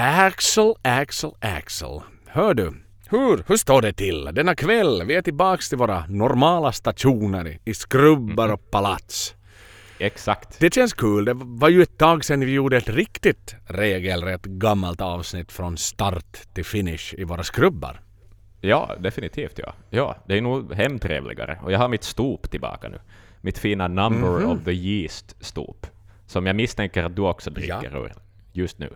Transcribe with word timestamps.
Axel, 0.00 0.74
Axel, 0.82 1.30
Axel. 1.40 2.00
Hör 2.26 2.54
du, 2.54 2.72
hur, 3.10 3.44
hur 3.46 3.56
står 3.56 3.82
det 3.82 3.92
till? 3.92 4.24
Denna 4.32 4.54
kväll, 4.54 5.02
vi 5.06 5.14
är 5.14 5.22
tillbaks 5.22 5.68
till 5.68 5.78
våra 5.78 6.04
normala 6.08 6.72
stationer 6.72 7.58
i 7.64 7.74
skrubbar 7.74 8.48
och 8.52 8.70
palats. 8.70 9.34
Exakt. 9.98 10.60
Det 10.60 10.74
känns 10.74 10.92
kul. 10.92 11.24
Det 11.24 11.32
var 11.36 11.68
ju 11.68 11.82
ett 11.82 11.98
tag 11.98 12.24
sedan 12.24 12.40
vi 12.40 12.52
gjorde 12.52 12.76
ett 12.76 12.88
riktigt 12.88 13.54
regelrätt 13.66 14.42
gammalt 14.44 15.00
avsnitt 15.00 15.52
från 15.52 15.76
start 15.76 16.38
till 16.54 16.64
finish 16.64 17.14
i 17.18 17.24
våra 17.24 17.42
skrubbar. 17.42 18.00
Ja, 18.60 18.94
definitivt 18.98 19.58
ja. 19.58 19.72
Ja, 19.90 20.16
det 20.26 20.36
är 20.38 20.40
nog 20.42 20.74
hemtrevligare. 20.74 21.58
Och 21.62 21.72
jag 21.72 21.78
har 21.78 21.88
mitt 21.88 22.04
stop 22.04 22.38
tillbaka 22.50 22.88
nu. 22.88 22.98
Mitt 23.40 23.58
fina 23.58 23.88
Number 23.88 24.28
Mhm. 24.40 24.50
of 24.50 24.64
the 24.64 24.72
Yeast-stop. 24.72 25.86
Som 26.26 26.46
jag 26.46 26.56
misstänker 26.56 27.04
att 27.04 27.16
du 27.16 27.22
också 27.22 27.50
dricker 27.50 27.96
ur 28.04 28.12
just 28.52 28.78
nu. 28.78 28.90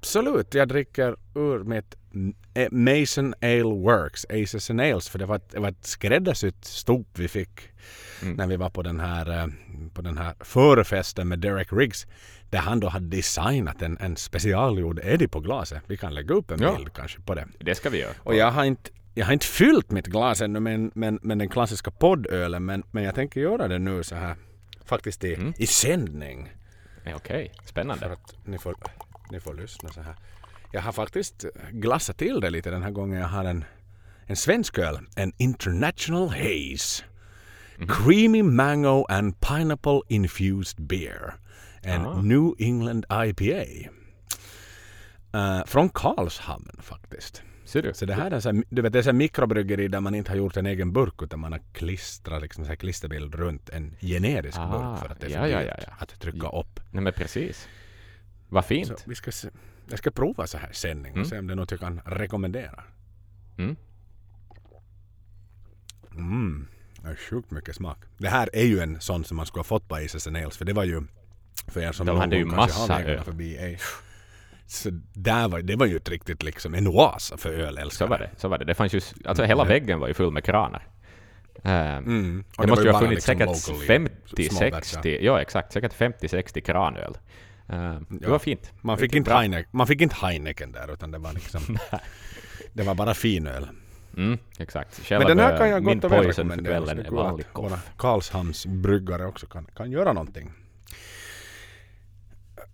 Absolut, 0.00 0.54
jag 0.54 0.68
dricker 0.68 1.16
ur 1.34 1.64
mitt 1.64 1.94
eh, 2.54 2.68
Mason 2.70 3.34
Ale 3.42 3.62
Works, 3.62 4.26
Aces 4.30 4.70
and 4.70 4.80
Ales, 4.80 5.08
för 5.08 5.18
det 5.18 5.26
var 5.26 5.36
ett, 5.36 5.50
det 5.50 5.60
var 5.60 5.68
ett 5.68 5.86
skräddarsytt 5.86 6.64
stop 6.64 7.04
vi 7.14 7.28
fick 7.28 7.60
när 8.22 8.46
vi 8.46 8.56
var 8.56 8.70
på 8.70 8.82
den 8.82 9.00
här, 9.00 9.38
eh, 9.38 9.46
på 9.94 10.02
den 10.02 10.18
här 10.18 10.34
förfesten 10.40 11.28
med 11.28 11.38
Derek 11.38 11.68
Riggs. 11.72 12.06
Där 12.50 12.58
han 12.58 12.80
då 12.80 12.88
hade 12.88 13.06
designat 13.06 13.82
en, 13.82 13.98
en 14.00 14.16
specialgjord 14.16 15.00
Eddie 15.02 15.28
på 15.28 15.40
glaset. 15.40 15.82
Vi 15.86 15.96
kan 15.96 16.14
lägga 16.14 16.34
upp 16.34 16.50
en 16.50 16.62
Ja. 16.62 16.76
bild 16.76 16.92
kanske 16.92 17.20
på 17.20 17.34
det. 17.34 17.48
Det 17.58 17.74
ska 17.74 17.90
vi 17.90 17.98
göra. 18.00 18.12
Och 18.22 18.34
jag 18.34 18.50
har 18.50 18.64
inte, 18.64 18.90
jag 19.14 19.26
har 19.26 19.32
inte 19.32 19.46
fyllt 19.46 19.90
mitt 19.90 20.06
glas 20.06 20.40
ännu 20.40 20.60
med, 20.60 20.90
med, 20.96 21.18
med 21.24 21.38
den 21.38 21.48
klassiska 21.48 21.90
poddölen 21.90 22.64
men, 22.64 22.82
men 22.90 23.04
jag 23.04 23.14
tänker 23.14 23.40
göra 23.40 23.68
det 23.68 23.78
nu 23.78 24.02
så 24.02 24.14
här 24.14 24.36
faktiskt 24.84 25.24
i, 25.24 25.52
i 25.56 25.66
sändning. 25.66 26.52
Okej, 27.14 27.52
För 27.62 27.68
spännande. 27.68 28.12
att 28.12 28.34
ni 28.44 28.58
får, 28.58 28.74
ni 29.30 29.40
får 29.40 29.54
lyssna 29.54 29.88
så 29.88 30.00
här. 30.00 30.14
Jag 30.72 30.82
har 30.82 30.92
faktiskt 30.92 31.44
glassat 31.70 32.16
till 32.18 32.40
det 32.40 32.50
lite 32.50 32.70
den 32.70 32.82
här 32.82 32.90
gången. 32.90 33.20
Jag 33.20 33.28
har 33.28 33.44
en, 33.44 33.64
en 34.26 34.36
svensk 34.36 34.78
öl. 34.78 34.98
En 35.16 35.32
International 35.36 36.28
Haze. 36.28 37.04
Creamy 37.88 38.42
Mango 38.42 39.04
and 39.08 39.40
Pineapple 39.40 40.00
Infused 40.08 40.82
Beer. 40.86 41.34
En 41.82 42.06
Ah. 42.06 42.22
New 42.22 42.54
England 42.58 43.04
IPA. 43.12 43.90
Eh, 45.32 45.64
från 45.66 45.88
Karlshamn 45.88 46.70
faktiskt. 46.82 47.42
Ser 47.64 47.82
du? 47.82 47.94
Så 47.94 48.06
det 48.06 48.14
här 48.14 48.30
är 48.30 48.40
så 48.40 48.48
här, 48.52 48.64
du 48.70 48.82
vet, 48.82 48.92
det 48.92 48.98
är 48.98 49.02
här 49.04 49.12
mikrobryggeri 49.12 49.88
där 49.88 50.00
man 50.00 50.14
inte 50.14 50.30
har 50.30 50.36
gjort 50.36 50.56
en 50.56 50.66
egen 50.66 50.92
burk 50.92 51.22
utan 51.22 51.40
man 51.40 51.52
har 51.52 51.60
klistrat 51.72 52.42
liksom 52.42 52.64
så 52.64 52.68
här 52.68 52.76
klisterbild 52.76 53.34
runt 53.34 53.68
en 53.68 53.96
generisk 54.00 54.58
Ah, 54.60 54.66
burk 54.70 55.00
för 55.00 55.08
att 55.12 55.20
det 55.20 55.26
är 55.26 55.30
för 55.30 55.46
ja, 55.46 55.62
ja, 55.62 55.74
ja. 55.86 55.92
att 55.98 56.20
trycka 56.20 56.48
upp. 56.48 56.80
Nej 56.90 57.02
men 57.02 57.12
precis. 57.12 57.68
Vad 58.48 58.64
Så 58.64 58.68
fint. 58.68 59.04
vi 59.06 59.14
ska 59.14 59.32
se, 59.32 59.48
jag 59.90 59.98
ska 59.98 60.10
prova 60.10 60.46
så 60.46 60.58
här 60.58 60.72
sändning 60.72 61.12
och 61.12 61.16
Mm. 61.18 61.28
se 61.30 61.38
om 61.38 61.46
det 61.46 61.54
är 61.54 61.56
något 61.56 61.70
jag 61.70 61.80
kan 61.80 62.00
rekommendera. 62.04 62.82
Mm. 63.58 63.76
Mm, 66.14 66.68
det 67.02 67.08
är 67.08 67.14
sjukt 67.16 67.50
mycket 67.50 67.76
smak. 67.76 67.98
Det 68.18 68.28
här 68.28 68.48
är 68.52 68.64
ju 68.64 68.80
en 68.80 69.00
sån 69.00 69.24
som 69.24 69.36
man 69.36 69.46
skulle 69.46 69.58
ha 69.60 69.64
fått 69.64 69.88
på 69.88 69.94
Aces 69.96 70.26
and 70.26 70.36
Ales 70.36 70.56
för 70.56 70.64
det 70.64 70.72
var 70.72 70.84
ju 70.84 71.02
för 71.66 71.80
er 71.80 71.92
som 71.92 72.06
De 72.06 72.16
hade 72.18 72.36
ju 72.36 72.44
massa 72.44 73.02
öl. 73.04 73.24
förbi. 73.24 73.56
ej. 73.56 73.78
Så 74.66 74.90
där 75.12 75.48
var, 75.48 75.62
det 75.62 75.76
var 75.76 75.86
ju 75.86 75.96
ett 75.96 76.08
riktigt 76.08 76.42
liksom 76.42 76.74
en 76.74 76.86
oas 76.86 77.32
för 77.36 77.50
ölälskare. 77.52 78.06
Så 78.08 78.10
var 78.10 78.18
det. 78.18 78.30
Så 78.36 78.48
var 78.48 78.58
det. 78.58 78.64
Det 78.64 78.74
fanns 78.74 78.92
ju, 78.94 79.00
alltså 79.24 79.44
hela 79.44 79.64
väggen 79.64 80.00
var 80.00 80.08
ju 80.08 80.14
full 80.14 80.32
med 80.32 80.44
kranar. 80.44 80.86
Ehm, 81.64 82.04
Mm. 82.04 82.44
Det, 82.50 82.58
var 82.62 82.66
måste 82.66 82.84
ju 82.84 82.90
ha 82.92 83.00
funnits 83.00 83.28
liksom 83.28 83.38
säkert 83.56 83.68
locally 83.68 84.48
små 84.48 84.70
batchar. 84.70 85.00
50-60, 85.02 85.18
ja 85.22 85.40
exakt, 85.40 85.72
säkert 85.72 85.92
50-60 85.94 86.60
kranöl. 86.60 87.18
Ehm, 87.68 88.06
Det 88.08 88.24
Ja. 88.24 88.30
var 88.30 88.38
fint. 88.38 88.72
Man 88.80 88.98
fick, 88.98 89.14
inte. 89.14 89.32
Heineken, 89.34 89.70
man 89.72 89.86
fick 89.86 90.00
inte 90.00 90.14
Heineken 90.14 90.72
där 90.72 90.92
utan 90.92 91.10
det 91.10 91.18
var 91.18 91.32
liksom 91.32 91.60
det 92.72 92.82
var 92.82 92.94
bara 92.94 93.14
finöl. 93.14 93.68
Mm, 94.16 94.38
exakt. 94.58 94.98
Men 94.98 95.04
Själva 95.04 95.28
den 95.28 95.38
här 95.38 95.58
kan 95.58 95.68
jag 95.70 95.84
gott 95.84 96.04
och 96.04 96.12
väl 96.12 96.24
rekommendera. 96.24 96.76
Kvällen 96.86 97.06
är 97.06 97.10
vanlig 97.10 97.46
våra. 97.54 97.78
Karlshamns 97.96 98.66
bryggare 98.66 99.26
också 99.26 99.46
kan, 99.46 99.64
kan 99.76 99.90
göra 99.90 100.12
någonting. 100.12 100.52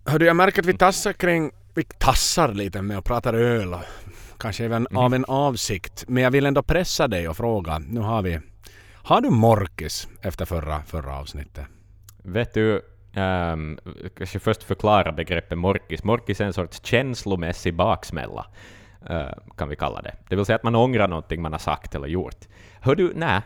Hördu, 0.05 0.25
jag 0.25 0.35
märker 0.35 0.59
att 0.61 0.65
vi 0.65 0.77
tassar 0.77 1.13
kring, 1.13 1.51
vi 1.73 1.83
tassar 1.83 2.53
lite 2.53 2.81
med 2.81 2.97
och 2.97 3.05
pratar 3.05 3.33
öl 3.33 3.73
och 3.73 3.81
kanske 4.37 4.65
även 4.65 4.87
Mhm. 4.91 4.97
av 4.97 5.13
en 5.13 5.25
avsikt. 5.25 6.05
Men 6.07 6.23
jag 6.23 6.31
vill 6.31 6.45
ändå 6.45 6.63
pressa 6.63 7.07
dig 7.07 7.27
och 7.29 7.37
fråga, 7.37 7.79
nu 7.79 7.99
har 7.99 8.21
vi, 8.21 8.39
har 8.93 9.21
du 9.21 9.29
morkis 9.29 10.07
efter 10.21 10.45
förra, 10.45 10.83
förra 10.83 11.15
avsnittet? 11.17 11.65
Vet 12.23 12.53
du, 12.53 12.81
um, 13.15 13.79
kanske 14.17 14.39
först 14.39 14.63
förklara 14.63 15.11
begreppet 15.11 15.57
morkis. 15.57 16.03
Morkis 16.03 16.41
är 16.41 16.45
en 16.45 16.53
sorts 16.53 16.81
känslomässig 16.83 17.75
baksmälla, 17.75 18.45
eh, 19.09 19.29
kan 19.57 19.69
vi 19.69 19.75
kalla 19.75 20.01
det. 20.01 20.15
Det 20.29 20.35
vill 20.35 20.45
säga 20.45 20.55
att 20.55 20.63
man 20.63 20.75
ångrar 20.75 21.07
någonting 21.07 21.41
man 21.41 21.51
har 21.51 21.59
sagt 21.59 21.95
eller 21.95 22.07
gjort. 22.07 22.47
Hör 22.79 22.95
du, 22.95 23.11
nej, 23.15 23.41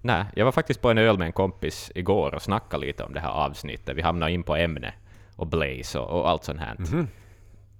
nej, 0.00 0.24
jag 0.34 0.44
var 0.44 0.52
faktiskt 0.52 0.80
på 0.80 0.90
en 0.90 0.98
öl 0.98 1.18
med 1.18 1.26
en 1.26 1.32
kompis 1.32 1.92
igår 1.94 2.34
och 2.34 2.42
snackade 2.42 2.86
lite 2.86 3.04
om 3.04 3.12
det 3.12 3.20
här 3.20 3.30
avsnittet. 3.30 3.96
Vi 3.96 4.02
hamnade 4.02 4.32
in 4.32 4.42
på 4.42 4.56
ämne 4.56 4.94
och 5.36 5.46
Blaze 5.46 5.98
och, 5.98 6.20
och 6.20 6.28
allt 6.28 6.44
sånt 6.44 6.60
här. 6.60 6.76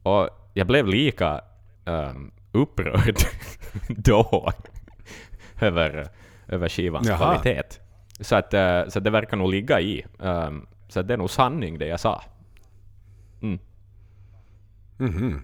Och 0.02 0.28
jag 0.54 0.66
blev 0.66 0.86
lika 0.86 1.40
um, 1.84 2.32
upprörd 2.52 3.16
då 3.88 4.52
över, 5.60 6.08
över 6.48 6.68
skivans 6.68 7.08
Jaha. 7.08 7.16
kvalitet. 7.18 7.80
Så, 8.20 8.36
att, 8.36 8.54
eh, 8.54 8.88
så 8.88 9.00
det 9.00 9.10
verkar 9.10 9.36
nog 9.36 9.50
ligga 9.50 9.80
i. 9.80 10.04
Um, 10.18 10.66
så 10.92 11.02
det 11.02 11.14
är 11.14 11.18
nog 11.18 11.30
sanning 11.30 11.78
det 11.78 11.86
jag 11.86 12.00
sa. 12.00 12.22
Mm. 13.42 13.58
Mhm. 14.96 15.42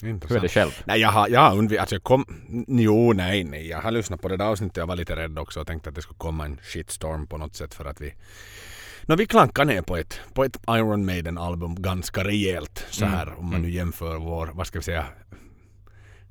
Hur 0.00 0.08
är 0.08 0.12
Intressant. 0.12 0.42
det 0.42 0.48
själv? 0.48 0.70
Nej, 0.84 1.00
jag 1.00 1.08
har, 1.08 1.28
jag 1.28 1.40
har 1.40 1.56
undvikit, 1.56 1.80
alltså 1.80 1.94
jag 1.94 2.02
kom, 2.02 2.24
jo, 2.68 3.12
nej, 3.12 3.44
nej, 3.44 3.68
jag 3.68 3.80
har 3.80 3.90
lyssnat 3.90 4.20
på 4.20 4.28
det 4.28 4.36
där 4.36 4.44
avsnittet, 4.44 4.76
jag 4.76 4.86
var 4.86 4.96
lite 4.96 5.16
rädd 5.16 5.38
också 5.38 5.60
och 5.60 5.66
tänkte 5.66 5.88
att 5.88 5.94
det 5.94 6.02
skulle 6.02 6.18
komma 6.18 6.44
en 6.44 6.60
shitstorm 6.62 7.26
på 7.26 7.38
något 7.38 7.56
sätt 7.56 7.74
för 7.74 7.84
att 7.84 8.00
vi 8.00 8.14
Nå, 9.06 9.16
vi 9.16 9.26
klankar 9.26 9.64
ner 9.64 9.82
på 9.82 9.96
ett, 9.96 10.20
på 10.34 10.44
ett 10.44 10.60
Iron 10.68 11.06
Maiden-album 11.06 11.74
ganska 11.82 12.24
rejält 12.24 12.86
så 12.90 13.04
här 13.04 13.38
om 13.38 13.50
man 13.50 13.62
nu 13.62 13.70
jämför 13.70 14.16
vår, 14.16 14.50
vad 14.52 14.66
ska 14.66 14.78
vi 14.78 14.82
säga, 14.82 15.06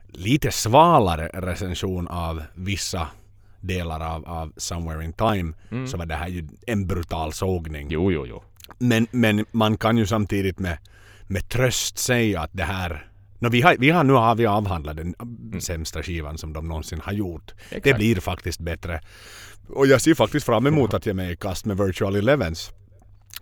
lite 0.08 0.52
svalare 0.52 1.30
recension 1.34 2.08
av 2.08 2.44
vissa 2.54 3.08
delar 3.60 4.16
av, 4.16 4.26
av 4.26 4.54
Somewhere 4.58 5.06
in 5.06 5.14
Time 5.14 5.54
så 5.88 5.98
var 5.98 6.06
det 6.06 6.16
här 6.16 6.28
ju 6.28 6.48
en 6.68 6.88
brutal 6.88 7.34
sågning. 7.34 7.88
Jo, 7.92 8.12
jo, 8.12 8.26
jo. 8.26 8.44
Men, 8.80 9.08
men 9.12 9.46
man 9.52 9.78
kan 9.78 9.98
ju 9.98 10.06
samtidigt 10.06 10.60
med, 10.60 10.78
med 11.28 11.50
tröst 11.50 11.98
säga 11.98 12.42
att 12.42 12.52
det 12.54 12.64
här 12.64 13.04
No, 13.40 13.50
vi 13.50 13.62
har, 13.62 13.76
vi 13.80 13.90
har, 13.90 14.04
nu 14.04 14.14
har 14.14 14.36
vi 14.36 14.46
avhandlat 14.46 14.98
den 14.98 15.62
sämsta 15.62 16.04
skivan 16.04 16.38
som 16.38 16.54
de 16.54 16.68
någonsin 16.68 17.02
har 17.04 17.14
gjort. 17.14 17.54
Det 17.70 17.76
Exakt. 17.76 17.98
blir 17.98 18.16
faktiskt 18.16 18.60
bättre. 18.60 19.02
Och 19.70 19.88
jag 19.88 20.02
ser 20.02 20.14
faktiskt 20.14 20.46
fram 20.46 20.68
emot 20.68 20.94
att 20.94 21.06
ge 21.06 21.14
mig 21.14 21.32
i 21.32 21.36
kast 21.36 21.66
med 21.66 21.78
Virtual 21.78 22.16
Elevens. 22.16 22.72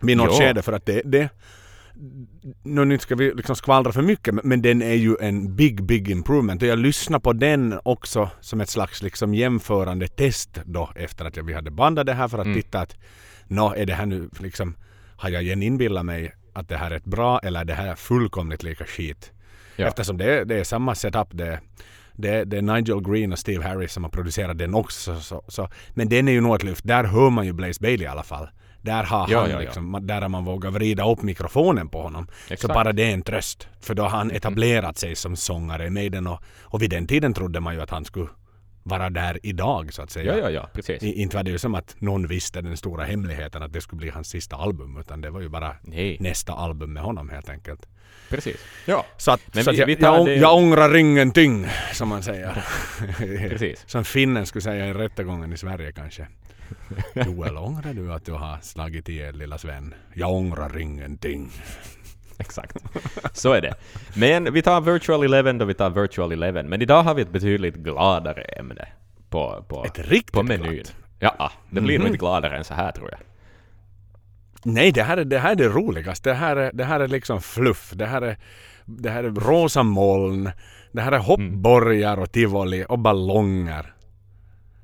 Vid 0.01 0.17
något 0.17 0.37
skede 0.39 0.61
för 0.61 0.73
att 0.73 0.85
det, 0.85 1.01
det 1.05 1.29
nu 2.63 2.85
nu 2.85 2.99
ska 2.99 3.15
vi 3.15 3.33
liksom 3.33 3.55
skvallra 3.55 3.91
för 3.91 4.01
mycket 4.01 4.33
men- 4.43 4.61
den 4.61 4.81
är 4.81 4.93
ju 4.93 5.15
en 5.21 5.55
big 5.55 5.83
big 5.83 6.09
improvement 6.09 6.61
och 6.61 6.67
jag 6.67 6.79
lyssnar 6.79 7.19
på 7.19 7.33
den 7.33 7.79
också 7.83 8.29
som 8.41 8.61
ett 8.61 8.69
slags 8.69 9.01
liksom 9.01 9.33
jämförande 9.35 10.07
test 10.07 10.59
då 10.65 10.89
efter 10.95 11.25
att 11.25 11.35
jag, 11.37 11.43
vi 11.43 11.53
hade 11.53 11.71
bandat 11.71 12.05
det 12.05 12.13
här 12.13 12.27
för 12.27 12.37
att 12.37 12.45
Mm. 12.45 12.61
titta 12.61 12.79
att 12.79 12.95
nå 13.47 13.73
är 13.73 13.85
det 13.85 13.93
här 13.93 14.05
nu 14.05 14.29
liksom 14.39 14.75
har 15.25 15.29
jag 15.31 15.43
igen 15.43 15.63
inbillat 15.63 16.05
mig 16.05 16.31
att 16.53 16.69
det 16.69 16.77
här 16.77 16.91
är 16.91 16.95
ett 16.95 17.05
bra 17.05 17.39
eller 17.39 17.59
är 17.61 17.65
det 17.65 17.73
här 17.73 17.95
fullkomligt 17.95 18.63
lika 18.63 18.85
skit? 18.85 19.31
Ja. 19.75 19.87
Eftersom 19.87 20.17
det, 20.17 20.33
är- 20.39 20.45
det 20.45 20.59
är 20.59 20.63
samma 20.63 20.95
setup. 20.95 21.27
Det, 21.31 21.59
det, 22.13 22.43
det 22.43 22.57
är 22.57 22.61
Nigel 22.61 23.01
Green 23.03 23.31
och 23.31 23.39
Steve 23.39 23.63
Harris 23.63 23.93
som 23.93 24.03
har 24.03 24.11
producerat 24.11 24.57
den 24.57 24.73
också. 24.75 25.19
Så, 25.19 25.43
så. 25.47 25.69
Men 25.93 26.09
den 26.09 26.27
är 26.27 26.31
ju 26.31 26.41
nog 26.41 26.55
ett 26.55 26.63
lyft. 26.63 26.87
Där 26.87 27.03
hör 27.03 27.29
man 27.29 27.45
ju 27.45 27.53
Blaze 27.53 27.81
Bailey 27.81 28.03
i 28.05 28.07
alla 28.07 28.23
fall. 28.23 28.47
Där 28.81 29.03
har 29.03 29.27
Ja, 29.29 29.41
han 29.41 29.49
ja, 29.51 29.59
liksom, 29.59 29.99
där 30.01 30.21
har 30.21 30.29
man 30.29 30.45
vågat 30.45 30.73
vrida 30.73 31.11
upp 31.11 31.21
mikrofonen 31.21 31.89
på 31.89 32.01
honom. 32.01 32.27
Så 32.47 32.53
Exakt. 32.53 32.73
bara 32.73 32.93
det 32.93 33.03
är 33.03 33.13
en 33.13 33.21
tröst. 33.21 33.67
För 33.81 33.93
då 33.95 34.03
har 34.03 34.09
han 34.09 34.31
etablerat 34.31 34.97
sig 34.97 35.15
som 35.15 35.35
sångare 35.35 35.85
i 35.85 35.89
Maiden 35.89 36.27
och, 36.27 36.39
och 36.61 36.81
vid 36.81 36.89
den 36.89 37.07
tiden 37.07 37.33
trodde 37.33 37.59
man 37.59 37.73
ju 37.75 37.81
att 37.81 37.89
han 37.89 38.05
skulle 38.05 38.27
vara 38.87 39.09
där 39.09 39.39
idag 39.43 39.93
så 39.93 40.01
att 40.01 40.09
säga. 40.11 40.33
Ja, 40.37 40.39
ja, 40.43 40.49
ja, 40.49 40.69
precis. 40.73 41.03
I, 41.03 41.21
inte 41.21 41.35
var 41.35 41.43
det 41.43 41.51
ju 41.51 41.57
som 41.57 41.75
att 41.75 41.95
någon 41.99 42.27
visste 42.27 42.61
den 42.61 42.77
stora 42.77 43.03
hemligheten 43.03 43.63
att 43.63 43.73
det 43.73 43.81
skulle 43.81 43.97
bli 43.99 44.09
hans 44.09 44.27
sista 44.29 44.55
album 44.55 44.97
utan 44.99 45.21
det 45.21 45.29
var 45.29 45.41
ju 45.41 45.49
bara 45.49 45.75
Nej, 45.81 46.17
nästa 46.19 46.53
album 46.53 46.93
med 46.93 47.03
honom 47.03 47.29
helt 47.29 47.49
enkelt. 47.49 47.85
precis. 48.29 48.57
Ja, 48.85 49.05
Så 49.17 49.31
att, 49.31 49.41
Men 49.55 49.63
så 49.63 49.71
vi- 49.71 49.75
att 49.75 49.79
jag, 49.79 49.85
vi 49.97 49.97
jag, 50.01 50.25
det- 50.25 50.35
jag 50.35 50.55
ångrar 50.57 50.95
ingenting, 50.95 51.67
som 51.93 52.09
man 52.09 52.23
säger. 52.23 52.63
precis. 53.49 53.83
som 53.87 54.05
finnen 54.05 54.45
skulle 54.45 54.61
säga 54.61 54.87
i 54.87 54.93
rättegången 54.93 55.53
i 55.53 55.57
Sverige 55.57 55.91
kanske. 55.91 56.27
Joel, 57.13 57.57
ångrar 57.57 57.93
du 57.93 58.13
att 58.13 58.25
du 58.25 58.31
har 58.31 58.57
slagit 58.61 59.09
ihjäl 59.09 59.37
lilla 59.37 59.57
Sven? 59.57 59.93
Jag 60.13 60.31
ångrar 60.33 60.77
ingenting. 60.77 61.51
Exakt. 62.39 62.77
Så 63.33 63.53
är 63.53 63.61
det. 63.61 63.73
Men 64.15 64.53
vi 64.53 64.61
tar 64.61 64.81
Virtual 64.81 65.23
Eleven 65.23 65.57
då 65.57 65.65
vi 65.65 65.73
tar 65.73 65.89
Virtual 65.89 66.31
Eleven. 66.31 66.69
Men 66.69 66.81
idag 66.81 67.03
har 67.03 67.13
vi 67.13 67.21
ett 67.21 67.31
betydligt 67.31 67.75
gladare 67.75 68.41
ämne 68.41 68.87
på, 69.29 69.65
på, 69.67 69.85
Ett 69.85 69.99
riktigt 69.99 70.31
på 70.31 70.43
menyn. 70.43 70.73
glatt. 70.73 70.95
Ja, 71.19 71.51
det 71.69 71.81
blir 71.81 71.95
Mhm. 71.95 72.01
nog 72.03 72.07
inte 72.13 72.17
gladare 72.19 72.57
än 72.57 72.63
så 72.63 72.73
här 72.73 72.91
tror 72.91 73.09
jag. 73.11 73.19
Nej, 74.63 74.91
det 74.91 75.03
här 75.03 75.17
är 75.17 75.25
det, 75.25 75.39
här 75.39 75.51
är 75.51 75.55
det 75.55 75.67
roligaste. 75.67 76.29
Det 76.29 76.35
här 76.35 76.55
är, 76.55 76.71
det 76.73 76.83
här 76.83 76.99
är 76.99 77.07
liksom 77.07 77.41
fluff. 77.41 77.91
Det 77.95 78.05
här 78.05 78.21
är 78.21 78.37
det 78.85 79.09
här 79.09 79.23
är 79.23 79.29
rosa 79.29 79.83
moln, 79.83 80.51
det 80.91 81.01
här 81.01 81.11
är 81.11 81.19
hoppborgar 81.19 82.17
och 82.17 82.31
tivoli 82.31 82.85
och 82.89 82.99
ballonger. 82.99 83.93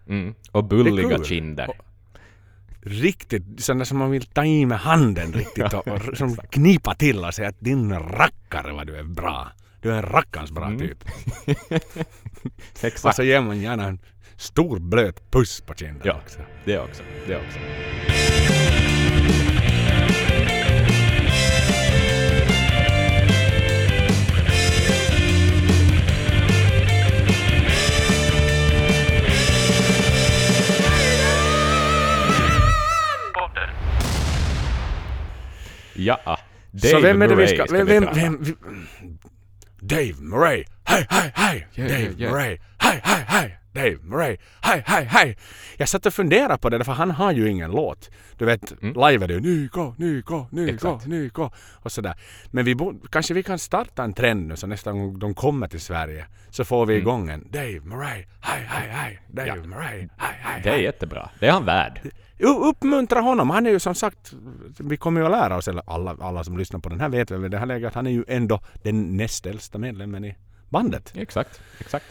Mm. 0.09 0.35
Och 0.51 0.63
bulliga 0.63 1.23
kinder. 1.23 1.69
Och- 1.69 1.75
Riktigt 2.83 3.43
sådana 3.57 3.85
som 3.85 3.97
man 3.97 4.11
vill 4.11 4.25
ta 4.25 4.45
i 4.45 4.65
med 4.65 4.79
handen 4.79 5.33
riktigt 5.33 5.73
och, 5.73 5.87
och 6.09 6.17
som 6.17 6.35
knipa 6.35 6.95
till 6.95 7.25
och 7.25 7.33
säga 7.33 7.49
att 7.49 7.59
din 7.59 7.93
rackare 7.99 8.73
vad 8.73 8.87
du 8.87 8.95
är 8.95 9.03
bra. 9.03 9.51
Du 9.81 9.91
är 9.91 9.97
en 9.97 10.03
rackarns 10.09 10.51
bra 10.51 10.71
typ. 10.79 11.03
Och 12.73 12.83
Exakt. 12.83 13.15
så 13.15 13.23
ger 13.23 13.41
man 13.41 13.61
gärna 13.61 13.87
en 13.87 13.99
stor 14.37 14.79
blöt 14.79 15.31
puss 15.31 15.61
på 15.61 15.73
kinden 15.73 16.01
Ja, 16.03 16.19
också. 16.25 16.39
det 16.65 16.79
också. 16.79 17.03
Det 17.27 17.35
också. 17.35 17.59
Ja, 35.93 36.19
Dave 36.71 36.87
så 36.91 36.99
vem 36.99 37.21
är 37.21 37.27
det 37.27 37.35
vi 37.35 37.41
Murray 37.43 37.55
ska... 37.55 37.65
ska 37.67 37.75
Vem, 37.75 37.87
vem, 37.87 38.03
prata. 38.03 38.19
vem, 38.19 38.43
vi- 38.43 38.55
Dave 39.81 40.13
Murray! 40.21 40.63
Hej, 40.83 41.05
hej, 41.09 41.31
hej! 41.35 41.67
Ja, 41.73 41.83
Dave 41.87 42.13
ja. 42.17 42.29
Murray! 42.29 42.57
Hej, 42.77 42.99
hej, 43.03 43.23
hej! 43.27 43.57
Dave 43.73 43.97
Murray! 44.03 44.37
Hej, 44.61 44.83
hej, 44.85 45.05
hej! 45.05 45.37
Jag 45.77 45.89
satt 45.89 46.05
och 46.05 46.13
funderade 46.13 46.57
på 46.57 46.69
det 46.69 46.83
för 46.83 46.91
han 46.91 47.11
har 47.11 47.31
ju 47.31 47.49
ingen 47.49 47.71
låt. 47.71 48.09
Du 48.37 48.45
vet, 48.45 48.71
live 48.81 49.23
är 49.23 49.27
det 49.27 49.33
ju 49.33 49.39
Nyko, 49.39 49.93
Nyko, 49.97 50.45
Nyko, 50.51 50.61
Mm. 50.61 50.75
Exakt. 50.75 51.05
Nyko 51.07 51.49
och 51.73 51.91
sådär. 51.91 52.13
Men 52.51 52.65
vi 52.65 52.75
bo, 52.75 52.93
kanske 53.11 53.33
vi 53.33 53.43
kan 53.43 53.59
starta 53.59 54.03
en 54.03 54.13
trend 54.13 54.47
nu 54.47 54.55
så 54.55 54.67
nästa 54.67 54.91
gång 54.91 55.19
de 55.19 55.33
kommer 55.33 55.67
till 55.67 55.81
Sverige 55.81 56.25
så 56.49 56.65
får 56.65 56.85
vi 56.85 56.95
igång 56.95 57.29
en 57.29 57.47
Dave 57.51 57.79
Murray! 57.79 58.25
Hej, 58.41 58.65
hej, 58.67 58.89
hej! 58.89 59.19
Dave 59.27 59.49
Mm. 59.51 59.61
Ja. 59.71 59.77
Murray! 59.77 59.97
Hej, 60.17 60.35
hej, 60.41 60.61
Det 60.63 60.69
är 60.69 60.73
hej! 60.73 60.83
jättebra. 60.83 61.29
Det 61.39 61.47
är 61.47 61.51
han 61.51 61.65
värd. 61.65 61.99
Uppmuntra 62.45 63.21
honom. 63.21 63.49
Han 63.49 63.65
är 63.65 63.69
ju 63.71 63.79
som 63.79 63.95
sagt, 63.95 64.33
vi 64.79 64.97
kommer 64.97 65.21
ju 65.21 65.25
att 65.25 65.31
lära 65.31 65.57
oss, 65.57 65.67
eller 65.67 65.83
alla, 65.87 66.17
alla 66.21 66.43
som 66.43 66.57
lyssnar 66.57 66.79
på 66.79 66.89
den 66.89 66.99
här 66.99 67.09
vet 67.09 67.31
väl 67.31 67.51
det 67.51 67.57
här 67.57 67.65
läget 67.65 67.93
han 67.93 68.07
är 68.07 68.11
ju 68.11 68.23
ändå 68.27 68.59
den 68.83 69.17
näst 69.17 69.45
äldsta 69.45 69.77
medlemmen 69.77 70.25
i 70.25 70.35
bandet. 70.69 71.13
Exakt, 71.15 71.61
exakt. 71.79 72.05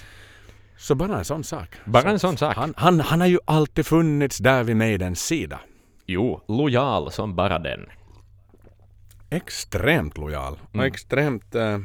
Så 0.77 0.94
bara 0.94 1.19
en 1.19 1.25
sån 1.25 1.44
sak. 1.44 1.69
Bara 1.85 2.03
Så 2.03 2.09
en 2.09 2.19
sån 2.19 2.37
sak. 2.37 2.56
Han, 2.56 2.75
han, 2.77 3.00
han 3.00 3.21
har 3.21 3.27
ju 3.29 3.38
alltid 3.44 3.87
funnits 3.87 4.38
där 4.38 4.65
vid 4.65 4.77
Maidens 4.77 5.21
sida. 5.27 5.61
Jo, 6.06 6.41
lojal 6.49 7.12
som 7.12 7.37
bara 7.37 7.59
den. 7.59 7.87
Extremt 9.31 10.19
lojal 10.19 10.53
och 10.69 10.75
Mm. 10.75 10.87
extremt 10.87 11.55
eh, 11.55 11.79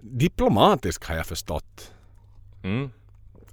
diplomatisk 0.00 1.04
har 1.04 1.16
jag 1.16 1.26
förstått. 1.26 1.92
Mm. 2.62 2.90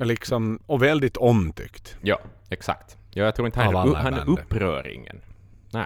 Liksom, 0.04 0.60
och 0.66 0.82
väldigt 0.84 1.18
omtyckt. 1.18 1.98
Ja, 2.02 2.20
exakt. 2.50 2.98
Ja, 3.12 3.24
jag 3.24 3.36
tror 3.36 3.46
inte 3.46 3.60
han, 3.62 3.74
i 3.74 3.96
han 3.96 4.14
är 4.14 4.26
bandet. 4.26 4.46
uppröringen. 4.46 5.22
Nej. 5.72 5.86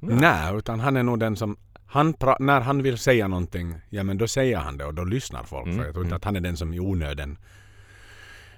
Nej, 0.00 0.56
utan 0.56 0.80
han 0.80 0.96
är 0.96 1.02
nog 1.02 1.20
den 1.20 1.36
som 1.36 1.56
han 1.86 2.14
pra- 2.14 2.36
när 2.40 2.60
han 2.60 2.82
vill 2.82 2.98
säga 2.98 3.28
någonting, 3.28 3.74
ja 3.90 4.02
men 4.02 4.18
då 4.18 4.28
säger 4.28 4.56
han 4.58 4.76
det 4.78 4.84
och 4.84 4.94
då 4.94 5.04
lyssnar 5.04 5.42
folk. 5.44 5.66
Mm, 5.66 5.78
För 5.78 5.84
jag 5.84 5.92
tror 5.94 6.04
inte 6.04 6.16
att 6.16 6.24
han 6.24 6.36
är 6.36 6.40
den 6.40 6.56
som 6.56 6.74
i 6.74 6.80
onöden 6.80 7.38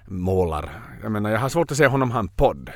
målar. 0.05 0.69
Jag 1.03 1.11
menar, 1.11 1.29
jag 1.29 1.39
har 1.39 1.49
svårt 1.49 1.71
att 1.71 1.77
se 1.77 1.87
honom 1.87 2.11
ha 2.11 2.19
en 2.19 2.27
podd 2.27 2.71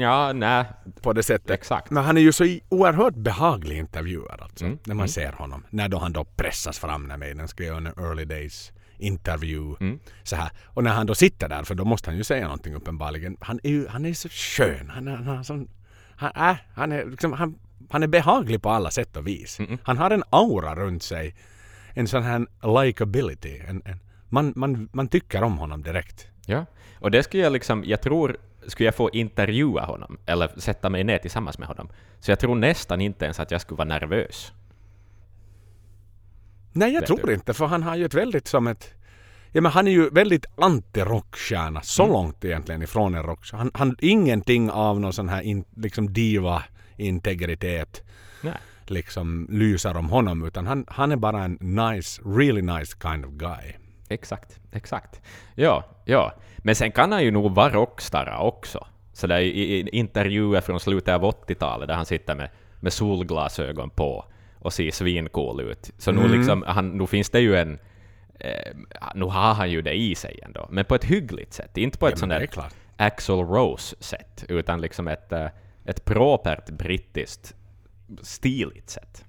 Ja, 0.00 0.32
nej. 0.32 0.64
på 1.02 1.12
det 1.12 1.22
sättet. 1.22 1.50
Exakt. 1.50 1.90
Men 1.90 2.04
han 2.04 2.16
är 2.16 2.20
ju 2.20 2.32
så 2.32 2.58
oerhört 2.68 3.14
behaglig 3.14 3.78
intervjuer 3.78 4.42
alltså. 4.42 4.64
Mm, 4.64 4.78
När 4.86 4.94
man 4.94 5.08
ser 5.08 5.32
honom. 5.32 5.64
När 5.70 5.88
då 5.88 5.98
han 5.98 6.12
då 6.12 6.24
pressas 6.24 6.78
fram 6.78 7.06
när 7.06 7.16
Maiden 7.16 7.48
ska 7.48 7.64
göra 7.64 7.76
en 7.76 7.86
early 7.86 8.24
days 8.24 8.72
interview. 9.04 9.84
Mm. 9.84 9.98
Så 10.22 10.36
här. 10.36 10.50
Och 10.64 10.84
när 10.84 10.90
han 10.90 11.06
då 11.06 11.14
sitter 11.14 11.48
där, 11.48 11.62
för 11.62 11.74
då 11.74 11.84
måste 11.84 12.10
han 12.10 12.16
ju 12.16 12.24
säga 12.24 12.44
någonting 12.44 12.74
uppenbarligen. 12.74 13.36
Han 13.40 13.60
är 13.62 13.70
ju 13.70 13.88
han 13.88 14.06
är 14.06 14.14
så 14.14 14.28
skön. 14.28 14.90
Han 14.90 15.08
är, 15.08 15.16
han 15.16 15.38
är, 15.38 15.42
sån, 15.42 15.68
han, 16.16 16.50
äh, 16.50 16.56
han 16.74 16.92
är, 16.92 17.04
liksom, 17.04 17.32
han, 17.32 17.58
han 17.90 18.02
är 18.02 18.06
behaglig 18.06 18.62
på 18.62 18.70
alla 18.70 18.90
sätt 18.90 19.16
och 19.16 19.26
vis. 19.26 19.60
Mm-mm. 19.60 19.78
Han 19.82 19.98
har 19.98 20.10
en 20.10 20.22
aura 20.30 20.74
runt 20.74 21.02
sig. 21.02 21.34
En 21.94 22.08
sån 22.08 22.22
här 22.22 22.46
likability. 22.84 23.58
En, 23.58 23.82
en, 23.84 23.98
man, 24.28 24.52
man, 24.56 24.88
man 24.92 25.08
tycker 25.08 25.42
om 25.42 25.58
honom 25.58 25.82
direkt. 25.82 26.28
Ja. 26.46 26.66
Och 27.00 27.10
det 27.10 27.22
skulle 27.22 27.42
jag 27.42 27.52
liksom, 27.52 27.84
jag 27.86 28.02
tror, 28.02 28.36
skulle 28.66 28.86
jag 28.86 28.94
få 28.94 29.10
intervjua 29.10 29.84
honom, 29.84 30.18
eller 30.26 30.50
sätta 30.56 30.90
mig 30.90 31.04
ner 31.04 31.18
tillsammans 31.18 31.58
med 31.58 31.68
honom, 31.68 31.88
så 32.20 32.30
jag 32.30 32.38
tror 32.38 32.54
nästan 32.54 33.00
inte 33.00 33.24
ens 33.24 33.40
att 33.40 33.50
jag 33.50 33.60
skulle 33.60 33.76
vara 33.76 33.88
nervös. 33.88 34.52
Nej, 36.74 36.92
jag 36.94 37.06
tror 37.06 37.20
du? 37.26 37.34
inte. 37.34 37.54
För 37.54 37.66
han 37.66 37.82
har 37.82 37.96
ju 37.96 38.04
ett 38.04 38.14
väldigt 38.14 38.46
som 38.48 38.66
ett... 38.66 38.94
Ja, 39.52 39.60
men 39.60 39.72
han 39.72 39.86
är 39.88 39.92
ju 39.92 40.10
väldigt 40.10 40.46
anti-rockstjärna. 40.56 41.80
Så 41.82 42.02
Mm. 42.02 42.12
långt 42.12 42.44
egentligen 42.44 42.82
ifrån 42.82 43.14
en 43.14 43.22
rockstjärna. 43.22 43.62
Han, 43.62 43.70
han 43.74 43.96
ingenting 44.00 44.70
av 44.70 45.00
någon 45.00 45.12
sån 45.12 45.28
här 45.28 45.40
in, 45.42 45.64
liksom 45.76 46.12
diva-integritet 46.12 48.02
liksom 48.86 49.46
lyser 49.50 49.96
om 49.96 50.08
honom. 50.08 50.44
Utan 50.46 50.66
han, 50.66 50.84
han 50.88 51.12
är 51.12 51.16
bara 51.16 51.44
en 51.44 51.58
nice, 51.60 52.22
really 52.24 52.62
nice 52.62 52.96
kind 53.02 53.24
of 53.24 53.32
guy. 53.32 53.72
Exakt, 54.08 54.60
exakt. 54.72 55.20
Ja, 55.54 55.84
ja. 56.04 56.32
Men 56.58 56.74
sen 56.74 56.92
kan 56.92 57.12
han 57.12 57.24
ju 57.24 57.30
nog 57.30 57.54
vara 57.54 57.70
rockstar 57.72 58.36
också. 58.40 58.86
Så 59.12 59.26
där 59.26 59.38
i, 59.40 59.48
i 59.48 59.88
intervjuer 59.88 60.60
från 60.60 60.80
slutet 60.80 61.14
av 61.14 61.22
80-talet 61.22 61.88
där 61.88 61.94
han 61.94 62.06
sitter 62.06 62.34
med, 62.34 62.50
med 62.80 62.92
solglasögon 62.92 63.90
på 63.90 64.24
och 64.64 64.72
ser 64.72 64.90
svincool 64.90 65.60
ut. 65.60 65.90
Så 65.98 66.12
nu, 66.12 66.20
Mm. 66.20 66.32
liksom, 66.38 66.64
han, 66.66 66.88
nu 66.98 67.06
finns 67.06 67.30
det 67.30 67.40
ju 67.40 67.56
en... 67.56 67.78
Eh, 68.40 68.76
nu 69.14 69.24
har 69.24 69.54
han 69.54 69.70
ju 69.70 69.82
det 69.82 69.94
i 69.94 70.14
sig 70.14 70.40
ändå, 70.42 70.68
men 70.70 70.84
på 70.84 70.94
ett 70.94 71.04
hyggligt 71.04 71.52
sätt. 71.52 71.76
Inte 71.76 71.98
på 71.98 72.06
ett 72.06 72.12
Ja, 72.12 72.16
sånt 72.18 72.30
där. 72.30 72.48
Axl 72.96 73.32
Rose-sätt, 73.32 74.44
utan 74.48 74.80
liksom 74.80 75.08
ett, 75.08 75.32
eh, 75.32 75.46
ett 75.84 76.04
propert 76.04 76.70
brittiskt 76.70 77.54
stiligt 78.22 78.90
sätt. 78.90 79.24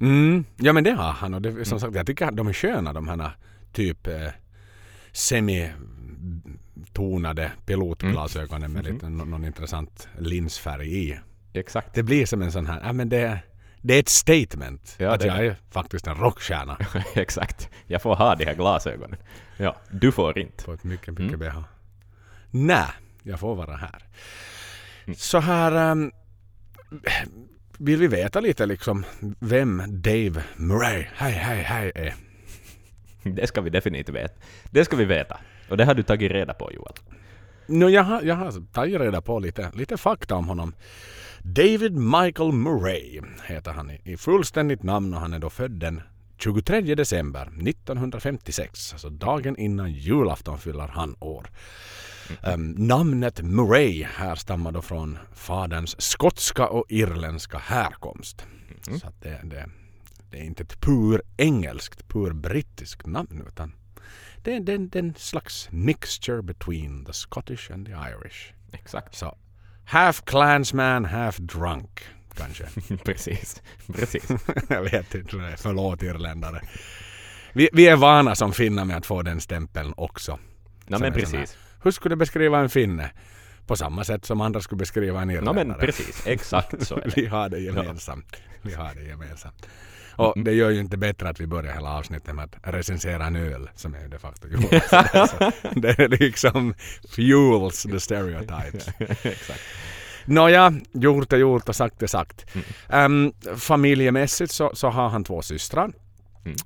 Mm. 0.00 0.44
Ja 0.56 0.72
men 0.72 0.84
det 0.84 0.90
har 0.92 1.12
han 1.12 1.34
och 1.34 1.42
det, 1.42 1.48
Mm. 1.48 1.64
som 1.64 1.80
sagt 1.80 1.94
jag 1.96 2.06
tycker 2.06 2.26
att 2.26 2.36
de 2.36 2.48
är 2.48 2.52
sköna 2.52 2.92
de 2.92 3.08
här 3.08 3.30
typ 3.72 4.06
eh, 4.06 4.28
semi 5.12 5.70
tonade 6.92 7.52
pilotglasögonen 7.66 8.72
med 8.72 8.80
Mm. 8.86 8.94
lite 8.94 9.08
nå- 9.08 9.24
någon 9.24 9.44
intressant 9.44 10.08
linsfärg 10.18 10.98
i. 11.08 11.18
Exakt. 11.52 11.94
Det 11.94 12.02
blir 12.02 12.26
som 12.26 12.42
en 12.42 12.52
sån 12.52 12.66
här, 12.66 12.80
ja 12.84 12.92
men 12.92 13.08
det, 13.08 13.38
det 13.84 13.94
är 13.94 14.00
ett 14.00 14.08
statement. 14.08 14.94
Ja, 14.98 15.10
att 15.14 15.20
det 15.20 15.26
jag 15.26 15.46
är 15.46 15.56
faktiskt 15.70 16.06
en 16.06 16.14
rockstjärna. 16.14 16.78
Exakt. 17.14 17.68
Jag 17.86 18.02
får 18.02 18.14
ha 18.16 18.34
de 18.34 18.44
här 18.44 18.54
glasögonen. 18.54 19.18
Ja, 19.56 19.76
du 19.90 20.12
får 20.12 20.38
inte. 20.38 20.64
På 20.64 20.72
ett 20.72 20.84
mycket, 20.84 21.08
Mm. 21.08 21.24
mycket 21.24 21.38
behag. 21.38 21.64
Nej, 22.50 22.86
jag 23.22 23.40
får 23.40 23.54
vara 23.54 23.76
här. 23.76 24.02
Mm. 25.04 25.16
Så 25.16 25.38
här... 25.38 25.72
ehm, 25.72 26.12
vill 27.78 27.98
vi 27.98 28.06
veta 28.06 28.40
lite 28.40 28.66
liksom 28.66 29.04
vem 29.40 29.82
Dave 29.88 30.42
Murray, 30.56 31.06
hej 31.14 31.32
hej 31.32 31.62
hej, 31.62 31.92
är? 31.94 32.14
Det 33.22 33.46
ska 33.46 33.60
vi 33.60 33.70
definitivt 33.70 34.14
veta. 34.14 34.34
Det 34.70 34.84
ska 34.84 34.96
vi 34.96 35.04
veta. 35.04 35.40
Och 35.70 35.76
det 35.76 35.84
har 35.84 35.94
du 35.94 36.02
tagit 36.02 36.32
reda 36.32 36.54
på, 36.54 36.72
Joel. 36.72 36.92
No, 37.66 37.88
jag, 37.88 38.02
har, 38.02 38.22
jag 38.22 38.34
har 38.34 38.72
tagit 38.72 39.00
reda 39.00 39.20
på 39.20 39.38
lite, 39.38 39.70
lite 39.74 39.96
fakta 39.96 40.34
om 40.34 40.48
honom. 40.48 40.74
David 41.46 41.92
Michael 41.92 42.52
Murray 42.52 43.20
heter 43.44 43.72
han 43.72 43.90
i, 43.90 44.16
fullständigt 44.16 44.82
namn 44.82 45.14
och 45.14 45.20
han 45.20 45.32
är 45.32 45.38
då 45.38 45.50
född 45.50 45.70
den 45.70 46.02
23 46.38 46.94
december 46.94 47.42
1956. 47.68 48.92
Alltså 48.92 49.10
dagen 49.10 49.56
innan 49.56 49.92
julafton 49.92 50.58
fyller 50.58 50.88
han 50.88 51.16
år. 51.20 51.50
Ehm, 52.42 52.70
namnet 52.70 53.42
Murray 53.42 54.02
härstammar 54.02 54.72
då 54.72 54.82
från 54.82 55.18
faderns 55.34 56.00
skotska 56.00 56.68
och 56.68 56.84
irländska 56.88 57.58
härkomst. 57.58 58.46
Så 59.00 59.06
att 59.06 59.20
det, 59.20 59.40
det, 59.44 59.70
det 60.30 60.38
är 60.38 60.44
inte 60.44 60.62
ett 60.62 60.80
pur 60.80 61.22
engelskt, 61.36 62.08
pur 62.08 62.32
brittiskt 62.32 63.06
namn 63.06 63.44
utan 63.48 63.72
det 64.42 64.52
är 64.52 64.96
en 64.96 65.14
slags 65.16 65.68
mixture 65.70 66.42
between 66.42 67.04
the 67.04 67.12
Scottish 67.12 67.72
and 67.72 67.86
the 67.86 67.92
Irish. 67.92 68.52
Exakt. 68.72 69.14
Så 69.14 69.36
half 69.84 70.24
clansman, 70.24 71.04
half 71.04 71.36
drunk 71.36 72.04
kanske. 72.36 72.64
Precis. 73.04 73.62
Precis. 73.94 74.28
jag 74.68 74.82
vet 74.82 75.14
inte, 75.14 75.54
förlåt 75.58 76.02
irländare. 76.02 76.60
Vi, 77.52 77.68
vi 77.72 77.86
är 77.86 77.96
vana 77.96 78.34
som 78.34 78.52
finnar 78.52 78.84
med 78.84 78.96
att 78.96 79.06
få 79.06 79.22
den 79.22 79.40
stämpeln 79.40 79.94
också. 79.96 80.38
Ja, 80.86 80.98
men 80.98 81.12
precis. 81.12 81.56
Hur 81.82 81.90
skulle 81.90 82.14
du 82.14 82.18
beskriva 82.18 82.58
en 82.58 82.68
finne? 82.68 83.10
På 83.66 83.76
samma 83.76 84.04
sätt 84.04 84.24
som 84.24 84.40
andra 84.40 84.60
skulle 84.60 84.78
beskriva 84.78 85.22
en 85.22 85.30
Ja, 85.30 85.36
irländare. 85.36 85.64
men 85.66 85.78
precis. 85.78 86.26
Exakt 86.26 86.86
så 86.86 86.94
är 86.96 87.00
det. 87.04 87.12
Vi 87.16 87.26
har 87.26 87.48
det 87.48 87.58
gemensamt. 87.60 88.36
Vi 88.62 88.74
har 88.74 88.94
det 88.94 89.02
gemensamt. 89.02 89.66
Och 90.16 90.44
det 90.44 90.52
gör 90.52 90.70
ju 90.70 90.80
inte 90.80 90.96
bättre 90.96 91.28
att 91.28 91.40
vi 91.40 91.46
börjar 91.46 91.74
hela 91.74 91.90
avsnittet 91.98 92.34
med 92.34 92.44
att 92.44 92.74
recensera 92.74 93.26
en 93.26 93.36
öl 93.36 93.70
som 93.74 93.94
är 93.94 94.00
ju 94.00 94.08
de 94.08 94.18
facto. 94.18 94.48
Så 95.28 95.52
det 95.80 95.98
är 95.98 96.08
liksom 96.08 96.74
fuels 97.08 97.82
the 97.82 98.00
stereotypes. 98.00 98.88
Exakt. 99.24 99.60
Nåja, 100.26 100.72
gjort 100.92 101.32
är 101.32 101.36
gjort 101.36 101.68
och 101.68 101.76
sagt 101.76 102.02
är 102.02 102.06
sagt. 102.06 102.46
Um, 102.92 103.32
familjemässigt 103.56 104.52
så, 104.52 104.70
så 104.74 104.88
har 104.88 105.08
han 105.08 105.24
två 105.24 105.42
systrar. 105.42 105.92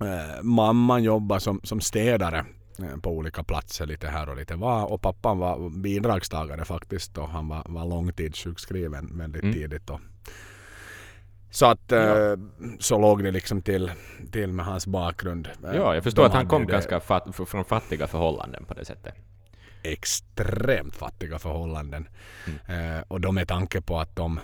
Eh, 0.00 0.43
mamman 0.43 1.02
jobbar 1.02 1.38
som, 1.38 1.61
som 1.62 1.81
städare 1.81 2.45
eh, 2.78 3.00
på 3.02 3.11
olika 3.11 3.43
platser 3.45 3.87
lite 3.87 4.09
här 4.09 4.28
och 4.28 4.37
lite 4.37 4.55
var 4.57 4.93
och 4.93 5.02
pappan 5.02 5.38
var 5.38 5.71
bidragstagare 5.71 6.64
faktiskt 6.64 7.19
och 7.19 7.28
han 7.28 7.49
var, 7.49 7.62
var 7.67 7.85
långtidssjukskriven 7.87 9.19
väldigt 9.19 9.43
Mm. 9.43 9.55
tidigt. 9.55 9.90
Och, 9.90 10.00
så 11.50 11.67
att 11.67 11.93
eh, 11.93 11.99
Ja. 12.00 12.37
så 12.78 12.99
låg 12.99 13.25
det 13.25 13.31
liksom 13.31 13.62
till, 13.62 13.90
till 14.33 14.52
med 14.52 14.64
hans 14.67 14.87
bakgrund. 14.87 15.47
Eh, 15.64 15.76
Ja, 15.76 15.95
jag 15.95 16.05
förstår 16.05 16.23
de 16.23 16.28
att 16.28 16.35
han 16.35 16.49
kom 16.49 16.67
ganska 16.67 17.00
fat, 17.00 17.25
från 17.47 17.64
fattiga 17.64 18.07
förhållanden 18.07 18.64
på 18.64 18.75
det 18.75 18.85
sättet. 18.85 19.14
extremt 19.83 20.97
fattiga 20.97 21.38
förhållanden. 21.38 22.09
Eh, 22.67 23.02
och 23.09 23.21
då 23.21 23.33
med 23.33 23.49
tanke 23.49 23.81
på 23.81 24.00
att 24.00 24.17
de 24.17 24.40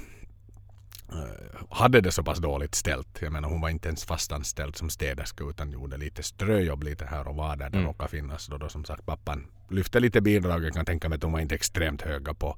eh, 1.13 1.67
hade 1.71 2.01
det 2.01 2.13
så 2.13 2.23
pass 2.23 2.39
dåligt 2.39 2.75
ställt. 2.75 3.23
Jag 3.23 3.33
menar 3.33 3.49
hon 3.49 3.61
var 3.61 3.69
inte 3.69 3.89
ens 3.89 4.05
fastanställd 4.05 4.77
som 4.77 4.91
städerska 4.91 5.45
utan 5.45 5.71
gjorde 5.71 5.97
lite 5.97 6.23
ströjobb 6.23 6.83
lite 6.83 7.05
här 7.05 7.29
och 7.29 7.37
var 7.37 7.57
där 7.57 7.71
det 7.71 7.77
Mm. 7.79 7.87
råkade 7.89 8.09
finnas. 8.11 8.47
Då, 8.47 8.57
då 8.59 8.69
som 8.69 8.85
sagt 8.85 9.07
pappan 9.07 9.47
lyfte 9.71 10.01
lite 10.01 10.21
bidrag. 10.21 10.65
Jag 10.65 10.75
kan 10.75 10.85
tänka 10.85 11.09
mig 11.09 11.17
att 11.17 11.21
de 11.23 11.33
var 11.33 11.41
inte 11.41 11.55
extremt 11.55 12.03
höga 12.03 12.35
på 12.35 12.57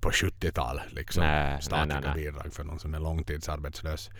på 0.00 0.10
70-tal. 0.10 0.80
Liksom, 0.90 1.22
Nej, 1.22 1.62
statliga 1.62 2.00
nej, 2.00 2.10
nej. 2.14 2.24
bidrag 2.24 2.52
för 2.54 2.64
någon 2.64 2.78
som 2.78 2.94
är 2.94 3.00
långtidsarbetslös. 3.00 4.10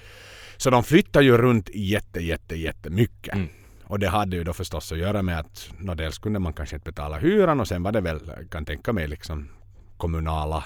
Så 0.57 0.71
de 0.71 0.85
flyttar 0.85 1.21
ju 1.21 1.37
runt 1.39 1.71
jätte, 1.75 2.21
jätte, 2.21 2.57
jättemycket. 2.57 3.35
Mm. 3.35 3.49
Och 3.85 3.99
det 3.99 4.09
hade 4.09 4.37
ju 4.37 4.45
då 4.45 4.53
förstås 4.53 4.93
att 4.93 4.99
göra 4.99 5.23
med 5.23 5.39
att 5.39 5.71
nå, 5.79 5.95
dels 5.95 6.19
kunde 6.19 6.39
man 6.39 6.53
kanske 6.53 6.77
inte 6.77 6.91
betala 6.91 7.19
hyran 7.19 7.61
och 7.61 7.69
sen 7.69 7.83
var 7.83 7.93
det 7.93 8.01
väl, 8.01 8.31
kan 8.51 8.65
tänka 8.65 8.93
mig, 8.93 9.09
liksom 9.09 9.49
kommunala 9.97 10.65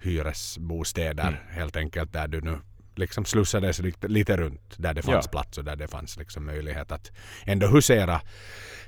hyresbostäder 0.00 1.28
Mm. 1.28 1.38
helt 1.50 1.76
enkelt 1.76 2.12
där 2.12 2.28
du 2.28 2.40
nu 2.40 2.58
liksom 2.94 3.24
slussades 3.24 3.78
lite, 3.78 4.08
lite 4.08 4.36
runt 4.36 4.74
där 4.76 4.94
det 4.94 5.02
fanns 5.02 5.24
Ja. 5.24 5.30
plats 5.30 5.58
och 5.58 5.64
där 5.64 5.76
det 5.76 5.88
fanns 5.88 6.16
liksom 6.16 6.46
möjlighet 6.46 6.92
att 6.92 7.12
ändå 7.44 7.66
husera 7.66 8.20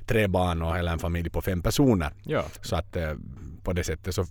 tre 0.05 0.27
barn 0.27 0.61
och 0.61 0.77
eller 0.77 0.91
en 0.91 0.99
familj 0.99 1.29
på 1.29 1.41
fem 1.41 1.61
personer. 1.61 2.11
Ja, 2.23 2.43
Så 2.61 2.75
att 2.75 2.95
eh, 2.95 3.13
på 3.69 3.73
det 3.73 3.83
sättet 3.83 4.15
så 4.15 4.25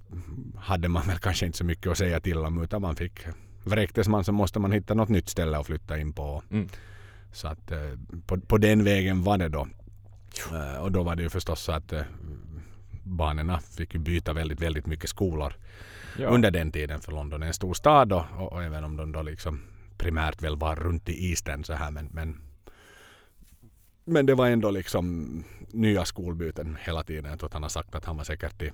hade 0.56 0.88
man 0.88 1.06
väl 1.06 1.18
kanske 1.18 1.46
inte 1.46 1.58
så 1.58 1.64
mycket 1.64 1.90
att 1.90 1.98
säga 1.98 2.20
till 2.20 2.38
om 2.38 2.62
utan 2.62 2.82
man 2.82 2.96
fick 2.96 3.26
vräktes 3.64 4.08
man 4.08 4.24
så 4.24 4.32
måste 4.32 4.58
man 4.58 4.72
hitta 4.72 4.94
något 4.94 5.08
nytt 5.08 5.28
ställe 5.28 5.58
att 5.58 5.66
flytta 5.66 5.98
in 5.98 6.12
på. 6.12 6.42
Mm. 6.50 6.68
Så 7.32 7.48
att 7.48 7.70
eh, 7.70 7.78
på, 8.26 8.40
på 8.40 8.58
den 8.58 8.84
vägen 8.84 9.22
var 9.22 9.38
det 9.38 9.48
då. 9.48 9.68
Eh, 10.52 10.82
och 10.82 10.92
då 10.92 11.02
var 11.02 11.16
det 11.16 11.22
ju 11.22 11.30
förstås 11.30 11.60
så 11.60 11.72
att 11.72 11.92
eh, 11.92 12.02
barnen 13.02 13.60
fick 13.60 13.96
byta 13.96 14.32
väldigt, 14.32 14.60
väldigt 14.60 14.86
mycket 14.86 15.10
skolor 15.10 15.54
ja. 16.18 16.28
under 16.28 16.50
den 16.50 16.72
tiden 16.72 17.00
för 17.00 17.12
London 17.12 17.42
är 17.42 17.46
en 17.46 17.54
stor 17.54 17.74
stad 17.74 18.12
och, 18.12 18.24
och, 18.38 18.52
och 18.52 18.62
även 18.62 18.84
om 18.84 18.96
de 18.96 19.12
då 19.12 19.22
liksom 19.22 19.60
primärt 19.98 20.42
väl 20.42 20.56
var 20.56 20.76
runt 20.76 21.08
i 21.08 21.36
End 21.46 21.66
så 21.66 21.72
här 21.72 21.90
men, 21.90 22.08
men 22.12 22.40
men 24.04 24.26
det 24.26 24.34
var 24.34 24.46
ändå 24.46 24.70
liksom 24.70 25.44
nya 25.72 26.04
skolbyten 26.04 26.78
hela 26.80 27.02
tiden. 27.02 27.30
Jag 27.30 27.38
tror 27.38 27.46
att 27.46 27.52
han 27.52 27.62
har 27.62 27.70
sagt 27.70 27.94
att 27.94 28.04
han 28.04 28.16
var 28.16 28.24
säkert 28.24 28.62
i 28.62 28.72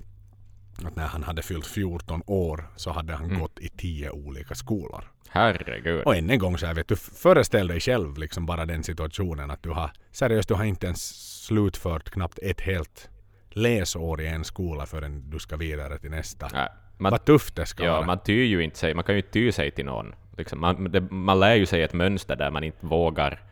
att 0.85 0.97
när 0.97 1.07
han 1.07 1.23
hade 1.23 1.43
fyllt 1.43 1.66
14 1.66 2.23
år 2.26 2.69
så 2.76 2.90
hade 2.90 3.12
han 3.14 3.25
Mm. 3.25 3.40
gått 3.40 3.59
i 3.59 3.69
10 3.69 4.11
olika 4.11 4.54
skolor. 4.54 5.04
Herregud. 5.28 6.02
Och 6.04 6.16
än 6.16 6.31
en 6.31 6.38
gång 6.38 6.59
så 6.59 6.66
här 6.66 6.75
vet 6.75 6.88
du, 6.88 6.97
föreställ 6.97 7.69
dig 7.69 7.81
själv 7.81 8.19
liksom 8.19 8.47
bara 8.47 8.66
den 8.66 8.83
situationen 8.83 9.50
att 9.50 9.62
du 9.62 9.71
har 9.71 9.90
seriöst, 10.12 10.49
du 10.49 10.54
har 10.54 10.64
inte 10.64 10.87
ens 10.87 11.02
slutfört 11.47 12.11
knappt 12.11 12.38
ett 12.43 12.61
helt 12.61 13.09
läsår 13.50 14.21
i 14.21 14.26
en 14.26 14.45
skola 14.45 14.87
förrän 14.87 15.31
du 15.31 15.38
ska 15.38 15.57
vidare 15.57 15.99
till 15.99 16.11
nästa. 16.11 16.49
Nej, 16.52 16.69
man, 16.99 17.11
Vad 17.11 17.25
tufft 17.25 17.57
det 17.57 17.66
ska 17.66 17.85
ja, 17.85 17.93
vara. 17.93 18.07
man 18.07 18.19
tyr 18.19 18.45
ju 18.45 18.64
inte 18.64 18.78
sig, 18.78 18.95
man 18.95 19.04
kan 19.04 19.14
ju 19.14 19.19
inte 19.21 19.33
ty 19.33 19.52
sig 19.52 19.71
till 19.71 19.85
någon. 19.85 20.14
Liksom, 20.38 20.61
man, 20.61 20.93
det, 20.93 21.00
man 21.00 21.40
lär 21.40 21.54
ju 21.54 21.66
sig 21.66 21.83
ett 21.83 21.93
mönster 21.93 22.37
där 22.37 22.50
man 22.50 22.64
inte 22.64 22.87
vågar 22.87 23.43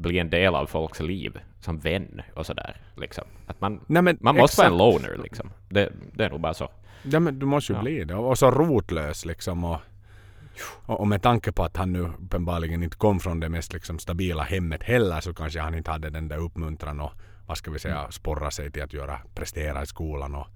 bli 0.00 0.18
en 0.18 0.30
del 0.30 0.54
av 0.54 0.66
folks 0.66 1.00
liv 1.00 1.40
som 1.60 1.78
vän 1.78 2.22
och 2.34 2.46
sådär. 2.46 2.76
Liksom. 2.96 3.24
Att 3.46 3.60
man, 3.60 3.80
Nej, 3.86 4.02
men 4.02 4.18
man 4.20 4.36
måste 4.36 4.60
vara 4.60 4.68
en 4.72 4.78
loner 4.78 5.16
liksom. 5.22 5.50
Det, 5.68 5.92
det 6.14 6.24
är 6.24 6.30
nog 6.30 6.40
bara 6.40 6.54
så. 6.54 6.68
Ja 7.02 7.20
men 7.20 7.38
du 7.38 7.46
måste 7.46 7.72
ju 7.72 7.76
Ja. 7.76 7.82
bli 7.82 8.04
det. 8.04 8.14
Och 8.14 8.38
så 8.38 8.50
rotlös 8.50 9.24
liksom. 9.24 9.64
Och, 9.64 9.78
och 10.86 11.08
med 11.08 11.22
tanke 11.22 11.52
på 11.52 11.62
att 11.64 11.76
han 11.76 11.92
nu 11.92 12.00
uppenbarligen 12.00 12.82
inte 12.82 12.96
kom 12.96 13.20
från 13.20 13.40
det 13.40 13.48
mest 13.48 13.72
liksom 13.72 13.98
stabila 13.98 14.42
hemmet 14.42 14.82
heller 14.82 15.20
så 15.20 15.34
kanske 15.34 15.60
han 15.60 15.74
inte 15.74 15.90
hade 15.90 16.10
den 16.10 16.28
där 16.28 16.36
uppmuntran 16.38 17.00
och 17.00 17.12
vad 17.46 17.58
ska 17.58 17.70
vi 17.70 17.78
säga 17.78 17.98
Mm. 17.98 18.12
sporra 18.12 18.50
sig 18.50 18.70
till 18.70 18.82
att 18.82 18.92
göra 18.92 19.18
prestera 19.34 19.82
i 19.82 19.86
skolan 19.86 20.34
och, 20.34 20.46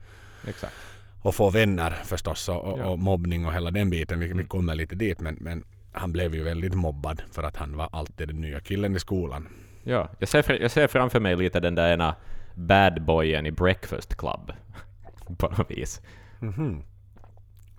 Exakt. 0.48 0.74
och 1.22 1.34
få 1.34 1.50
vänner 1.50 1.90
förstås 1.90 2.48
och, 2.48 2.56
och, 2.64 2.70
Ja. 2.78 2.82
Mm. 2.82 2.88
och 2.88 2.98
mobbning 2.98 3.46
och 3.46 3.52
hela 3.52 3.70
den 3.70 3.90
biten. 3.90 4.20
Vi, 4.20 4.32
vi 4.32 4.44
kommer 4.44 4.74
lite 4.74 4.94
dit 4.94 5.20
men, 5.20 5.36
men 5.40 5.64
han 5.94 6.12
blev 6.12 6.34
ju 6.34 6.42
väldigt 6.42 6.74
mobbad 6.74 7.22
för 7.32 7.42
att 7.42 7.56
han 7.56 7.76
var 7.76 7.88
alltid 7.92 8.28
den 8.28 8.40
nya 8.40 8.60
killen 8.60 8.96
i 8.96 8.98
skolan. 8.98 9.48
Ja, 9.82 10.08
jag 10.18 10.28
ser, 10.28 10.62
jag 10.62 10.70
ser 10.70 10.86
framför 10.86 11.20
mig 11.20 11.36
lite 11.36 11.60
den 11.60 11.74
där 11.74 11.92
ena 11.92 12.16
bad 12.54 13.02
boyen 13.02 13.46
i 13.46 13.50
Breakfast 13.50 14.16
Club. 14.16 14.52
På 15.38 15.48
något 15.48 15.70
vis. 15.70 16.00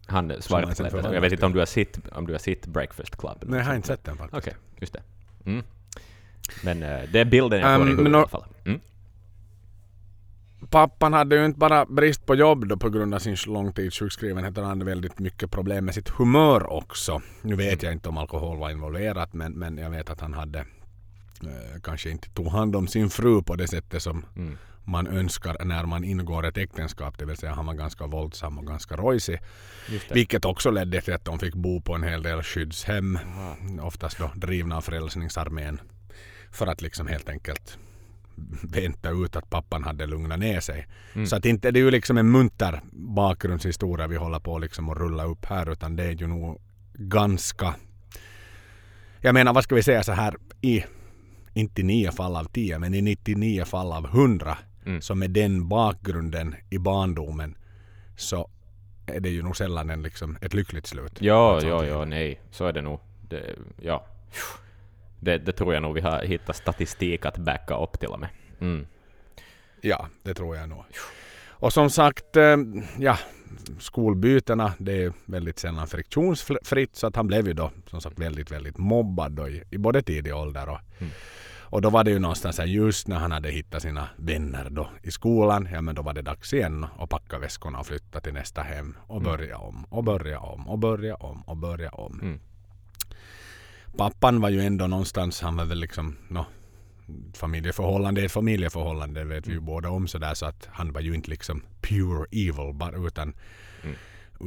Han 0.07 0.41
Som 0.41 0.63
han 0.63 0.75
svartklädde. 0.75 1.13
Jag 1.13 1.22
vet 1.22 1.31
inte 1.31 1.45
om 1.45 1.53
du 1.53 1.60
har 1.60 1.65
sett, 1.65 2.00
om 2.12 2.27
du 2.27 2.34
har 2.34 2.39
sett 2.39 2.67
Breakfast 2.67 3.17
Club? 3.17 3.38
Nej 3.41 3.60
jag 3.60 3.65
har 3.65 3.75
inte 3.75 3.88
sett 3.88 4.03
den 4.03 4.17
faktiskt. 4.17 4.48
Okej, 4.48 4.53
just 4.79 4.93
det. 4.93 5.01
Mm. 5.45 5.63
Men 6.63 6.84
eh, 6.84 7.00
det 7.12 7.19
är 7.19 7.25
bilden 7.25 7.60
jag 7.60 7.75
får 7.75 7.81
Um, 7.81 7.88
i 7.88 7.91
huvudet 7.91 8.13
i 8.13 8.15
alla 8.15 8.27
fall. 8.27 8.45
Mm. 8.65 8.79
Pappan 10.75 11.13
hade 11.13 11.36
ju 11.36 11.46
inte 11.46 11.60
bara 11.60 11.86
brist 11.86 12.25
på 12.25 12.36
jobb 12.36 12.67
då 12.67 12.77
på 12.77 12.89
grund 12.89 13.13
av 13.13 13.20
sin 13.20 13.38
långtidssjukskrivenhet. 13.48 14.58
Han 14.58 14.65
hade 14.65 14.86
väldigt 14.86 15.20
mycket 15.20 15.51
problem 15.51 15.86
med 15.86 15.94
sitt 15.94 16.10
humör 16.10 16.74
också. 16.74 17.22
Nu 17.41 17.55
vet 17.55 17.84
jag 17.84 17.94
inte 17.94 18.10
om 18.10 18.17
alkohol 18.17 18.58
var 18.58 18.70
involverat 18.70 19.34
men, 19.34 19.53
men 19.53 19.77
jag 19.77 19.89
vet 19.89 20.10
att 20.10 20.22
han 20.22 20.34
hade 20.34 20.60
eh, 20.60 21.82
kanske 21.84 22.10
inte 22.10 22.29
tog 22.29 22.48
hand 22.48 22.75
om 22.75 22.88
sin 22.88 23.10
fru 23.10 23.44
på 23.44 23.55
det 23.55 23.67
sättet 23.67 24.03
som 24.03 24.25
Mm. 24.36 24.58
man 24.84 25.08
önskar 25.08 25.65
när 25.65 25.86
man 25.86 26.03
ingår 26.03 26.46
ett 26.46 26.58
äktenskap. 26.58 27.17
Det 27.17 27.25
vill 27.25 27.38
säga 27.38 27.53
han 27.53 27.65
var 27.65 27.74
ganska 27.74 28.08
våldsam 28.08 28.58
och 28.58 28.67
ganska 28.67 28.96
rojsig. 28.96 29.39
Vilket 30.12 30.46
också 30.46 30.72
ledde 30.72 31.01
till 31.01 31.13
att 31.13 31.25
de 31.25 31.39
fick 31.39 31.55
bo 31.55 31.82
på 31.82 31.96
en 31.96 32.03
hel 32.03 32.24
del 32.24 32.44
skyddshem. 32.44 33.20
Oftast 33.82 34.17
då 34.17 34.32
drivna 34.36 34.77
av 34.77 34.82
Frälsningsarmén. 34.82 35.82
För 36.51 36.67
att 36.67 36.82
liksom 36.82 37.08
helt 37.08 37.29
enkelt 37.29 37.77
vänta 38.63 39.10
ut 39.10 39.36
att 39.36 39.50
pappan 39.50 39.84
hade 39.84 40.06
lugnat 40.06 40.39
ner 40.39 40.60
sig. 40.60 40.88
Mm. 41.13 41.27
Så 41.27 41.36
att 41.36 41.46
inte 41.46 41.72
det 41.72 41.80
är 41.80 41.84
ju 41.84 41.92
liksom 41.92 42.18
en 42.18 42.32
munter 42.32 42.82
bakgrundshistoria 42.92 44.08
vi 44.08 44.15
håller 44.15 44.39
på 44.39 44.60
liksom 44.60 44.89
att 44.89 44.98
rulla 44.98 45.24
upp 45.24 45.46
här 45.46 45.72
utan 45.72 45.96
det 45.96 46.04
är 46.04 46.12
ju 46.12 46.27
nog 46.27 46.62
ganska 46.94 47.75
jag 49.22 49.34
menar 49.34 49.54
vad 49.54 49.63
ska 49.63 49.75
vi 49.75 49.84
säga 49.84 50.04
så 50.04 50.12
här 50.12 50.36
i 50.62 50.84
inte 51.54 51.84
9 51.84 52.12
fall 52.12 52.36
av 52.36 52.44
10 52.46 52.80
men 52.80 52.94
i 52.94 53.01
99 53.01 53.65
fall 53.65 53.92
av 53.92 54.06
100 54.06 54.58
Mm. 54.86 55.01
så 55.01 55.15
med 55.15 55.32
den 55.32 55.68
bakgrunden 55.68 56.56
i 56.70 56.77
barndomen 56.77 57.58
så 58.18 58.50
är 59.06 59.20
det 59.20 59.30
ju 59.30 59.42
nog 59.44 59.58
sällan 59.58 59.89
en, 59.89 60.01
liksom, 60.01 60.38
ett 60.42 60.54
lyckligt 60.54 60.88
slut. 60.88 61.22
Ja, 61.22 61.62
ja, 61.62 61.86
ja, 61.86 62.06
nej. 62.06 62.42
Så 62.51 62.65
är 62.65 62.74
det 62.74 62.82
nog. 62.82 63.00
Det, 63.30 63.56
ja. 63.82 64.06
Det, 65.25 65.38
det 65.38 65.51
tror 65.51 65.74
jag 65.74 65.84
nog 65.84 65.94
vi 65.96 66.01
har 66.01 66.22
hittat 66.24 66.55
statistik 66.55 67.25
att 67.25 67.38
backa 67.38 67.77
upp 67.77 68.00
till 68.00 68.10
och 68.10 68.20
med. 68.20 68.29
Mm. 68.60 68.88
Ja, 69.82 70.08
det 70.24 70.34
tror 70.34 70.55
jag 70.55 70.70
nog. 70.70 70.84
Och 71.48 71.74
som 71.74 71.89
sagt, 71.89 72.36
eh, 72.36 72.58
ja, 73.00 73.17
skolbytena, 73.79 74.74
det 74.77 75.03
är 75.03 75.13
väldigt 75.25 75.60
sällan 75.60 75.88
friktionsfritt 75.88 76.96
så 76.96 77.08
att 77.08 77.15
han 77.15 77.27
blev 77.27 77.48
ju 77.48 77.53
då 77.53 77.72
som 77.89 78.01
sagt 78.01 78.20
väldigt, 78.20 78.51
väldigt 78.51 78.77
mobbad 78.77 79.32
då 79.32 79.50
i, 79.50 79.63
i 79.72 79.77
både 79.77 80.01
tidig 80.01 80.36
ålder 80.36 80.70
och, 80.70 80.79
Mm. 81.00 81.12
och 81.60 81.82
då 81.82 81.89
var 81.89 82.03
det 82.03 82.12
ju 82.12 82.20
någonstans 82.20 82.58
här 82.58 82.65
just 82.65 83.08
när 83.08 83.15
han 83.15 83.32
hade 83.32 83.50
hittat 83.51 83.82
sina 83.82 84.10
vänner 84.17 84.67
då 84.70 84.89
i 85.03 85.12
skolan, 85.12 85.70
ja 85.72 85.82
men 85.82 85.96
då 85.96 86.01
var 86.01 86.13
det 86.13 86.22
dags 86.22 86.53
igen 86.53 86.86
att 87.00 87.10
packa 87.10 87.39
väskorna 87.39 87.79
och 87.79 87.88
flytta 87.88 88.20
till 88.20 88.34
nästa 88.34 88.62
hem 88.62 88.98
och 89.08 89.22
Mm. 89.22 89.32
börja 89.32 89.58
om 89.58 89.86
och 89.89 90.03
börja 90.03 90.39
om 90.39 90.67
och 90.70 90.79
börja 90.79 91.15
om 91.15 91.41
och 91.41 91.58
börja 91.58 91.89
om. 91.89 92.20
Mm. 92.22 92.39
Pappan 93.98 94.42
var 94.42 94.50
ju 94.50 94.62
ändå 94.62 94.88
någonstans, 94.88 95.42
han 95.42 95.56
var 95.58 95.66
väl 95.66 95.80
liksom, 95.80 96.16
no, 96.28 96.46
familjeförhållande 97.34 98.22
är 98.22 98.25
ett 98.25 98.32
familjeförhållande, 98.32 99.20
det 99.20 99.25
vet 99.25 99.48
vi 99.48 99.52
ju 99.52 99.58
Mm. 99.58 99.66
båda 99.66 99.90
om 99.90 100.08
sådär 100.08 100.34
så 100.34 100.46
att 100.46 100.70
han 100.72 100.92
var 100.94 101.02
ju 101.02 101.14
inte 101.16 101.30
liksom 101.30 101.64
pure 101.82 102.25
evil 102.32 102.74
bara 102.74 103.08
utan 103.08 103.34
Mm. 103.84 103.96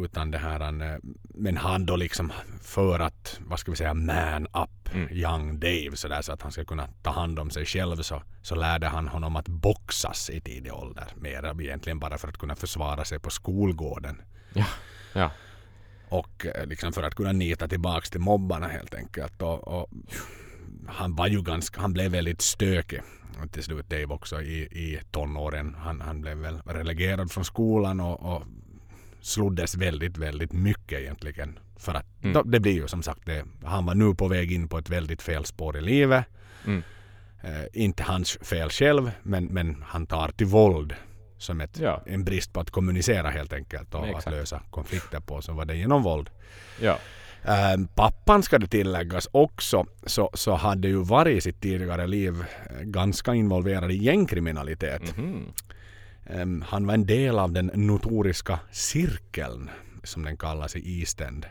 utan 0.04 0.30
det 0.30 0.38
här 0.38 0.60
han, 0.60 0.80
eh, 0.80 0.96
men 1.22 1.56
han 1.56 1.86
då 1.86 1.96
liksom 1.96 2.32
för 2.62 3.00
att, 3.00 3.40
vad 3.46 3.58
ska 3.58 3.70
vi 3.70 3.76
säga, 3.76 3.94
man 3.94 4.46
up 4.46 4.94
Mm. 4.94 5.08
young 5.12 5.60
Dave 5.60 5.90
sådär 5.96 6.22
så 6.22 6.32
att 6.32 6.42
han 6.42 6.52
ska 6.52 6.64
kunna 6.64 6.88
ta 7.02 7.10
hand 7.10 7.38
om 7.38 7.50
sig 7.50 7.64
själv 7.66 7.96
så, 8.02 8.22
så 8.42 8.54
lärde 8.54 8.86
han 8.88 9.08
honom 9.08 9.36
att 9.36 9.48
boxas 9.48 10.30
i 10.30 10.40
tidig 10.40 10.72
ålder. 10.74 11.06
Mer 11.16 11.60
egentligen 11.62 11.98
bara 11.98 12.18
för 12.18 12.28
att 12.28 12.38
kunna 12.38 12.56
försvara 12.56 13.04
sig 13.04 13.18
på 13.18 13.30
skolgården. 13.30 14.22
Ja. 14.54 14.64
Ja. 15.12 15.30
Och 16.10 16.46
eh, 16.46 16.66
liksom 16.66 16.92
för 16.92 17.02
att 17.02 17.14
kunna 17.14 17.32
nita 17.32 17.68
tillbaks 17.68 18.10
till 18.10 18.20
mobbarna 18.20 18.68
helt 18.68 18.94
enkelt. 18.94 19.42
Och, 19.42 19.68
och 19.68 19.90
han 20.88 21.16
var 21.16 21.26
ju 21.26 21.42
ganska, 21.42 21.80
han 21.80 21.92
blev 21.92 22.10
väldigt 22.10 22.40
stökig 22.40 23.00
till 23.52 23.62
slut 23.62 23.90
Dave 23.90 24.04
också 24.06 24.42
i, 24.42 24.58
i 24.62 25.00
tonåren. 25.10 25.76
Han, 25.78 26.00
han 26.00 26.20
blev 26.20 26.36
väl 26.36 26.60
relegerad 26.64 27.30
från 27.30 27.44
skolan 27.44 28.00
och, 28.00 28.34
och 28.34 28.42
sloddes 29.20 29.74
väldigt, 29.74 30.16
väldigt 30.18 30.52
mycket 30.52 31.00
egentligen. 31.00 31.58
För 31.76 31.94
att 31.94 32.06
Mm. 32.22 32.32
då, 32.32 32.42
det 32.42 32.60
blir 32.60 32.72
ju 32.72 32.88
som 32.88 33.02
sagt 33.02 33.26
det. 33.26 33.44
Han 33.64 33.86
var 33.86 33.94
nu 33.94 34.14
på 34.14 34.28
väg 34.28 34.52
in 34.52 34.68
på 34.68 34.78
ett 34.78 34.90
väldigt 34.90 35.22
fel 35.22 35.44
spår 35.44 35.76
i 35.76 35.80
livet. 35.80 36.24
Mm. 36.66 36.82
Eh, 37.42 37.64
inte 37.72 38.02
hans 38.02 38.38
fel 38.42 38.70
själv, 38.70 39.10
men, 39.22 39.44
men 39.44 39.84
han 39.86 40.06
tar 40.06 40.28
till 40.28 40.46
våld 40.46 40.94
som 41.38 41.60
ett, 41.60 41.78
Ja. 41.78 42.02
en 42.06 42.24
brist 42.24 42.52
på 42.52 42.60
att 42.60 42.70
kommunicera 42.70 43.30
helt 43.30 43.52
enkelt 43.52 43.94
och 43.94 44.06
Exakt. 44.08 44.26
att 44.26 44.32
lösa 44.32 44.62
konflikter 44.70 45.20
på. 45.20 45.42
Så 45.42 45.52
var 45.52 45.64
det 45.64 45.76
genom 45.76 46.02
våld. 46.02 46.30
Ja. 46.80 46.98
Eh, 47.44 47.76
pappan 47.94 48.42
ska 48.42 48.58
det 48.58 48.66
tilläggas 48.66 49.28
också, 49.32 49.86
så, 50.06 50.30
så 50.34 50.54
hade 50.54 50.88
ju 50.88 50.96
varit 51.04 51.36
i 51.36 51.40
sitt 51.40 51.60
tidigare 51.60 52.06
liv 52.06 52.44
eh, 52.70 52.80
ganska 52.82 53.34
involverad 53.34 53.90
i 53.92 53.96
gängkriminalitet. 53.96 55.16
Mhm. 55.16 55.52
Em, 56.26 56.64
han 56.68 56.86
var 56.86 56.94
en 56.94 57.06
del 57.06 57.38
av 57.38 57.52
den 57.52 57.70
notoriska 57.74 58.60
cirkeln, 58.70 59.70
som 60.04 60.24
den 60.24 60.36
kallas 60.36 60.76
i 60.76 61.00
East 61.00 61.20
End. 61.20 61.46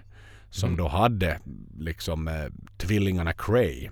Som 0.50 0.70
Mm. 0.70 0.78
då 0.78 0.88
hade 0.88 1.40
liksom 1.80 2.28
eh, 2.28 2.34
tvillingarna 2.78 3.34
Cray. 3.34 3.90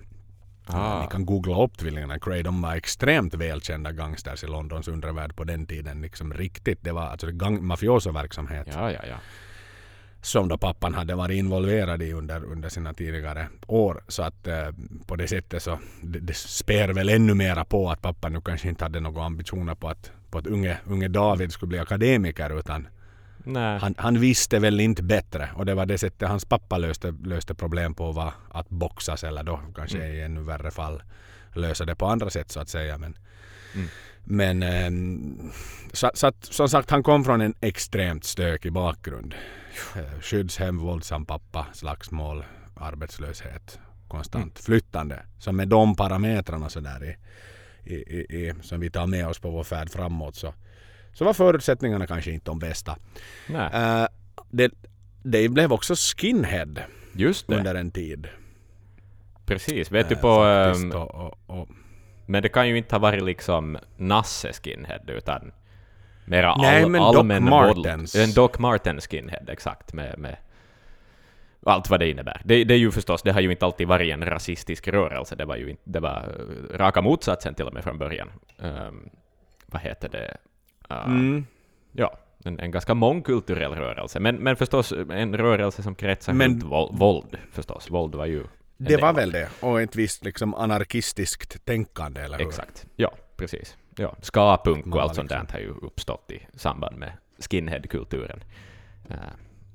Ah. 0.68 1.02
Ni 1.02 1.08
kan 1.08 1.26
googla 1.26 1.64
upp 1.64 1.78
tvillingarna 1.78 2.20
Cray. 2.20 2.44
De 2.44 2.62
var 2.62 2.76
extremt 2.76 3.34
välkända 3.34 3.92
gangsters 3.92 4.44
i 4.44 4.48
Londons 4.48 4.88
undervärld 4.88 5.36
på 5.36 5.44
den 5.44 5.66
tiden. 5.66 6.02
Liksom 6.02 6.34
riktigt. 6.34 6.80
Det 6.82 6.92
var 6.92 7.02
alltså 7.02 7.28
mafiosoverksamhet 7.62 8.68
Ja, 8.74 8.92
ja, 8.92 9.00
ja. 9.10 9.16
som 10.22 10.48
då 10.48 10.58
pappan 10.58 10.94
hade 10.94 11.16
varit 11.16 11.38
involverad 11.38 12.02
i 12.02 12.14
under, 12.14 12.46
under 12.46 12.70
sina 12.70 12.94
tidigare 12.94 13.48
år. 13.68 14.04
Så 14.08 14.24
att 14.24 14.48
eh, 14.48 14.68
på 15.06 15.16
det 15.16 15.28
sättet 15.28 15.64
så 15.64 15.80
det, 16.02 16.20
det 16.20 16.36
spär 16.36 16.90
väl 16.90 17.10
ännu 17.10 17.34
mera 17.34 17.66
på 17.66 17.90
att 17.90 18.02
pappan 18.02 18.34
nu 18.34 18.42
kanske 18.42 18.70
inte 18.70 18.86
hade 18.86 19.00
några 19.00 19.24
ambitioner 19.24 19.76
på 19.76 19.90
att, 19.90 20.12
på 20.30 20.38
att 20.38 20.48
unge, 20.48 20.78
unge 20.86 21.08
David 21.08 21.52
skulle 21.52 21.70
bli 21.70 21.80
akademiker 21.80 22.60
utan. 22.60 22.88
Han, 23.82 23.96
han 23.98 24.20
visste 24.20 24.60
väl 24.60 24.80
inte 24.80 25.04
bättre 25.04 25.50
och 25.56 25.66
det 25.66 25.75
var 25.75 25.86
det 25.86 25.98
sättet 25.98 26.28
hans 26.30 26.46
pappa 26.46 26.78
löste, 26.78 27.14
löste 27.24 27.56
problem 27.56 27.94
på 27.96 28.12
var 28.12 28.34
att 28.50 28.70
boxas 28.70 29.24
eller 29.24 29.44
då 29.44 29.60
kanske 29.75 29.98
Mm. 29.98 30.12
i 30.16 30.22
ännu 30.22 30.42
värre 30.42 30.72
fall 30.72 31.04
lösa 31.54 31.86
det 31.86 31.96
på 31.96 32.06
andra 32.06 32.30
sätt 32.30 32.52
så 32.52 32.60
att 32.60 32.70
säga. 32.70 32.98
Men, 32.98 33.18
Mm. 33.75 33.88
men 34.24 34.64
ehm, 34.64 35.52
så, 35.94 36.12
så 36.14 36.28
att, 36.28 36.46
som 36.46 36.70
sagt 36.70 36.90
han 36.90 37.04
kom 37.04 37.24
från 37.25 37.42
en 37.42 37.54
extremt 37.62 38.24
stökig 38.24 38.72
bakgrund. 38.74 39.36
Eh, 39.96 40.22
Skyddshem, 40.22 40.78
våldsam 40.78 41.25
pappa, 41.25 41.66
slagsmål, 41.74 42.46
arbetslöshet, 42.75 43.80
konstant 44.08 44.60
flyttande. 44.60 45.24
Så 45.40 45.52
med 45.52 45.68
de 45.68 45.96
parametrarna 45.96 46.70
så 46.70 46.80
där 46.80 47.18
i, 47.84 47.94
i, 47.94 48.20
i, 48.20 48.54
som 48.62 48.80
vi 48.80 48.90
tar 48.90 49.08
med 49.08 49.28
oss 49.28 49.40
på 49.40 49.50
vår 49.50 49.64
färd 49.64 49.90
framåt 49.92 50.36
så, 50.36 50.54
så 51.16 51.26
var 51.26 51.34
förutsättningarna 51.34 52.08
kanske 52.08 52.32
inte 52.32 52.52
de 52.52 52.60
bästa. 52.60 52.98
Eh, 53.50 54.08
det, 54.50 54.72
det 55.24 55.50
blev 55.50 55.74
också 55.74 55.94
skinhead 55.96 56.74
Just 57.14 57.48
det. 57.48 57.56
under 57.58 57.76
en 57.76 57.92
tid. 57.92 58.28
Precis. 59.46 59.92
Vet 59.92 60.10
du 60.10 60.16
Eh, 60.16 60.22
på... 60.22 60.44
faktiskt, 60.44 60.86
ehm, 60.86 61.02
och, 61.02 61.16
och, 61.16 61.38
och, 61.48 61.68
Men 62.26 62.44
det 62.44 62.50
kan 62.50 62.68
ju 62.70 62.78
inte 62.78 62.96
ha 62.96 63.00
varit 63.00 63.24
liksom 63.24 63.78
Nasse 63.98 64.54
skinhead 64.54 65.02
utan 65.08 65.52
mera 66.26 66.52
all, 66.52 66.62
Nej, 66.62 66.90
men 66.90 67.02
Doc 67.02 67.16
allmän 67.16 67.44
Martens. 67.50 68.16
våld. 68.16 68.24
En 68.24 68.34
Doc 68.34 68.60
Martens 68.60 69.08
skinhead, 69.08 69.44
exakt. 69.48 69.94
Med, 69.94 70.20
med 70.20 70.38
allt 71.66 71.90
vad 71.90 72.00
det 72.00 72.10
innebär. 72.10 72.42
Det, 72.46 72.64
det 72.64 72.74
är 72.74 72.78
ju 72.78 72.92
förstås, 72.92 73.22
det 73.24 73.32
har 73.32 73.42
ju 73.42 73.52
inte 73.52 73.66
alltid 73.66 73.88
varit 73.88 74.14
en 74.14 74.26
rasistisk 74.26 74.88
rörelse. 74.88 75.36
Det 75.36 75.46
var 75.46 75.56
ju 75.56 75.70
inte, 75.70 75.82
det 75.86 76.00
var 76.00 76.36
eh, 76.74 76.78
raka 76.78 77.02
motsatsen 77.02 77.54
till 77.56 77.66
och 77.66 77.74
med 77.74 77.84
från 77.84 77.98
början. 77.98 78.32
Ehm, 78.60 79.10
vad 79.66 79.82
heter 79.82 80.10
det? 80.10 80.38
Ah, 80.88 81.06
mm, 81.06 81.46
Ja, 81.92 82.18
en, 82.44 82.60
en 82.60 82.72
ganska 82.72 82.94
mångkulturell 82.94 83.72
rörelse. 83.72 84.20
Men, 84.20 84.36
men 84.36 84.56
förstås 84.56 84.92
en 85.12 85.38
rörelse 85.38 85.84
som 85.84 85.96
kretsar 85.96 86.34
Men- 86.34 86.51
runt 86.51 86.63
våld, 86.63 86.98
våld. 87.00 87.38
Förstås, 87.51 87.92
våld 87.92 88.15
var 88.15 88.25
ju... 88.25 88.44
det 88.77 88.98
var 89.01 89.13
väl 89.13 89.32
det. 89.32 89.50
Och 89.60 89.82
ett 89.82 89.96
visst 89.96 90.25
liksom 90.25 90.54
anarkistiskt 90.54 91.65
tänkande, 91.65 92.22
eller 92.22 92.38
hur? 92.38 92.48
Exakt. 92.48 92.86
Ja, 92.96 93.12
precis. 93.38 93.77
Ja. 93.98 94.15
Ska-punk 94.22 94.96
och 94.96 95.01
allt 95.01 95.15
sånt 95.15 95.30
där 95.30 95.39
liksom- 95.39 95.54
har 95.54 95.60
ju 95.60 95.70
uppstått 95.88 96.32
i 96.32 96.48
samband 96.57 96.98
med 96.98 97.12
skinhead-kulturen. 97.40 98.44
Eh, 99.10 99.16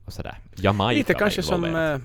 och 0.05 0.13
sådär. 0.13 0.39
Jamaica 0.57 0.99
Lite 0.99 1.15
kanske 1.15 1.43
som, 1.43 1.65
eh, 1.65 1.99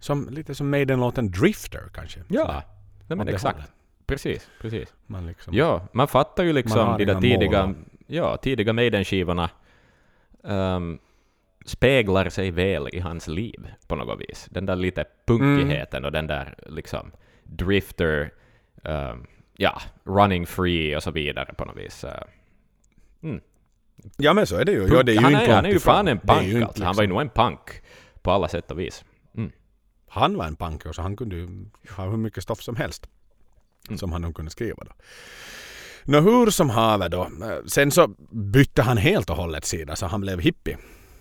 som... 0.00 0.28
Lite 0.30 0.54
som 0.54 0.70
Maiden-låten 0.70 1.30
Drifter 1.30 1.82
kanske. 1.94 2.20
Ja, 2.28 2.62
nej, 3.06 3.18
men 3.18 3.28
exakt. 3.28 3.56
hållet. 3.56 3.72
Precis, 4.06 4.50
precis. 4.60 4.94
Man 5.06 5.26
liksom, 5.26 5.54
Ja, 5.54 5.88
man 5.92 6.08
fattar 6.08 6.44
ju 6.44 6.52
liksom 6.52 6.96
de 6.98 7.04
där 7.04 7.20
tidiga, 7.20 7.66
mål 7.66 7.74
ja, 8.06 8.36
tidiga 8.36 8.72
Maiden-skivorna 8.72 9.50
ehm, 10.44 10.98
speglar 11.66 12.28
sig 12.28 12.50
väl 12.50 12.88
i 12.92 12.98
hans 13.00 13.28
liv 13.28 13.66
på 13.88 13.96
något 13.96 14.20
vis. 14.20 14.48
Den 14.50 14.66
där 14.66 14.76
lite 14.76 15.04
punkigheten 15.26 15.98
Mm. 15.98 16.04
och 16.06 16.12
den 16.12 16.26
där 16.26 16.54
liksom 16.66 17.12
drifter, 17.44 18.32
ehm, 18.84 19.26
ja, 19.56 19.80
running 20.04 20.46
free 20.46 20.96
och 20.96 21.02
så 21.02 21.10
vidare 21.10 21.54
på 21.58 21.64
något 21.64 21.76
vis. 21.76 22.04
eh. 22.04 22.22
Mm. 23.22 23.40
ja 24.16 24.32
men 24.34 24.46
så 24.46 24.56
är 24.56 24.64
det 24.64 24.72
ju. 24.72 24.86
Ja, 24.86 25.02
det 25.02 25.12
är 25.12 25.14
ju 25.14 25.20
han, 25.20 25.32
inte 25.32 25.44
är, 25.44 25.54
han 25.54 25.64
är 25.66 25.70
ju 25.70 25.78
fan 25.78 26.08
en 26.08 26.18
punk 26.18 26.42
ju 26.42 26.62
alltså. 26.62 26.84
Han 26.84 26.96
var 26.96 27.02
ju 27.02 27.06
liksom- 27.06 27.12
nog 27.14 27.20
en 27.20 27.28
punk 27.28 27.82
på 28.22 28.30
alla 28.30 28.48
sätt 28.48 28.70
och 28.70 28.78
vis. 28.78 29.04
Han 30.08 30.36
var 30.36 30.46
en 30.46 30.56
punk 30.56 30.82
så 30.94 31.02
han 31.02 31.16
kunde 31.16 31.36
ju 31.36 31.48
ha 31.96 32.04
hur 32.10 32.16
mycket 32.16 32.42
stoff 32.42 32.62
som 32.62 32.76
helst. 32.76 33.08
Mm. 33.88 33.98
Som 33.98 34.12
han 34.12 34.34
kunde 34.34 34.50
skriva 34.50 34.84
då. 34.84 34.92
Nå 36.04 36.20
hur 36.20 36.50
som 36.50 36.70
haver 36.70 37.08
då. 37.08 37.30
Sen 37.66 37.90
så 37.90 38.08
bytte 38.30 38.82
han 38.82 38.96
helt 38.96 39.30
och 39.30 39.36
hållet 39.36 39.64
sida 39.64 39.96
så 39.96 40.06
han 40.06 40.20
blev 40.20 40.40
hippie. 40.40 40.78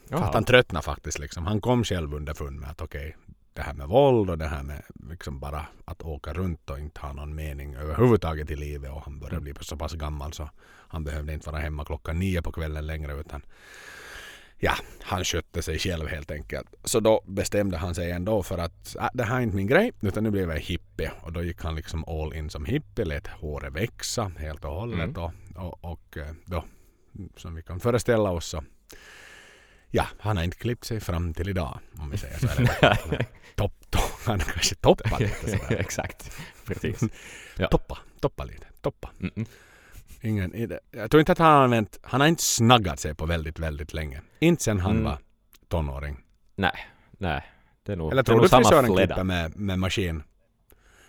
För 0.10 0.18
att 0.18 0.34
han 0.34 0.44
tröttnade 0.44 0.84
faktiskt 0.84 1.20
liksom. 1.20 1.46
Han 1.46 1.62
kom 1.62 1.84
själv 1.84 2.14
underfund 2.14 2.60
med 2.60 2.70
att 2.70 2.82
okej, 2.82 3.18
det 3.54 3.62
här 3.62 3.74
med 3.74 3.88
våld 3.88 4.30
och 4.30 4.38
det 4.38 4.48
här 4.48 4.64
med 4.64 4.82
liksom 5.10 5.40
bara 5.40 5.66
att 5.86 6.02
åka 6.02 6.34
runt 6.34 6.70
och 6.70 6.80
inte 6.80 7.02
ha 7.02 7.14
någon 7.14 7.36
mening 7.36 7.76
överhuvudtaget 7.76 8.52
i 8.52 8.56
livet 8.56 8.92
och 8.92 9.02
han 9.04 9.20
började 9.20 9.36
Mm. 9.36 9.44
bli 9.44 9.54
så 9.62 9.78
pass 9.78 9.94
gammal 9.94 10.34
så 10.34 10.50
han 10.88 11.04
behövde 11.04 11.34
inte 11.34 11.50
vara 11.50 11.62
hemma 11.62 11.86
klockan 11.86 12.20
nio 12.20 12.42
på 12.42 12.52
kvällen 12.52 12.88
längre 12.88 13.14
utan 13.20 13.42
ja, 14.62 14.74
han 15.02 15.24
skötte 15.24 15.62
sig 15.62 15.80
själv 15.80 16.08
helt 16.08 16.32
enkelt. 16.32 16.68
Så 16.84 17.00
då 17.00 17.24
bestämde 17.28 17.78
han 17.78 17.96
sig 17.96 18.12
ändå 18.12 18.44
för 18.44 18.58
att 18.58 18.96
äh, 18.96 19.08
det 19.14 19.24
här 19.24 19.38
är 19.38 19.42
inte 19.42 19.56
min 19.56 19.68
grej 19.68 19.92
utan 20.02 20.24
nu 20.24 20.32
blir 20.32 20.48
jag 20.50 20.60
hippie 20.60 21.12
och 21.22 21.34
då 21.34 21.44
gick 21.44 21.62
han 21.64 21.76
liksom 21.76 22.06
all 22.08 22.34
in 22.34 22.50
som 22.50 22.66
hippie, 22.66 23.06
lät 23.06 23.28
håret 23.28 23.74
växa 23.74 24.32
helt 24.38 24.66
och 24.66 24.72
hållet 24.72 25.00
Mm. 25.00 25.16
och, 25.24 25.32
och, 25.56 25.92
och 25.92 26.18
eh, 26.18 26.32
då 26.46 26.64
som 27.38 27.56
vi 27.56 27.62
kan 27.64 27.80
föreställa 27.80 28.30
oss 28.32 28.46
så 28.46 28.64
Ja, 29.94 30.08
han 30.20 30.38
har 30.38 30.44
inte 30.44 30.58
klippt 30.58 30.84
sig 30.86 31.00
fram 31.00 31.34
till 31.34 31.50
idag 31.50 31.80
om 32.00 32.10
vi 32.10 32.18
säger 32.18 32.38
så. 32.38 32.48
Eller, 32.48 33.26
topp, 33.56 33.74
topp, 33.90 34.12
han 34.26 34.40
kanske 34.40 34.76
toppat 34.76 35.20
lite 35.20 35.50
sådär. 35.58 35.76
Exakt, 35.80 36.32
precis. 36.66 37.00
Ja. 37.58 37.68
Toppa, 37.68 37.98
toppa 38.20 38.44
lite, 38.44 38.66
toppa. 38.82 39.10
Mm-mm. 39.20 39.46
Ingen, 40.22 40.78
jag 40.92 41.12
tror 41.12 41.20
inte 41.20 41.32
att 41.32 41.38
han 41.38 41.54
har 41.56 41.64
använt, 41.64 42.00
han 42.04 42.22
har 42.22 42.28
inte 42.28 42.44
snaggat 42.44 43.00
sig 43.00 43.16
på 43.16 43.26
väldigt, 43.26 43.60
väldigt 43.60 43.94
länge. 43.94 44.22
Inte 44.40 44.64
sen 44.64 44.80
han 44.80 44.92
Mm. 44.92 45.04
var 45.04 45.18
tonåring. 45.68 46.24
Nej, 46.56 46.74
nej. 47.12 47.44
Det 47.84 47.92
är 47.92 47.96
nog, 47.96 48.12
Eller 48.12 48.24
det 48.24 48.32
är 48.32 48.34
tror 48.34 48.42
du 48.42 48.50
frisören 48.50 48.96
klipper 48.96 49.24
med, 49.24 49.56
med 49.56 49.80
maskin? 49.80 50.24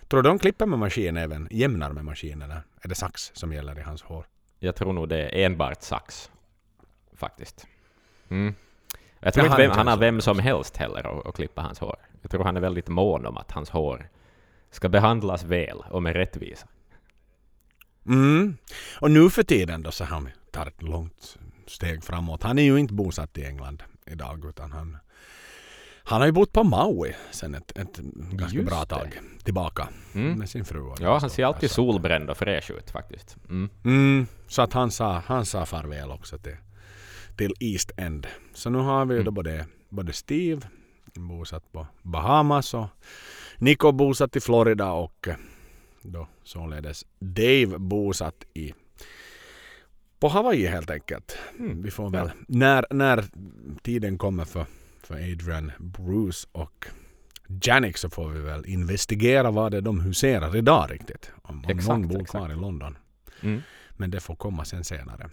Tror 0.07 0.21
du 0.23 0.29
de 0.29 0.39
klipper 0.39 0.65
med 0.65 0.79
maskin 0.79 1.17
även? 1.17 1.47
Jämnar 1.51 1.91
med 1.91 2.05
maskin 2.05 2.41
eller 2.41 2.61
är 2.81 2.87
det 2.89 2.95
sax 2.95 3.31
som 3.33 3.53
gäller 3.53 3.79
i 3.79 3.81
hans 3.81 4.01
hår? 4.03 4.25
Jag 4.59 4.75
tror 4.75 4.93
nog 4.93 5.09
det 5.09 5.17
är 5.41 5.45
enbart 5.45 5.81
sax. 5.81 6.31
Faktiskt. 7.15 7.67
Mm. 8.29 8.55
Jag 9.19 9.33
tror 9.33 9.45
Ja, 9.45 9.51
inte 9.51 9.61
han 9.63 9.69
vem, 9.69 9.77
han 9.77 9.87
har 9.87 9.97
vem 9.97 10.21
som 10.21 10.39
helst 10.39 10.77
heller 10.77 11.19
att, 11.19 11.27
att 11.27 11.35
klippa 11.35 11.61
hans 11.61 11.79
hår. 11.79 11.95
Jag 12.21 12.31
tror 12.31 12.43
han 12.43 12.57
är 12.57 12.61
väldigt 12.61 12.87
mån 12.87 13.25
om 13.25 13.37
att 13.37 13.51
hans 13.51 13.69
hår 13.69 14.09
ska 14.71 14.89
behandlas 14.89 15.43
väl 15.43 15.83
och 15.89 16.03
med 16.03 16.15
rättvisa. 16.15 16.67
Mm. 18.05 18.57
Och 18.99 19.11
nu 19.11 19.29
för 19.29 19.43
tiden 19.43 19.83
då 19.83 19.91
så 19.91 20.03
han 20.03 20.29
tar 20.51 20.65
ett 20.65 20.81
långt 20.83 21.37
steg 21.67 22.03
framåt. 22.03 22.43
Han 22.43 22.59
är 22.59 22.63
ju 22.63 22.77
inte 22.79 22.93
bosatt 22.93 23.37
i 23.37 23.45
England 23.45 23.83
idag 24.05 24.45
utan 24.49 24.71
han 24.71 24.97
han 26.05 26.19
har 26.21 26.25
ju 26.25 26.31
bott 26.31 26.51
på 26.53 26.63
Maui 26.63 27.13
sen 27.31 27.55
ett, 27.55 27.77
ett 27.77 27.97
ganska 28.31 28.57
Just 28.57 28.69
bra 28.69 28.79
det. 28.79 28.85
tag 28.85 29.19
tillbaka 29.43 29.87
Mm. 30.13 30.39
med 30.39 30.49
sin 30.49 30.65
fru. 30.65 30.93
Ja, 30.99 31.11
han 31.11 31.21
så 31.21 31.29
ser 31.29 31.45
alltid 31.45 31.61
där, 31.61 31.67
så 31.67 31.81
att- 31.81 31.93
solbränd 31.95 32.29
och 32.29 32.37
fräsch 32.37 32.71
ut 32.71 32.91
faktiskt. 32.91 33.37
Mm. 33.49 33.69
Mm, 33.85 34.27
så 34.47 34.61
att 34.61 34.73
han 34.73 34.91
sa, 34.91 35.23
han 35.25 35.45
sa 35.45 35.65
farväl 35.65 36.11
också 36.11 36.37
till, 36.37 36.55
till 37.37 37.53
East 37.59 37.91
End. 37.97 38.27
Så 38.53 38.69
nu 38.69 38.77
har 38.77 39.05
vi 39.05 39.15
då 39.15 39.21
Mm. 39.21 39.33
både, 39.33 39.65
både 39.89 40.13
Steve 40.13 40.61
bosatt 41.13 41.71
på 41.71 41.87
Bahamas 42.01 42.73
och 42.73 42.85
Nico 43.57 43.91
bosatt 43.91 44.35
i 44.35 44.39
Florida 44.39 44.91
och 44.91 45.27
då 46.09 46.27
således 46.43 47.05
Dave 47.19 47.77
bosatt 47.77 48.45
i 48.53 48.73
på 50.19 50.27
Hawaii 50.27 50.67
helt 50.67 50.89
enkelt. 50.89 51.37
Mm. 51.59 51.81
Vi 51.81 51.91
får 51.91 52.09
väl, 52.09 52.31
när, 52.47 52.85
när 52.89 53.25
tiden 53.81 54.17
kommer 54.17 54.45
för, 54.45 54.65
för 55.03 55.15
Adrian 55.15 55.71
Bruce 55.79 56.47
och 56.51 56.87
Janik 57.63 57.97
så 57.97 58.09
får 58.09 58.29
vi 58.29 58.39
väl 58.39 58.65
investigera 58.65 59.51
vad 59.51 59.71
det 59.71 59.77
är 59.77 59.81
de 59.81 59.99
huserar 59.99 60.55
idag 60.55 60.91
riktigt. 60.91 61.31
Om, 61.41 61.65
om 61.65 61.71
Exakt, 61.71 61.87
någon 61.87 62.07
bor 62.07 62.25
kvar 62.25 62.51
i 62.51 62.55
London. 62.55 62.97
Mm. 63.41 63.61
Men 63.89 64.11
det 64.11 64.19
får 64.19 64.35
komma 64.35 64.65
sen 64.65 64.83
senare. 64.83 65.29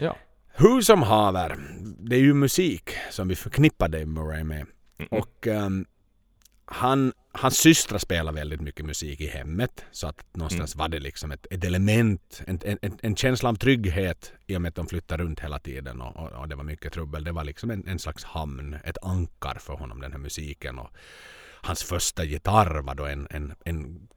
Ja. 0.00 0.16
Hur 0.52 0.80
som 0.80 1.02
haver, 1.02 1.56
det 1.80 2.16
är 2.16 2.20
ju 2.20 2.34
musik 2.34 2.90
som 3.10 3.28
vi 3.28 3.36
förknippar 3.36 3.88
Dave 3.88 4.06
Murray 4.06 4.44
med. 4.44 4.66
Mm. 4.98 5.08
Och 5.10 5.46
ehm, 5.46 5.86
han, 6.72 7.12
hans 7.32 7.58
systrar 7.58 7.98
spelar 7.98 8.32
väldigt 8.32 8.60
mycket 8.60 8.86
musik 8.86 9.20
i 9.20 9.26
hemmet 9.26 9.84
så 9.90 10.06
att 10.06 10.26
någonstans 10.32 10.76
var 10.76 10.88
det 10.88 11.00
liksom 11.00 11.30
ett, 11.30 11.46
ett 11.50 11.64
element, 11.64 12.42
en, 12.46 12.58
en, 12.62 12.98
en 13.02 13.16
känsla 13.16 13.48
av 13.48 13.54
trygghet 13.54 14.32
i 14.46 14.56
och 14.56 14.62
med 14.62 14.68
att 14.68 14.74
de 14.74 14.86
flyttar 14.86 15.18
runt 15.18 15.40
hela 15.40 15.58
tiden 15.58 16.00
och, 16.00 16.16
och, 16.16 16.32
och 16.32 16.48
det 16.48 16.54
var 16.56 16.64
mycket 16.64 16.92
trubbel. 16.92 17.24
Det 17.24 17.32
var 17.32 17.44
liksom 17.44 17.70
en, 17.70 17.88
en 17.88 17.98
slags 17.98 18.24
hamn, 18.24 18.76
ett 18.84 18.98
ankar 19.02 19.58
för 19.60 19.72
honom 19.72 20.00
den 20.00 20.12
här 20.12 20.18
musiken. 20.18 20.78
Och 20.78 20.90
hans 21.62 21.82
första 21.82 22.24
gitarr 22.24 22.82
var 22.82 22.94
då 22.94 23.06
en, 23.06 23.26
en, 23.30 23.54
en 23.64 24.08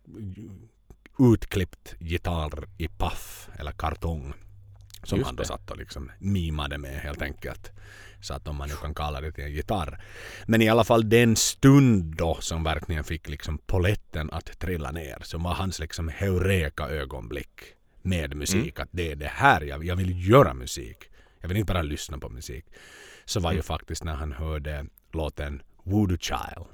utklippt 1.20 1.96
gitarr 2.00 2.68
i 2.78 2.88
paff 2.88 3.50
eller 3.60 3.72
kartong. 3.72 4.34
Som 5.04 5.18
Just 5.18 5.26
han 5.26 5.36
då 5.36 5.42
det. 5.42 5.48
satt 5.48 5.72
och 5.72 5.78
liksom 5.78 6.12
mimade 6.20 6.78
med 6.78 7.00
helt 7.00 7.22
enkelt. 7.22 7.72
Så 8.24 8.34
att 8.34 8.48
om 8.48 8.56
man 8.56 8.70
nu 8.70 8.76
kan 8.76 8.94
kalla 8.94 9.22
det 9.22 9.32
till 9.32 9.44
en 9.44 9.52
gitarr. 9.52 10.02
Men 10.46 10.62
i 10.62 10.70
alla 10.70 10.84
fall 10.84 11.10
den 11.10 11.36
stund 11.36 12.16
då 12.18 12.38
som 12.40 12.64
verkligen 12.64 13.04
fick 13.04 13.30
liksom 13.30 13.58
poletten 13.58 14.30
att 14.32 14.60
trilla 14.60 14.92
ner. 14.92 15.18
Som 15.22 15.44
var 15.44 15.54
hans 15.54 15.80
liksom 15.80 16.10
heureka 16.10 16.90
ögonblick 16.90 17.62
med 18.02 18.36
musik. 18.36 18.80
Att 18.80 18.90
det 18.92 19.12
är 19.12 19.16
det 19.16 19.28
här 19.28 19.62
jag, 19.62 19.86
jag 19.86 19.96
vill 19.96 20.30
göra 20.30 20.54
musik. 20.54 20.98
Jag 21.42 21.48
vill 21.48 21.58
inte 21.58 21.74
bara 21.74 21.82
lyssna 21.82 22.18
på 22.18 22.30
musik. 22.30 22.66
Så 23.26 23.40
var 23.40 23.54
ju 23.54 23.62
faktiskt 23.62 24.04
när 24.04 24.16
han 24.16 24.32
hörde 24.32 24.86
låten 25.12 25.62
Voodoo 25.84 26.18
Child 26.18 26.66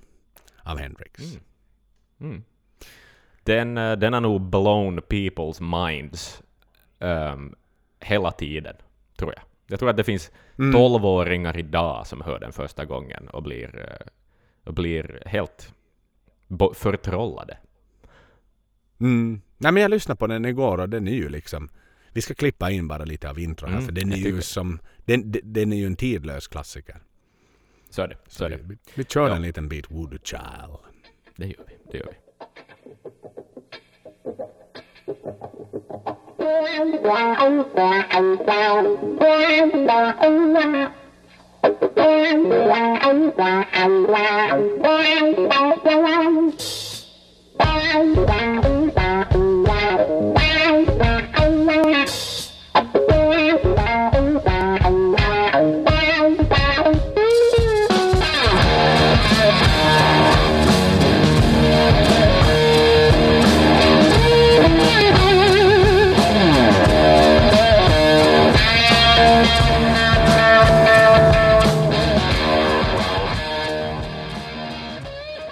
av 0.64 0.78
Hendrix. 0.78 1.24
Mm. 2.22 2.44
Den, 3.44 3.78
eh, 3.78 3.92
den 3.92 4.14
har 4.14 4.22
nog 4.22 4.42
blown 4.42 5.00
people's 5.00 5.88
minds 5.88 6.44
ehm, 7.00 7.56
hela 8.00 8.32
tiden, 8.32 8.76
tror 9.18 9.34
jag. 9.36 9.49
Jag 9.70 9.80
tror 9.80 9.90
att 9.90 9.98
det 9.98 10.04
finns 10.04 10.32
Mm. 10.60 10.74
tolvåringar 10.74 11.58
idag 11.58 12.08
som 12.08 12.22
hör 12.22 12.40
den 12.40 12.52
första 12.52 12.86
gången 12.86 13.28
och 13.30 13.44
blir, 13.44 13.80
eh, 13.90 14.08
och 14.66 14.74
blir 14.74 15.24
helt 15.26 15.74
förtrollade. 16.76 17.58
Mm. 19.00 19.42
Nej 19.58 19.72
men 19.72 19.82
jag 19.82 19.92
lyssnade 19.92 20.18
på 20.20 20.28
den 20.28 20.46
igår 20.46 20.78
och 20.80 20.90
den 20.90 21.08
är 21.08 21.12
ju 21.16 21.30
liksom 21.30 21.70
vi 22.14 22.22
ska 22.22 22.34
klippa 22.34 22.72
in 22.72 22.88
bara 22.88 23.04
lite 23.06 23.30
av 23.30 23.40
intro 23.40 23.68
här 23.68 23.74
Mm, 23.74 23.86
för 23.86 23.92
den 23.92 24.12
är 24.12 24.18
ju 24.18 24.42
som 24.42 24.80
den, 25.06 25.32
den- 25.44 25.74
är 25.74 25.78
ju 25.78 25.86
en 25.86 25.96
tidlös 25.96 26.48
klassiker. 26.48 26.98
Så 27.90 28.02
är 28.02 28.08
det. 28.08 28.18
Så 28.28 28.46
är 28.46 28.50
det. 28.50 28.58
vi, 28.64 28.78
vi 28.96 29.04
kör 29.04 29.30
Ja. 29.30 29.36
en 29.36 29.42
liten 29.42 29.70
bit 29.70 29.92
Voodoo 29.92 30.20
Child. 30.24 30.78
Det 31.36 31.46
gör 31.48 31.64
vi. 31.68 31.74
Det 31.92 31.98
gör 31.98 32.06
vi. 32.06 32.16
Bye. 36.40 36.70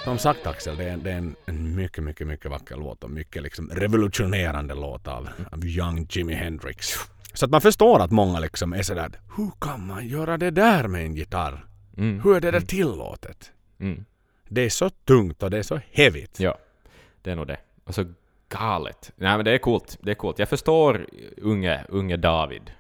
Som 0.08 0.18
sagt 0.18 0.48
Axel, 0.48 0.78
det 0.78 0.84
är, 0.84 0.98
det 0.98 1.12
är 1.12 1.18
en, 1.18 1.36
en 1.46 1.76
mycket, 1.76 2.04
mycket, 2.04 2.28
mycket 2.28 2.52
vacker 2.52 2.76
låt 2.76 3.04
och 3.04 3.10
mycket 3.12 3.44
liksom 3.44 3.70
revolutionerande 3.70 4.74
låt 4.74 5.08
av, 5.08 5.30
av 5.52 5.66
young 5.66 6.08
Jimi 6.10 6.34
Hendrix. 6.34 6.88
Så 7.34 7.46
att 7.46 7.52
man 7.52 7.62
förstår 7.62 8.00
att 8.00 8.12
många 8.12 8.40
liksom 8.40 8.74
är 8.74 8.82
sådär 8.82 9.12
hur 9.38 9.52
kan 9.62 9.88
man 9.88 10.08
göra 10.08 10.38
det 10.38 10.52
där 10.52 10.88
med 10.88 11.06
en 11.06 11.16
gitarr? 11.16 11.66
Mm. 11.98 12.22
Hur 12.24 12.36
är 12.36 12.42
det 12.42 12.52
där 12.52 12.62
tillåtet? 12.62 13.52
Mm. 13.80 14.06
Det 14.50 14.62
är 14.62 14.70
så 14.70 14.90
tungt 14.90 15.44
och 15.44 15.50
det 15.50 15.58
är 15.58 15.64
så 15.64 15.80
heavigt. 15.92 16.40
Ja, 16.40 16.58
det 17.22 17.32
är 17.32 17.36
nog 17.36 17.48
det. 17.48 17.58
Och 17.84 17.96
så 17.96 18.06
galet. 18.50 19.12
Nej 19.16 19.36
men 19.38 19.46
det 19.46 19.52
är 19.52 19.58
coolt. 19.58 19.98
Det 20.02 20.12
är 20.12 20.16
coolt. 20.16 20.40
Jag 20.40 20.50
förstår 20.50 21.06
unge, 21.38 21.86
unge 21.90 22.18
David. 22.18 22.72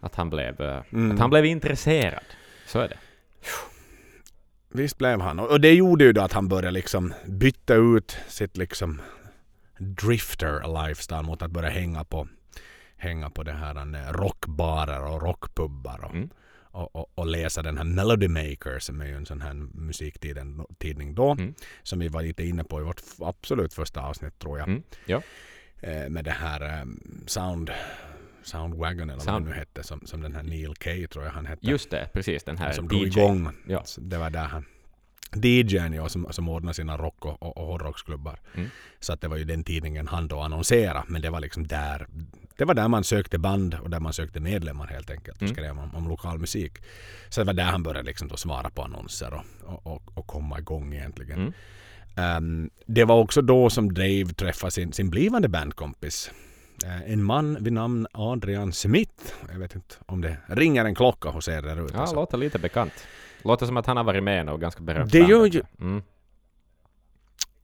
Att 0.00 0.14
han 0.14 0.30
blev, 0.30 0.60
eh, 0.60 0.82
Mm. 0.92 1.12
att 1.12 1.18
han 1.18 1.30
blev 1.30 1.44
intresserad. 1.44 2.24
Så 2.66 2.78
är 2.80 2.88
det. 2.88 2.98
Visst 4.76 4.98
blev 4.98 5.20
han. 5.20 5.38
Och 5.38 5.60
det 5.60 5.72
gjorde 5.74 6.04
ju 6.04 6.12
då 6.12 6.20
att 6.22 6.32
han 6.32 6.48
började 6.48 6.70
liksom 6.70 7.14
byta 7.26 7.74
ut 7.74 8.16
sitt 8.28 8.56
liksom 8.56 9.00
drifter 9.78 10.86
lifestyle 10.88 11.22
mot 11.22 11.42
att 11.42 11.50
börja 11.50 11.70
hänga 11.70 12.04
på 12.04 12.28
hänga 12.96 13.30
på 13.30 13.42
det 13.42 13.52
här 13.52 14.12
rockbarer 14.12 15.02
och 15.02 15.22
rockpubbar 15.22 16.04
och, 16.04 16.14
Mm. 16.14 16.30
och, 16.56 16.96
och, 16.96 17.10
och 17.14 17.26
läsa 17.26 17.62
den 17.62 17.76
här 17.76 17.84
Melody 17.84 18.28
Maker 18.28 18.78
som 18.78 19.00
är 19.00 19.06
ju 19.06 19.14
en 19.16 19.26
sån 19.26 19.40
här 19.40 19.54
musiktidning 19.54 21.14
då 21.14 21.30
Mm. 21.32 21.54
som 21.82 21.98
vi 21.98 22.08
var 22.08 22.22
lite 22.22 22.44
inne 22.44 22.64
på 22.64 22.80
i 22.80 22.84
vårt 22.84 23.00
absolut 23.20 23.74
första 23.74 24.00
avsnitt 24.00 24.38
tror 24.38 24.58
jag 24.58 24.68
Mm. 24.68 24.82
Ja. 25.06 25.22
eh, 25.80 26.08
med 26.08 26.24
det 26.24 26.30
här 26.30 26.60
eh, 26.80 26.84
Sound 27.26 27.70
Soundwagon 28.46 29.10
eller 29.10 29.24
vad 29.24 29.34
Sound- 29.34 29.44
det 29.44 29.50
nu 29.50 29.56
hette 29.56 29.82
som, 29.82 30.00
som 30.04 30.20
den 30.22 30.34
här 30.34 30.42
Neil 30.42 30.74
Kay 30.74 31.06
tror 31.06 31.24
jag 31.24 31.32
han 31.32 31.46
hette 31.46 31.66
Just 31.66 31.90
det, 31.90 32.08
precis. 32.12 32.44
Den 32.44 32.58
här 32.58 32.72
som 32.72 32.88
drog 32.88 33.02
DJ. 33.02 33.06
igång. 33.06 33.48
Ja. 33.68 33.84
Det 33.98 34.18
var 34.18 34.30
där 34.30 34.44
han 34.44 34.64
DJn 35.42 35.92
ja, 35.92 36.08
som, 36.08 36.26
som 36.30 36.48
ordnade 36.48 36.74
sina 36.74 36.96
rock 36.96 37.24
och, 37.24 37.42
och, 37.42 37.56
och 37.56 37.66
hårdrocksklubbar. 37.66 38.40
Mm. 38.54 38.68
Så 39.00 39.12
att 39.12 39.20
det 39.20 39.28
var 39.28 39.36
ju 39.36 39.44
den 39.44 39.64
tidningen 39.64 40.08
han 40.08 40.28
då 40.28 40.40
annonserade. 40.40 41.02
Men 41.08 41.22
det 41.22 41.30
var 41.30 41.40
liksom 41.40 41.66
där. 41.66 42.06
Det 42.56 42.64
var 42.64 42.74
där 42.74 42.88
man 42.88 43.04
sökte 43.04 43.38
band 43.38 43.74
och 43.74 43.90
där 43.90 44.00
man 44.00 44.12
sökte 44.12 44.40
medlemmar 44.40 44.86
helt 44.86 45.10
enkelt. 45.10 45.36
Och 45.36 45.42
Mm. 45.42 45.54
skrev 45.54 45.78
om, 45.78 45.94
om 45.94 46.08
lokal 46.08 46.38
musik. 46.38 46.72
Så 47.28 47.40
det 47.40 47.44
var 47.44 47.52
där 47.54 47.64
han 47.64 47.82
började 47.82 48.06
liksom 48.06 48.28
då 48.28 48.36
svara 48.36 48.70
på 48.70 48.82
annonser 48.82 49.42
och, 49.64 49.86
och, 49.86 50.02
och, 50.18 50.26
komma 50.26 50.58
igång 50.58 50.94
egentligen. 50.94 51.38
Mm. 51.40 51.52
Ehm, 52.16 52.70
det 52.86 53.04
var 53.04 53.16
också 53.16 53.42
då 53.42 53.70
som 53.70 53.94
Dave 53.94 54.24
träffade 54.26 54.70
sin, 54.70 54.92
sin 54.92 55.10
blivande 55.10 55.48
bandkompis. 55.48 56.30
Eh, 56.84 57.12
en 57.12 57.22
man 57.24 57.64
vid 57.64 57.72
namn 57.72 58.06
Adrian 58.12 58.72
Smith. 58.72 59.32
Jag 59.52 59.58
vet 59.58 59.74
inte 59.74 59.94
om 60.06 60.20
det 60.20 60.36
ringer 60.46 60.84
en 60.84 60.94
klocka 60.94 61.28
hos 61.28 61.48
er 61.48 61.62
där 61.62 61.84
ute. 61.84 61.94
Ja, 61.96 62.06
så- 62.06 62.14
låter 62.14 62.38
lite 62.38 62.58
bekant. 62.58 62.92
Låter 63.44 63.66
som 63.66 63.76
att 63.76 63.86
han 63.86 63.96
har 63.96 64.04
varit 64.04 64.22
med 64.24 64.48
och 64.48 64.60
ganska 64.60 64.82
berömt 64.82 65.12
Det 65.12 65.18
gör 65.18 65.46
ju- 65.46 65.62
Mm. 65.80 66.02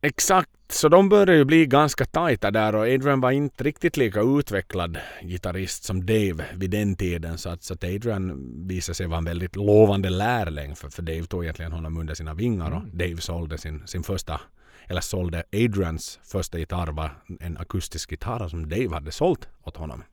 Exakt, 0.05 0.51
så 0.68 0.88
de 0.88 1.09
började 1.09 1.37
ju 1.37 1.44
bli 1.44 1.66
ganska 1.66 2.05
tajta 2.05 2.51
där 2.51 2.75
och 2.75 2.83
Adrian 2.83 3.20
var 3.20 3.31
inte 3.31 3.64
riktigt 3.64 3.96
lika 3.96 4.20
utvecklad 4.20 4.98
gitarrist 5.22 5.85
som 5.85 6.07
Dave 6.07 6.44
vid 6.55 6.70
den 6.70 6.96
tiden 6.96 7.38
så 7.38 7.48
att, 7.48 7.62
så 7.62 7.75
att 7.75 7.85
Adrian 7.85 8.53
visade 8.68 8.94
sig 8.94 9.07
vara 9.07 9.18
en 9.18 9.25
väldigt 9.25 9.57
lovande 9.57 10.11
lärling 10.11 10.77
för, 10.77 10.88
för 10.88 11.03
Dave 11.03 11.25
tog 11.25 11.42
egentligen 11.44 11.72
honom 11.72 11.96
under 11.96 12.14
sina 12.14 12.35
vingar 12.35 12.70
och 12.70 12.77
Mm. 12.83 12.90
Dave 12.98 13.16
sålde 13.16 13.59
sin, 13.59 13.87
sin 13.87 14.03
första 14.03 14.40
eller 14.88 15.01
sålde 15.01 15.45
Adrians 15.53 16.21
första 16.23 16.59
gitarr 16.59 16.92
var 16.92 17.23
en 17.40 17.57
akustisk 17.59 18.11
gitarr 18.11 18.49
som 18.49 18.68
Dave 18.68 18.95
hade 18.95 19.12
sålt 19.12 19.49
åt 19.62 19.77
honom. 19.77 20.05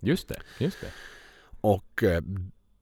Just 0.00 0.28
det, 0.28 0.40
just 0.58 0.80
det. 0.80 0.90
Och 1.60 2.02
eh, 2.02 2.22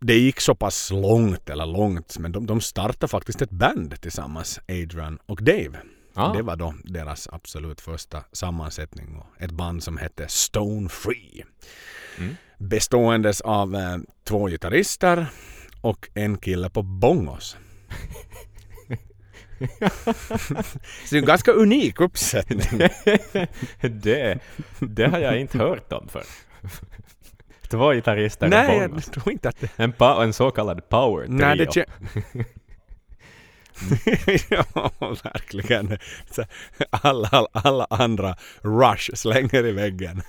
det 0.01 0.19
gick 0.19 0.41
så 0.41 0.55
pass 0.55 0.91
långt, 0.91 1.51
eller 1.51 1.67
långt, 1.67 2.19
men 2.19 2.33
de, 2.33 2.47
de 2.47 2.61
startade 2.61 3.09
faktiskt 3.09 3.43
ett 3.43 3.51
band 3.51 4.01
tillsammans, 4.01 4.61
Adrian 4.69 5.19
och 5.27 5.43
Dave. 5.43 5.79
Ah, 6.15 6.33
Det 6.33 6.43
var 6.43 6.57
då 6.57 6.75
deras 6.85 7.29
absolut 7.33 7.81
första 7.81 8.25
sammansättning. 8.33 9.17
Och 9.17 9.43
ett 9.43 9.51
band 9.51 9.83
som 9.83 9.97
hette 9.97 10.29
Stone 10.29 10.89
Free. 10.89 11.45
Mm. 12.19 12.37
Beståendes 12.59 13.41
av 13.41 13.75
eh, 13.75 13.97
två 14.25 14.47
gitarrister 14.49 15.27
och 15.81 16.09
en 16.15 16.39
kille 16.39 16.71
på 16.71 16.83
bongos. 16.83 17.57
Så 19.59 21.11
det 21.11 21.16
är 21.16 21.19
en 21.19 21.25
ganska 21.25 21.53
unik 21.53 22.01
uppsättning. 22.01 22.88
det, 23.81 24.38
det 24.81 25.07
har 25.07 25.19
jag 25.19 25.40
inte 25.40 25.59
hört 25.59 25.92
om 25.92 26.09
för. 26.09 26.23
Två 27.69 27.92
gitarrister 27.92 28.49
Nej, 28.49 28.77
jag 28.79 29.12
tror 29.12 29.33
inte 29.33 29.49
att 29.49 29.61
det... 29.61 29.69
En, 29.77 29.92
pa- 29.92 30.23
en 30.23 30.33
så 30.33 30.51
kallad 30.51 30.88
power 30.88 31.27
trio. 31.27 31.37
Nej, 31.37 31.57
det 31.57 31.87
ja, 34.51 34.90
verkligen. 35.01 35.99
Alla, 36.90 37.29
alla, 37.29 37.49
alla 37.53 37.87
andra 37.90 38.37
Rush 38.62 39.11
slänger 39.14 39.66
i 39.66 39.73
väggen. 39.73 40.23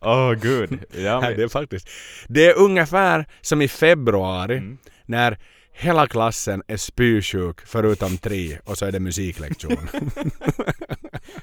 Åh 0.00 0.32
gud. 0.32 0.84
Ja, 0.96 1.20
men, 1.20 1.36
det 1.36 1.42
är 1.42 1.48
faktiskt. 1.48 1.88
Det 2.28 2.46
är 2.46 2.58
ungefär 2.58 3.26
som 3.40 3.62
i 3.62 3.68
februari 3.68 4.56
Mm. 4.56 4.78
när 5.06 5.38
hela 5.80 6.06
klassen 6.06 6.62
är 6.66 6.76
spysjuk 6.76 7.60
förutom 7.66 8.16
tre 8.18 8.58
och 8.64 8.78
så 8.78 8.86
är 8.86 8.92
det 8.92 9.00
musiklektion. 9.00 9.88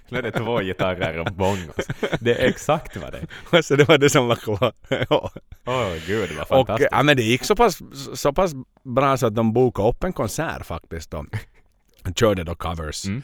nu 0.10 0.18
är 0.18 0.22
det 0.22 0.32
två 0.32 0.60
gitarrer 0.62 1.20
och 1.20 1.34
bongos. 1.34 1.88
Det 2.20 2.34
är 2.42 2.48
exakt 2.50 2.98
vad 2.98 3.12
det 3.12 3.18
är. 3.18 3.28
alltså 3.58 3.76
det 3.76 3.88
var 3.88 3.98
det 3.98 4.10
som 4.10 4.28
var 4.28 4.36
kvar. 4.36 4.74
ja. 5.10 5.32
Åh 5.66 5.94
gud, 6.08 6.30
vad 6.32 6.42
Och 6.42 6.48
fantastiskt. 6.48 6.90
ja, 6.92 7.04
men 7.04 7.18
det 7.18 7.24
gick 7.24 7.44
så 7.44 7.56
pass, 7.56 7.80
så 8.16 8.34
pass 8.34 8.52
bra 8.84 9.18
så 9.18 9.28
att 9.28 9.36
de 9.36 9.54
bokade 9.54 9.90
upp 9.90 10.04
en 10.04 10.14
konsert 10.14 10.66
faktiskt. 10.66 11.14
Han 11.14 12.14
körde 12.16 12.44
då 12.44 12.56
covers 12.56 13.06
Mm. 13.06 13.24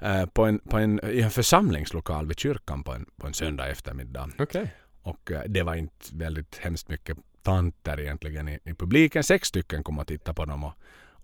eh, 0.00 0.26
på 0.26 0.44
en, 0.44 0.58
på 0.58 0.78
en, 0.78 1.00
i 1.10 1.20
en 1.20 1.30
församlingslokal 1.30 2.26
vid 2.26 2.38
kyrkan 2.38 2.82
på 2.84 2.92
en, 2.92 3.06
på 3.20 3.26
en 3.26 3.34
söndag 3.34 3.66
eftermiddag. 3.68 4.28
Okej. 4.38 4.74
Och 5.02 5.30
eh, 5.30 5.42
det 5.48 5.62
var 5.62 5.74
inte 5.74 6.06
väldigt 6.12 6.58
hemskt 6.60 6.88
mycket 6.88 7.16
tanter 7.48 8.00
egentligen 8.00 8.48
i, 8.48 8.58
i 8.64 8.74
publiken. 8.74 9.24
Sex 9.24 9.48
stycken 9.48 9.82
kom 9.82 9.98
och 9.98 10.06
tittade 10.06 10.34
på 10.34 10.44
dem 10.44 10.64
och, 10.64 10.72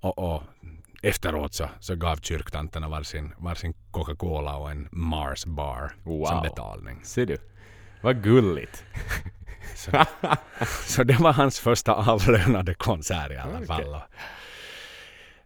och, 0.00 0.18
och 0.18 0.42
efteråt 1.02 1.54
så, 1.54 1.68
så 1.80 1.94
gav 1.96 2.16
kyrktanterna 2.16 2.88
varsin, 2.88 3.34
varsin 3.38 3.74
Coca-Cola 3.90 4.56
och 4.56 4.70
en 4.70 4.88
Mars 4.92 5.44
bar 5.46 5.92
Wow. 6.02 6.26
som 6.26 6.42
betalning. 6.42 7.00
Ser 7.04 7.26
du? 7.26 7.36
Vad 8.02 8.22
gulligt. 8.22 8.84
Så 10.86 11.04
det 11.04 11.20
var 11.20 11.32
hans 11.32 11.60
första 11.60 11.94
avlönade 11.94 12.74
konsert 12.74 13.30
i 13.32 13.36
alla 13.36 13.66
fall. 13.66 13.96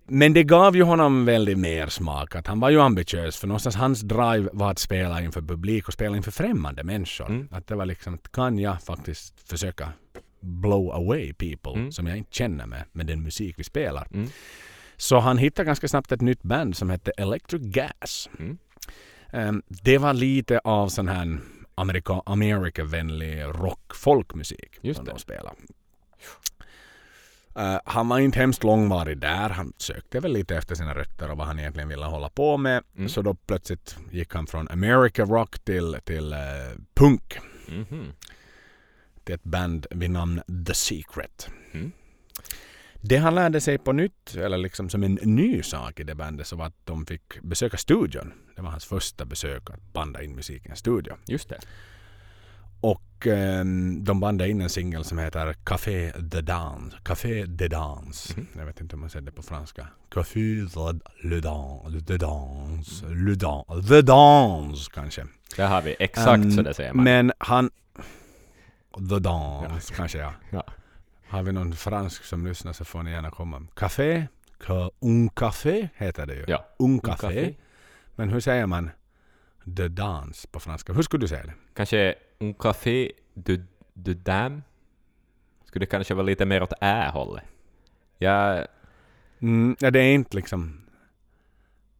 Men 0.07 0.33
det 0.33 0.45
gav 0.45 0.77
ju 0.77 0.83
honom 0.83 1.25
väldigt 1.25 1.59
mer 1.59 1.87
smak. 1.87 2.37
Att 2.37 2.47
han 2.47 2.61
var 2.61 2.71
ju 2.71 2.81
ambitiös 2.81 3.37
för 3.37 3.47
någonstans 3.47 3.77
hans 3.77 4.01
drive 4.01 4.49
var 4.53 4.71
att 4.71 4.79
spela 4.79 5.23
inför 5.23 5.41
publik 5.43 5.89
och 5.89 5.93
spela 5.95 6.17
inför 6.17 6.31
främmande 6.31 6.85
människor. 6.85 7.27
Mm. 7.27 7.49
Att 7.51 7.67
det 7.67 7.75
var 7.75 7.87
liksom, 7.87 8.19
kan 8.19 8.59
jag 8.59 8.83
faktiskt 8.83 9.49
försöka 9.51 9.93
blow 10.41 10.93
away 10.93 11.33
people 11.33 11.73
Mm. 11.73 11.93
som 11.93 12.07
jag 12.07 12.17
inte 12.19 12.35
känner 12.35 12.67
med, 12.67 12.85
med 12.93 13.07
den 13.07 13.23
musik 13.23 13.55
vi 13.59 13.65
spelar. 13.65 14.07
Mm. 14.15 14.29
Så 14.97 15.19
han 15.19 15.39
hittade 15.39 15.67
ganska 15.67 15.89
snabbt 15.89 16.13
ett 16.13 16.21
nytt 16.21 16.43
band 16.43 16.77
som 16.77 16.91
hette 16.91 17.11
Electric 17.11 17.63
Gas. 17.63 18.29
Mm. 18.39 18.59
Ehm, 19.33 19.63
det 19.69 19.99
var 19.99 20.13
lite 20.15 20.59
av 20.59 20.89
sån 20.89 21.09
här 21.09 21.39
Amerika, 21.75 22.23
Amerika-vänlig 22.27 23.43
rock 23.43 23.95
folkmusik 23.95 24.79
Just 24.81 24.97
som 24.97 25.05
det. 25.07 25.13
de 25.13 25.19
spelade. 25.19 25.57
Eh, 27.57 27.79
han 27.85 28.09
var 28.09 28.19
inte 28.19 28.39
hemskt 28.39 28.65
långvarig 28.65 29.19
där. 29.19 29.49
Han 29.51 29.73
sökte 29.79 30.21
väl 30.21 30.33
lite 30.33 30.57
efter 30.57 30.75
sina 30.75 30.95
rötter 30.95 31.31
och 31.31 31.37
vad 31.39 31.47
han 31.47 31.59
egentligen 31.59 31.89
ville 31.89 32.05
hålla 32.07 32.29
på 32.29 32.57
med. 32.57 32.83
Mm. 32.97 33.09
Så 33.09 33.23
då 33.23 33.35
plötsligt 33.35 33.97
gick 34.11 34.35
han 34.35 34.47
från 34.47 34.69
America 34.69 35.23
Rock 35.25 35.59
till, 35.59 35.97
till 36.05 36.33
eh, 36.33 36.39
punk. 36.95 37.39
Mhm. 37.69 38.13
Till 39.29 39.35
ett 39.35 39.45
band 39.45 39.87
vid 39.91 40.11
namn 40.11 40.43
The 40.67 40.75
Secret. 40.75 41.49
Mm. 41.73 41.93
Det 43.01 43.17
han 43.17 43.35
lärde 43.35 43.61
sig 43.61 43.79
på 43.79 43.93
nytt, 43.93 44.35
eller 44.35 44.59
liksom 44.59 44.89
som 44.89 45.03
en 45.03 45.19
ny 45.23 45.63
sak 45.63 46.01
i 46.01 46.05
det 46.05 46.15
bandet, 46.15 46.47
så 46.47 46.57
var 46.57 46.67
att 46.67 46.87
de 46.87 47.07
fick 47.07 47.43
besöka 47.43 47.77
studion. 47.77 48.33
Det 48.57 48.63
var 48.63 48.71
hans 48.71 48.85
första 48.85 49.25
besök 49.25 49.71
att 49.71 49.93
banda 49.93 50.23
in 50.23 50.35
musik 50.37 50.67
i 50.67 50.69
en 50.69 50.77
studio. 50.77 51.17
Just 51.27 51.49
det. 51.49 51.59
Och 52.81 53.27
ehm, 53.27 54.05
de 54.05 54.21
bandade 54.21 54.51
in 54.51 54.61
en 54.61 54.69
singel 54.69 55.05
som 55.05 55.19
heter 55.19 55.53
Café 55.65 56.13
de 56.19 56.41
Dance. 56.41 56.97
Café 57.03 57.45
de 57.47 57.69
Dance. 57.69 58.35
Mhm. 58.37 58.47
Jag 58.57 58.67
vet 58.67 58.81
inte 58.81 58.97
hur 58.97 59.01
man 59.01 59.11
säger 59.11 59.27
det 59.27 59.33
på 59.33 59.43
franska. 59.43 59.87
Café 60.11 60.67
de 60.75 61.01
le 61.23 61.41
Dance. 61.41 62.01
De 62.01 62.17
Dance. 62.19 63.07
Le 63.07 63.35
Dance. 63.35 63.89
The 63.89 64.03
Dance 64.03 64.91
kanske. 64.95 65.27
Där 65.57 65.67
har 65.69 65.83
vi 65.83 65.97
exakt 65.99 66.45
Ehm, 66.45 66.53
så 66.53 66.63
det 66.63 66.75
säger 66.75 66.93
man. 66.93 67.05
Men 67.05 67.33
han... 67.39 67.71
The 69.11 69.19
Dance 69.19 69.95
kanske 69.95 70.19
ja. 70.19 70.33
Ja. 70.51 70.63
Har 71.29 71.43
vi 71.43 71.53
någon 71.53 71.73
fransk 71.73 72.25
som 72.25 72.47
lyssnar 72.47 72.73
så 72.73 72.85
får 72.85 73.03
ni 73.03 73.11
gärna 73.11 73.31
komma. 73.31 73.67
Café? 73.75 74.27
Ca- 74.61 74.91
Un 75.01 75.29
café 75.29 75.89
heter 75.97 76.27
det 76.27 76.35
ju. 76.35 76.45
Ja. 76.49 76.65
Un 76.79 77.01
café. 77.01 77.55
Men 78.15 78.29
hur 78.31 78.41
säger 78.41 78.67
man 78.67 78.91
The 79.77 79.89
Dance 79.89 80.49
på 80.49 80.61
franska? 80.61 80.93
Hur 80.93 81.03
skulle 81.03 81.21
du 81.25 81.29
säga 81.29 81.43
det? 81.43 81.53
Kanske 81.75 82.15
un 82.41 82.55
café 82.55 83.13
de, 83.35 83.65
de 83.95 84.15
dame? 84.15 84.63
Skulle 85.65 85.83
det 85.87 85.91
kanske 85.91 86.15
vara 86.15 86.27
lite 86.27 86.47
mer 86.47 86.63
åt 86.63 86.73
ä-hållet? 86.81 87.45
Ja, 88.19 88.65
Mm, 89.41 89.77
ja, 89.81 89.91
det 89.91 90.01
är 90.01 90.15
inte 90.15 90.37
liksom... 90.37 90.81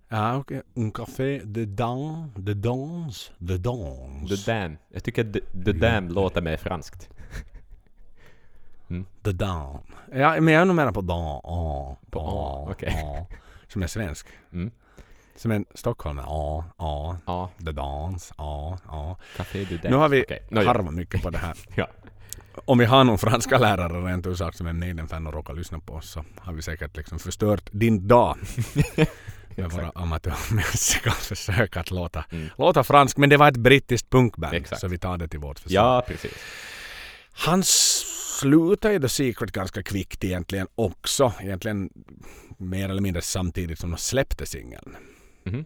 Ja, 0.09 0.37
okej. 0.37 0.63
Un 0.75 0.91
café 0.93 1.41
de 1.45 1.65
dans, 1.65 2.31
de 2.37 2.55
dans, 2.55 3.33
de 3.39 3.57
dans. 3.57 4.29
the 4.29 4.51
dame. 4.53 4.77
Jag 4.89 5.05
tycker 5.05 5.25
the, 5.33 5.41
the 5.65 5.73
dame 5.73 6.11
låter 6.13 6.41
mer 6.43 6.57
franskt. 6.57 7.09
The 9.23 9.33
dans. 9.33 9.81
Ja, 10.13 10.41
men 10.41 10.55
jag 10.55 10.61
är 10.61 10.65
nog 10.65 10.77
mer 10.77 10.93
på 10.93 11.01
dan. 11.01 11.41
Ah, 11.45 11.97
På 12.11 12.21
ah, 12.21 12.69
okej. 12.71 13.05
ah. 13.05 13.27
Som 13.69 13.83
är 13.83 13.87
svensk. 13.87 14.27
Mm. 14.53 14.71
Som 15.37 15.51
en 15.51 15.65
stockholmare. 15.75 16.27
Ja, 16.29 16.65
ja. 16.79 17.19
Ja, 17.27 17.51
The 17.65 17.73
dans. 17.73 18.33
Ja, 18.39 18.79
ja. 18.87 19.17
café 19.37 19.65
de 19.65 19.77
dame. 19.77 19.91
Nu 19.91 19.97
har 19.97 20.09
vi 20.09 20.25
nå, 20.51 20.63
ja. 20.63 20.67
harvat 20.67 20.95
mycket 20.95 21.23
på 21.23 21.31
det 21.31 21.39
här. 21.39 21.57
Ja. 21.75 21.89
Om 22.65 22.79
vi 22.79 22.85
har 22.85 23.05
någon 23.05 23.19
franska 23.19 23.59
lärare 23.59 24.13
rent 24.13 24.27
ut 24.27 24.39
sagt 24.39 24.57
som 24.57 24.67
är 24.67 24.73
Maiden-fan 24.73 25.27
och 25.27 25.33
råkar 25.33 25.55
lyssna 25.55 25.79
på 25.79 25.95
oss 25.95 26.11
så 26.11 26.25
har 26.39 26.53
vi 26.53 26.63
säkert 26.63 26.97
liksom 26.97 27.19
förstört 27.19 27.69
din 27.73 28.09
dag. 28.09 28.37
med 29.59 29.71
våra 29.71 29.93
amatörmässiga 29.95 31.11
försök 31.21 31.77
att 31.77 31.91
låta, 31.91 32.25
Mm. 32.31 32.49
låta 32.59 32.85
fransk. 32.85 33.17
Men 33.17 33.31
det 33.31 33.37
var 33.37 33.49
ett 33.49 33.57
brittiskt 33.57 34.11
punkband 34.11 34.55
Exakt. 34.55 34.81
så 34.81 34.89
vi 34.89 34.99
tar 34.99 35.19
det 35.19 35.29
till 35.29 35.39
vårt 35.41 35.59
försök. 35.59 35.77
ja, 35.77 36.05
precis. 36.07 36.33
Han 37.33 37.63
slutade 37.65 38.95
i 38.95 39.01
The 39.01 39.09
Secret 39.09 39.53
ganska 39.53 39.83
kvickt 39.83 40.25
egentligen 40.25 40.67
också. 40.75 41.33
Egentligen 41.41 41.91
mer 42.59 42.89
eller 42.89 43.03
mindre 43.03 43.23
samtidigt 43.23 43.79
som 43.79 43.91
de 43.91 43.97
släppte 43.97 44.47
singeln. 44.47 44.97
Mhm. 45.45 45.65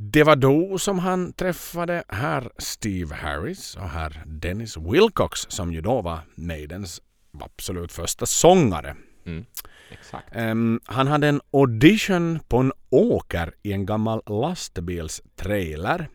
Det 0.00 0.22
var 0.24 0.36
då 0.36 0.78
som 0.78 0.98
han 0.98 1.32
träffade 1.32 2.04
herr 2.08 2.50
Steve 2.58 3.14
Harris 3.14 3.76
och 3.76 3.88
herr 3.88 4.22
Dennis 4.26 4.76
Wilcox 4.76 5.40
som 5.48 5.72
ju 5.72 5.80
då 5.80 6.02
var 6.02 6.20
Maidens 6.34 7.02
absolut 7.40 7.92
första 7.92 8.26
sångare. 8.26 8.96
Mm. 9.26 9.44
Exakt. 9.90 10.28
Ehm, 10.32 10.80
han 10.84 11.06
hade 11.06 11.28
en 11.28 11.40
audition 11.50 12.40
på 12.48 12.56
en 12.56 12.72
åker 12.90 13.54
i 13.62 13.72
en 13.72 13.86
gammal 13.86 14.22
lastbilstrailer. 14.26 16.08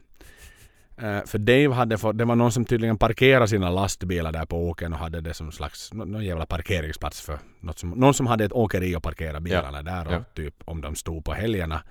Uh, 1.02 1.26
för 1.26 1.38
Dave 1.38 1.74
hade 1.74 1.98
fått, 1.98 2.18
det 2.18 2.26
var 2.26 2.36
någon 2.36 2.52
som 2.52 2.66
tydligen 2.66 2.98
parkerade 2.98 3.48
sina 3.48 3.70
lastbilar 3.70 4.32
där 4.32 4.46
på 4.46 4.70
åkern 4.70 4.94
och 4.94 5.00
hade 5.00 5.22
det 5.22 5.34
som 5.34 5.52
slags, 5.52 5.94
nå- 5.94 6.06
någon 6.06 6.26
jävla 6.26 6.46
parkeringsplats 6.46 7.22
för 7.22 7.40
något 7.60 7.80
som, 7.80 7.90
någon 7.90 8.14
som 8.14 8.28
hade 8.28 8.46
ett 8.46 8.52
åkeri 8.52 8.96
och 8.96 9.04
parkera 9.04 9.40
bilarna 9.40 9.82
där 9.82 10.08
och 10.08 10.14
ja. 10.14 10.24
typ 10.34 10.56
om 10.66 10.82
de 10.82 10.96
stod 10.96 11.26
på 11.26 11.34
helgerna 11.34 11.84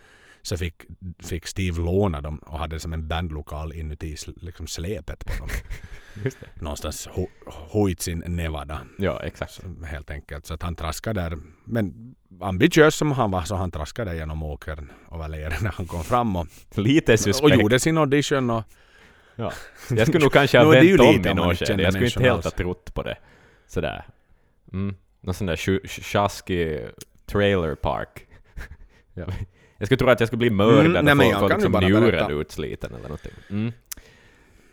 så 0.43 0.57
fick, 0.57 0.83
fick 1.23 1.47
Steve 1.47 1.81
låna 1.81 2.21
dem 2.21 2.39
och 2.39 2.59
hade 2.59 2.81
som 2.81 2.93
en 2.93 3.09
bandlokal 3.09 3.73
inuti 3.73 4.17
liksom 4.37 4.67
släpet 4.67 5.25
på 5.25 5.33
dem. 5.39 5.49
Någonstans 6.55 7.09
Ho- 7.15 7.29
Huitzin, 7.73 8.23
Nevada. 8.27 8.81
Ja, 8.99 9.21
exakt. 9.23 9.53
Så, 9.53 9.63
helt 9.87 10.11
enkelt. 10.11 10.47
Så 10.47 10.55
att 10.55 10.63
han 10.63 10.75
traskade 10.77 11.21
där. 11.21 11.39
Men 11.65 12.15
ambitiös 12.41 12.95
som 12.95 13.13
han 13.13 13.31
var 13.31 13.43
så 13.43 13.55
han 13.55 13.71
traskade 13.71 14.17
genom 14.17 14.43
åkern 14.43 14.93
och 15.09 15.31
leren 15.31 15.53
när 15.63 15.71
han 15.73 15.87
kom 15.87 16.05
fram 16.05 16.37
och, 16.37 16.47
Lite 16.75 17.13
och 17.13 17.21
suspekt. 17.21 17.61
gjorde 17.61 17.81
sin 17.81 17.99
audition. 17.99 18.51
Och, 18.51 18.63
Ja. 19.37 19.53
Jag 19.91 20.07
skulle 20.07 20.23
nog 20.25 20.33
kanske 20.33 20.59
ha 20.59 20.65
vänt 20.71 21.01
om 21.01 21.07
i 21.07 21.35
något 21.35 21.59
skede. 21.59 21.83
Jag 21.83 21.93
skulle 21.93 22.07
inte 22.07 22.23
helt 22.23 22.45
ha 22.45 22.51
trott 22.51 22.95
på 22.95 23.03
det. 23.03 23.19
Sådär. 23.67 24.05
Mm. 24.73 24.95
Någon 25.21 25.35
sån 25.35 25.47
där 25.47 25.57
tjaskig 26.03 26.81
trailer 27.27 27.75
park. 27.75 28.27
ja. 29.15 29.25
Jag 29.79 29.87
skulle 29.89 29.99
tro 29.99 30.09
att 30.09 30.21
jag 30.21 30.27
skulle 30.27 30.39
bli 30.39 30.51
mördad 30.51 30.97
Mm, 30.97 31.19
nej, 31.19 31.35
och 31.35 31.41
få, 31.41 31.49
liksom 31.49 31.73
berätta. 31.73 32.33
utsliten 32.33 32.91
eller 32.95 33.03
någonting. 33.03 33.33
Mm. 33.51 33.73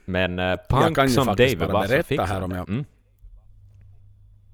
Men 0.10 0.40
uh, 0.40 0.46
Jag 0.46 0.60
punk 0.70 0.98
som 1.12 1.26
bara 1.26 1.68
var 1.68 1.84
så 1.84 1.90
berätta 1.90 2.04
fixade 2.08 2.28
här 2.30 2.42
om 2.42 2.52
jag- 2.52 2.70
Mm. 2.70 2.86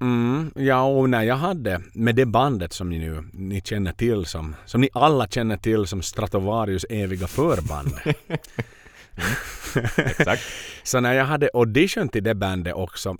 mm, 0.01 0.51
ja, 0.55 0.83
och 0.83 1.09
när 1.09 1.23
jag 1.23 1.35
hade 1.35 1.81
med 1.93 2.15
det 2.15 2.25
bandet 2.25 2.73
som 2.73 2.89
ni 2.89 2.99
nu 2.99 3.23
ni 3.33 3.61
känner 3.61 3.91
till 3.91 4.25
som, 4.25 4.55
som 4.65 4.81
ni 4.81 4.89
alla 4.93 5.27
känner 5.27 5.57
till 5.57 5.87
som 5.87 6.01
Stratovarius 6.01 6.85
eviga 6.89 7.27
förband. 7.27 7.91
Exakt. 9.97 10.41
Så 10.83 10.99
när 10.99 11.13
jag 11.13 11.25
hade 11.25 11.49
audition 11.53 12.09
till 12.09 12.23
det 12.23 12.35
bandet 12.35 12.73
också 12.73 13.17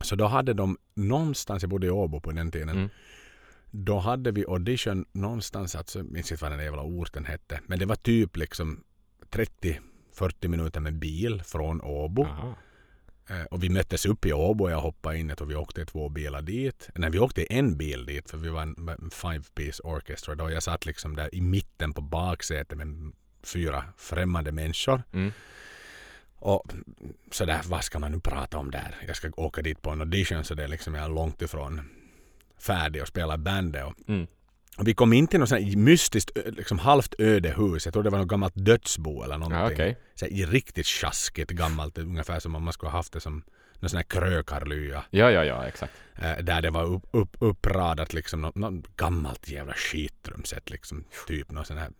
så 0.00 0.16
då 0.16 0.26
hade 0.26 0.52
de 0.54 0.76
någonstans, 0.94 1.62
jag 1.62 1.70
bodde 1.70 1.86
i 1.86 1.90
Åbo 1.90 2.20
på 2.20 2.30
den 2.32 2.50
tiden, 2.50 2.68
Mm. 2.68 2.88
då 3.70 3.98
hade 3.98 4.30
vi 4.30 4.44
audition 4.48 5.04
någonstans, 5.12 5.76
alltså, 5.76 5.98
jag 5.98 6.10
minns 6.12 6.32
inte 6.32 6.44
vad 6.44 6.52
den 6.52 6.64
jävla 6.64 6.82
orten 6.82 7.24
hette, 7.24 7.60
men 7.66 7.78
det 7.78 7.86
var 7.86 7.96
typ 7.96 8.36
liksom 8.36 8.80
30-40 10.18 10.48
minuter 10.48 10.80
med 10.80 10.94
bil 10.94 11.42
från 11.44 11.80
Åbo. 11.82 12.24
Aha. 12.24 12.54
Eh, 13.28 13.42
Och 13.44 13.62
vi 13.62 13.68
möttes 13.68 14.06
upp 14.06 14.26
i 14.26 14.32
Åbo 14.32 14.64
och 14.64 14.70
jag 14.70 14.80
hoppade 14.80 15.18
in. 15.18 15.32
Tror 15.36 15.48
vi 15.48 15.54
åkte 15.54 15.84
två 15.86 16.08
bilar 16.08 16.42
dit. 16.42 16.90
Nej, 16.94 17.10
vi 17.10 17.18
åkte 17.18 17.52
en 17.52 17.76
bil 17.76 18.06
dit 18.06 18.30
för 18.30 18.38
vi 18.38 18.48
var 18.48 18.62
en 18.62 18.88
en 18.88 19.10
five 19.10 19.44
piece 19.54 19.82
orchestra 19.82 20.34
då. 20.34 20.50
Jag 20.50 20.62
satt 20.62 20.86
liksom 20.86 21.16
där 21.16 21.34
i 21.34 21.40
mitten 21.40 21.92
på 21.92 22.00
baksätet 22.00 22.78
med 22.78 23.12
fyra 23.42 23.84
främmande 23.96 24.52
människor. 24.52 25.02
Mm. 25.12 25.32
Och 26.36 26.72
sådär, 27.30 27.60
vad 27.66 27.84
ska 27.84 27.98
man 27.98 28.12
nu 28.12 28.20
prata 28.20 28.58
om 28.58 28.70
där? 28.70 28.94
Jag 29.06 29.16
ska 29.16 29.30
åka 29.36 29.62
dit 29.62 29.82
på 29.82 29.90
en 29.90 30.00
audition 30.00 30.44
så 30.44 30.54
det 30.54 30.64
är 30.64 30.68
liksom 30.68 30.94
jag 30.94 31.04
är 31.04 31.08
långt 31.08 31.42
ifrån 31.42 31.80
färdig 32.58 33.02
och 33.02 33.08
spela 33.08 33.38
bandet. 33.38 33.84
Och, 33.84 33.94
Mm. 34.08 34.26
Vi 34.78 34.94
kom 34.94 35.12
in 35.12 35.26
till 35.26 35.40
något 35.40 35.48
sånt 35.48 35.76
mystiskt, 35.76 36.30
liksom 36.46 36.78
halvt 36.78 37.14
öde 37.18 37.54
hus. 37.56 37.84
Jag 37.84 37.92
tror 37.92 38.02
det 38.02 38.10
var 38.10 38.18
något 38.18 38.28
gammalt 38.28 38.54
dödsbo 38.56 39.22
eller 39.22 39.38
någonting. 39.38 39.60
Ja, 39.60 39.72
okej. 39.72 39.98
Så 40.14 40.24
här, 40.24 40.46
riktigt 40.46 40.86
sjaskigt 40.86 41.50
gammalt, 41.50 41.98
ungefär 41.98 42.40
som 42.40 42.54
om 42.54 42.64
man 42.64 42.72
skulle 42.72 42.90
ha 42.90 42.98
haft 42.98 43.12
det 43.12 43.20
som 43.20 43.42
någon 43.82 43.90
sån 43.90 43.96
här 43.96 44.04
krökarlya. 44.04 45.04
Ja, 45.10 45.30
ja, 45.30 45.44
ja, 45.44 45.66
exakt. 45.66 45.92
Eh, 46.14 46.38
där 46.38 46.62
det 46.62 46.70
var 46.70 46.84
upp, 46.84 47.06
upp, 47.10 47.36
uppradat 47.40 48.12
liksom 48.12 48.40
något, 48.40 48.54
något 48.54 48.96
gammalt 48.96 49.48
jävla 49.48 49.74
skittrumset 49.74 50.70
liksom. 50.70 51.04
Typ 51.26 51.50
någon 51.50 51.64
sån 51.64 51.78
här 51.78 51.90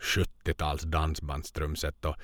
70-tals 0.00 0.82
dansbandstrumset 0.82 2.04
och, 2.04 2.16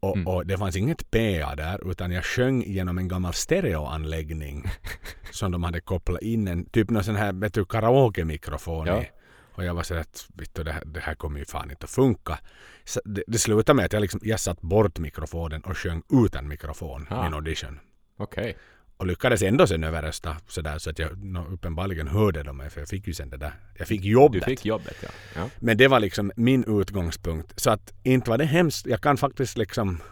och, 0.00 0.16
Mm. 0.16 0.26
och 0.26 0.46
det 0.46 0.58
fanns 0.58 0.76
inget 0.76 1.10
PA 1.10 1.54
där 1.56 1.90
utan 1.90 2.10
jag 2.10 2.24
sjöng 2.24 2.62
genom 2.62 2.98
en 2.98 3.08
gammal 3.08 3.32
stereoanläggning 3.34 4.64
som 5.32 5.52
de 5.52 5.62
hade 5.62 5.80
kopplat 5.80 6.22
in 6.22 6.48
en 6.48 6.64
typ 6.64 6.90
någon 6.90 7.04
sån 7.04 7.16
här 7.16 7.32
vet 7.32 7.54
du, 7.54 7.64
karaoke-mikrofon 7.64 8.86
Ja. 8.86 9.02
i. 9.02 9.06
Och 9.54 9.64
jag 9.64 9.74
var 9.74 9.82
så 9.82 9.94
att 9.94 10.28
det, 10.52 10.72
här, 10.72 10.82
det 10.84 11.00
här 11.00 11.14
kommer 11.14 11.38
ju 11.38 11.44
fan 11.44 11.70
inte 11.70 11.84
att 11.84 11.90
funka. 11.90 12.38
Så 12.84 13.00
det, 13.04 13.22
det 13.26 13.38
slutade 13.38 13.76
med 13.76 13.84
att 13.84 13.92
jag, 13.92 14.00
liksom, 14.00 14.20
jag 14.22 14.40
satt 14.40 14.60
bort 14.60 14.98
mikrofonen 14.98 15.60
och 15.64 15.76
sjöng 15.78 16.02
utan 16.26 16.48
mikrofon 16.48 17.06
Ah. 17.10 17.22
min 17.24 17.34
audition. 17.34 17.80
Okej. 18.16 18.56
Och 19.00 19.06
lyckades 19.06 19.42
ändå 19.42 19.66
sen 19.66 19.84
överrösta 19.84 20.36
sådär 20.46 20.78
så 20.78 20.90
att 20.90 20.98
jag 20.98 21.24
no, 21.24 21.46
uppenbarligen 21.54 22.08
hörde 22.08 22.42
de 22.42 22.56
mig 22.56 22.70
för 22.70 22.80
jag 22.80 22.88
fick 22.88 23.06
ju 23.06 23.14
sen 23.14 23.30
det 23.30 23.36
där. 23.36 23.52
Jag 23.78 23.88
fick 23.88 24.02
Du 24.02 24.08
jobbet. 24.08 24.44
fick 24.44 24.64
jobbet, 24.64 24.96
ja. 25.02 25.08
ja. 25.34 25.50
Men 25.58 25.76
det 25.76 25.88
var 25.88 26.00
liksom 26.00 26.32
min 26.36 26.80
utgångspunkt. 26.80 27.60
Så 27.60 27.70
att 27.70 27.92
inte 28.02 28.30
var 28.30 28.38
det 28.38 28.44
hemskt. 28.44 28.86
Jag 28.86 29.00
kan 29.00 29.16
faktiskt 29.16 29.58
liksom 29.58 30.02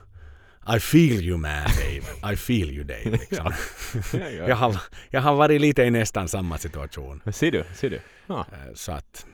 I 0.77 0.81
feel 0.81 1.25
you 1.25 1.39
man 1.39 1.51
Dave. 1.51 2.33
I 2.33 2.37
feel 2.37 2.71
you 2.71 2.85
Dave. 2.85 3.11
Liksom. 3.11 3.53
ja, 4.13 4.19
ja. 4.31 4.49
jag, 4.49 4.57
har, 4.57 4.83
jag 5.11 5.21
har 5.21 5.35
varit 5.35 5.61
lite 5.61 5.83
i 5.83 5.91
nästan 5.91 6.29
samma 6.29 6.59
situation. 6.59 7.23
Ser 7.33 7.51
du, 7.51 7.65
ser 7.75 7.91
du. 7.91 8.01
Eh, 8.29 8.45
Så 8.75 8.93
att 8.93 9.27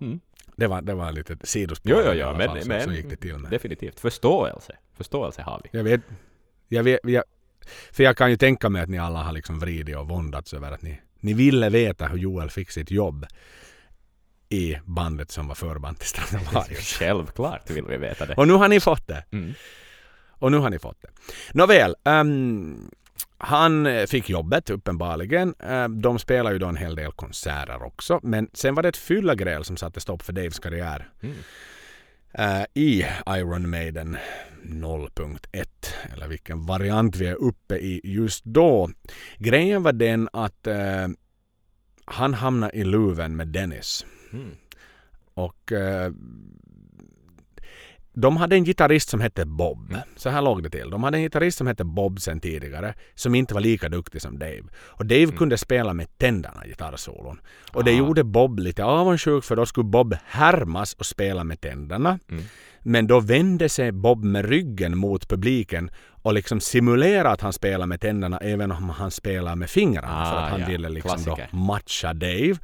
Mm. 0.00 0.20
det 0.56 0.66
var, 0.66 0.82
det 0.82 0.94
var 0.94 1.12
lite 1.12 1.36
sidospår. 1.42 1.92
Jo, 1.92 1.98
jo, 2.06 2.12
jo, 2.12 2.32
men, 2.38 2.48
fall, 2.48 2.62
så, 2.62 2.68
men 2.68 2.82
så 2.84 2.92
gick 2.92 3.10
det 3.10 3.16
till 3.16 3.38
med. 3.38 3.50
definitivt. 3.50 4.00
Förståelse. 4.00 4.76
Förståelse 4.96 5.42
har 5.42 5.60
vi. 5.64 5.78
Jag 5.78 5.84
vet, 5.84 6.00
jag 6.68 6.82
vet, 6.82 7.00
jag, 7.04 7.24
för 7.92 8.04
jag 8.04 8.16
kan 8.16 8.30
ju 8.30 8.36
tänka 8.36 8.68
mig 8.68 8.82
att 8.82 8.88
ni 8.88 8.98
alla 8.98 9.22
har 9.22 9.32
liksom 9.32 9.58
vridit 9.58 9.96
och 9.96 10.08
våndats 10.08 10.54
över 10.54 10.72
att 10.72 10.82
ni, 10.82 11.00
ni 11.20 11.34
ville 11.34 11.68
veta 11.68 12.06
hur 12.06 12.18
Joel 12.18 12.50
fick 12.50 12.70
sitt 12.70 12.90
jobb 12.90 13.26
i 14.48 14.76
bandet 14.84 15.30
som 15.30 15.48
var 15.48 15.54
förband 15.54 15.98
till 15.98 16.08
Stratovarius. 16.08 16.92
Självklart 16.98 17.70
vill 17.70 17.84
vi 17.84 17.96
veta 17.96 18.26
det. 18.26 18.34
Och 18.34 18.48
nu 18.48 18.52
har 18.52 18.68
ni 18.68 18.80
fått 18.80 19.06
det. 19.06 19.24
Mm. 19.32 19.54
Och 20.28 20.52
nu 20.52 20.58
har 20.58 20.70
ni 20.70 20.78
fått 20.78 21.02
det. 21.02 21.08
Nåväl. 21.52 21.94
ehm, 22.04 22.90
han 23.38 23.88
fick 24.06 24.30
jobbet 24.30 24.70
uppenbarligen. 24.70 25.54
Uh, 25.70 25.88
de 25.88 26.18
spelar 26.18 26.52
ju 26.52 26.58
då 26.58 26.66
en 26.66 26.76
hel 26.76 26.96
del 26.96 27.12
konserter 27.12 27.82
också. 27.82 28.20
Men 28.22 28.50
sen 28.52 28.74
var 28.74 28.82
det 28.82 28.88
ett 28.88 28.96
fyllegräl 28.96 29.64
som 29.64 29.76
satte 29.76 30.00
stopp 30.00 30.22
för 30.22 30.32
Daves 30.32 30.58
karriär. 30.58 31.08
Mm. 31.22 31.36
Eh, 32.38 32.64
I 32.74 33.06
Iron 33.26 33.70
Maiden 33.70 34.16
0.1. 34.62 35.66
Eller 36.12 36.28
vilken 36.28 36.66
variant 36.66 37.16
vi 37.16 37.26
är 37.26 37.34
uppe 37.34 37.76
i 37.76 38.00
just 38.04 38.44
då. 38.44 38.90
Grejen 39.38 39.82
var 39.82 39.92
den 39.92 40.28
att 40.32 40.66
eh, 40.66 41.08
han 42.04 42.34
hamnade 42.34 42.76
i 42.76 42.84
luven 42.84 43.36
med 43.36 43.48
Dennis. 43.48 44.06
Mm. 44.32 44.50
Och 45.34 45.72
eh, 45.72 46.12
de 48.14 48.36
hade 48.36 48.56
en 48.56 48.64
gitarrist 48.64 49.08
som 49.08 49.20
hette 49.20 49.44
Bob. 49.46 49.90
Mm. 49.90 50.00
Så 50.16 50.28
här 50.30 50.42
låg 50.42 50.62
det 50.62 50.70
till. 50.70 50.90
De 50.90 51.02
hade 51.02 51.16
en 51.16 51.22
gitarrist 51.22 51.58
som 51.58 51.66
hette 51.66 51.84
Bob 51.84 52.20
sen 52.20 52.40
tidigare 52.40 52.94
som 53.14 53.34
inte 53.34 53.54
var 53.54 53.60
lika 53.60 53.88
duktig 53.88 54.22
som 54.22 54.38
Dave. 54.38 54.62
Och 54.76 55.06
Dave 55.06 55.26
kunde 55.26 55.58
spela 55.58 55.94
med 55.94 56.18
tänderna 56.18 56.62
gitarrsolon. 56.66 57.40
Och 57.72 57.84
det 57.84 57.90
Mm. 57.90 58.04
Ah. 58.04 58.06
gjorde 58.08 58.24
Bob 58.24 58.58
lite 58.58 58.84
avundsjuk 58.84 59.44
för 59.44 59.56
då 59.56 59.66
skulle 59.66 59.84
Bob 59.84 60.16
härmas 60.26 60.94
och 60.94 61.06
spela 61.06 61.44
med 61.44 61.60
tänderna. 61.60 62.18
Mm. 62.30 62.44
Men 62.80 63.06
då 63.06 63.20
vände 63.20 63.68
sig 63.68 63.92
Bob 63.92 64.24
med 64.24 64.44
ryggen 64.44 64.98
mot 64.98 65.28
publiken 65.28 65.90
och 66.22 66.34
liksom 66.34 66.60
simulerade 66.60 67.30
att 67.30 67.40
han 67.40 67.52
spelar 67.52 67.86
med 67.86 68.00
tänderna 68.00 68.38
även 68.38 68.72
om 68.72 68.88
han 68.90 69.10
spelar 69.10 69.56
med 69.56 69.70
fingrarna. 69.70 70.22
Ah, 70.22 70.30
för 70.30 70.36
att 70.40 70.50
han 70.50 70.60
ja. 70.60 70.66
ville 70.66 70.88
liksom 70.88 71.36
matcha 71.50 72.12
Dave. 72.12 72.56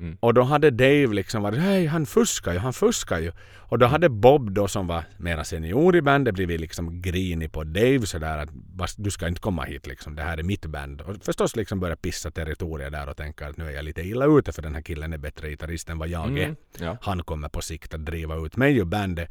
Mm. 0.00 0.16
Och 0.20 0.34
då 0.34 0.42
hade 0.42 0.70
Dave 0.70 1.06
liksom 1.06 1.42
varit 1.42 1.58
hej 1.58 1.86
han 1.86 2.06
fuskar 2.06 2.52
ju, 2.52 2.58
han 2.58 2.72
fuskar 2.72 3.18
ju. 3.18 3.32
Och 3.70 3.78
då 3.78 3.86
hade 3.86 4.08
Bob 4.08 4.52
då 4.52 4.68
som 4.68 4.86
var 4.86 5.04
mera 5.16 5.44
senior 5.44 5.96
i 5.96 6.02
bandet 6.02 6.34
blivit 6.34 6.60
liksom 6.60 7.02
grinig 7.02 7.52
på 7.52 7.64
Dave 7.64 8.06
sådär 8.06 8.38
att 8.38 8.50
"Bast, 8.50 8.96
du 9.04 9.10
ska 9.10 9.28
inte 9.28 9.40
komma 9.40 9.64
hit 9.64 9.86
liksom, 9.86 10.14
det 10.14 10.22
här 10.22 10.38
är 10.38 10.42
mitt 10.42 10.66
band. 10.66 11.00
Och 11.00 11.16
förstås 11.22 11.56
liksom 11.56 11.80
börja 11.80 11.96
pissa 11.96 12.30
territorier 12.30 12.90
där 12.90 13.08
och 13.08 13.16
tänka 13.16 13.48
att 13.48 13.56
nu 13.56 13.66
är 13.66 13.70
jag 13.70 13.84
lite 13.84 14.02
illa 14.02 14.26
ute 14.38 14.52
för 14.52 14.62
den 14.62 14.74
här 14.74 14.82
killen 14.82 15.12
är 15.12 15.18
bättre 15.18 15.48
gitarrist 15.48 15.90
än 15.90 15.98
vad 15.98 16.08
jag 16.08 16.38
är. 16.38 16.44
Mm. 16.44 16.56
Ja. 16.78 16.96
Han 17.00 17.22
kommer 17.22 17.48
på 17.48 17.60
sikt 17.60 17.94
att 17.94 18.04
driva 18.04 18.36
ut 18.46 18.56
mig 18.56 18.78
ur 18.78 18.84
bandet. 18.84 19.30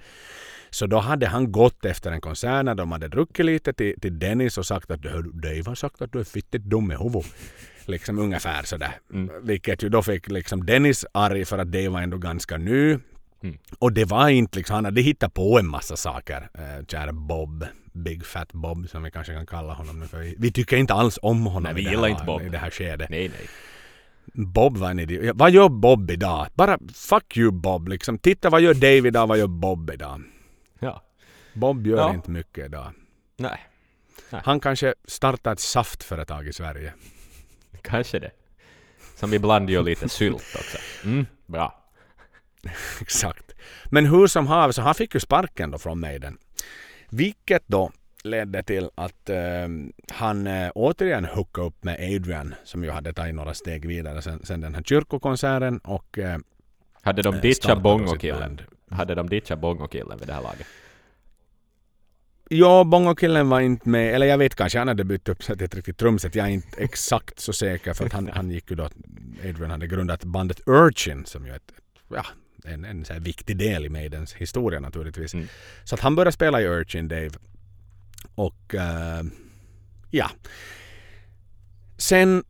Så 0.70 0.88
då 0.88 1.00
hade 1.00 1.28
han 1.28 1.52
gått 1.52 1.86
efter 1.86 2.12
en 2.12 2.22
konsert 2.22 2.66
när 2.66 2.76
de 2.76 2.92
hade 2.92 3.08
druckit 3.08 3.46
lite 3.46 3.74
till, 3.74 4.00
till 4.02 4.20
Dennis 4.20 4.58
och 4.58 4.66
sagt 4.66 4.92
att 4.92 5.06
"Hör 5.06 5.22
du, 5.22 5.32
Dave 5.32 5.64
har 5.66 5.76
sagt 5.76 6.02
att 6.02 6.12
du 6.12 6.20
är 6.20 6.24
fittigt 6.24 6.64
dum 6.64 6.92
i 6.92 6.96
huvudet. 6.96 7.36
Liksom 7.88 8.20
ungefär 8.20 8.64
sådär. 8.64 9.00
Mm. 9.14 9.30
Vilket 9.42 9.84
ju 9.84 9.90
då 9.90 10.02
fick 10.04 10.28
liksom 10.30 10.66
Dennis 10.66 11.06
arg 11.12 11.46
för 11.46 11.58
att 11.58 11.68
Dave 11.72 11.90
var 11.90 12.02
ändå 12.02 12.18
ganska 12.18 12.58
ny. 12.58 12.98
Mm. 13.44 13.58
Och 13.80 13.94
det 13.94 14.06
var 14.06 14.30
inte 14.30 14.58
liksom, 14.58 14.74
han 14.76 14.86
hade 14.86 15.02
hittat 15.02 15.34
på 15.34 15.60
en 15.60 15.68
massa 15.68 15.96
saker. 15.96 16.50
Eh, 16.54 16.86
kära 16.86 17.12
Bob. 17.14 17.66
Big 17.94 18.26
Fat 18.26 18.54
Bob 18.54 18.90
som 18.90 19.04
vi 19.04 19.12
kanske 19.12 19.34
kan 19.34 19.46
kalla 19.46 19.74
honom 19.74 20.00
nu. 20.00 20.08
För 20.08 20.18
vi, 20.20 20.36
vi 20.38 20.52
tycker 20.52 20.78
inte 20.78 20.94
alls 20.94 21.20
om 21.22 21.46
honom 21.46 21.64
Nej, 21.64 21.74
vi 21.74 21.82
i, 21.82 21.84
det 21.84 21.90
gillar 21.90 22.04
här, 22.04 22.10
inte 22.10 22.26
Bob. 22.26 22.42
i 22.42 22.50
det 22.50 22.58
här 22.58 22.70
skedet. 22.70 23.10
Nej, 23.10 23.30
nej. 23.30 23.48
Bob 24.46 24.78
var 24.78 24.90
en 24.92 25.00
idiot. 25.00 25.36
Vad 25.36 25.52
gör 25.52 25.70
Bob 25.70 26.12
idag? 26.12 26.48
Bara 26.54 26.78
fuck 26.94 27.38
you 27.38 27.52
Bob 27.52 27.88
liksom. 27.88 28.18
Titta 28.20 28.50
vad 28.50 28.62
gör 28.62 28.74
Dave 28.74 29.08
idag, 29.08 29.28
vad 29.28 29.38
gör 29.38 29.48
Bob 29.48 29.92
idag? 29.92 30.24
Ja. 30.80 31.04
Bob 31.54 31.88
gör 31.88 31.98
Ja. 31.98 32.14
inte 32.14 32.32
mycket 32.32 32.66
idag. 32.66 32.92
Nej, 33.38 33.60
Han 34.30 34.60
kanske 34.60 34.94
startar 35.08 35.54
ett 35.54 35.60
saftföretag 35.60 36.48
i 36.48 36.54
Sverige. 36.54 36.94
Kanske 37.88 38.20
det. 38.20 38.32
Som 39.16 39.34
ibland 39.34 39.70
gör 39.70 39.84
lite 39.84 40.10
sylt 40.10 40.56
också. 40.56 40.78
Mm, 41.04 41.26
bra. 41.46 41.84
Exakt. 43.02 43.54
Men 43.86 44.06
hur 44.06 44.28
som 44.28 44.48
haver 44.48 44.72
så 44.72 44.82
han 44.82 44.96
fick 44.96 45.14
ju 45.14 45.20
sparken 45.20 45.72
då 45.72 45.78
från 45.78 46.00
Maiden. 46.00 46.38
Vilket 47.10 47.64
då 47.68 47.92
ledde 48.24 48.64
till 48.64 48.90
att 48.96 49.30
eh, 49.30 49.38
han 50.12 50.48
eh, 50.48 50.72
återigen 50.76 51.26
hookade 51.26 51.68
upp 51.68 51.84
med 51.84 51.96
Adrian 52.16 52.56
som 52.64 52.84
ju 52.84 52.90
hade 52.90 53.14
tagit 53.14 53.36
några 53.36 53.54
steg 53.54 53.88
vidare 53.88 54.22
sen, 54.22 54.46
sen 54.46 54.62
den 54.62 54.76
här 54.76 54.84
kyrkokonserten 54.84 55.78
och 55.78 56.18
eh, 56.18 56.38
Hade 57.02 57.22
de 57.22 57.36
eh, 57.36 57.42
ditchat 57.42 57.82
Bongo-killen? 57.82 58.62
Hade 58.92 59.16
de 59.16 59.30
ditchat 59.30 59.60
Bongo-killen 59.60 60.18
vid 60.20 60.28
det 60.28 60.34
här 60.34 60.42
laget? 60.42 60.68
Ja, 62.50 62.84
Bongo-killen 62.84 63.50
var 63.50 63.60
inte 63.60 63.90
med, 63.90 64.16
eller 64.16 64.26
jag 64.26 64.38
vet 64.38 64.56
kanske 64.56 64.80
han 64.80 64.88
hade 64.88 65.04
bytt 65.04 65.30
upp 65.30 65.44
sig 65.44 65.58
till 65.58 65.66
ett 65.66 65.76
riktigt 65.76 65.98
trumset. 65.98 66.36
Jag 66.36 66.46
är 66.46 66.52
inte 66.52 66.82
exakt 66.82 67.40
så 67.40 67.54
säker 67.54 67.94
för 67.94 68.06
att 68.06 68.14
han, 68.14 68.30
han 68.34 68.52
gick 68.52 68.70
ju 68.70 68.76
då, 68.76 68.90
Adrian 69.50 69.72
hade 69.72 69.88
grundat 69.88 70.24
bandet 70.24 70.62
Urchin 70.66 71.26
som 71.26 71.46
ju 71.46 71.52
är 71.52 71.56
ett, 71.56 71.72
ja, 72.10 72.26
en, 72.66 72.86
en 72.86 73.06
så 73.06 73.20
viktig 73.20 73.58
del 73.58 73.86
i 73.86 73.90
Maidens 73.90 74.34
historia 74.34 74.80
naturligtvis. 74.80 75.34
Mm. 75.34 75.48
Så 75.84 75.96
att 75.96 76.02
han 76.02 76.16
började 76.16 76.32
spela 76.32 76.62
i 76.62 76.68
Urchin, 76.68 77.08
Dave. 77.08 77.32
Och 78.36 78.76
eh, 78.76 79.24
ja. 80.10 80.30
Sen 81.98 82.44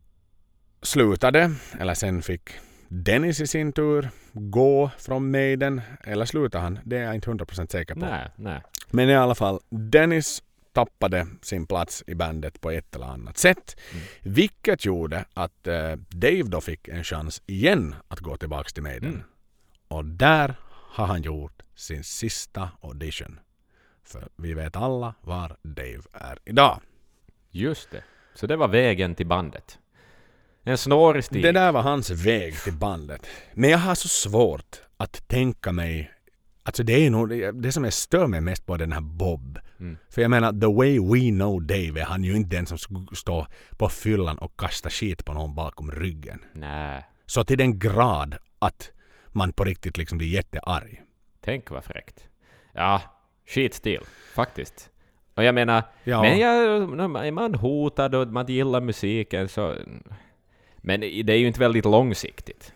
slutade, 0.82 1.54
eller 1.80 1.94
sen 1.94 2.22
fick 2.22 2.50
Dennis 2.88 3.40
i 3.40 3.46
sin 3.46 3.72
tur 3.72 4.08
gå 4.32 4.90
från 4.98 5.30
Maiden. 5.30 5.80
Eller 6.04 6.24
slutade 6.24 6.64
han? 6.64 6.78
Det 6.84 6.96
är 6.96 7.02
jag 7.02 7.14
inte 7.14 7.30
100% 7.30 7.72
säker 7.72 7.94
på. 7.94 8.00
Nej, 8.00 8.30
nej. 8.36 8.62
Men 8.90 9.08
i 9.08 9.16
alla 9.16 9.34
fall, 9.34 9.60
Dennis 9.70 10.42
tappade 10.72 11.26
sin 11.42 11.66
plats 11.66 12.04
i 12.06 12.14
bandet 12.14 12.60
på 12.60 12.70
ett 12.70 12.94
eller 12.94 13.06
annat 13.06 13.38
sätt. 13.38 13.76
Mm. 13.92 14.04
Vilket 14.22 14.84
gjorde 14.84 15.24
att 15.34 15.66
eh, 15.66 15.92
Dave 16.08 16.42
då 16.42 16.60
fick 16.60 16.88
en 16.88 17.04
chans 17.04 17.42
igen 17.46 17.94
att 18.08 18.20
gå 18.20 18.36
tillbaks 18.36 18.72
till 18.72 18.82
Maiden. 18.82 19.10
Mm. 19.10 19.22
Och 19.88 20.04
där 20.04 20.54
har 20.70 21.06
han 21.06 21.22
gjort 21.22 21.62
sin 21.74 22.04
sista 22.04 22.70
audition. 22.80 23.40
För 24.04 24.28
vi 24.36 24.54
vet 24.54 24.76
alla 24.76 25.14
var 25.20 25.56
Dave 25.62 26.02
är 26.12 26.38
idag. 26.44 26.80
Just 27.50 27.90
det. 27.90 28.02
Så 28.34 28.46
det 28.46 28.56
var 28.56 28.68
vägen 28.68 29.14
till 29.14 29.26
bandet. 29.26 29.78
En 30.62 30.78
snårig 30.78 31.24
stig. 31.24 31.42
Det 31.42 31.52
där 31.52 31.72
var 31.72 31.82
hans 31.82 32.10
väg 32.10 32.62
till 32.62 32.72
bandet. 32.72 33.26
Men 33.54 33.70
jag 33.70 33.78
har 33.78 33.94
så 33.94 34.08
svårt 34.08 34.82
att 34.96 35.28
tänka 35.28 35.72
mig 35.72 36.12
Alltså 36.68 36.82
det 36.82 37.06
är 37.06 37.10
nog 37.10 37.28
det, 37.62 37.72
som 37.72 37.84
jag 37.84 37.92
stör 37.92 38.26
mig 38.26 38.40
mest 38.40 38.66
på 38.66 38.76
den 38.76 38.92
här 38.92 39.00
Bob. 39.00 39.58
Mm. 39.80 39.96
För 40.10 40.22
jag 40.22 40.30
menar, 40.30 40.52
the 40.52 40.66
way 40.66 40.98
we 40.98 41.30
know 41.38 41.62
Dave 41.62 42.00
är 42.00 42.04
han 42.04 42.24
ju 42.24 42.36
inte 42.36 42.56
den 42.56 42.66
som 42.66 42.78
skulle 42.78 43.06
stå 43.16 43.46
på 43.78 43.88
fyllan 43.88 44.38
och 44.38 44.60
kasta 44.60 44.90
skit 44.90 45.24
på 45.24 45.32
någon 45.32 45.54
bakom 45.54 45.90
ryggen. 45.90 46.40
Nej. 46.52 47.04
Så 47.26 47.44
till 47.44 47.58
den 47.58 47.78
grad 47.78 48.36
att 48.58 48.90
man 49.28 49.52
på 49.52 49.64
riktigt 49.64 49.96
liksom 49.98 50.18
blir 50.18 50.28
jättearg. 50.28 51.02
Tänk 51.40 51.70
vad 51.70 51.84
fräckt. 51.84 52.28
Ja, 52.72 53.02
skitstil. 53.46 54.00
Faktiskt. 54.34 54.90
Och 55.34 55.44
jag 55.44 55.54
menar, 55.54 55.82
Ja. 56.04 56.22
men 56.22 56.38
jag, 56.38 56.56
är 57.26 57.32
man 57.32 57.54
hotad 57.54 58.14
och 58.14 58.28
man 58.28 58.46
gillar 58.46 58.80
musiken 58.80 59.48
så... 59.48 59.74
Men 60.76 61.00
det 61.00 61.30
är 61.32 61.38
ju 61.38 61.46
inte 61.46 61.60
väldigt 61.60 61.84
långsiktigt. 61.84 62.72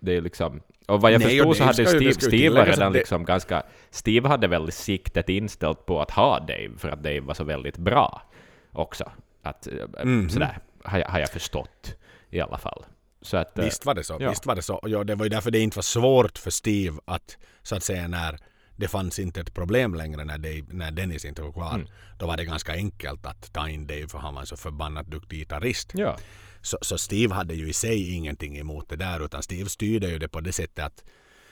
Det 0.00 0.16
är 0.16 0.20
liksom... 0.20 0.60
Och 0.88 1.00
vad 1.00 1.12
jag 1.12 1.18
Nej, 1.20 1.28
förstod 1.28 1.56
så 1.56 1.64
hade 1.64 1.86
Steve, 1.86 2.12
Steve 2.14 2.54
var 2.54 2.66
redan 2.66 2.92
det- 2.92 2.98
liksom 2.98 3.24
ganska... 3.24 3.62
Steve 3.90 4.28
hade 4.28 4.46
väl 4.48 4.72
siktet 4.72 5.28
inställt 5.28 5.86
på 5.86 6.00
att 6.00 6.10
ha 6.10 6.38
Dave, 6.40 6.70
för 6.78 6.88
att 6.88 7.02
Dave 7.02 7.20
var 7.20 7.34
så 7.34 7.44
väldigt 7.44 7.76
bra. 7.76 8.22
också. 8.72 9.10
Att, 9.42 9.66
eh, 9.66 9.72
Mhm. 10.04 10.30
Sådär 10.30 10.58
har 10.84 10.98
jag, 10.98 11.08
har 11.08 11.18
jag 11.20 11.30
förstått 11.30 11.94
i 12.30 12.40
alla 12.40 12.58
fall. 12.58 12.84
Så 13.22 13.36
att, 13.36 13.58
eh, 13.58 13.64
Visst 13.64 13.86
var 13.86 13.94
det 13.94 14.04
så. 14.04 14.16
ja. 14.20 14.30
Visst 14.30 14.46
var 14.46 14.54
det 14.54 14.62
så. 14.62 14.80
Ja, 14.82 15.04
det 15.04 15.14
var 15.14 15.24
ju 15.24 15.28
därför 15.28 15.50
det 15.50 15.58
inte 15.58 15.78
var 15.78 15.82
svårt 15.82 16.38
för 16.38 16.50
Steve 16.50 16.98
att 17.04 17.36
så 17.62 17.76
att 17.76 17.82
säga 17.82 18.08
när 18.08 18.38
det 18.78 18.88
fanns 18.88 19.18
inte 19.18 19.40
ett 19.40 19.54
problem 19.54 19.94
längre 19.94 20.24
när, 20.24 20.38
Dave, 20.38 20.64
när 20.68 20.90
Dennis 20.90 21.24
inte 21.24 21.42
var 21.42 21.52
kvar. 21.52 21.74
Mm. 21.74 21.86
Då 22.18 22.26
var 22.26 22.36
det 22.36 22.44
ganska 22.44 22.72
enkelt 22.72 23.26
att 23.26 23.52
ta 23.52 23.68
in 23.68 23.86
Dave 23.86 24.08
för 24.08 24.18
han 24.18 24.34
var 24.34 24.40
en 24.40 24.46
så 24.46 24.56
förbannat 24.56 25.06
duktig 25.06 25.38
gitarrist. 25.38 25.90
Ja. 25.94 26.16
Så, 26.62 26.78
så 26.82 26.98
Steve 26.98 27.34
hade 27.34 27.54
ju 27.54 27.68
i 27.68 27.72
sig 27.72 28.14
ingenting 28.14 28.58
emot 28.58 28.88
det 28.88 28.96
där 28.96 29.24
utan 29.24 29.42
Steve 29.42 29.68
styrde 29.68 30.08
ju 30.08 30.18
det 30.18 30.28
på 30.28 30.40
det 30.40 30.52
sättet 30.52 30.84
att 30.84 31.04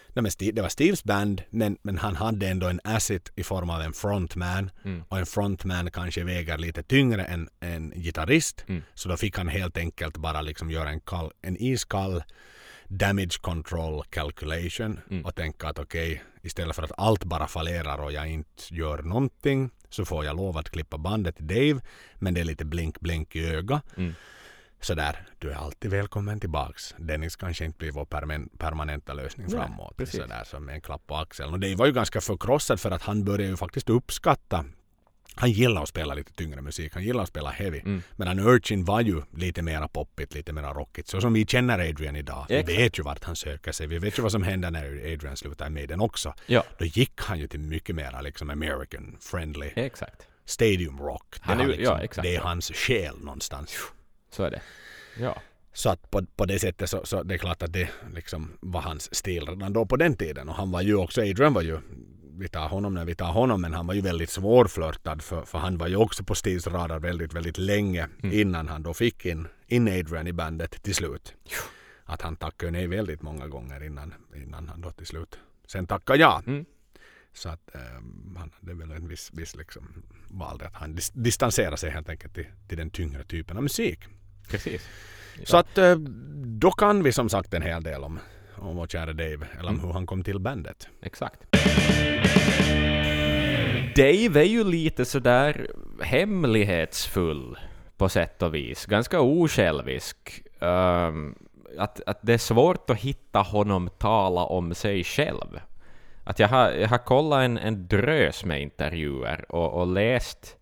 nej 0.08 0.22
men 0.22 0.30
Steve, 0.32 0.52
det 0.52 0.62
var 0.62 0.68
Steves 0.68 1.04
band 1.04 1.42
men, 1.50 1.76
men 1.82 1.98
han 1.98 2.16
hade 2.16 2.48
ändå 2.48 2.66
en 2.68 2.80
asset 2.84 3.32
i 3.36 3.42
form 3.42 3.70
av 3.70 3.80
en 3.82 3.92
frontman 3.92 4.70
Mm. 4.84 5.02
och 5.08 5.18
en 5.18 5.26
frontman 5.26 5.90
kanske 5.90 6.24
väger 6.24 6.58
lite 6.58 6.82
tyngre 6.82 7.24
än 7.24 7.48
en 7.60 7.90
gitarrist. 7.96 8.64
Mm. 8.68 8.82
Så 8.94 9.08
då 9.08 9.16
fick 9.16 9.36
han 9.38 9.48
helt 9.48 9.76
enkelt 9.76 10.16
bara 10.16 10.42
liksom 10.42 10.70
göra 10.70 10.90
en, 10.90 11.00
kall, 11.00 11.30
en 11.42 11.56
iskall 11.56 12.22
damage 12.88 13.38
control 13.40 14.02
calculation 14.10 15.00
Mm. 15.10 15.24
och 15.24 15.34
tänka 15.34 15.68
att 15.68 15.78
okej, 15.78 16.22
istället 16.46 16.76
för 16.76 16.82
att 16.82 16.92
allt 16.96 17.24
bara 17.24 17.46
fallerar 17.46 17.98
och 17.98 18.12
jag 18.12 18.28
inte 18.28 18.62
gör 18.74 19.02
någonting 19.02 19.70
så 19.88 20.04
får 20.04 20.24
jag 20.24 20.36
lov 20.36 20.56
att 20.56 20.70
klippa 20.70 20.98
bandet 20.98 21.36
till 21.36 21.46
Dave 21.46 21.80
men 22.14 22.34
det 22.34 22.40
är 22.40 22.44
lite 22.44 22.64
blink 22.64 23.00
blink 23.00 23.36
i 23.36 23.46
ögat. 23.46 23.96
Mm. 23.96 24.14
Sådär, 24.80 25.26
du 25.38 25.50
är 25.50 25.54
alltid 25.54 25.90
välkommen 25.90 26.40
tillbaks. 26.40 26.94
Dennis 26.98 27.36
kanske 27.36 27.64
inte 27.64 27.78
blir 27.78 27.92
vår 27.92 28.04
permanenta 28.58 29.12
lösning 29.12 29.46
Nej, 29.50 29.56
framåt. 29.56 29.96
precis. 29.96 30.20
Sådär 30.20 30.44
som 30.44 30.68
en 30.68 30.80
klapp 30.80 31.06
på 31.06 31.16
axeln. 31.16 31.52
Och 31.52 31.60
Dave 31.60 31.74
var 31.74 31.86
ju 31.86 31.92
ganska 31.92 32.20
förkrossad 32.20 32.80
för 32.80 32.90
att 32.90 33.02
han 33.02 33.24
började 33.24 33.50
ju 33.50 33.56
faktiskt 33.56 33.90
uppskatta 33.90 34.64
han 35.36 35.50
gillar 35.50 35.82
att 35.82 35.88
spela 35.88 36.14
lite 36.14 36.32
tyngre 36.32 36.60
musik, 36.60 36.94
han 36.94 37.04
gillar 37.04 37.22
att 37.22 37.28
spela 37.28 37.50
heavy. 37.50 37.78
Mm. 37.80 38.02
Medan 38.16 38.38
Urchin 38.38 38.84
var 38.84 39.00
ju 39.00 39.22
lite 39.36 39.62
mera 39.62 39.88
poppigt, 39.88 40.34
lite 40.34 40.52
mera 40.52 40.72
rockigt. 40.72 41.08
Så 41.08 41.20
som 41.20 41.32
vi 41.32 41.46
känner 41.46 41.88
Adrian 41.88 42.16
idag. 42.16 42.46
Vi 42.48 42.54
Exakt. 42.56 42.78
vet 42.78 42.98
ju 42.98 43.02
vart 43.02 43.24
han 43.24 43.36
söker 43.36 43.72
sig. 43.72 43.86
Vi 43.86 43.98
vet 43.98 44.18
ju 44.18 44.22
vad 44.22 44.32
som 44.32 44.42
händer 44.42 44.70
när 44.70 45.12
Adrian 45.12 45.36
slutar 45.36 45.70
med 45.70 45.88
den 45.88 46.00
också. 46.00 46.34
ja, 46.46 46.64
Då 46.78 46.84
gick 46.84 47.20
han 47.20 47.38
ju 47.38 47.46
till 47.48 47.60
mycket 47.60 47.94
mera 47.96 48.20
liksom 48.20 48.50
American 48.50 49.16
friendly 49.20 49.70
exakt. 49.76 50.22
stadium 50.44 50.98
rock. 50.98 51.26
Det, 51.34 51.40
Han 51.42 51.60
är 51.60 51.66
liksom, 51.66 51.84
ja, 51.84 52.00
exakt. 52.02 52.28
det 52.28 52.36
är 52.36 52.40
hans 52.40 52.70
själ 52.74 53.18
någonstans. 53.20 53.76
Så 54.30 54.42
är 54.42 54.50
det. 54.50 54.60
Ja. 55.20 55.42
Så 55.72 55.90
att 55.90 56.10
på, 56.10 56.26
på 56.36 56.44
det 56.44 56.58
sättet 56.58 56.90
så, 56.90 57.00
så 57.06 57.22
det 57.22 57.34
är 57.34 57.38
klart 57.38 57.62
att 57.62 57.72
det 57.72 57.88
liksom 58.14 58.52
var 58.60 58.80
hans 58.80 59.14
stil 59.14 59.46
redan 59.46 59.72
då 59.72 59.86
på 59.86 59.96
den 59.96 60.16
tiden. 60.16 60.48
Och 60.48 60.54
han 60.54 60.70
var 60.70 60.82
ju 60.82 60.94
också, 60.94 61.20
Adrian 61.20 61.52
var 61.52 61.62
ju, 61.62 61.78
vi 62.38 62.48
tar 62.48 62.68
honom 62.68 62.94
när 62.94 63.04
vi 63.04 63.14
tar 63.14 63.32
honom, 63.32 63.60
men 63.60 63.74
han 63.74 63.86
var 63.86 63.94
ju 63.94 64.00
väldigt 64.00 64.30
svårflörtad 64.30 65.22
för, 65.22 65.44
för 65.44 65.58
han 65.58 65.78
var 65.78 65.88
ju 65.88 65.96
också 65.96 66.24
på 66.24 66.34
Steves 66.34 66.66
radar 66.66 66.98
väldigt, 66.98 67.34
väldigt 67.34 67.58
länge 67.58 68.08
innan 68.22 68.68
han 68.68 68.82
då 68.82 68.94
fick 68.94 69.26
in, 69.26 69.48
in 69.66 69.88
Adrian 69.88 70.26
i 70.26 70.32
bandet 70.32 70.82
till 70.82 70.94
slut. 70.94 71.34
Att 72.04 72.22
han 72.22 72.36
tackade 72.36 72.72
nej 72.72 72.86
väldigt 72.86 73.22
många 73.22 73.46
gånger 73.46 73.82
innan, 73.82 74.14
innan 74.36 74.68
han 74.68 74.80
då 74.80 74.90
till 74.90 75.06
slut 75.06 75.38
sen 75.66 75.86
tackade 75.86 76.18
ja. 76.18 76.42
Mm. 76.46 76.64
Så 77.32 77.48
att 77.48 77.74
eh, 77.74 77.80
han 78.36 78.52
hade 78.60 78.74
väl 78.74 78.90
en 78.90 79.08
viss, 79.08 79.30
viss 79.32 79.56
liksom 79.56 80.02
valde 80.28 80.66
att 80.66 80.74
han 80.74 80.94
dis- 80.94 81.12
distanserade 81.14 81.76
sig 81.76 81.90
helt 81.90 82.08
enkelt 82.08 82.34
till, 82.34 82.46
till 82.68 82.78
den 82.78 82.90
tyngre 82.90 83.24
typen 83.24 83.56
av 83.56 83.62
musik. 83.62 84.00
Precis. 84.48 84.88
Så 85.44 85.56
att 85.56 85.78
eh, 85.78 85.96
då 86.44 86.70
kan 86.70 87.02
vi 87.02 87.12
som 87.12 87.28
sagt 87.28 87.54
en 87.54 87.62
hel 87.62 87.82
del 87.82 88.04
om, 88.04 88.18
om 88.58 88.76
vår 88.76 88.86
kära 88.86 89.12
Dave, 89.12 89.46
eller 89.58 89.68
om 89.68 89.74
Mm. 89.74 89.86
hur 89.86 89.92
han 89.92 90.06
kom 90.06 90.22
till 90.22 90.38
bandet. 90.38 90.88
Exakt. 91.02 91.40
Dave 93.96 94.40
är 94.40 94.44
ju 94.44 94.64
lite 94.64 95.04
sådär 95.04 95.66
hemlighetsfull 96.02 97.58
på 97.96 98.08
sätt 98.08 98.42
och 98.42 98.54
vis. 98.54 98.86
Ganska 98.86 99.20
osjälvisk. 99.20 100.42
Ehm, 100.60 101.34
att, 101.78 102.00
att 102.06 102.18
det 102.22 102.34
är 102.34 102.38
svårt 102.38 102.90
att 102.90 102.98
hitta 102.98 103.38
honom 103.38 103.88
tala 103.98 104.44
om 104.44 104.74
sig 104.74 105.04
själv. 105.04 105.60
Att 106.24 106.38
jag 106.38 106.48
har, 106.48 106.70
jag 106.70 106.88
har 106.88 106.98
kollat 106.98 107.44
en, 107.44 107.58
en 107.58 107.88
drös 107.88 108.44
med 108.44 108.62
intervjuer 108.62 109.52
och, 109.52 109.80
och 109.80 109.86
läst 109.86 110.56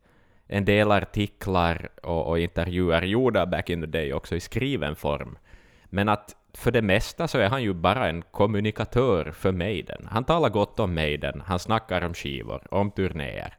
en 0.47 0.65
del 0.65 0.93
artiklar 0.93 1.89
och, 2.03 2.27
och 2.27 2.39
intervjuer 2.39 3.03
gjorda 3.03 3.47
back 3.47 3.71
in 3.71 3.81
the 3.81 3.87
day 3.87 4.13
också 4.13 4.37
i 4.37 4.41
skriven 4.41 4.97
form. 4.97 5.39
Men 5.85 6.09
att 6.09 6.37
för 6.55 6.71
det 6.71 6.83
mesta 6.83 7.29
så 7.29 7.39
är 7.39 7.49
han 7.49 7.63
ju 7.63 7.73
bara 7.75 8.09
en 8.09 8.23
kommunikatör 8.23 9.31
för 9.33 9.53
Maiden. 9.53 10.09
Han 10.11 10.25
talar 10.25 10.49
gott 10.49 10.81
om 10.81 10.95
Maiden, 10.95 11.43
han 11.47 11.59
snackar 11.59 12.03
om 12.03 12.15
skivor, 12.15 12.63
om 12.71 12.91
turnéer, 12.91 13.55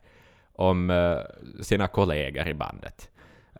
om 0.53 0.89
eh, 0.89 1.17
sina 1.61 1.87
kollegor 1.87 2.47
i 2.47 2.53
bandet. 2.53 3.09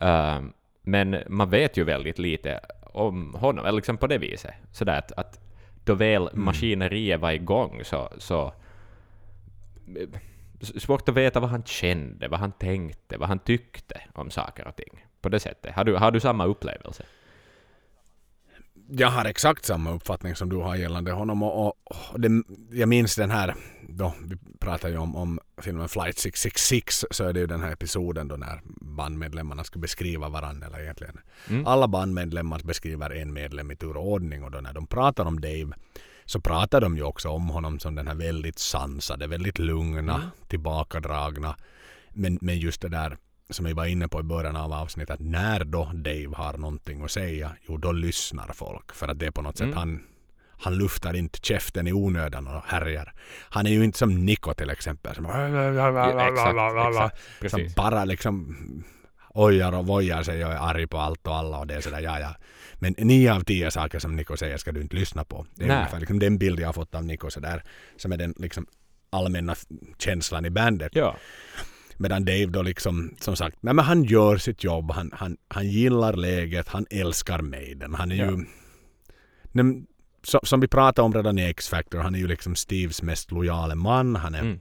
Eh, 0.01 0.41
men 0.81 1.17
man 1.27 1.49
vet 1.49 1.77
ju 1.77 1.83
väldigt 1.83 2.19
lite 2.19 2.59
om 2.93 3.33
honom, 3.33 3.65
eller 3.65 3.75
liksom 3.75 3.97
på 3.97 4.07
det 4.07 4.17
viset. 4.17 4.53
Sådär 4.71 4.97
att, 4.97 5.11
att 5.11 5.39
då 5.83 5.93
väl 5.95 6.29
maskineriet 6.33 7.19
var 7.21 7.31
igång 7.31 7.81
så, 7.83 8.09
så 8.17 8.53
s- 10.61 10.81
svårt 10.81 11.09
att 11.09 11.15
veta 11.15 11.39
vad 11.39 11.49
han 11.49 11.63
kände, 11.63 12.27
vad 12.27 12.39
han 12.39 12.51
tänkte, 12.51 13.17
vad 13.17 13.27
han 13.29 13.39
tyckte 13.39 14.01
om 14.13 14.29
saker 14.31 14.67
och 14.67 14.75
ting. 14.75 15.05
På 15.21 15.29
det 15.29 15.39
sättet. 15.39 15.75
Har 15.75 15.83
du, 15.83 15.95
har 15.95 16.11
du 16.11 16.19
samma 16.19 16.45
upplevelse? 16.45 17.03
Jag 18.89 19.09
har 19.09 19.25
exakt 19.25 19.65
samma 19.65 19.91
uppfattning 19.91 20.36
som 20.36 20.49
du 20.49 20.55
har 20.55 20.75
gällande 20.75 21.11
honom 21.11 21.43
och, 21.43 21.67
och, 21.67 21.73
och 22.11 22.19
det, 22.19 22.43
jag 22.71 22.89
minns 22.89 23.15
den 23.15 23.31
här, 23.31 23.55
då 23.89 24.13
vi 24.23 24.38
pratar 24.59 24.89
ju 24.89 24.97
om, 24.97 25.15
om 25.15 25.39
filmen 25.61 25.89
Flight 25.89 26.17
666 26.19 27.05
så 27.11 27.23
är 27.23 27.33
det 27.33 27.39
ju 27.39 27.47
den 27.47 27.61
här 27.61 27.71
episoden 27.71 28.27
då 28.27 28.36
när 28.36 28.61
bandmedlemmarna 28.81 29.63
ska 29.63 29.79
beskriva 29.79 30.29
varandra 30.29 30.67
eller 30.67 30.79
egentligen 30.81 31.19
Mm. 31.49 31.67
alla 31.67 31.88
bandmedlemmar 31.88 32.61
beskriver 32.63 33.09
en 33.09 33.33
medlem 33.33 33.71
i 33.71 33.75
tur 33.75 33.97
och 33.97 34.07
ordning 34.11 34.43
och 34.43 34.51
då 34.51 34.57
när 34.61 34.73
de 34.73 34.88
pratar 34.88 35.25
om 35.25 35.41
Dave 35.41 35.69
så 36.25 36.41
pratar 36.41 36.81
de 36.81 36.97
ju 36.97 37.03
också 37.03 37.29
om 37.29 37.49
honom 37.49 37.79
som 37.79 37.95
den 37.95 38.07
här 38.07 38.15
väldigt 38.15 38.59
sansade, 38.59 39.27
väldigt 39.27 39.59
lugna, 39.59 40.15
Mm. 40.15 40.27
tillbakadragna. 40.47 41.55
Men, 42.09 42.38
men 42.41 42.59
just 42.59 42.81
det 42.81 42.89
där 42.89 43.17
som 43.50 43.66
vi 43.66 43.74
var 43.74 43.86
inne 43.86 44.08
på 44.08 44.20
i 44.20 44.24
början 44.24 44.56
av 44.56 44.74
avsnittet, 44.74 45.14
att 45.14 45.20
när 45.20 45.64
då 45.64 45.91
Dave 45.93 46.30
har 46.36 46.58
någonting 46.58 47.04
att 47.04 47.12
säga, 47.12 47.52
jo 47.68 47.78
då 47.78 47.91
lyssnar 47.91 48.48
folk. 48.54 48.91
För 48.96 49.08
att 49.08 49.20
det 49.20 49.26
är 49.26 49.32
på 49.32 49.41
något 49.41 49.58
sätt, 49.58 49.66
Mm. 49.66 49.78
han, 49.78 50.04
han 50.60 50.76
luftar 50.78 51.14
inte 51.16 51.39
käften 51.41 51.88
i 51.88 51.93
onödan 51.93 52.48
och 52.48 52.62
härjar. 52.66 53.14
Han 53.50 53.66
är 53.68 53.72
ju 53.72 53.84
inte 53.84 53.98
som 53.98 54.26
Nico 54.26 54.54
till 54.54 54.70
exempel. 54.70 55.16
Som, 55.16 55.26
Ja, 55.26 55.48
exakt, 56.93 57.18
exakt. 57.41 57.52
som 57.52 57.74
bara 57.84 58.06
liksom 58.06 58.56
ojar 59.30 59.72
och 59.72 59.88
vojar 59.88 60.24
sig 60.24 60.46
och 60.46 60.52
är 60.52 60.58
arg 60.58 60.88
på 60.88 60.98
allt 60.98 61.28
och 61.28 61.36
alla 61.36 61.58
och 61.60 61.68
det 61.68 61.76
är 61.76 61.82
sådär 61.82 62.00
ja 62.02 62.20
ja. 62.20 62.36
Men 62.76 62.96
nio 62.98 63.34
av 63.34 63.41
tio 63.41 63.72
saker 63.72 64.00
som 64.00 64.16
Nico 64.16 64.38
säger 64.38 64.58
ska 64.58 64.72
du 64.72 64.82
inte 64.82 64.96
lyssna 64.96 65.24
på. 65.26 65.46
Det 65.56 65.64
är 65.64 65.68
Nej. 65.68 65.78
ungefär 65.78 66.00
liksom 66.00 66.20
den 66.20 66.38
bild 66.38 66.60
jag 66.60 66.68
har 66.68 66.74
fått 66.74 66.96
av 66.96 67.06
Nico 67.06 67.30
sådär. 67.30 67.64
Som 67.98 68.12
är 68.12 68.18
den 68.18 68.34
liksom 68.38 68.66
allmänna 69.10 69.56
känslan 69.98 70.46
i 70.46 70.50
bandet. 70.50 70.91
Ja. 70.96 71.16
Medan 71.98 72.26
Dave 72.26 72.46
då 72.46 72.62
liksom, 72.62 73.16
som 73.20 73.36
sagt, 73.36 73.58
nej 73.62 73.74
men 73.74 73.86
han 73.86 74.04
gör 74.04 74.38
sitt 74.38 74.64
jobb. 74.64 74.91
Han, 74.91 75.12
han, 75.14 75.38
han 75.48 75.68
gillar 75.68 76.14
läget, 76.14 76.68
han 76.68 76.86
älskar 76.89 77.41
Maiden. 77.41 77.93
Han 77.93 78.12
är 78.12 78.16
Ja. 78.16 78.26
ju... 78.32 78.46
Nej, 79.52 79.84
så, 80.24 80.39
som 80.43 80.60
vi 80.60 80.68
pratade 80.68 81.06
om 81.06 81.14
redan 81.14 81.38
i 81.39 81.43
X-Factor, 81.50 82.00
han 82.00 82.16
är 82.16 82.20
ju 82.20 82.28
liksom 82.28 82.56
Steves 82.56 83.02
mest 83.02 83.32
lojale 83.32 83.76
man. 83.76 84.16
Han 84.16 84.36
är, 84.36 84.41
Mm. 84.41 84.60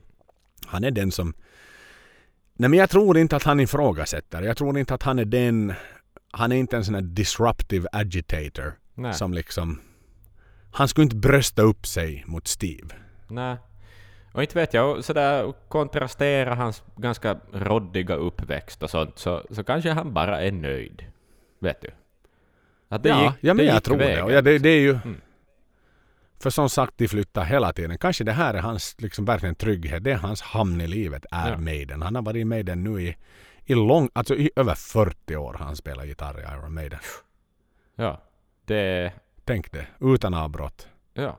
han 0.65 0.83
är 0.83 0.91
den 0.91 1.11
som... 1.11 1.33
Nej 2.57 2.69
men 2.69 2.79
jag 2.79 2.89
tror 2.89 3.17
inte 3.17 3.35
att 3.35 3.43
han 3.43 3.59
ifrågasätter. 3.59 4.41
Jag 4.41 4.57
tror 4.57 4.79
inte 4.79 4.93
att 4.93 5.03
han 5.03 5.19
är 5.19 5.25
den... 5.25 5.73
Han 6.31 6.51
är 6.51 6.55
inte 6.55 6.77
en 6.77 6.85
sån 6.85 6.95
här 6.95 7.01
disruptive 7.01 7.87
agitator 7.91 8.73
Nej. 8.93 9.13
som 9.13 9.33
liksom... 9.33 9.81
Han 10.71 10.87
skulle 10.87 11.03
inte 11.03 11.15
brösta 11.15 11.61
upp 11.61 11.87
sig 11.87 12.23
mot 12.27 12.47
Steve. 12.47 12.87
Nej. 13.27 13.57
Och 14.35 14.41
inte 14.41 14.55
vet 14.59 14.73
jag, 14.73 14.97
och 14.97 15.05
sådär 15.05 15.53
kontrastera 15.67 16.55
hans 16.55 16.83
ganska 16.95 17.39
roddiga 17.51 18.15
uppväxt 18.15 18.83
och 18.83 18.89
sånt, 18.89 19.19
så, 19.19 19.43
så 19.49 19.63
kanske 19.63 19.91
han 19.91 20.13
bara 20.13 20.41
är 20.41 20.51
nöjd. 20.51 21.05
Vet 21.59 21.81
du? 21.81 21.89
Att 22.89 23.03
det 23.03 23.09
ja, 23.09 23.23
gick, 23.23 23.33
ja, 23.41 23.53
men 23.53 23.57
det 23.57 23.63
jag 23.63 23.75
gick 23.75 23.83
tror 23.83 23.97
det. 23.97 24.05
vägen. 24.05 24.23
Och 24.23 24.31
ja, 24.31 24.41
det. 24.41 24.57
Det 24.59 24.69
är 24.69 24.79
ju... 24.79 24.91
Mm. 24.91 25.21
För 26.39 26.49
som 26.49 26.69
sagt, 26.69 26.97
de 26.97 27.07
flyttar 27.07 27.43
hela 27.43 27.73
tiden. 27.73 27.97
Kanske 27.97 28.23
det 28.23 28.31
här 28.31 28.53
är 28.53 28.59
hans 28.59 28.95
liksom 29.01 29.25
verkligen 29.25 29.55
trygghet. 29.55 30.03
Det 30.03 30.11
är 30.11 30.17
hans 30.17 30.41
hamn 30.41 30.81
i 30.81 30.87
livet, 30.87 31.25
är 31.31 31.51
Ja. 31.51 31.57
Maiden. 31.57 32.01
Han 32.01 32.15
har 32.15 32.21
varit 32.21 32.37
i 32.41 32.45
Maiden 32.45 32.83
nu 32.83 33.01
i, 33.01 33.17
i 33.65 33.75
lång... 33.75 34.09
Alltså 34.13 34.35
i 34.35 34.51
över 34.55 34.75
40 34.75 35.35
år 35.35 35.53
har 35.53 35.65
han 35.65 35.75
spelat 35.75 36.07
gitarr 36.07 36.39
i 36.39 36.43
Iron 36.43 36.73
Maiden. 36.73 36.99
Ja. 37.95 38.21
Det, 38.65 39.13
Tänk 39.45 39.71
det. 39.71 39.87
Utan 39.99 40.33
avbrott. 40.33 40.87
ja. 41.13 41.37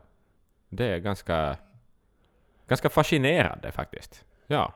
Det 0.69 0.85
är 0.85 0.99
ganska, 0.99 1.57
ganska 2.69 2.89
fascinerande 2.89 3.73
faktiskt. 3.73 4.25
Ja. 4.47 4.75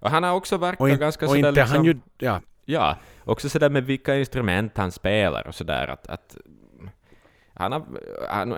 Och 0.00 0.10
han 0.10 0.22
har 0.22 0.32
också 0.32 0.56
verkat 0.56 0.80
Och, 0.80 0.88
in, 0.88 0.98
ganska 0.98 1.24
och 1.24 1.30
sådär 1.30 1.48
inte 1.48 1.60
liksom... 1.60 1.76
han 1.76 1.84
ju... 1.84 2.00
Ja, 2.18 2.40
Ja, 2.64 2.96
också 3.24 3.48
sådär 3.48 3.70
med 3.70 3.84
vilka 3.84 4.16
instrument 4.16 4.76
han 4.76 4.92
spelar 4.92 5.46
och 5.46 5.54
sådär 5.54 5.88
att, 5.88 6.06
att 6.06 6.36
han 7.54 7.72
har, 7.72 7.82
han, 8.28 8.48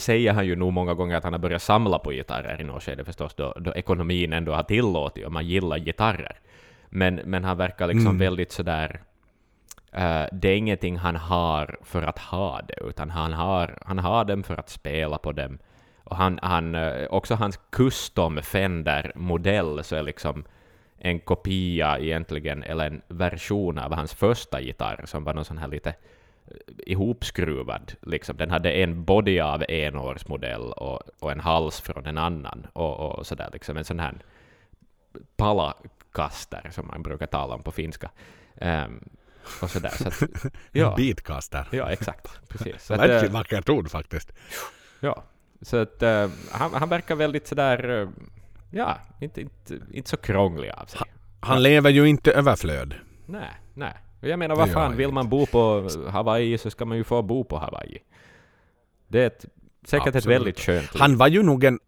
säger 0.00 0.32
han 0.32 0.46
ju 0.46 0.56
nog 0.56 0.72
många 0.72 0.94
gånger 0.94 1.16
att 1.16 1.24
han 1.24 1.32
har 1.32 1.40
börjat 1.40 1.62
samla 1.62 1.98
på 1.98 2.10
gitarrer 2.10 2.60
i 2.60 2.64
något 2.64 2.82
skede 2.82 3.04
förstås, 3.04 3.34
då, 3.34 3.54
då 3.60 3.74
ekonomin 3.74 4.32
ändå 4.32 4.52
har 4.52 4.62
tillåtit 4.62 5.26
och 5.26 5.32
man 5.32 5.46
gillar 5.46 5.78
gitarrer. 5.78 6.38
Men, 6.88 7.14
men 7.14 7.44
han 7.44 7.56
verkar 7.56 7.86
liksom 7.86 8.06
Mm. 8.06 8.18
väldigt 8.18 8.52
sådär... 8.52 9.00
Uh, 9.98 10.26
det 10.32 10.48
är 10.48 10.56
ingenting 10.56 10.96
han 10.96 11.16
har 11.16 11.78
för 11.82 12.02
att 12.02 12.18
ha 12.18 12.60
det, 12.68 12.78
utan 12.88 13.10
han 13.10 13.32
har, 13.32 13.78
han 13.86 13.98
har 13.98 14.24
dem 14.24 14.42
för 14.42 14.56
att 14.56 14.68
spela 14.68 15.18
på 15.18 15.32
dem. 15.32 15.58
Och 16.04 16.16
han, 16.16 16.38
han, 16.42 16.74
eh, 16.74 17.06
också 17.10 17.34
hans 17.34 17.60
custom 17.70 18.42
Fender-modell 18.42 19.84
så 19.84 19.96
är 19.96 20.02
liksom 20.02 20.44
en 20.98 21.20
kopia 21.20 21.98
egentligen, 21.98 22.62
eller 22.62 22.86
en 22.86 23.02
version 23.08 23.78
av 23.78 23.92
hans 23.94 24.14
första 24.14 24.60
gitarr, 24.60 25.04
som 25.06 25.24
var 25.24 25.34
någon 25.34 25.44
sån 25.44 25.58
här 25.58 25.68
lite 25.68 25.88
eh, 25.90 26.56
ihopskruvad. 26.86 27.92
Liksom. 28.02 28.36
Den 28.36 28.50
hade 28.50 28.72
en 28.72 29.04
body 29.04 29.40
av 29.40 29.64
en 29.68 29.96
årsmodell 29.96 30.72
och, 30.72 31.02
och 31.18 31.32
en 31.32 31.40
hals 31.40 31.80
från 31.80 32.06
en 32.06 32.18
annan. 32.18 32.66
Och, 32.72 33.18
och 33.18 33.26
sådär, 33.26 33.50
liksom 33.52 33.76
en 33.76 33.84
sån 33.84 34.00
här 34.00 34.14
palakaster, 35.36 36.70
som 36.70 36.86
man 36.86 37.02
brukar 37.02 37.26
tala 37.26 37.54
om 37.54 37.62
på 37.62 37.72
finska. 37.72 38.10
Ehm, 38.56 39.08
och 39.62 39.70
sådär. 39.70 39.90
Så 39.90 40.08
att, 40.08 40.22
ja, 40.72 40.94
Beatcaster. 40.96 41.68
ja, 41.70 41.90
exakt. 41.90 42.48
Precis. 42.48 42.82
Så 42.84 42.94
att, 42.94 43.00
ett 43.00 43.22
eh, 43.22 43.30
vackert 43.30 43.68
ord 43.68 43.90
faktiskt. 43.90 44.32
Ja, 45.00 45.24
så 45.64 45.76
att 45.76 46.02
eh, 46.02 46.28
han, 46.50 46.74
han 46.74 46.88
verkar 46.88 47.14
väldigt 47.14 47.46
sådär, 47.46 47.90
uh, 47.90 48.08
ja, 48.70 48.98
inte, 49.20 49.40
inte, 49.40 49.78
inte 49.92 50.10
så 50.10 50.16
krånglig 50.16 50.70
av 50.70 50.86
sig. 50.86 51.00
Han 51.40 51.62
lever 51.62 51.90
ju 51.90 52.08
inte 52.08 52.32
överflöd. 52.32 52.94
Nej, 53.26 53.50
nej. 53.74 53.92
Jag 54.20 54.38
menar, 54.38 54.56
vad 54.56 54.70
fan, 54.70 54.82
han 54.82 54.96
vill 54.96 55.12
man 55.12 55.28
bo 55.28 55.46
på 55.46 55.88
Hawaii 56.08 56.58
så 56.58 56.70
ska 56.70 56.84
man 56.84 56.96
ju 56.96 57.04
få 57.04 57.22
bo 57.22 57.44
på 57.44 57.58
Hawaii. 57.58 57.98
Det 59.08 59.22
är 59.22 59.26
ett, 59.26 59.44
säkert 59.84 60.08
ett 60.08 60.16
Absolut. 60.16 60.36
väldigt 60.36 60.60
skönt 60.60 60.94
liv. 60.94 61.00
Han 61.00 61.16
var 61.16 61.28
ju 61.28 61.42
nog 61.42 61.64
en... 61.64 61.78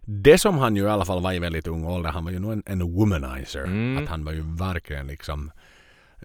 Det 0.00 0.38
som 0.38 0.58
han 0.58 0.76
ju 0.76 0.82
i 0.82 0.88
alla 0.88 1.04
fall 1.04 1.22
var 1.22 1.32
i 1.32 1.38
väldigt 1.38 1.66
ung 1.66 1.84
ålder, 1.84 2.10
han 2.10 2.24
var 2.24 2.32
ju 2.32 2.38
nog 2.38 2.52
en, 2.52 2.62
en 2.66 2.92
womanizer. 2.92 3.64
Mm. 3.64 4.02
Att 4.02 4.10
han 4.10 4.24
var 4.24 4.32
ju 4.32 4.42
verkligen 4.42 5.06
liksom... 5.06 5.50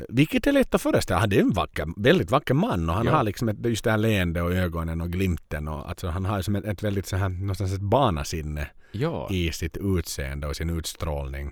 Vilket 0.10 0.48
är 0.48 0.52
lätt 0.52 0.76
att 0.76 0.82
föreställa. 0.82 1.20
Han 1.20 1.32
är 1.32 1.39
en 1.39 1.52
vacker, 1.52 1.88
väldigt 1.98 2.32
vacker 2.32 2.54
man 2.54 2.89
och 2.89 2.96
han 2.96 3.06
Ja. 3.06 3.12
har 3.16 3.24
liksom 3.24 3.50
ett, 3.50 3.66
just 3.66 3.84
det 3.84 3.91
här 3.91 3.98
leende 3.98 4.41
och 4.41 4.54
ögonen 4.54 5.02
och 5.02 5.10
glimten 5.12 5.68
och 5.68 5.89
alltså 5.89 6.08
han 6.08 6.26
har 6.26 6.41
som 6.41 6.56
ett, 6.56 6.66
ett 6.66 6.84
väldigt 6.84 7.06
så 7.08 7.16
här, 7.16 7.30
någonstans 7.30 7.74
ett 7.74 7.82
barnasinne 7.82 8.68
Ja, 8.91 9.28
i 9.32 9.52
sitt 9.52 9.78
utseende 9.78 10.48
och 10.48 10.56
sin 10.56 10.70
utstrålning. 10.70 11.52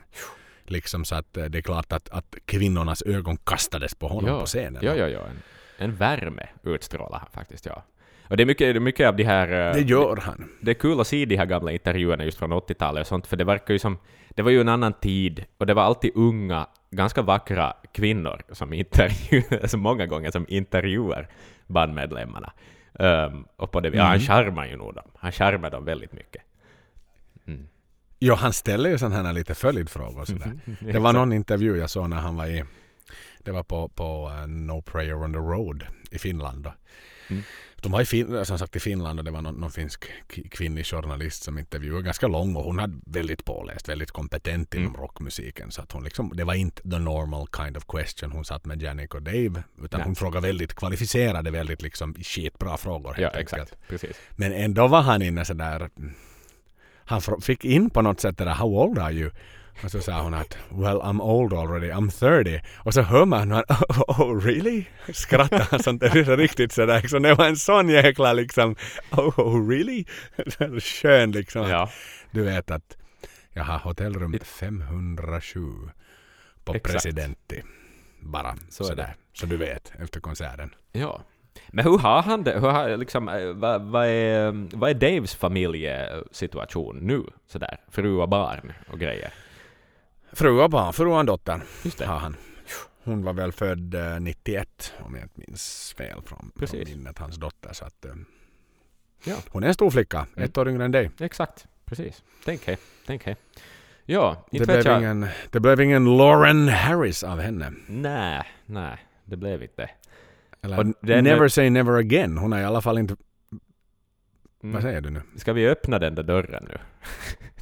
Liksom 0.66 1.06
så 1.06 1.16
att 1.16 1.38
eh, 1.38 1.46
det 1.46 1.58
är 1.58 1.62
klart 1.62 1.94
att, 1.94 2.10
att 2.10 2.36
kvinnornas 2.46 3.02
ögon 3.02 3.38
kastades 3.38 3.96
på 3.96 4.08
honom 4.08 4.30
ja, 4.30 4.40
på 4.40 4.46
scenen. 4.46 4.82
ja, 4.86 4.96
ja, 4.96 5.08
ja. 5.08 5.20
En, 5.20 5.42
en 5.90 5.96
värme 5.96 6.48
utstrålar 6.64 7.20
han 7.20 7.30
faktiskt, 7.34 7.66
ja. 7.66 7.84
Och 8.30 8.38
det 8.38 8.44
är 8.44 8.46
mycket, 8.46 8.74
det 8.74 8.80
mycket 8.80 9.08
av 9.08 9.16
de 9.16 9.24
här... 9.24 9.68
eh, 9.70 9.74
Det 9.74 9.82
gör 9.90 10.18
han. 10.18 10.50
det 10.62 10.72
är 10.72 10.76
kul 10.76 11.00
att 11.00 11.08
se 11.08 11.26
de 11.26 11.36
här 11.38 11.46
gamla 11.46 11.72
intervjuerna 11.72 12.26
just 12.26 12.38
från 12.38 12.54
80-talet 12.54 13.02
och 13.02 13.08
sånt, 13.08 13.28
för 13.28 13.38
det 13.38 13.44
verkar 13.44 13.74
ju 13.74 13.80
som... 13.80 13.98
Det 14.30 14.42
var 14.42 14.52
ju 14.52 14.62
en 14.62 14.70
annan 14.70 14.94
tid, 14.94 15.46
och 15.58 15.66
det 15.66 15.74
var 15.74 15.84
alltid 15.84 16.12
unga, 16.16 16.68
ganska 16.92 17.22
vackra 17.22 17.74
kvinnor 17.94 18.42
som 18.52 18.74
intervjuar, 18.74 19.58
alltså 19.62 19.78
många 19.78 20.06
gånger 20.06 20.32
som 20.32 20.46
intervjuar 20.50 21.28
bandmedlemmarna. 21.68 22.54
Um, 22.94 23.46
och 23.56 23.72
på 23.72 23.80
det, 23.80 23.90
ja, 23.90 24.04
han 24.04 24.16
Mm. 24.16 24.28
charmar 24.28 24.66
ju 24.68 24.78
nog 24.78 24.94
dem. 24.96 25.12
Han 25.16 25.32
charmar 25.32 25.70
dem 25.70 25.86
väldigt 25.86 26.14
mycket. 26.14 26.42
Mm. 27.48 27.68
Jo, 28.20 28.34
han 28.36 28.54
ställer 28.54 28.90
ju 28.90 28.98
sådana 28.98 29.24
här 29.24 29.34
lite 29.34 29.56
följdfrågor 29.56 30.26
sådär. 30.26 30.52
Det 30.94 31.00
var 31.00 31.14
någon 31.14 31.34
intervju 31.34 31.78
jag 31.78 31.90
såg 31.90 32.10
när 32.10 32.18
han 32.18 32.36
var 32.36 32.46
i... 32.46 32.64
Det 33.40 33.52
var 33.52 33.64
på, 33.64 33.88
på 33.88 34.30
uh, 34.30 34.48
No 34.48 34.82
Prayer 34.82 35.16
on 35.16 35.34
the 35.34 35.40
Road 35.40 35.84
i 36.12 36.20
Finland. 36.20 36.64
Då. 36.64 36.74
Mm. 37.30 37.44
De 37.84 37.92
var 37.92 38.02
i 38.02 38.06
fin, 38.06 38.46
som 38.46 38.60
sagt 38.60 38.76
i 38.76 38.80
Finland 38.80 39.20
och 39.20 39.26
det 39.26 39.32
var 39.32 39.42
någon, 39.42 39.56
någon 39.56 39.72
finsk 39.72 40.06
kvinnlig 40.52 40.86
journalist 40.86 41.44
som 41.44 41.58
intervjuade 41.60 42.02
ganska 42.02 42.28
lång 42.28 42.56
och 42.56 42.64
hon 42.64 42.80
hade 42.80 42.94
väldigt 43.06 43.46
påläst, 43.46 43.90
väldigt 43.90 44.12
kompetent 44.12 44.74
inom 44.74 44.88
Mm. 44.88 45.02
rockmusiken. 45.02 45.72
Så 45.72 45.82
att 45.82 45.92
hon 45.92 46.04
liksom, 46.04 46.32
det 46.36 46.44
var 46.44 46.54
inte 46.54 46.82
the 46.82 47.00
normal 47.00 47.48
kind 47.58 47.78
of 47.78 47.84
question 47.88 48.32
hon 48.32 48.46
satt 48.46 48.66
med 48.66 48.82
Janik 48.82 49.14
och 49.16 49.22
Dave 49.22 49.64
utan 49.84 50.00
Nej. 50.00 50.06
hon 50.06 50.16
frågade 50.16 50.48
väldigt 50.48 50.74
kvalificerade, 50.74 51.52
väldigt 51.52 51.82
liksom 51.82 52.14
skitbra 52.14 52.78
frågor. 52.78 53.16
Ja, 53.18 53.24
helt 53.24 53.36
enkelt. 53.36 53.62
exakt. 53.62 53.88
Precis. 53.88 54.18
Men 54.32 54.54
ändå 54.54 54.88
var 54.88 55.02
han 55.02 55.22
inne 55.22 55.46
sådär... 55.46 55.90
Han 57.06 57.22
fick 57.42 57.66
in 57.66 57.90
på 57.90 58.02
något 58.02 58.20
sätt 58.20 58.38
det 58.38 58.44
där 58.46 58.52
How 58.54 58.68
old 58.84 59.00
are 59.00 59.14
you? 59.14 59.32
Och 59.84 59.92
så 59.92 60.02
sa 60.02 60.22
hon 60.22 60.34
att 60.34 60.58
Well 60.70 60.98
I'm 61.02 61.22
old 61.22 61.54
already, 61.54 61.92
I'm 61.92 62.10
30. 62.20 62.62
Och 62.76 62.94
så 62.94 63.02
hör 63.02 63.26
man 63.26 63.52
hur 63.52 63.56
han 63.56 63.64
Oh, 64.08 64.22
oh 64.22 64.42
really? 64.42 64.86
Skrattar 65.14 65.68
han 65.72 65.84
sånt 65.84 66.02
där. 66.02 66.38
Riktigt 66.38 66.72
sådär 66.72 67.02
liksom. 67.02 67.22
Det 67.24 67.34
var 67.34 67.48
en 67.48 67.56
sån 67.56 67.90
jäkla 67.90 68.34
liksom 68.34 68.76
Oh, 69.12 69.40
oh 69.40 69.70
really? 69.70 70.06
Skön 70.82 71.32
liksom. 71.32 71.70
Ja, 71.70 71.90
Du 72.32 72.44
vet 72.44 72.72
att 72.72 72.98
jag 73.54 73.64
har 73.64 73.78
hotellrum 73.80 74.40
507 74.44 75.60
på 76.64 76.76
Exakt. 76.76 76.94
Presidenti. 76.94 77.64
Bara 78.20 78.56
Så 78.70 78.84
är 78.84 78.88
sådär. 78.88 79.16
Så 79.34 79.46
du 79.46 79.58
vet 79.58 79.94
efter 80.00 80.20
konserten. 80.20 80.70
ja. 80.92 81.22
Men 81.68 81.86
hur 81.86 81.98
har 81.98 82.22
han 82.22 82.44
det? 82.44 82.60
Hur 82.60 82.68
har, 82.70 82.98
liksom, 82.98 83.30
eh, 83.30 83.48
vad, 83.54 83.82
vad, 83.82 84.08
är, 84.08 84.68
vad 84.78 84.90
är 84.90 84.94
Daves 84.94 85.36
familjesituation 85.36 86.98
nu? 87.02 87.24
Sådär, 87.48 87.78
fru 87.92 88.16
och 88.16 88.30
barn 88.30 88.74
och 88.92 89.00
grejer. 89.00 89.34
Fru 90.34 90.62
och 90.62 90.70
barn, 90.70 90.94
fru 90.94 91.08
och 91.08 91.26
dotter. 91.26 91.62
Just 91.84 91.98
det. 91.98 92.06
har 92.06 92.18
han. 92.20 92.36
Hon 93.04 93.24
var 93.24 93.34
väl 93.34 93.52
född 93.52 93.94
eh, 93.96 94.20
91 94.20 94.94
om 95.06 95.16
jag 95.16 95.24
inte 95.24 95.42
minns 95.48 95.94
fel 95.98 96.22
från, 96.26 96.40
från 96.40 96.52
Precis. 96.60 96.90
minnet, 96.90 97.18
hans 97.20 97.36
dotter. 97.36 97.74
Så 97.74 97.86
att, 97.86 98.06
eh, 98.06 98.12
Ja. 99.26 99.36
Hon 99.50 99.64
är 99.64 99.68
en 99.68 99.74
stor 99.74 99.92
flicka, 99.92 100.26
Mm. 100.36 100.46
ett 100.50 100.58
år 100.58 100.70
yngre 100.70 100.86
än 100.86 100.92
dig. 100.92 101.10
Exakt, 101.20 101.68
precis. 101.86 102.24
Tänk 102.46 102.66
he, 102.68 102.78
tänk 103.06 103.24
he. 103.24 103.36
Ja, 104.06 104.46
Det 104.52 104.58
inte 104.58 104.66
blev, 104.66 104.78
vet 104.78 104.86
jag. 104.86 105.00
ingen, 105.00 105.28
det 105.52 105.60
blev 105.60 105.82
ingen 105.82 106.18
Lauren 106.18 106.68
Harris 106.68 107.24
av 107.24 107.40
henne. 107.40 107.74
Nej, 107.88 108.44
nej, 108.66 108.98
det 109.26 109.38
blev 109.38 109.64
inte. 109.64 109.90
Eller 110.62 110.80
Och 110.80 110.86
den- 111.02 111.24
never 111.24 111.48
say 111.48 111.70
never 111.70 111.94
again. 111.94 112.38
Hon 112.38 112.52
har 112.52 112.60
i 112.60 112.64
alla 112.64 112.82
fall 112.82 112.98
inte... 112.98 113.16
Mm. 114.64 114.74
Vad 114.74 114.82
säger 114.82 115.02
du 115.02 115.10
nu? 115.10 115.22
Ska 115.36 115.54
vi 115.54 115.68
öppna 115.70 116.00
den 116.00 116.16
där 116.16 116.24
dörren 116.24 116.68
nu? 116.70 116.78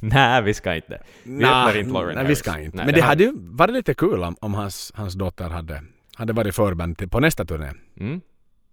nej, 0.08 0.42
vi 0.42 0.54
ska 0.54 0.74
inte. 0.74 1.02
Vi 1.22 1.44
öppnar 1.44 1.76
inte 1.78 1.92
Lauren 1.92 2.14
nej, 2.14 2.26
vi 2.26 2.34
ska 2.36 2.58
inte. 2.60 2.76
Nej, 2.76 2.86
Men 2.86 2.94
det 2.94 3.00
det 3.00 3.06
hade 3.06 3.24
ju 3.24 3.32
varit 3.36 3.74
lite 3.74 3.94
kul 3.94 4.22
om, 4.22 4.36
om 4.40 4.54
hans, 4.54 4.92
hans 4.94 5.14
dotter 5.14 5.48
hade, 5.48 5.82
hade 6.14 6.32
varit 6.32 6.54
förband 6.54 6.98
till, 6.98 7.08
på 7.08 7.20
nästa 7.20 7.44
turné. 7.44 7.72
Mm. 8.00 8.20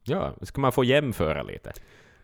Ja, 0.04 0.36
ska 0.42 0.62
man 0.62 0.72
få 0.72 0.84
jämföra 0.84 1.44
lite 1.44 1.74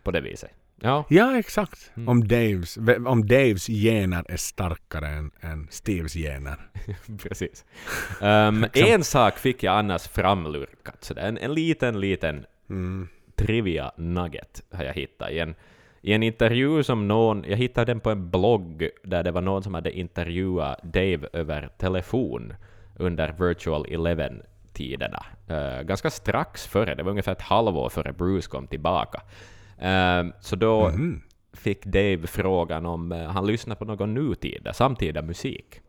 på 0.04 0.12
det 0.12 0.22
viset. 0.22 0.52
Ja, 0.82 1.06
Ja, 1.10 1.38
exakt. 1.40 1.92
Mm. 1.96 2.10
Om, 2.10 2.28
Daves, 2.28 2.78
om 3.06 3.28
Daves 3.28 3.68
gener 3.68 4.26
är 4.30 4.38
starkare 4.38 5.08
än, 5.08 5.32
än 5.42 5.68
Steves 5.72 6.14
gener. 6.14 6.70
precis. 7.24 7.66
Um, 8.22 8.66
en 8.74 9.04
sak 9.04 9.38
fick 9.40 9.64
jag 9.64 9.78
annars 9.78 10.08
framlurkat, 10.08 11.04
så 11.04 11.14
det 11.14 11.22
är 11.22 11.28
en, 11.28 11.38
en 11.38 11.54
liten, 11.54 12.00
liten 12.00 12.46
Mm. 12.70 13.08
trivia 13.36 13.92
nugget 13.98 14.62
har 14.72 14.84
jag 14.84 14.94
hittat 14.94 15.32
i 15.32 15.40
en, 15.40 15.56
i 16.06 16.14
en 16.14 16.24
intervju 16.24 16.84
som 16.84 17.08
någon, 17.08 17.44
jag 17.48 17.58
hittade 17.58 17.92
den 17.92 18.00
på 18.00 18.10
en 18.12 18.30
blogg 18.30 18.90
där 19.04 19.24
det 19.24 19.32
var 19.32 19.42
någon 19.42 19.64
som 19.64 19.74
hade 19.74 19.92
intervjuat 19.92 20.84
Dave 20.84 21.28
över 21.34 21.70
telefon 21.78 22.54
under 22.96 23.36
Virtual 23.48 23.86
Eleven-tiderna. 23.90 25.26
Eh, 25.48 25.82
ganska 25.82 26.10
strax 26.10 26.68
före, 26.68 26.96
det 26.96 27.04
var 27.04 27.10
ungefär 27.12 27.32
ett 27.32 27.42
halvår 27.42 27.90
före 27.90 28.14
Bruce 28.14 28.50
kom 28.50 28.68
tillbaka. 28.68 29.22
Ehm, 29.80 30.34
så 30.40 30.56
då 30.56 30.90
Mhm. 30.90 31.22
fick 31.54 31.86
Dave 31.86 32.28
frågan 32.28 32.86
om 32.86 33.12
eh, 33.12 33.26
han 33.26 33.48
lyssnar 33.48 33.76
på 33.76 33.86
någon 33.86 34.14
nutida, 34.14 34.74
samtida 34.74 35.22
musik. 35.22 35.80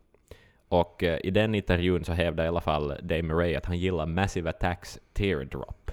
Och 0.69 1.03
eh, 1.03 1.19
i 1.23 1.31
den 1.31 1.55
intervjun 1.55 2.03
så 2.03 2.13
hävdade 2.13 2.45
i 2.45 2.49
alla 2.49 2.61
fall 2.61 2.87
Dave 3.01 3.21
Murray 3.21 3.55
att 3.55 3.65
han 3.65 3.77
gillar 3.79 4.05
Massive 4.05 4.49
Attacks 4.49 4.99
Teardrop. 5.13 5.91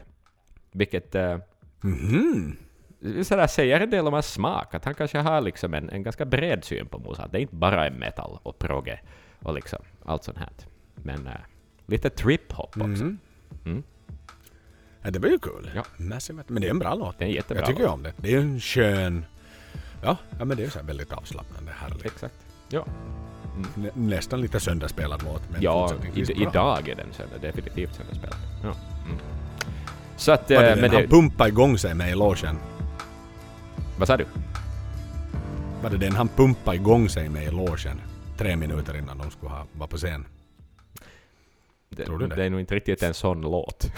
Vilket 0.72 1.14
Mhm. 1.80 2.56
Sådär 3.22 3.46
säger 3.46 3.80
en 3.80 3.90
del 3.90 4.06
om 4.06 4.12
hans 4.12 4.32
smak, 4.32 4.74
att 4.74 4.84
han 4.84 4.94
kanske 4.94 5.18
har 5.18 5.40
liksom 5.40 5.74
en, 5.74 5.90
en 5.90 6.02
ganska 6.02 6.24
bred 6.24 6.64
syn 6.64 6.86
på 6.86 6.98
musik. 6.98 7.24
Det 7.30 7.38
är 7.38 7.42
inte 7.42 7.54
bara 7.54 7.86
en 7.86 7.94
metal 7.94 8.38
och 8.42 8.58
progge 8.58 9.00
och 9.42 9.54
liksom 9.54 9.78
allt 10.04 10.24
sånt 10.24 10.38
här. 10.38 10.50
Men 10.94 11.26
eh, 11.26 11.32
lite 11.86 12.08
trip-hop 12.08 12.68
också. 12.68 13.04
Mhm. 13.04 13.18
Mm. 13.64 13.82
Ja, 15.02 15.10
det 15.10 15.18
var 15.18 15.28
ju 15.28 15.38
kul. 15.38 15.70
Ja. 15.74 15.84
Massive, 15.96 16.42
men 16.46 16.62
det 16.62 16.68
är 16.68 16.70
en 16.70 16.78
bra 16.78 16.94
låt. 16.94 17.18
Det 17.18 17.24
är 17.24 17.28
en 17.28 17.34
jättebra 17.34 17.60
Jag 17.60 17.68
tycker 17.68 17.82
låt. 17.82 17.92
om 17.92 18.02
det. 18.02 18.12
Det 18.16 18.34
är 18.34 18.38
en 18.38 18.60
skön... 18.60 19.24
Ja, 20.02 20.16
ja 20.38 20.44
men 20.44 20.56
det 20.56 20.64
är 20.64 20.70
så 20.70 20.82
väldigt 20.82 21.12
avslappnande, 21.12 21.72
härligt. 21.72 22.04
Exakt. 22.06 22.34
Ja, 22.68 22.86
Nä, 23.74 23.90
nästan 23.94 24.40
lite 24.40 24.60
sönderspelad 24.60 25.22
låt. 25.22 25.50
Men 25.50 25.62
ja 25.62 25.92
i, 26.14 26.42
idag 26.42 26.88
är 26.88 26.94
den 26.94 27.12
sönder, 27.12 27.38
definitivt 27.38 27.94
sönderspelad. 27.94 28.36
Ja. 28.62 28.74
Mm. 29.04 29.18
Så 30.16 30.32
att... 30.32 30.48
Det 30.48 30.54
eh, 30.54 30.60
den 30.60 30.80
men 30.80 30.90
han 30.90 31.02
det, 31.02 31.08
pumpade 31.08 31.48
igång 31.48 31.78
sig 31.78 31.94
med 31.94 32.10
i 32.10 32.14
logen? 32.14 32.58
Vad 33.98 34.08
sa 34.08 34.16
du? 34.16 34.26
Var 35.82 35.90
det 35.90 35.96
den 35.96 36.12
han 36.12 36.28
pumpade 36.28 36.76
igång 36.76 37.08
sig 37.08 37.28
med 37.28 37.44
i 37.44 37.50
logen? 37.50 38.00
Tre 38.38 38.56
minuter 38.56 38.96
innan 38.96 39.18
de 39.18 39.30
skulle 39.30 39.50
ha, 39.50 39.66
vara 39.72 39.88
på 39.88 39.96
scen. 39.96 40.26
Det, 41.88 42.04
Tror 42.04 42.18
du 42.18 42.26
det? 42.26 42.36
det 42.36 42.44
är 42.44 42.50
nog 42.50 42.60
inte 42.60 42.74
riktigt 42.74 43.02
en 43.02 43.14
sån 43.14 43.40
låt. 43.40 43.86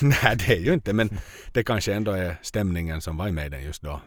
Nej, 0.00 0.36
det 0.36 0.56
är 0.56 0.60
ju 0.60 0.72
inte, 0.72 0.92
men 0.92 1.10
det 1.52 1.64
kanske 1.64 1.94
ändå 1.94 2.12
är 2.12 2.36
stämningen 2.42 3.00
som 3.00 3.16
var 3.16 3.30
med 3.30 3.50
den 3.50 3.62
just 3.62 3.82
då. 3.82 4.00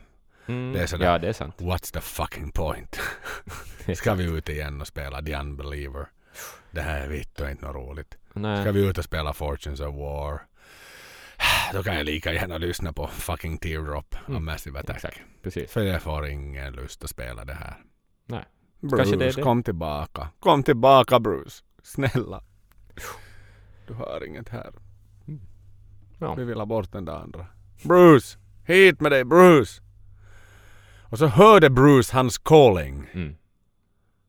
Mm. 0.48 0.74
Det 0.74 0.80
är 0.82 0.88
sådär. 0.88 1.06
Ja, 1.06 1.18
det 1.18 1.28
är 1.30 1.34
sant. 1.34 1.56
What's 1.58 1.94
the 1.94 2.02
fucking 2.02 2.52
point? 2.52 3.00
Ska 3.96 4.14
vi 4.14 4.24
ut 4.24 4.50
igen 4.50 4.82
och 4.82 4.88
spela 4.88 5.22
The 5.22 5.36
Unbeliever? 5.36 6.06
Det 6.72 6.82
här 6.82 7.02
är 7.02 7.08
vitt 7.08 7.40
och 7.40 7.50
inte 7.50 7.66
något 7.66 7.76
roligt. 7.76 8.18
Nej. 8.34 8.62
Ska 8.62 8.72
vi 8.72 8.88
ut 8.88 8.98
och 8.98 9.04
spela 9.04 9.34
Fortunes 9.34 9.80
of 9.80 9.96
War? 9.96 10.42
Då 11.74 11.84
kan 11.84 11.96
jag 11.96 12.06
lika 12.06 12.34
gärna 12.34 12.58
lyssna 12.58 12.94
på 12.94 13.08
fucking 13.08 13.58
Teardrop 13.58 14.16
av 14.16 14.30
Mm, 14.30 14.46
Massive 14.46 14.80
Attack. 14.80 14.96
Exakt, 14.96 15.22
precis. 15.44 15.72
För 15.72 15.82
jag 15.82 16.02
får 16.02 16.28
ingen 16.28 16.74
lust 16.74 17.04
att 17.04 17.10
spela 17.10 17.46
det 17.46 17.54
här. 17.54 17.78
Nej. 18.26 18.46
Bruce, 18.80 19.16
det 19.16 19.36
det. 19.36 19.42
kom 19.42 19.64
tillbaka. 19.64 20.30
Kom 20.40 20.64
tillbaka 20.64 21.20
Bruce. 21.20 21.64
Snälla. 21.84 22.44
Du 23.88 23.94
har 23.94 24.28
inget 24.28 24.50
här. 24.50 24.74
Ja. 26.20 26.36
Vi 26.36 26.44
vill 26.44 26.58
ha 26.58 26.66
bort 26.66 26.92
den 26.92 27.06
där 27.06 27.14
andra. 27.14 27.46
Bruce! 27.84 28.38
Hit 28.66 29.02
med 29.02 29.12
dig 29.12 29.26
Bruce! 29.26 29.82
Och 31.02 31.18
så 31.20 31.28
hörde 31.28 31.70
Bruce 31.70 32.16
hans 32.16 32.38
calling. 32.38 33.10
Mm. 33.14 33.36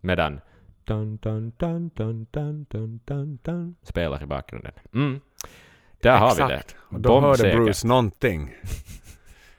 Medan 0.01 0.41
dun, 0.85 1.17
dun, 1.17 1.53
dun, 1.59 1.91
dun, 1.95 2.27
dun, 2.31 2.67
dun, 2.71 3.01
dun, 3.05 3.39
dun, 3.43 3.77
spelar 3.83 4.23
i 4.23 4.27
bakgrunden. 4.27 4.73
Mm. 4.95 5.21
Där 6.01 6.19
har 6.19 6.35
vi 6.35 6.43
det. 6.43 6.55
Exakt. 6.55 6.77
Och 6.79 7.01
då 7.01 7.21
hörde. 7.21 7.57
Bruce 7.57 7.87
någonting. 7.87 8.55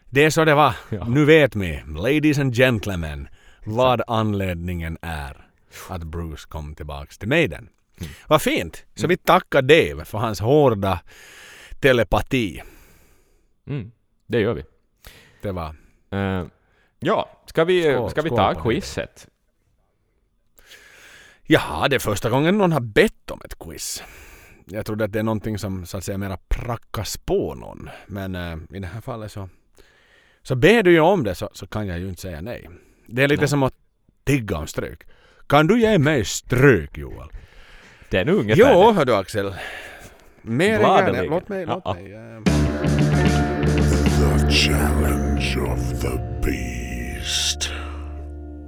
Det 0.10 0.24
är 0.26 0.30
så 0.30 0.46
det 0.46 0.56
var. 0.56 0.76
Ja. 0.90 1.06
Nu 1.08 1.26
vet 1.26 1.56
vi, 1.56 1.84
ladies 1.88 2.40
and 2.40 2.56
gentlemen, 2.56 3.28
vad 3.66 4.02
anledningen 4.08 4.98
är 5.02 5.48
att 5.90 6.04
Bruce 6.04 6.48
kom 6.50 6.76
tillbaks 6.76 7.18
till 7.18 7.28
Maiden. 7.28 7.70
Mm. 8.00 8.14
Vad 8.28 8.42
fint! 8.42 8.86
Så 8.96 9.08
vi 9.08 9.18
tackar 9.18 9.62
Dave 9.62 10.06
för 10.06 10.18
hans 10.18 10.40
hårda 10.40 11.00
telepati. 11.80 12.62
Mm. 13.68 13.92
Det 14.28 14.40
gör 14.40 14.54
vi. 14.54 14.64
Det 15.42 15.52
var... 15.52 15.76
Eh, 16.12 16.46
ja, 17.00 17.30
ska 17.46 17.64
vi, 17.64 17.94
Skål, 17.94 18.10
ska 18.10 18.22
vi 18.22 18.30
ta 18.30 18.54
quizet? 18.56 19.28
Jaha, 21.44 21.88
det 21.88 21.96
är 21.96 22.00
första 22.00 22.30
gången 22.30 22.58
någon 22.58 22.72
har 22.72 22.80
bett 22.80 23.32
om 23.32 23.42
ett 23.46 23.60
quiz. 23.60 24.04
Jag 24.74 24.86
trodde 24.86 25.06
att 25.06 25.12
det 25.12 25.20
är 25.20 25.24
någonting 25.24 25.58
som 25.58 25.86
så 25.86 25.98
att 25.98 26.04
säga 26.04 26.18
mera 26.18 26.38
prackas 26.50 27.18
på 27.18 27.56
någon. 27.56 27.90
Men 28.08 28.36
eh, 28.36 28.58
i 28.78 28.80
det 28.80 28.88
här 28.88 29.02
fallet 29.02 29.32
så... 29.32 29.50
Så 30.44 30.56
ber 30.56 30.84
du 30.84 30.92
ju 30.92 31.00
om 31.00 31.24
det 31.24 31.36
så, 31.36 31.50
så 31.54 31.68
kan 31.68 31.88
jag 31.88 32.00
ju 32.00 32.10
inte 32.10 32.22
säga 32.22 32.42
nej. 32.42 32.70
Det 33.08 33.24
är 33.24 33.28
lite 33.28 33.42
Nej. 33.42 33.48
som 33.50 33.64
att 33.64 33.74
tigga 34.24 34.58
om 34.58 34.68
stryk. 34.68 35.04
Kan 35.48 35.68
du 35.68 35.82
ge 35.82 35.98
mig 35.98 36.26
stryk 36.26 36.98
Joel? 36.98 37.28
Det 38.10 38.18
är 38.18 38.26
nu 38.26 38.32
ungefär 38.32 38.74
Jo, 38.74 38.88
det. 38.88 38.94
hör 38.98 39.06
du 39.06 39.16
Axel. 39.16 39.54
Mer 40.42 40.74
än 40.80 40.82
gärna. 40.82 41.22
Låt 41.24 41.50
mig, 41.50 41.66
låt 41.66 41.82
Ja, 41.86 41.94
mig. 41.94 42.14
eh, 42.14 42.44
The 44.22 44.52
challenge 44.52 45.58
of 45.74 46.02
the 46.02 46.18
beast. 46.44 47.70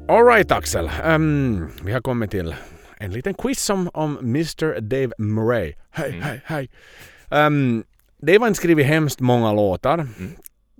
All 0.10 0.26
right 0.26 0.52
Axel. 0.52 0.90
Ehm, 1.04 1.68
vi 1.84 1.92
har 1.94 2.02
kommit 2.02 2.32
till 2.32 2.56
en 3.06 3.12
liten 3.12 3.34
quiz 3.34 3.70
om, 3.70 3.90
om 3.94 4.18
Mr 4.18 4.80
Dave 4.82 5.12
Murray. 5.18 5.74
Hej, 5.92 6.10
Mm. 6.10 6.22
hej, 6.22 6.42
hej. 6.46 6.70
Um, 7.48 7.84
Dave 8.18 8.40
har 8.40 8.48
inte 8.48 8.58
skrivit 8.58 8.86
hemskt 8.86 9.20
många 9.20 9.54
låtar. 9.54 10.08
Mm. 10.18 10.32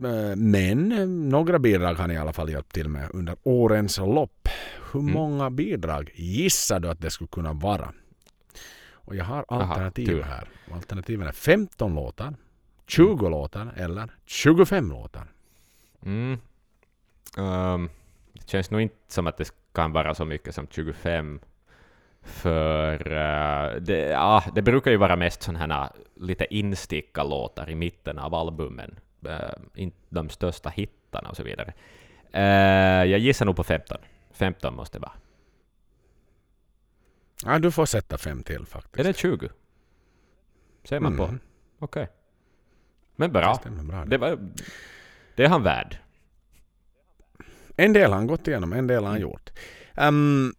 Eh, 0.04 0.36
men 0.36 0.92
eh, 0.92 1.08
några 1.08 1.60
bidrag 1.60 1.88
har 1.94 1.96
han 2.02 2.12
i 2.12 2.18
alla 2.18 2.34
fall 2.34 2.50
hjälpt 2.50 2.74
till 2.74 2.90
med 2.90 3.10
under 3.14 3.36
årens 3.44 3.98
lopp. 3.98 4.50
Hur 4.92 5.00
Mm. 5.00 5.14
många 5.14 5.50
bidrag 5.50 6.12
gissar 6.16 6.80
du 6.80 6.90
att 6.90 7.02
det 7.02 7.10
skulle 7.12 7.28
kunna 7.28 7.54
vara? 7.54 7.94
Och 8.94 9.16
jag 9.16 9.26
har 9.26 9.46
alternativ 9.48 10.06
tur. 10.06 10.22
här. 10.22 10.50
Alternativen 10.74 11.28
är 11.28 11.32
15 11.32 11.96
låtar, 11.96 12.36
20 12.88 13.30
låtar 13.30 13.74
eller 13.78 14.10
25 14.26 14.90
låtar. 14.90 15.28
Mm. 16.06 16.38
Ehm, 17.38 17.90
det 18.34 18.50
känns 18.50 18.72
nog 18.72 18.82
inte 18.82 18.96
som 19.08 19.28
att 19.28 19.38
det 19.38 19.50
kan 19.74 19.92
vara 19.92 20.16
så 20.16 20.26
mycket 20.26 20.56
som 20.56 20.68
25. 20.68 21.40
För 22.24 23.12
eh, 23.12 23.82
det, 23.82 23.98
ja, 23.98 24.44
det 24.56 24.62
brukar 24.62 24.92
ju 24.92 24.98
vara 24.98 25.16
mest 25.16 25.44
sådana 25.44 25.76
här 25.76 25.90
lite 26.16 26.56
insticka 26.56 27.24
låtar 27.24 27.70
i 27.70 27.76
mitten 27.76 28.20
av 28.20 28.36
albumen. 28.36 29.00
Uh, 29.28 29.88
de 30.10 30.30
största 30.30 30.70
hittarna 30.70 31.30
och 31.30 31.36
så 31.36 31.44
vidare. 31.44 31.74
Eh, 32.32 33.12
jag 33.12 33.20
gissar 33.20 33.46
nog 33.46 33.56
på 33.56 33.64
15. 33.64 33.98
15 34.32 34.76
måste 34.76 34.98
det 34.98 35.02
vara. 35.02 35.14
Ja, 37.46 37.60
du 37.60 37.72
får 37.72 37.86
sätta 37.86 38.18
fem 38.18 38.44
till 38.44 38.66
faktiskt. 38.66 39.00
Är 39.00 39.04
det 39.04 39.18
20? 39.18 39.50
Ser 40.84 41.00
man 41.00 41.18
på? 41.18 41.24
Mm, 41.24 41.40
Okej. 41.80 42.08
Men 43.16 43.34
Det 43.34 43.40
bra. 43.40 43.56
stämmer 43.56 43.84
bra. 43.84 44.06
Det, 44.06 44.18
var, 44.18 44.40
det 45.36 45.44
är 45.44 45.50
han 45.50 45.64
värd. 45.64 45.98
En 47.78 47.94
del 47.94 48.12
har 48.12 48.18
han 48.18 48.28
gått 48.28 48.48
igenom, 48.48 48.74
en 48.74 48.88
del 48.88 49.04
har 49.04 49.12
han 49.12 49.22
gjort. 49.22 49.50
Ehm, 49.96 50.54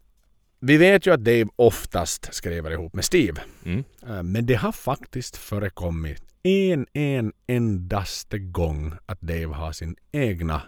vi 0.66 0.76
vet 0.76 1.06
ju 1.06 1.12
att 1.14 1.24
Dave 1.24 1.46
oftast 1.56 2.34
skriver 2.34 2.70
ihop 2.70 2.94
med 2.94 3.04
Steve. 3.04 3.42
Mm. 3.64 3.84
Ehm, 4.06 4.32
men 4.32 4.46
det 4.46 4.54
har 4.54 4.72
faktiskt 4.72 5.36
förekommit 5.36 6.22
en, 6.42 6.86
en 6.92 7.32
endaste 7.46 8.38
gång 8.38 8.92
att 9.06 9.20
Dave 9.20 9.46
har 9.54 9.72
sin 9.72 9.96
egna 10.12 10.62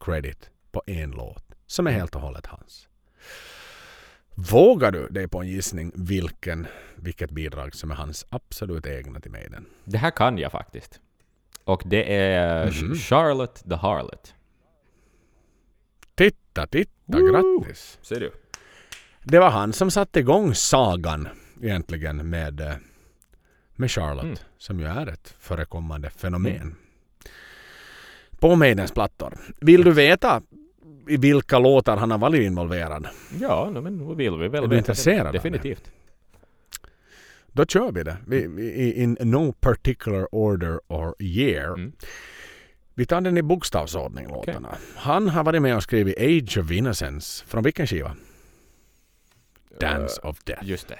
credit 0.00 0.50
på 0.72 0.82
en 0.86 1.10
låt 1.10 1.44
som 1.66 1.86
är 1.86 1.90
helt 1.90 2.14
och 2.14 2.20
hållet 2.20 2.46
hans. 2.46 2.88
Vågar 4.34 4.92
du 4.92 5.08
dig 5.08 5.28
på 5.28 5.40
en 5.40 5.48
gissning 5.48 5.92
vilken, 5.94 6.66
vilket 6.96 7.30
bidrag 7.30 7.74
som 7.74 7.90
är 7.90 7.94
hans 7.94 8.26
absolut 8.28 8.86
egna 8.86 9.20
till 9.20 9.30
Maiden? 9.30 9.66
Det 9.84 9.98
här 9.98 10.10
kan 10.10 10.38
jag 10.38 10.52
faktiskt. 10.52 11.00
Och 11.64 11.82
det 11.86 12.14
är 12.16 12.66
Mhm. 12.66 12.94
Charlotte 12.94 13.64
the 13.68 13.74
Harlot. 13.74 14.34
Titta, 16.14 16.66
titta, 16.66 16.90
Woo! 17.06 17.58
grattis! 17.60 17.98
Ser 18.02 18.20
du? 18.20 18.30
Det 19.28 19.38
var 19.38 19.50
han 19.50 19.72
som 19.72 19.90
satte 19.90 20.20
igång 20.20 20.54
sagan 20.54 21.28
egentligen 21.62 22.30
med, 22.30 22.60
eh, 22.60 22.72
med 23.76 23.90
Charlotte. 23.90 24.24
Mm. 24.24 24.36
Som 24.58 24.80
ju 24.80 24.86
är 24.86 25.06
ett 25.06 25.34
förekommande 25.38 26.10
fenomen. 26.10 26.74
På 28.38 28.56
Maidens 28.56 28.92
plattor. 28.92 29.38
Vill 29.60 29.84
du 29.84 29.92
veta 29.92 30.42
i 31.08 31.16
vilka 31.16 31.58
låtar 31.58 31.96
han 31.96 32.10
har 32.10 32.18
varit 32.18 32.40
involverad? 32.42 33.08
Ja, 33.40 33.70
no, 33.70 33.80
men 33.80 33.98
nu 33.98 34.14
vill 34.14 34.36
vi 34.36 34.48
väl 34.48 34.64
Är 34.64 34.68
du 34.68 34.78
intresserad 34.78 35.26
det? 35.26 35.32
Definitivt. 35.32 35.90
Då 37.52 37.66
kör 37.66 37.92
vi 37.92 38.02
det. 38.02 38.16
Vi, 38.26 38.46
vi, 38.46 38.62
i- 38.62 39.02
in 39.02 39.16
no 39.20 39.52
particular 39.52 40.34
order 40.34 40.80
or 40.88 41.14
year. 41.18 41.66
Mm. 41.74 41.92
Vi 42.94 43.06
tar 43.06 43.20
den 43.20 43.36
i 43.38 43.42
bokstavsordning 43.42 44.28
låtarna. 44.28 44.76
Han 44.96 45.28
har 45.28 45.44
varit 45.44 45.62
med 45.62 45.76
och 45.76 45.82
skrivit 45.82 46.18
Age 46.18 46.58
of 46.58 46.70
Innocence. 46.70 47.44
Från 47.46 47.62
vilken 47.62 47.86
skiva? 47.86 48.16
Dance 49.80 50.20
of 50.22 50.38
Death. 50.44 50.64
Just 50.64 50.88
det. 50.88 50.98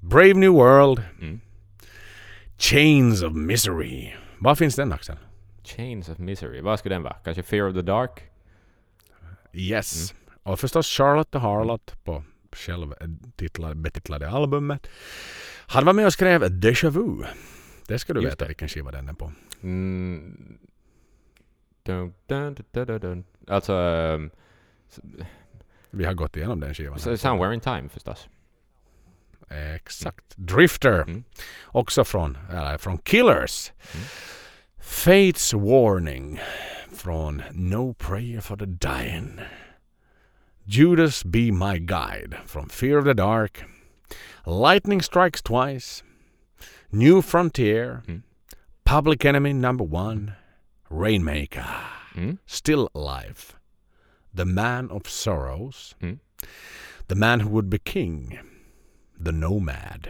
Brave 0.00 0.34
New 0.34 0.52
World. 0.52 1.02
Mm. 1.20 1.40
Chains 2.58 3.22
of 3.22 3.32
Misery. 3.32 4.12
Var 4.38 4.54
finns 4.54 4.76
den 4.76 4.92
Axel? 4.92 5.16
Chains 5.64 6.08
of 6.08 6.18
Misery. 6.18 6.60
Vad 6.60 6.78
skulle 6.78 6.94
den 6.94 7.02
vara? 7.02 7.14
Kanske 7.14 7.42
Fear 7.42 7.68
of 7.68 7.74
the 7.74 7.82
Dark? 7.82 8.22
Yes. 9.52 10.14
Och 10.42 10.60
förstås 10.60 10.86
Charlotte 10.86 11.30
the 11.30 11.38
Harlot 11.38 12.04
på 12.04 12.24
själv 12.52 12.94
titlade, 13.36 13.74
betitlade 13.74 14.28
albumet. 14.30 14.86
Han 15.66 15.84
var 15.84 15.92
med 15.92 16.06
och 16.06 16.12
skrev 16.12 16.60
Deja 16.60 16.90
Vu. 16.90 17.24
Det 17.86 17.98
ska 17.98 18.12
du 18.14 18.20
Just 18.20 18.32
veta 18.32 18.44
det. 18.44 18.48
vilken 18.48 18.68
skiva 18.68 18.90
den 18.90 19.08
är 19.08 19.12
på. 19.12 19.32
Mm. 19.62 20.58
Dun, 21.82 22.14
dun, 22.26 22.54
dun, 22.54 22.64
dun, 22.72 22.86
dun, 22.86 23.00
dun. 23.00 23.24
Alltså... 23.48 23.72
Um, 23.72 24.30
Vi 25.94 26.04
har 26.04 26.14
gått 26.14 26.36
igenom 26.36 26.60
den 26.60 26.74
skivan. 26.74 26.96
s- 26.98 27.20
Somewhere 27.20 27.54
in 27.54 27.60
Time 27.60 27.88
förstås. 27.88 28.28
Exakt. 29.74 30.24
Drifter. 30.36 31.00
Mm. 31.02 31.24
Också 31.64 32.04
från, 32.04 32.38
eller, 32.50 32.78
från 32.78 32.98
Killers. 32.98 33.72
Mm. 33.94 34.06
Fates 34.80 35.54
Warning. 35.54 36.40
Från 36.92 37.42
No 37.52 37.94
Prayer 37.94 38.40
for 38.40 38.56
the 38.56 38.66
Dying. 38.66 39.40
Judas 40.64 41.24
Be 41.24 41.38
My 41.52 41.78
Guide. 41.78 42.34
Från 42.46 42.68
Fear 42.68 42.98
of 42.98 43.04
the 43.04 43.12
Dark. 43.12 43.64
Lightning 44.46 45.02
Strikes 45.02 45.42
Twice. 45.42 46.04
New 46.88 47.22
Frontier. 47.22 48.02
Mm. 48.06 48.22
Public 48.84 49.24
Enemy 49.24 49.52
Number 49.52 49.94
One. 49.94 50.32
Rainmaker. 50.90 51.66
Mm. 52.16 52.36
Still 52.46 52.88
Life. 52.94 53.56
The 54.34 54.44
Man 54.44 54.90
of 54.90 55.08
Sorrows. 55.08 55.94
Mm. 56.00 56.18
The 57.08 57.14
Man 57.14 57.40
Who 57.40 57.50
Would 57.50 57.68
Be 57.70 57.78
King. 57.78 58.38
The 59.24 59.32
Nomad. 59.32 60.08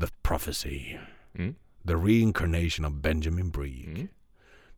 The 0.00 0.08
Prophecy. 0.22 0.98
Mm. 1.34 1.54
The 1.86 1.96
Reincarnation 1.96 2.84
of 2.84 2.92
Benjamin 3.02 3.50
Brieg. 3.50 3.88
Mm. 3.98 4.08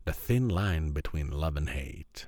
The 0.05 0.13
Thin 0.13 0.49
Line 0.49 0.93
Between 0.93 1.31
Love 1.31 1.57
and 1.59 1.69
Hate. 1.69 2.27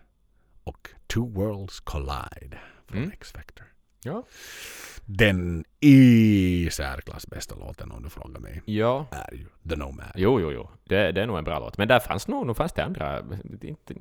Och 0.64 0.88
Two 1.06 1.26
Worlds 1.26 1.80
Collide 1.80 2.58
från 2.86 2.98
Mm. 2.98 3.10
X-Factor. 3.12 3.64
Ja. 4.04 4.24
Den 5.04 5.64
i 5.80 6.68
särklass 6.72 7.26
bästa 7.26 7.54
låten 7.54 7.90
om 7.90 8.02
du 8.02 8.08
frågar 8.10 8.40
mig 8.40 8.62
Ja. 8.64 9.06
är 9.10 9.34
ju 9.34 9.46
The 9.68 9.76
Nomad. 9.76 10.12
Jo, 10.14 10.40
jo, 10.40 10.52
jo. 10.52 10.70
Det, 10.84 11.12
det 11.12 11.22
är 11.22 11.26
nog 11.26 11.38
en 11.38 11.44
bra 11.44 11.58
låt. 11.58 11.78
Men 11.78 11.88
där 11.88 12.00
fanns 12.00 12.28
nog, 12.28 12.46
nog 12.46 12.56
fanns 12.56 12.72
det 12.72 12.84
andra. 12.84 13.24
Inte, 13.62 13.94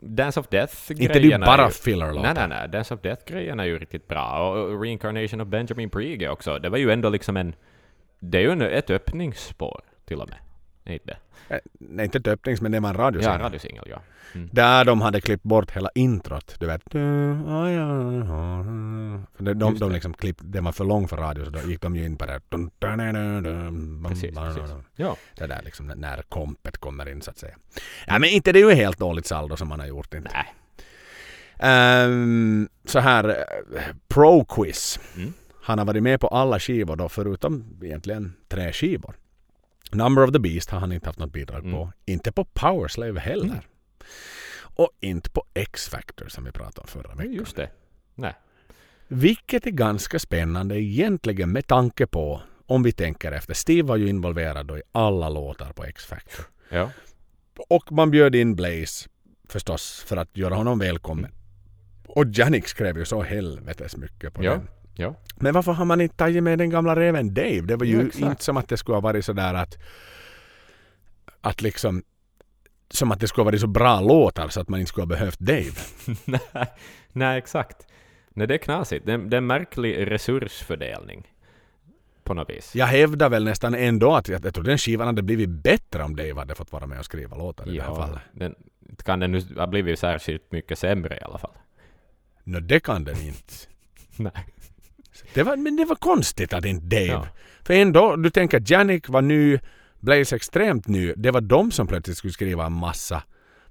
Dance 0.00 0.40
of 0.40 0.48
Death-grejerna... 0.48 1.14
Inte 1.14 1.28
ju 1.28 1.38
bara 1.38 1.70
filler-låtar. 1.70 2.34
Nej, 2.34 2.48
nej, 2.48 2.48
nej. 2.48 2.68
Dance 2.68 2.94
of 2.94 3.00
Death-grejerna 3.00 3.62
är 3.62 3.66
ju 3.66 3.78
riktigt 3.78 4.08
bra. 4.08 4.52
Och 4.52 4.82
Reincarnation 4.82 5.40
of 5.40 5.48
Benjamin 5.48 5.90
Priege 5.90 6.28
också. 6.28 6.58
Det 6.58 6.68
var 6.68 6.78
ju 6.78 6.90
ändå 6.90 7.08
liksom 7.08 7.36
en... 7.36 7.54
Det 8.18 8.38
är 8.38 8.42
ju 8.42 8.68
ett 8.68 8.90
öppningsspår 8.90 9.80
till 10.04 10.20
och 10.20 10.28
med. 10.28 10.38
Inte 10.94 11.06
det? 11.06 11.16
Nej, 11.80 12.04
inte 12.04 12.18
ett 12.18 12.26
öppnings, 12.26 12.60
men 12.60 12.72
det 12.72 12.80
var 12.80 12.88
en 12.88 12.94
Ja, 12.96 13.00
radiosingel. 13.02 13.40
radiosingel, 13.40 13.84
ja. 13.90 14.02
Mm. 14.34 14.48
Där 14.52 14.84
de 14.84 15.00
hade 15.00 15.20
klippt 15.20 15.42
bort 15.42 15.70
hela 15.70 15.90
introt. 15.94 16.54
Du 16.58 16.66
vet. 16.66 16.82
För 16.92 16.98
de, 19.38 19.54
de, 19.54 19.54
de 19.54 19.74
det. 19.78 19.88
liksom 19.88 20.14
klipp, 20.14 20.36
den 20.40 20.64
var 20.64 20.72
för 20.72 20.84
lång 20.84 21.08
för 21.08 21.16
radio 21.16 21.44
så 21.44 21.50
då 21.50 21.60
gick 21.70 21.80
de 21.80 21.96
ju 21.96 22.04
in 22.04 22.16
på 22.16 22.26
det. 22.26 22.40
Precis, 24.08 24.38
precis. 24.38 24.70
Ja. 24.96 25.16
Det 25.36 25.46
där 25.46 25.60
liksom 25.64 25.86
när 25.96 26.22
kompet 26.28 26.78
kommer 26.78 27.08
in 27.08 27.22
så 27.22 27.30
att 27.30 27.38
säga. 27.38 27.54
Ja 28.06 28.18
men 28.18 28.30
inte 28.30 28.52
det 28.52 28.58
är 28.60 28.70
ju 28.70 28.74
helt 28.74 28.98
dåligt 28.98 29.26
saldo 29.26 29.56
som 29.56 29.68
man 29.68 29.80
har 29.80 29.86
gjort 29.86 30.14
inte. 30.14 30.30
Nej. 30.34 30.54
Ehm, 31.58 32.68
så 32.84 32.98
här, 32.98 33.28
eh, 33.28 33.34
Pro-quiz. 34.08 35.00
Mm. 35.16 35.32
Han 35.62 35.78
har 35.78 35.84
varit 35.86 36.02
med 36.02 36.20
på 36.20 36.28
alla 36.28 36.58
skivor 36.60 36.96
då 36.96 37.08
förutom 37.08 37.64
egentligen 37.82 38.34
tre 38.48 38.72
skivor. 38.72 39.14
Number 39.94 40.24
of 40.24 40.32
the 40.32 40.38
Beast 40.38 40.70
har 40.70 40.80
han 40.80 40.92
inte 40.92 41.08
haft 41.08 41.18
något 41.18 41.32
bidrag 41.32 41.58
Mm. 41.64 41.72
på. 41.72 41.92
Inte 42.04 42.32
på 42.32 42.44
Powerslave 42.44 43.20
heller. 43.20 43.44
Mm. 43.44 43.58
Och 44.74 44.90
inte 45.00 45.30
på 45.30 45.44
X-Factor 45.54 46.28
som 46.28 46.44
vi 46.44 46.52
pratade 46.52 46.80
om 46.80 46.86
förra 46.86 47.14
veckan. 47.14 47.32
Just 47.32 47.56
det. 47.56 47.70
Nej. 48.14 48.34
Vilket 49.08 49.66
är 49.66 49.70
ganska 49.70 50.18
spännande 50.18 50.80
egentligen 50.80 51.52
med 51.52 51.66
tanke 51.66 52.06
på 52.06 52.42
om 52.66 52.82
vi 52.82 52.92
tänker 52.92 53.32
efter. 53.32 53.54
Steve 53.54 53.88
var 53.88 53.96
ju 53.96 54.08
involverad 54.08 54.66
då 54.66 54.78
i 54.78 54.82
alla 54.92 55.28
låtar 55.28 55.72
på 55.72 55.84
X-Factor. 55.84 56.44
Ja. 56.68 56.90
Och 57.68 57.92
man 57.92 58.10
bjöd 58.10 58.34
in 58.34 58.54
Blaze 58.56 59.08
förstås 59.48 60.04
för 60.06 60.16
att 60.16 60.36
göra 60.36 60.54
honom 60.54 60.78
välkommen. 60.78 61.30
Och 62.06 62.24
Janik 62.32 62.68
skrev 62.68 62.98
ju 62.98 63.04
så 63.04 63.22
helvetes 63.22 63.96
mycket 63.96 64.34
på 64.34 64.44
Ja. 64.44 64.50
den. 64.50 64.68
Ja. 64.94 65.14
Men 65.36 65.54
varför 65.54 65.72
har 65.72 65.84
man 65.84 66.00
inte 66.00 66.16
tagit 66.16 66.42
med 66.42 66.58
den 66.58 66.70
gamla 66.70 66.96
reven 66.96 67.34
Dave? 67.34 67.60
Det 67.60 67.76
var 67.76 67.86
ju 67.86 68.10
Ja, 68.18 68.30
inte 68.30 68.44
som 68.44 68.56
att 68.56 68.68
det 68.68 68.76
skulle 68.76 68.96
ha 68.96 69.00
varit 69.00 69.24
sådär 69.24 69.54
att 69.54 69.78
att 71.40 71.62
liksom 71.62 72.02
som 72.90 73.12
att 73.12 73.20
det 73.20 73.28
skulle 73.28 73.42
ha 73.42 73.44
varit 73.44 73.60
så 73.60 73.66
bra 73.66 74.00
låtar 74.00 74.48
så 74.48 74.60
att 74.60 74.68
man 74.68 74.80
inte 74.80 74.88
skulle 74.88 75.02
ha 75.02 75.08
behövt 75.08 75.38
Dave. 75.38 75.72
nej, 76.24 76.68
nej, 77.12 77.38
exakt. 77.38 77.86
Nej, 78.30 78.46
det 78.46 78.54
är 78.54 78.58
knasigt. 78.58 79.06
Det, 79.06 79.16
det 79.16 79.36
är 79.36 79.38
en 79.38 79.46
märklig 79.46 80.10
resursfördelning. 80.10 81.28
På 82.24 82.34
något 82.34 82.50
vis. 82.50 82.74
Jag 82.74 82.86
hävdar 82.86 83.28
väl 83.28 83.44
nästan 83.44 83.74
ändå 83.74 84.14
att 84.14 84.28
jag, 84.28 84.44
jag 84.44 84.54
tror 84.54 84.64
den 84.64 84.78
skivan 84.78 85.06
hade 85.06 85.22
blivit 85.22 85.48
bättre 85.48 86.02
om 86.02 86.16
Dave 86.16 86.34
hade 86.34 86.54
fått 86.54 86.72
vara 86.72 86.86
med 86.86 86.98
och 86.98 87.04
skriva 87.04 87.36
låtar 87.36 87.68
i 87.68 87.76
det 87.76 87.82
här 87.82 87.94
fallet. 87.94 88.20
den, 88.32 88.54
kan 89.04 89.20
den 89.20 89.32
nu 89.32 89.40
ha 89.56 89.66
blivit 89.66 89.98
särskilt 89.98 90.52
mycket 90.52 90.78
sämre 90.78 91.16
i 91.16 91.20
alla 91.20 91.38
fall? 91.38 91.54
Nå 92.44 92.60
det 92.60 92.80
kan 92.80 93.04
den 93.04 93.20
inte. 93.22 93.54
Nej. 94.16 94.46
Det 95.34 95.42
var, 95.42 95.56
men 95.56 95.76
det 95.76 95.84
var 95.84 95.96
konstigt 95.96 96.52
att 96.52 96.64
inte 96.64 96.86
Dave. 96.86 97.06
Ja. 97.06 97.26
För 97.62 97.74
ändå, 97.74 98.16
du 98.16 98.30
tänker 98.30 98.56
att 98.60 98.70
Janik 98.70 99.08
var 99.08 99.22
ny, 99.22 99.58
Blaze 100.00 100.36
extremt 100.36 100.88
ny. 100.88 101.12
Det 101.16 101.30
var 101.30 101.40
de 101.40 101.70
som 101.70 101.86
plötsligt 101.86 102.16
skulle 102.18 102.32
skriva 102.32 102.66
en 102.66 102.72
massa. 102.72 103.22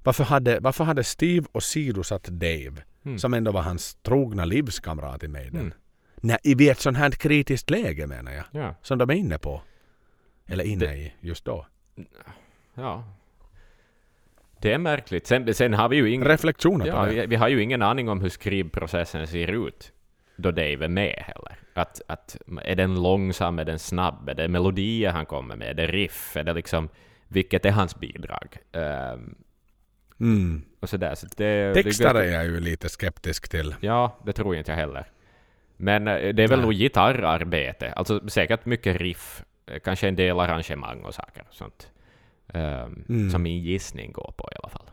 Varför 0.03 0.23
hade, 0.23 0.59
varför 0.59 0.83
hade 0.83 1.03
Steve 1.03 1.45
och 1.51 1.63
sidosatt 1.63 2.23
Dave, 2.23 2.73
Mm. 3.05 3.19
som 3.19 3.33
ändå 3.33 3.51
var 3.51 3.61
hans 3.61 3.95
trogna 3.95 4.45
livskamrat 4.45 5.23
i 5.23 5.27
Maiden? 5.27 5.55
Mm. 5.61 5.73
Nej, 6.15 6.37
i 6.43 6.69
ett 6.69 6.79
sånt 6.79 6.97
här 6.97 7.11
kritiskt 7.11 7.69
läge 7.69 8.07
menar 8.07 8.31
jag. 8.31 8.43
Ja. 8.51 8.75
Som 8.81 8.97
de 8.97 9.09
är 9.09 9.13
inne 9.13 9.37
på. 9.37 9.61
Eller 10.47 10.63
inne 10.63 10.85
Det- 10.85 10.95
i 10.97 11.13
just 11.19 11.45
då. 11.45 11.65
ja. 12.73 13.03
Det 14.61 14.73
är 14.73 14.77
märkligt. 14.77 15.27
Sen, 15.27 15.53
sen 15.53 15.73
har 15.73 15.89
vi 15.89 15.95
ju 15.95 16.09
ingen... 16.09 16.27
Reflektioner 16.27 16.85
Ja, 16.87 17.03
vi, 17.03 17.25
vi 17.25 17.35
har 17.35 17.47
ju 17.47 17.61
ingen 17.63 17.81
aning 17.81 18.09
om 18.09 18.21
hur 18.21 18.29
skrivprocessen 18.29 19.27
ser 19.27 19.67
ut 19.67 19.91
då 20.41 20.51
Dave 20.51 20.85
är 20.85 20.87
med 20.87 21.23
heller. 21.27 21.55
Att, 21.73 22.01
att, 22.07 22.37
är 22.63 22.75
den 22.75 23.01
långsam, 23.03 23.59
är 23.59 23.65
den 23.65 23.79
snabb, 23.79 24.29
är 24.29 24.33
det 24.35 24.47
melodier 24.47 25.11
han 25.11 25.25
kommer 25.25 25.55
med, 25.55 25.67
är 25.67 25.73
det 25.73 25.87
riff, 25.87 26.37
är 26.37 26.43
det 26.43 26.53
liksom, 26.53 26.89
vilket 27.27 27.65
är 27.65 27.71
hans 27.71 27.99
bidrag? 27.99 28.57
Ehm, 28.71 29.35
Mm. 30.19 30.61
och 30.79 30.89
sådär. 30.89 31.15
Så 31.15 31.27
det, 31.37 31.73
Texter 31.73 32.15
är 32.15 32.23
jag 32.33 32.45
ju 32.45 32.59
lite 32.59 32.89
skeptisk 32.89 33.49
till. 33.49 33.75
Ja, 33.79 34.19
det 34.25 34.33
tror 34.33 34.55
inte 34.55 34.71
jag 34.71 34.77
heller. 34.77 35.05
Men 35.77 36.07
eh, 36.07 36.13
det 36.33 36.43
är 36.43 36.47
väl 36.47 36.59
Nej. 36.59 36.61
nog 36.65 36.73
gitarrarbete, 36.73 37.91
alltså 37.91 38.29
säkert 38.29 38.65
mycket 38.65 39.01
riff, 39.01 39.43
eh, 39.65 39.79
kanske 39.79 40.07
en 40.07 40.15
del 40.15 40.39
arrangemang 40.39 41.01
och 41.01 41.13
saker 41.13 41.43
och 41.49 41.53
sånt. 41.55 41.91
Ehm, 42.53 43.03
Mm. 43.09 43.29
Som 43.29 43.43
min 43.43 43.59
gissning 43.63 44.11
går 44.11 44.33
på 44.37 44.49
i 44.51 44.55
alla 44.63 44.69
fall. 44.69 44.89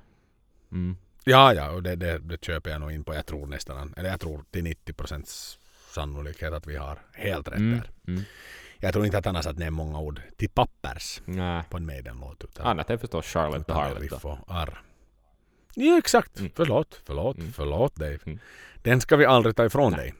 Mm. 0.72 0.96
Ja, 1.30 1.54
ja, 1.54 1.70
och 1.70 1.82
det, 1.82 1.96
det, 1.96 2.18
det 2.18 2.44
köper 2.44 2.70
jag 2.70 2.80
nog 2.80 2.92
in 2.92 3.04
på. 3.04 3.14
Jag 3.14 3.26
tror 3.26 3.46
nästan, 3.46 3.94
eller 3.96 4.10
jag 4.10 4.20
tror 4.20 4.44
till 4.50 4.64
90 4.64 4.92
procents 4.92 5.58
sannolikhet 5.94 6.52
att 6.52 6.66
vi 6.66 6.76
har 6.76 6.98
helt 7.12 7.48
rätt 7.48 7.56
Mm. 7.58 7.78
där. 7.78 7.90
Mm. 8.12 8.22
Jag 8.78 8.92
tror 8.92 9.04
inte 9.06 9.18
att 9.18 9.24
han 9.24 9.34
har 9.34 9.42
satt 9.42 9.58
ner 9.58 9.70
många 9.70 9.98
ord 10.00 10.20
till 10.36 10.48
pappers 10.50 11.20
Nej. 11.24 11.62
på 11.70 11.76
en 11.76 11.86
Maiden-låt. 11.86 12.60
Annat 12.60 12.90
än 12.90 12.98
förstås 12.98 13.26
Charlotte 13.26 13.66
the 13.66 13.72
är 13.72 13.76
Harlot. 13.76 14.78
Ja, 15.74 15.98
exakt. 15.98 16.38
Mm. 16.38 16.50
Förlåt, 16.54 17.00
förlåt, 17.06 17.36
Mm. 17.36 17.52
förlåt 17.52 17.96
Dave. 17.96 18.18
Mm. 18.26 18.38
Den 18.82 19.00
ska 19.00 19.16
vi 19.16 19.24
aldrig 19.26 19.56
ta 19.56 19.64
ifrån 19.66 19.92
Nej. 19.92 20.00
dig. 20.00 20.14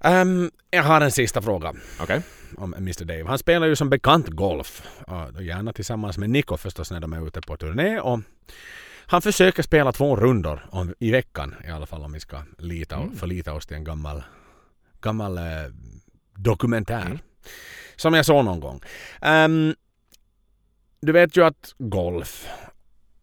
Ehm, 0.00 0.50
jag 0.70 0.82
har 0.82 1.00
en 1.00 1.12
sista 1.12 1.42
fråga 1.42 1.72
Okej. 2.00 2.22
om 2.56 2.74
Mr 2.74 3.04
Dave. 3.04 3.24
Han 3.24 3.38
spelar 3.38 3.66
ju 3.66 3.76
som 3.76 3.90
bekant 3.90 4.28
golf. 4.28 4.82
Och 5.36 5.42
gärna 5.42 5.72
tillsammans 5.72 6.18
med 6.18 6.30
Nico 6.30 6.56
förstås 6.56 6.90
när 6.90 7.00
de 7.00 7.12
är 7.12 7.26
ute 7.26 7.40
på 7.40 7.56
turné. 7.56 8.00
Och 8.00 8.20
han 9.12 9.22
försöker 9.22 9.62
spela 9.62 9.92
två 9.92 10.16
rundor 10.16 10.66
om, 10.70 10.94
i 10.98 11.10
veckan 11.10 11.54
i 11.68 11.70
alla 11.70 11.86
fall 11.86 12.02
om 12.02 12.12
vi 12.12 12.20
ska 12.20 12.42
lita, 12.58 12.96
Mm. 12.96 13.16
förlita 13.16 13.52
oss 13.52 13.66
till 13.66 13.76
en 13.76 13.84
gammal, 13.84 14.22
gammal 15.00 15.38
eh, 15.38 15.44
dokumentär. 16.34 17.06
Mm. 17.06 17.18
Som 17.96 18.14
jag 18.14 18.26
såg 18.26 18.44
någon 18.44 18.60
gång. 18.60 18.80
Ehm, 19.22 19.74
du 21.00 21.12
vet 21.12 21.36
ju 21.36 21.44
att 21.44 21.74
golf, 21.78 22.46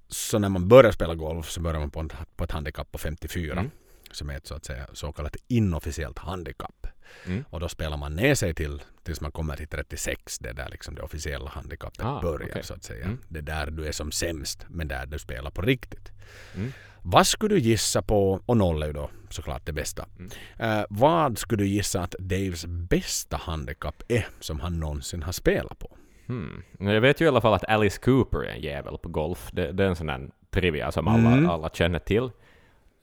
så 0.07 0.39
när 0.39 0.49
man 0.49 0.67
börjar 0.67 0.91
spela 0.91 1.15
golf 1.15 1.49
så 1.49 1.61
börjar 1.61 1.79
man 1.79 1.89
på, 1.91 1.99
en, 1.99 2.09
på 2.35 2.43
ett 2.43 2.51
handikapp 2.51 2.91
på 2.91 2.97
54. 2.97 3.51
Mm. 3.53 3.71
Som 4.12 4.30
är 4.30 4.38
ett 4.38 4.47
så 4.47 4.55
att 4.55 4.66
säga 4.66 4.88
så 4.93 5.12
kallat 5.12 5.36
inofficiellt 5.47 6.20
handikapp. 6.20 6.88
Mm. 7.26 7.45
Och 7.49 7.60
då 7.60 7.70
spelar 7.70 7.97
man 7.97 8.16
ner 8.16 8.36
sig 8.36 8.53
till 8.53 8.82
tills 9.03 9.22
man 9.22 9.32
kommer 9.32 9.55
till 9.55 9.68
36. 9.68 10.39
Det 10.39 10.49
är 10.49 10.53
där 10.53 10.70
liksom 10.70 10.95
det 10.95 11.01
officiella 11.01 11.49
handikappet 11.49 12.01
Ah, 12.05 12.22
börjar 12.22 12.47
okej. 12.49 12.64
så 12.64 12.74
att 12.74 12.84
säga. 12.84 13.05
Mm. 13.05 13.18
Det 13.28 13.39
är 13.39 13.43
där 13.43 13.72
du 13.72 13.88
är 13.88 13.91
som 13.91 14.12
sämst 14.12 14.66
men 14.70 14.88
där 14.88 15.05
du 15.05 15.20
spelar 15.20 15.51
på 15.51 15.62
riktigt. 15.62 16.12
Mm. 16.55 16.72
Vad 17.01 17.28
skulle 17.28 17.55
du 17.55 17.62
gissa 17.62 18.01
på, 18.01 18.41
och 18.45 18.57
noll 18.57 18.84
är 18.84 18.88
ju 18.88 18.93
då 18.93 19.10
såklart 19.30 19.66
det 19.66 19.74
bästa. 19.74 20.05
Mm. 20.20 20.32
Eh, 20.80 20.86
vad 20.89 21.38
skulle 21.38 21.64
du 21.64 21.68
gissa 21.70 22.01
att 22.01 22.16
Daves 22.20 22.66
bästa 22.66 23.38
handikapp 23.38 24.03
är 24.07 24.28
som 24.39 24.60
han 24.60 24.80
någonsin 24.80 25.24
har 25.24 25.32
spelat 25.32 25.80
på? 25.80 25.97
Hmm. 26.28 26.64
Jag 26.80 27.01
vet 27.01 27.22
ju 27.22 27.26
i 27.26 27.28
alla 27.28 27.41
fall 27.41 27.53
att 27.53 27.66
Alice 27.70 27.99
Cooper 28.01 28.38
är 28.43 28.49
en 28.51 28.62
jävel 28.62 28.97
på 28.97 29.10
golf. 29.10 29.49
Det, 29.53 29.72
det 29.72 29.84
är 29.84 29.88
en 29.88 29.95
sån 29.95 30.07
där 30.07 30.30
trivia 30.51 30.91
som 30.91 31.07
alla, 31.07 31.32
Mm. 31.32 31.49
alla 31.49 31.70
känner 31.70 31.99
till. 31.99 32.30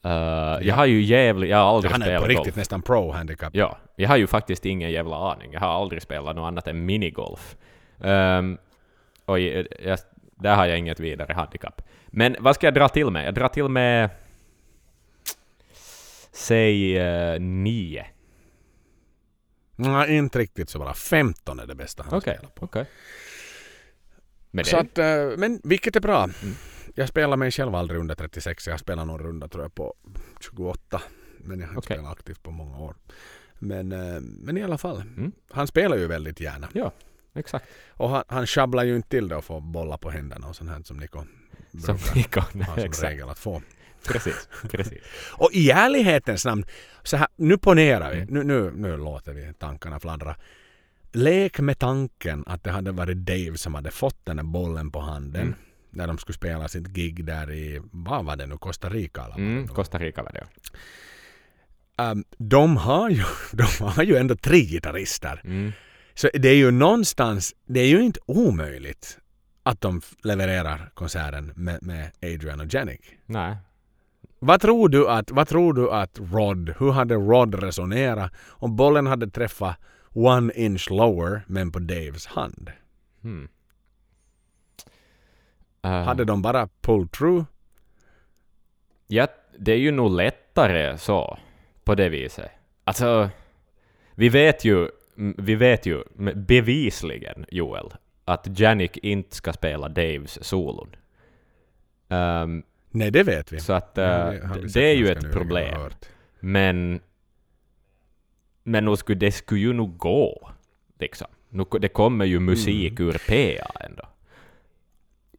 Uh, 0.04 0.12
Jag 0.66 0.74
har 0.74 0.86
ju 0.86 1.00
jävligt... 1.02 1.50
Jag 1.50 1.56
har 1.56 1.64
aldrig 1.74 1.92
Han 1.92 2.02
är 2.02 2.06
spelat 2.06 2.22
på 2.22 2.28
riktigt 2.28 2.44
golf. 2.44 2.56
nästan 2.56 2.82
pro 2.82 3.12
handikapp. 3.12 3.54
Ja, 3.56 3.78
jag 3.96 4.08
har 4.08 4.16
ju 4.16 4.26
faktiskt 4.26 4.66
ingen 4.66 4.90
jävla 4.90 5.16
aning. 5.32 5.52
Jag 5.52 5.60
har 5.60 5.68
aldrig 5.68 6.02
spelat 6.02 6.36
något 6.36 6.46
annat 6.48 6.66
än 6.66 6.86
minigolf. 6.86 7.56
Um, 7.98 8.58
och 9.24 9.40
jag, 9.40 9.66
jag, 9.84 9.98
där 10.34 10.54
har 10.56 10.66
jag 10.66 10.78
inget 10.78 11.00
vidare 11.00 11.32
handikapp. 11.32 11.82
Men 12.06 12.36
vad 12.40 12.54
ska 12.54 12.66
jag 12.66 12.74
dra 12.74 12.88
till 12.88 13.10
med? 13.10 13.26
Jag 13.26 13.34
drar 13.34 13.48
till 13.48 13.68
med... 13.68 14.10
Säg 16.32 17.00
uh, 17.34 17.40
nio. 17.40 18.06
Nej, 19.76 20.16
inte 20.16 20.38
riktigt 20.38 20.70
så 20.70 20.78
bara. 20.78 20.94
15 20.94 21.60
är 21.60 21.66
det 21.66 21.74
bästa 21.74 22.02
han 22.02 22.14
Okej, 22.18 22.34
spelar 22.34 22.50
på. 22.54 22.64
okej. 22.64 22.86
Men 24.56 24.64
det, 24.64 24.70
Så 24.70 24.76
att, 24.76 24.98
eh, 24.98 25.38
men 25.38 25.60
vilket 25.64 25.96
är 25.96 26.00
bra. 26.00 26.22
Mm. 26.24 26.54
Jag 26.94 27.08
spelar 27.08 27.36
mig 27.36 27.50
själv 27.50 27.74
aldrig 27.74 28.00
under 28.00 28.14
36. 28.14 28.66
Jag 28.66 28.80
spelar 28.80 29.04
någon 29.04 29.18
runda 29.20 29.48
tror 29.48 29.64
jag 29.64 29.74
på 29.74 29.94
28. 30.40 31.02
Men 31.38 31.60
jag 31.60 31.66
har 31.66 31.72
inte 31.72 31.78
Okej. 31.78 31.96
spelat 31.96 32.12
aktivt 32.12 32.42
på 32.42 32.50
många 32.50 32.78
år. 32.78 32.94
Men, 33.58 33.92
eh, 33.92 34.20
men 34.20 34.56
i 34.56 34.62
alla 34.62 34.78
fall. 34.78 34.96
Mm. 35.00 35.32
Han 35.50 35.66
spelar 35.66 35.96
ju 35.96 36.06
väldigt 36.06 36.40
gärna. 36.40 36.68
Ja, 36.72 36.92
exakt. 37.34 37.66
Och 37.90 38.08
han, 38.10 38.24
han 38.28 38.46
sjabblar 38.46 38.84
ju 38.84 38.96
inte 38.96 39.08
till 39.08 39.28
det 39.28 39.36
och 39.36 39.44
får 39.44 39.60
bolla 39.60 39.98
på 39.98 40.10
händerna 40.10 40.46
och 40.48 40.56
sånt 40.56 40.70
här 40.70 40.82
som 40.82 40.96
Niko 40.96 41.24
Som 41.86 41.98
Nikon. 42.14 42.42
ha 42.62 42.74
som 42.74 42.84
exakt. 42.84 43.12
regel 43.12 43.28
att 43.28 43.38
få. 43.38 43.62
Precis, 44.08 44.48
precis. 44.70 44.98
Och 45.32 45.50
i 45.52 45.70
ärlighetens 45.70 46.44
namn, 46.44 46.64
så 47.02 47.16
här, 47.16 47.28
nu 47.36 47.58
ponerar 47.58 48.10
vi, 48.14 48.20
Mm. 48.20 48.34
nu, 48.34 48.42
nu, 48.44 48.70
nu 48.76 48.96
låter 48.96 49.32
vi 49.32 49.52
tankarna 49.58 50.00
fladdra. 50.00 50.36
Lek 51.16 51.60
med 51.60 51.78
tanken 51.78 52.44
att 52.46 52.64
det 52.64 52.70
hade 52.70 52.92
varit 52.92 53.16
Dave 53.16 53.56
som 53.56 53.74
hade 53.74 53.90
fått 53.90 54.24
den 54.26 54.38
här 54.38 54.44
bollen 54.44 54.90
på 54.90 55.00
handen 55.00 55.42
Mm. 55.42 55.54
när 55.90 56.06
de 56.06 56.18
skulle 56.18 56.34
spela 56.36 56.68
sitt 56.68 56.86
gig 56.88 57.24
där 57.24 57.52
i, 57.52 57.80
vad 57.92 58.24
var 58.24 58.36
det 58.36 58.46
nu, 58.46 58.56
Costa 58.56 58.88
Rica 58.88 59.24
eller 59.24 59.36
Mm. 59.36 59.68
Costa 59.68 59.98
Rica 59.98 60.22
var 60.22 60.32
det. 60.32 60.46
Um, 62.02 62.24
de, 62.38 62.76
har 62.76 63.10
ju, 63.10 63.22
de 63.52 63.84
har 63.84 64.02
ju 64.02 64.16
ändå 64.16 64.36
tre 64.36 64.58
gitarrister. 64.60 65.40
Mm. 65.44 65.72
Så 66.14 66.28
det 66.34 66.48
är 66.48 66.54
ju 66.56 66.70
någonstans, 66.70 67.54
det 67.66 67.80
är 67.80 67.86
ju 67.88 68.00
inte 68.02 68.20
omöjligt 68.26 69.18
att 69.62 69.80
de 69.80 70.00
levererar 70.24 70.90
konserten 70.94 71.52
med, 71.56 71.82
med 71.82 72.10
Adrian 72.22 72.60
och 72.60 72.74
Janik. 72.74 73.00
Nej. 73.26 73.56
Vad 74.38 74.60
tror 74.60 74.88
du 74.88 75.08
att, 75.08 75.30
vad 75.30 75.48
tror 75.48 75.72
du 75.74 75.90
att 75.90 76.18
Rod, 76.32 76.74
hur 76.78 76.90
hade 76.92 77.14
Rod 77.14 77.62
resonerat 77.62 78.32
om 78.48 78.76
bollen 78.76 79.06
hade 79.06 79.30
träffat 79.30 79.76
one 80.16 80.52
inch 80.54 80.90
lower 80.90 81.42
men 81.46 81.72
på 81.72 81.78
Daves 81.78 82.26
hand? 82.26 82.70
Hmm. 83.22 83.48
Eh, 85.82 85.90
Hade 86.02 86.24
de 86.24 86.42
bara 86.42 86.68
pulled 86.80 87.12
through? 87.12 87.44
Ja, 89.06 89.26
det 89.58 89.72
är 89.72 89.76
ju 89.78 89.90
nog 89.90 90.10
lättare 90.10 90.98
så, 90.98 91.38
på 91.84 91.94
det 91.94 92.08
viset. 92.08 92.50
Alltså, 92.84 93.30
vi 94.14 94.28
vet 94.28 94.64
ju, 94.64 94.88
vi 95.38 95.54
vet 95.54 95.86
ju 95.86 96.04
bevisligen, 96.34 97.46
Joel, 97.50 97.94
att 98.24 98.58
Janik 98.60 98.96
inte 98.96 99.36
ska 99.36 99.52
spela 99.52 99.88
Daves 99.88 100.44
solon. 100.44 100.96
Ehm, 102.08 102.62
Nej, 102.90 103.10
det 103.10 103.22
vet 103.22 103.52
vi. 103.52 103.60
så 103.60 103.72
att 103.72 103.94
Det 103.94 104.02
har 104.06 104.30
vi- 104.32 104.38
eh, 104.38 104.52
det, 104.52 104.72
det 104.74 104.84
är 104.90 104.94
ju 104.94 105.08
ett 105.08 105.32
problem. 105.32 105.80
Men, 106.40 107.00
men 108.66 108.84
nog 108.84 108.98
skulle, 108.98 109.18
det 109.18 109.32
skulle 109.32 109.60
ju 109.60 109.72
nog 109.72 109.96
gå, 109.98 110.50
liksom. 111.00 111.26
Det 111.80 111.88
kommer 111.88 112.24
ju 112.24 112.40
musik 112.40 113.00
Mm. 113.00 113.08
ur 113.08 113.18
PA 113.58 113.84
ändå. 113.86 114.02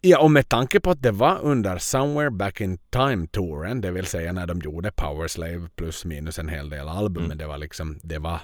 Ja, 0.01 0.19
och 0.19 0.31
med 0.31 0.49
tanke 0.49 0.79
på 0.79 0.91
att 0.91 1.01
det 1.01 1.11
var 1.11 1.39
under 1.41 1.77
Somewhere 1.77 2.31
Back 2.31 2.61
in 2.61 2.77
Time-touren, 2.89 3.81
det 3.81 3.91
vill 3.91 4.05
säga 4.05 4.33
när 4.33 4.47
de 4.47 4.59
gjorde 4.59 4.91
Power 4.91 5.27
Slave 5.27 5.69
plus 5.75 6.05
minus 6.05 6.39
en 6.39 6.49
hel 6.49 6.69
del 6.69 6.87
album, 6.89 7.17
Mm. 7.23 7.27
men 7.29 7.37
det 7.37 7.47
var 7.47 7.57
liksom, 7.57 7.99
det 8.03 8.19
var 8.19 8.39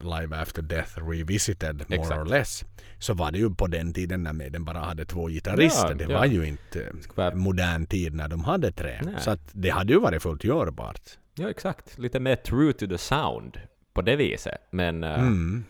Live 0.00 0.36
After 0.36 0.62
Death 0.62 1.08
Revisited 1.08 1.84
more 1.88 2.00
Exakt. 2.00 2.20
or 2.20 2.24
less. 2.24 2.64
Så 2.98 3.14
var 3.14 3.32
det 3.32 3.38
ju 3.38 3.54
på 3.54 3.66
den 3.66 3.92
tiden 3.92 4.22
när 4.22 4.32
Maiden 4.32 4.64
bara 4.64 4.78
hade 4.78 5.04
två 5.04 5.28
gitarrister. 5.28 5.88
Ja, 5.88 5.94
det 5.94 6.04
ja. 6.12 6.18
var 6.18 6.26
ju 6.26 6.44
inte 6.46 6.92
eh, 7.16 7.34
modern 7.34 7.86
tid 7.86 8.14
när 8.14 8.28
de 8.28 8.44
hade 8.44 8.72
tre. 8.72 9.00
Nej. 9.04 9.14
Så 9.20 9.30
att 9.30 9.40
det 9.52 9.70
hade 9.70 9.92
ju 9.92 10.00
varit 10.00 10.22
fullt 10.22 10.44
görbart. 10.44 11.00
Ja, 11.34 11.50
exakt. 11.50 11.98
Lite 11.98 12.20
mer 12.20 12.36
true 12.36 12.72
to 12.72 12.86
the 12.86 12.98
sound 12.98 13.58
på 13.94 14.02
det 14.02 14.16
viset. 14.16 14.58
Men, 14.70 15.04
eh, 15.04 15.20
Mm. 15.20 15.64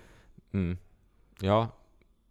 mm, 0.54 0.78
ja. 1.40 1.68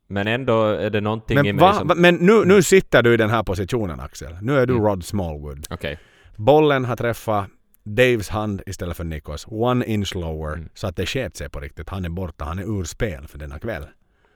Men 0.08 0.28
ändå 0.28 0.64
är 0.66 0.90
det 0.90 1.02
någonting 1.02 1.38
i 1.38 1.44
Men, 1.44 1.56
mig 1.56 1.62
va, 1.66 1.74
som... 1.74 1.88
va, 1.88 1.96
men 1.98 2.16
nu, 2.16 2.46
nu 2.46 2.62
sitter 2.64 3.04
du 3.04 3.14
i 3.14 3.18
den 3.18 3.30
här 3.30 3.44
positionen 3.44 4.00
Axel. 4.00 4.36
Nu 4.42 4.58
är 4.60 4.66
du 4.66 4.74
Mm. 4.74 4.86
Rod 4.86 5.06
Smallwood. 5.06 5.68
Okej. 5.70 6.00
Bollen 6.36 6.86
har 6.86 6.96
träffat 6.96 7.48
Daves 7.84 8.30
hand 8.30 8.62
istället 8.66 8.98
för 8.98 9.04
Nikos. 9.04 9.46
One 9.50 9.86
inch 9.86 10.16
lower. 10.16 10.54
Mm. 10.54 10.70
Så 10.74 10.88
att 10.88 10.96
det 10.96 11.06
sket 11.06 11.38
sig 11.38 11.50
på 11.50 11.60
riktigt. 11.60 11.90
Han 11.90 12.06
är 12.06 12.10
borta. 12.10 12.46
Han 12.46 12.60
är 12.60 12.80
ur 12.80 12.84
spel 12.84 13.28
för 13.28 13.38
denna 13.38 13.60
kväll. 13.60 13.86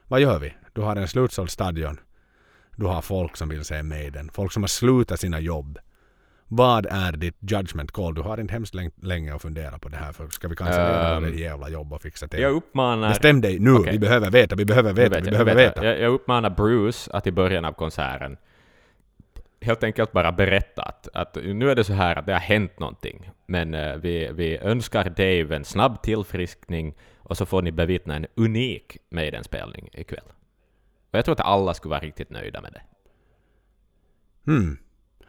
Vad 0.08 0.20
gör 0.20 0.38
vi? 0.38 0.54
Du 0.72 0.80
har 0.80 0.96
en 0.96 1.08
slutsåld 1.08 1.50
stadion. 1.50 2.00
Du 2.76 2.86
har 2.86 3.02
folk 3.02 3.36
som 3.36 3.48
vill 3.48 3.64
se 3.64 3.82
Maiden. 3.82 4.30
Folk 4.32 4.52
som 4.52 4.62
har 4.62 4.68
slutat 4.68 5.20
sina 5.20 5.40
jobb. 5.40 5.78
Vad 6.48 6.86
är 6.90 7.12
ditt 7.12 7.36
judgment 7.40 7.92
call? 7.92 8.14
Du 8.14 8.20
har 8.20 8.40
inte 8.40 8.52
hemskt 8.52 8.74
läng- 8.74 9.02
länge 9.02 9.34
att 9.34 9.42
fundera 9.42 9.78
på 9.78 9.88
det 9.88 9.96
här. 9.96 10.12
För 10.12 10.28
ska 10.28 10.48
vi 10.48 10.56
Ehm, 10.60 11.24
um, 11.24 11.30
det 11.30 11.40
jävla 11.40 11.68
jobb 11.68 11.92
och 11.92 12.02
fixa 12.02 12.28
till? 12.28 12.40
Jag 12.40 12.52
uppmanar... 12.54 13.08
Bestäm 13.08 13.40
dig 13.40 13.58
nu. 13.58 13.72
Okej. 13.74 13.92
Vi 13.92 13.98
behöver 13.98 14.30
veta. 14.30 14.56
Vi 14.56 14.64
behöver 14.64 14.92
veta. 14.92 15.10
vet 15.10 15.22
Vi 15.22 15.26
jag, 15.26 15.32
behöver 15.32 15.54
vet 15.54 15.70
veta. 15.70 15.84
Jag, 15.84 15.94
jag, 15.94 16.00
jag 16.02 16.12
uppmanar 16.12 16.50
Bruce 16.50 17.10
att 17.12 17.26
i 17.26 17.32
början 17.32 17.64
av 17.64 17.72
konserten 17.72 18.36
helt 19.60 19.84
enkelt 19.84 20.12
bara 20.12 20.32
berätta 20.32 20.82
att, 20.82 21.08
att 21.14 21.34
nu 21.34 21.70
är 21.70 21.74
det 21.74 21.84
så 21.84 21.92
här 21.92 22.16
att 22.16 22.26
det 22.26 22.32
har 22.32 22.40
hänt 22.40 22.78
någonting, 22.78 23.30
men 23.46 23.74
eh, 23.74 23.96
vi, 23.96 24.30
vi 24.32 24.58
önskar 24.58 25.04
Dave 25.04 25.56
en 25.56 25.64
snabb 25.64 26.02
tillfriskning 26.02 26.94
och 27.18 27.36
så 27.36 27.46
får 27.46 27.62
ni 27.62 27.72
bevittna 27.72 28.16
en 28.16 28.26
unik 28.34 28.96
Maiden-spelning 29.10 29.88
ikväll. 29.92 30.24
Och 31.10 31.18
jag 31.18 31.24
tror 31.24 31.32
att 31.32 31.40
alla 31.40 31.74
skulle 31.74 31.90
vara 31.90 32.00
riktigt 32.00 32.30
nöjda 32.30 32.60
med 32.60 32.72
det. 32.72 32.82
Hmm. 34.52 34.78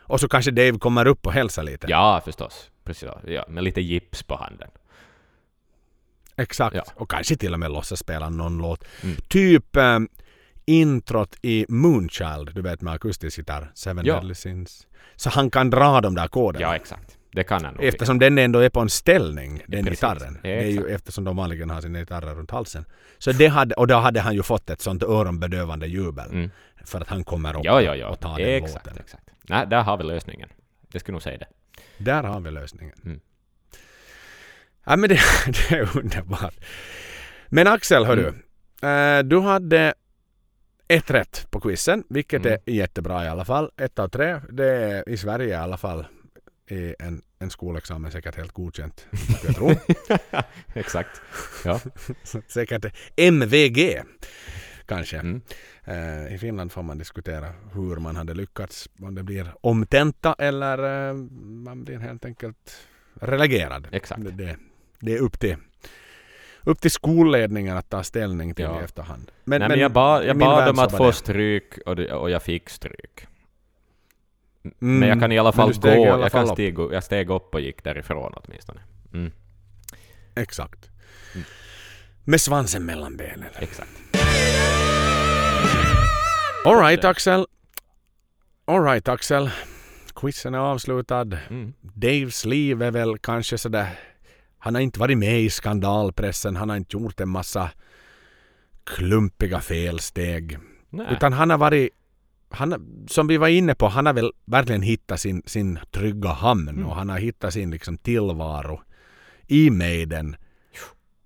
Och 0.09 0.19
så 0.19 0.27
kanske 0.27 0.51
Dave 0.51 0.79
kommer 0.79 1.07
upp 1.07 1.25
och 1.25 1.33
hälsar 1.33 1.63
lite. 1.63 1.87
Ja, 1.89 2.21
förstås. 2.25 2.71
Precis. 2.83 3.09
Ja, 3.27 3.45
med 3.47 3.63
lite 3.63 3.81
gips 3.81 4.23
på 4.23 4.35
handen. 4.35 4.69
Exakt. 6.35 6.75
Ja. 6.75 6.83
Och 6.95 7.09
kanske 7.11 7.35
till 7.35 7.53
och 7.53 7.59
med 7.59 7.71
låtsas 7.71 7.99
spela 7.99 8.29
någon 8.29 8.57
låt. 8.57 8.83
Mm. 9.03 9.15
Typ 9.27 9.75
ähm, 9.75 10.09
introt 10.65 11.35
i 11.41 11.65
Moonchild, 11.69 12.55
du 12.55 12.61
vet 12.61 12.81
med 12.81 12.93
akustisk 12.93 13.37
gitarr. 13.37 13.71
Seven 13.75 14.05
Ja. 14.05 14.13
Deadly 14.13 14.35
Sins. 14.35 14.87
Så 15.15 15.29
han 15.29 15.51
kan 15.51 15.69
dra 15.69 16.01
de 16.01 16.15
där 16.15 16.27
koderna. 16.27 16.65
Ja, 16.65 16.75
exakt. 16.75 17.17
Det 17.31 17.43
kan 17.43 17.65
han 17.65 17.73
nog. 17.73 17.83
Eftersom 17.83 18.19
den 18.19 18.37
ändå 18.37 18.59
är 18.59 18.69
på 18.69 18.79
en 18.79 18.89
ställning, 18.89 19.63
den 19.67 19.85
precis. 19.85 19.99
gitarren. 19.99 20.33
Ja, 20.43 20.49
Det 20.49 20.63
är 20.63 20.67
ju 20.69 20.87
eftersom 20.87 21.23
de 21.23 21.35
vanligen 21.37 21.69
har 21.69 21.81
sina 21.81 21.99
gitarrer 21.99 22.35
runt 22.35 22.51
halsen. 22.51 22.85
Så 23.17 23.31
det 23.31 23.47
hade, 23.47 23.75
och 23.75 23.87
då 23.87 23.95
hade 23.95 24.19
han 24.21 24.35
ju 24.35 24.43
fått 24.43 24.69
ett 24.69 24.81
sånt 24.81 25.03
öronbedövande 25.03 25.87
jubel. 25.87 26.29
Mm. 26.31 26.49
För 26.85 27.01
att 27.01 27.07
han 27.07 27.23
kommer 27.23 27.55
upp 27.57 27.61
Ja, 27.65 27.81
ja, 27.81 27.95
ja. 27.95 28.07
och 28.07 28.19
tar 28.19 28.37
den 28.37 28.47
Exakt, 28.63 28.85
låten. 28.85 29.01
exakt. 29.03 29.23
Nej, 29.41 29.67
där 29.67 29.81
har 29.83 29.97
vi 29.97 30.03
lösningen. 30.03 30.49
Jag 30.91 31.01
skulle 31.01 31.13
nog 31.13 31.21
säga 31.21 31.37
det. 31.37 31.47
Där 31.97 32.23
har 32.23 32.39
vi 32.39 32.51
lösningen. 32.51 32.95
Mm. 33.05 33.19
Ja, 34.85 34.95
men 34.95 35.09
det, 35.09 35.19
det 35.69 35.75
är 35.75 35.97
underbart. 35.97 36.55
Men 37.47 37.67
Axel, 37.67 38.05
hörru. 38.05 38.33
Mm. 38.81 39.19
Eh, 39.19 39.23
du 39.29 39.39
hade 39.39 39.93
ett 40.87 41.11
rätt 41.11 41.47
på 41.51 41.59
quizen, 41.59 42.03
vilket 42.09 42.45
Mm. 42.45 42.59
är 42.65 42.71
jättebra 42.73 43.25
i 43.25 43.27
alla 43.27 43.45
fall. 43.45 43.71
Ett 43.77 43.99
av 43.99 44.07
tre. 44.07 44.41
Det 44.51 44.65
är 44.67 45.09
i 45.09 45.17
Sverige 45.17 45.47
i 45.49 45.53
alla 45.53 45.77
fall 45.77 46.05
i 46.71 46.95
en, 46.99 47.21
en 47.39 47.49
skolexamen 47.49 48.11
säkert 48.11 48.35
helt 48.35 48.51
godkänt. 48.51 49.07
Jag 49.45 49.55
tror. 49.55 49.75
exakt. 50.73 51.21
Ja. 51.65 51.79
säkert 52.47 52.85
MVG 53.15 54.01
kanske. 54.85 55.17
Mm. 55.17 55.41
Eh, 55.83 56.33
I 56.35 56.37
Finland 56.37 56.71
får 56.71 56.83
man 56.83 56.97
diskutera 56.97 57.53
hur 57.73 57.95
man 57.95 58.15
hade 58.15 58.33
lyckats. 58.33 58.89
Om 59.01 59.15
det 59.15 59.23
blir 59.23 59.53
omtenta 59.61 60.35
eller 60.37 61.09
eh, 61.09 61.13
man 61.41 61.83
blir 61.83 61.97
helt 61.99 62.25
enkelt 62.25 62.77
relegerad. 63.21 63.87
Exakt. 63.91 64.23
Det, 64.23 64.31
det, 64.31 64.57
det 64.99 65.13
är 65.13 65.19
upp 65.19 65.39
till, 65.39 65.55
upp 66.63 66.81
till 66.81 66.91
skolledningen 66.91 67.77
att 67.77 67.89
ta 67.89 68.03
ställning 68.03 68.53
till 68.55 68.65
Ja. 68.65 68.81
i 68.81 68.83
efterhand. 68.83 69.31
Nej, 69.43 69.59
men 69.59 69.79
jag 69.79 69.91
bad, 69.91 70.25
jag 70.25 70.37
bad 70.37 70.69
om 70.69 70.79
att 70.79 70.97
få 70.97 71.07
det- 71.07 71.13
stryk 71.13 71.77
och, 71.85 71.95
det, 71.95 72.13
och 72.13 72.29
jag 72.29 72.43
fick 72.43 72.69
stryk. 72.69 73.27
Mm, 74.63 74.99
Men 74.99 75.09
jag 75.09 75.19
kan 75.19 75.31
i 75.31 75.39
alla 75.39 75.51
fall 75.51 75.73
gå, 75.73 75.89
alla 75.89 76.05
jag, 76.05 76.31
kan 76.31 76.47
fall 76.47 76.55
steg, 76.55 76.79
jag 76.79 77.03
steg 77.03 77.29
upp 77.29 77.53
och 77.53 77.61
gick 77.61 77.83
därifrån 77.83 78.33
åtminstone. 78.35 78.81
Mm, 79.13 79.31
Exakt. 80.35 80.89
Mm. 81.35 81.45
Med 82.23 82.41
svansen 82.41 82.85
mellan 82.85 83.17
benen. 83.17 83.49
exakt. 83.59 83.89
Alright 86.65 87.05
Axel. 87.05 87.45
Alright 88.65 89.07
Axel. 89.07 89.49
Quizen 90.15 90.53
är 90.53 90.59
avslutad. 90.59 91.21
Mm. 91.49 91.73
Daves 91.81 92.45
liv 92.45 92.81
är 92.81 92.91
väl 92.91 93.17
kanske 93.17 93.57
sådär... 93.57 93.87
Han 94.57 94.75
har 94.75 94.81
inte 94.81 94.99
varit 94.99 95.17
med 95.17 95.41
i 95.41 95.49
skandalpressen. 95.49 96.55
Han 96.55 96.69
har 96.69 96.77
inte 96.77 96.97
gjort 96.97 97.19
en 97.19 97.29
massa 97.29 97.69
klumpiga 98.83 99.59
felsteg. 99.59 100.57
Nej. 100.89 101.07
Utan 101.11 101.33
han 101.33 101.49
har 101.49 101.57
varit... 101.57 101.89
Han, 102.51 103.05
som 103.07 103.27
vi 103.27 103.37
var 103.37 103.47
inne 103.47 103.75
på, 103.75 103.87
han 103.87 104.05
har 104.05 104.13
väl 104.13 104.31
verkligen 104.45 104.81
hittat 104.81 105.19
sin, 105.19 105.41
sin 105.45 105.79
trygga 105.91 106.29
hamn 106.29 106.69
Mm. 106.69 106.85
och 106.85 106.95
han 106.95 107.09
har 107.09 107.17
hittat 107.19 107.53
sin 107.53 107.71
liksom 107.71 107.97
tillvaro 107.97 108.81
i 109.47 109.69
Maiden. 109.69 110.35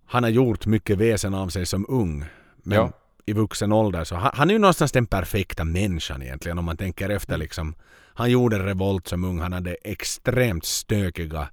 Han 0.08 0.24
har 0.24 0.30
gjort 0.30 0.66
mycket 0.66 0.98
väsen 0.98 1.34
av 1.34 1.50
sig 1.50 1.66
som 1.66 1.86
ung. 1.90 2.26
Men 2.64 2.78
Ja. 2.78 2.92
i 3.26 3.34
vuxen 3.34 3.72
ålder 3.72 4.04
så 4.04 4.16
han, 4.16 4.32
han 4.34 4.50
är 4.50 4.54
ju 4.54 4.60
någonstans 4.60 4.92
den 4.92 5.06
perfekta 5.06 5.64
människan 5.64 6.22
egentligen 6.22 6.58
om 6.60 6.66
man 6.66 6.78
tänker 6.78 7.10
efter 7.10 7.38
liksom. 7.38 7.76
Han 8.16 8.32
gjorde 8.32 8.60
revolt 8.66 9.08
som 9.08 9.24
ung. 9.24 9.40
Han 9.40 9.54
hade 9.54 9.74
extremt 9.84 10.66
stökiga 10.66 11.50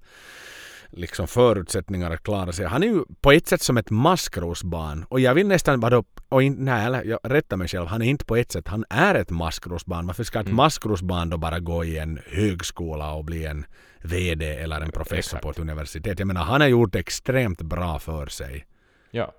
liksom 0.92 1.28
förutsättningar 1.28 2.10
att 2.10 2.22
klara 2.22 2.52
sig. 2.52 2.66
Han 2.66 2.82
är 2.82 2.86
ju 2.86 3.04
på 3.20 3.32
ett 3.32 3.46
sätt 3.46 3.62
som 3.62 3.76
ett 3.76 3.90
maskrosbarn. 3.90 5.04
Och 5.08 5.20
jag 5.20 5.34
vill 5.34 5.46
nästan 5.46 5.80
vara 5.80 6.02
och 6.28 6.42
in, 6.42 6.56
nej, 6.58 6.86
eller 6.86 7.04
jag 7.04 7.18
rättar 7.22 7.56
mig 7.56 7.68
själv. 7.68 7.86
Han 7.86 8.02
är 8.02 8.06
inte 8.06 8.24
på 8.24 8.36
ett 8.36 8.52
sätt, 8.52 8.68
han 8.68 8.84
är 8.90 9.14
ett 9.14 9.30
maskrosbarn. 9.30 10.06
Varför 10.06 10.24
ska 10.24 10.40
ett 10.40 10.46
Mm. 10.46 10.56
maskrosbarn 10.56 11.30
då 11.30 11.36
bara 11.36 11.58
gå 11.58 11.84
i 11.84 11.98
en 11.98 12.20
högskola 12.26 13.12
och 13.12 13.24
bli 13.24 13.44
en 13.46 13.64
VD 14.02 14.46
eller 14.46 14.80
en 14.80 14.92
professor 14.92 15.18
Exakt. 15.18 15.42
på 15.42 15.50
ett 15.50 15.58
universitet? 15.58 16.18
Jag 16.18 16.26
menar, 16.26 16.42
han 16.44 16.60
har 16.60 16.68
gjort 16.68 16.94
extremt 16.94 17.62
bra 17.62 17.98
för 17.98 18.26
sig. 18.26 18.66
Ja. 19.10 19.32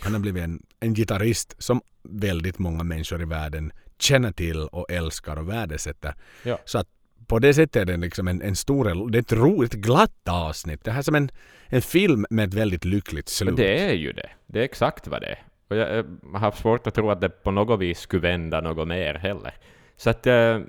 Han 0.00 0.12
har 0.12 0.20
blivit 0.20 0.44
en, 0.44 0.62
en 0.80 0.94
gitarrist 0.94 1.54
som 1.58 1.80
väldigt 2.02 2.58
många 2.58 2.82
människor 2.84 3.22
i 3.22 3.24
världen 3.24 3.72
känner 3.98 4.32
till 4.32 4.58
och 4.58 4.90
älskar 4.90 5.36
och 5.36 5.48
värdesätter. 5.48 6.14
Ja. 6.42 6.58
Så 6.64 6.78
att 6.78 6.88
på 7.30 7.38
det 7.38 7.54
sättet 7.54 7.76
är 7.76 7.84
det 7.84 7.96
liksom 7.96 8.28
en, 8.28 8.42
en 8.42 8.56
stor, 8.56 9.10
det 9.10 9.18
är 9.18 9.20
ett 9.20 9.32
roligt, 9.32 9.72
glatt 9.72 10.28
avsnitt. 10.28 10.84
Det 10.84 10.90
här 10.90 10.98
är 10.98 11.02
som 11.02 11.14
en, 11.14 11.30
en 11.66 11.82
film 11.82 12.26
med 12.30 12.48
ett 12.48 12.54
väldigt 12.54 12.84
lyckligt 12.84 13.28
slut. 13.28 13.56
Det 13.56 13.82
är 13.82 13.92
ju 13.92 14.12
det. 14.12 14.30
Det 14.46 14.58
är 14.58 14.64
exakt 14.64 15.06
vad 15.06 15.20
det 15.20 15.26
är. 15.26 15.38
Och 15.68 15.76
jag, 15.76 16.04
har 16.34 16.52
svårt 16.52 16.86
att 16.86 16.94
tro 16.94 17.10
att 17.10 17.20
det 17.20 17.28
på 17.28 17.50
något 17.50 17.80
vis 17.80 18.00
skulle 18.00 18.22
vända 18.22 18.60
något 18.60 18.88
mer 18.88 19.14
heller. 19.14 19.54
Så 19.96 20.10
att... 20.10 20.26
Eh, 20.26 20.60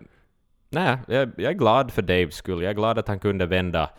nej, 0.70 0.98
jag, 1.08 1.32
jag 1.38 1.52
är 1.52 1.58
glad 1.58 1.92
för 1.92 2.02
Daves 2.02 2.36
skull. 2.36 2.64
Jag 2.64 2.70
är 2.70 2.76
glad 2.76 3.00
att 3.00 3.08
han 3.08 3.20
kunde 3.20 3.46
vända 3.46 3.90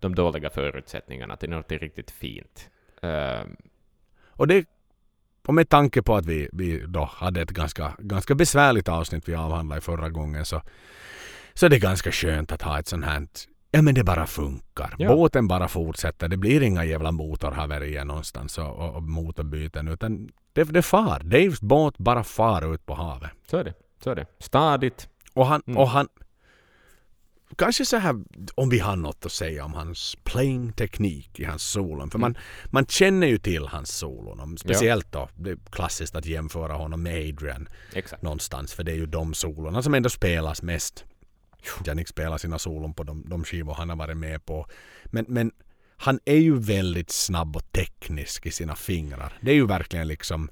de 0.00 0.14
dåliga 0.14 0.50
förutsättningarna 0.50 1.36
till 1.36 1.50
något 1.50 1.72
riktigt 1.72 2.10
fint. 2.10 2.68
Eh, 3.02 3.40
Och 4.30 4.46
det, 4.46 4.66
och 5.46 5.54
med 5.54 5.68
tanke 5.68 6.02
på 6.02 6.14
att 6.14 6.26
vi, 6.26 6.48
vi 6.52 6.84
då 6.86 7.04
hade 7.04 7.40
ett 7.42 7.50
ganska, 7.50 7.92
ganska 7.98 8.34
besvärligt 8.34 8.88
avsnitt 8.88 9.28
vi 9.28 9.34
avhandlade 9.34 9.80
förra 9.80 10.08
gången 10.08 10.44
så, 10.44 10.62
så 11.54 11.68
det 11.68 11.76
är 11.76 11.80
ganska 11.80 12.12
skönt 12.12 12.52
att 12.52 12.62
ha 12.62 12.78
ett 12.78 12.88
sånt 12.88 13.04
här 13.04 13.26
Ja 13.74 13.82
men 13.82 13.94
det 13.94 14.04
bara 14.04 14.26
funkar. 14.26 14.94
Ja. 14.98 15.08
Båten 15.08 15.48
bara 15.48 15.68
fortsätter. 15.68 16.28
Det 16.28 16.36
blir 16.36 16.62
inga 16.62 16.84
jävla 16.84 17.12
motorhaverier 17.12 18.04
någonstans 18.04 18.58
och, 18.58 18.76
och, 18.76 18.94
och 18.94 19.02
motorbyten 19.02 19.88
utan 19.88 20.28
det, 20.52 20.64
det 20.64 20.82
far. 20.82 21.20
Daves 21.24 21.60
båt 21.60 21.98
bara 21.98 22.24
far 22.24 22.74
ut 22.74 22.86
på 22.86 22.94
havet. 22.94 23.30
Så 23.50 23.56
är 23.56 23.64
det. 23.64 23.74
Så 24.04 24.10
är 24.10 24.14
det. 24.14 24.26
Stadigt. 24.38 25.08
Och 25.34 25.46
han, 25.46 25.62
Mm. 25.66 25.78
och 25.78 25.88
han 25.88 26.08
Kanske 27.56 27.86
så 27.86 27.96
här 27.96 28.14
om 28.54 28.68
vi 28.68 28.78
har 28.78 28.96
något 28.96 29.26
att 29.26 29.32
säga 29.32 29.64
om 29.64 29.74
hans 29.74 30.16
playing 30.24 30.72
teknik 30.72 31.40
i 31.40 31.44
hans 31.44 31.62
solon. 31.62 32.10
För 32.10 32.18
man, 32.18 32.36
man 32.66 32.86
känner 32.86 33.26
ju 33.26 33.38
till 33.38 33.66
hans 33.66 33.90
solon. 33.98 34.58
Speciellt 34.58 35.12
då. 35.12 35.28
Det 35.34 35.50
är 35.50 35.58
klassiskt 35.70 36.16
att 36.16 36.26
jämföra 36.26 36.72
honom 36.72 37.02
med 37.02 37.28
Adrian 37.28 37.68
Exakt. 37.92 38.22
någonstans. 38.22 38.74
För 38.74 38.84
det 38.84 38.92
är 38.92 38.96
ju 38.96 39.06
de 39.06 39.34
solorna 39.34 39.82
som 39.82 39.94
ändå 39.94 40.08
spelas 40.08 40.62
mest. 40.62 41.04
Janik 41.86 42.08
spelar 42.08 42.38
sina 42.38 42.58
solon 42.58 42.94
på 42.94 43.02
de, 43.02 43.24
de 43.28 43.44
skivor 43.44 43.74
han 43.74 43.88
har 43.88 43.96
varit 43.96 44.16
med 44.16 44.44
på. 44.46 44.66
Men, 45.04 45.24
men 45.28 45.52
han 45.96 46.20
är 46.24 46.36
ju 46.36 46.58
väldigt 46.58 47.10
snabb 47.10 47.56
och 47.56 47.72
teknisk 47.72 48.46
i 48.46 48.50
sina 48.50 48.74
fingrar. 48.74 49.32
Det 49.40 49.50
är 49.50 49.54
ju 49.54 49.66
verkligen 49.66 50.08
liksom 50.08 50.48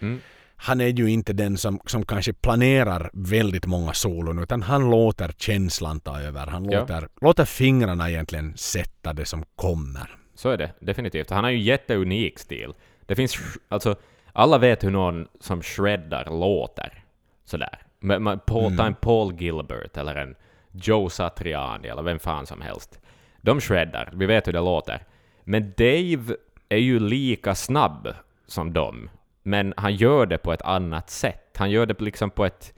Mm. 0.00 0.20
han 0.56 0.80
är 0.80 0.86
ju 0.88 1.10
inte 1.10 1.32
den 1.32 1.56
som, 1.58 1.80
som 1.86 2.04
kanske 2.04 2.32
planerar 2.32 3.10
väldigt 3.12 3.66
många 3.66 3.92
solon 3.92 4.38
utan 4.38 4.62
han 4.62 4.90
låter 4.90 5.32
känslan 5.38 6.00
ta 6.00 6.20
över. 6.20 6.46
Han 6.46 6.64
Ja. 6.70 6.80
låter, 6.80 7.08
låter 7.20 7.44
fingrarna 7.44 8.10
egentligen 8.10 8.56
sätta 8.56 9.12
det 9.12 9.24
som 9.24 9.44
kommer. 9.56 10.10
Så 10.34 10.48
är 10.48 10.56
det 10.58 10.72
definitivt. 10.80 11.30
Han 11.30 11.44
har 11.44 11.50
ju 11.50 11.58
jätteunik 11.58 12.38
stil. 12.38 12.72
Det 13.06 13.14
finns, 13.16 13.36
alltså, 13.68 13.96
alla 14.32 14.58
vet 14.58 14.84
hur 14.84 14.90
någon 14.90 15.28
som 15.40 15.62
shreddar 15.62 16.24
låter. 16.30 17.04
Sådär. 17.44 17.78
Men, 18.00 18.22
men 18.22 18.38
Paul, 18.46 18.80
en 18.80 18.94
Paul 18.94 19.34
Gilbert 19.42 19.96
eller 19.96 20.14
en 20.14 20.34
Joe 20.72 21.10
Satriani 21.10 21.88
eller 21.88 22.02
vem 22.02 22.18
fan 22.18 22.46
som 22.46 22.60
helst. 22.60 23.00
De 23.40 23.60
shreddar, 23.60 24.10
vi 24.12 24.26
vet 24.26 24.48
hur 24.48 24.52
det 24.52 24.60
låter. 24.60 25.04
Men 25.44 25.72
Dave 25.76 26.36
är 26.68 26.78
ju 26.78 27.00
lika 27.00 27.54
snabb 27.54 28.14
som 28.46 28.72
dem, 28.72 29.10
men 29.42 29.74
han 29.76 29.94
gör 29.94 30.26
det 30.26 30.38
på 30.38 30.52
ett 30.52 30.62
annat 30.62 31.10
sätt. 31.10 31.56
Han 31.56 31.70
gör 31.70 31.86
det 31.86 32.00
liksom 32.00 32.30
på 32.30 32.44
ett 32.44 32.74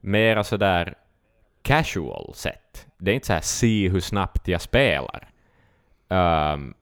mera 0.00 0.44
sådär 0.44 0.94
casual 1.62 2.34
sätt. 2.34 2.86
Det 2.98 3.10
är 3.10 3.14
inte 3.14 3.26
så 3.26 3.32
här 3.32 3.40
se 3.40 3.88
hur 3.88 4.00
snabbt 4.00 4.48
jag 4.48 4.60
spelar. 4.60 5.28
Um, 6.08 6.74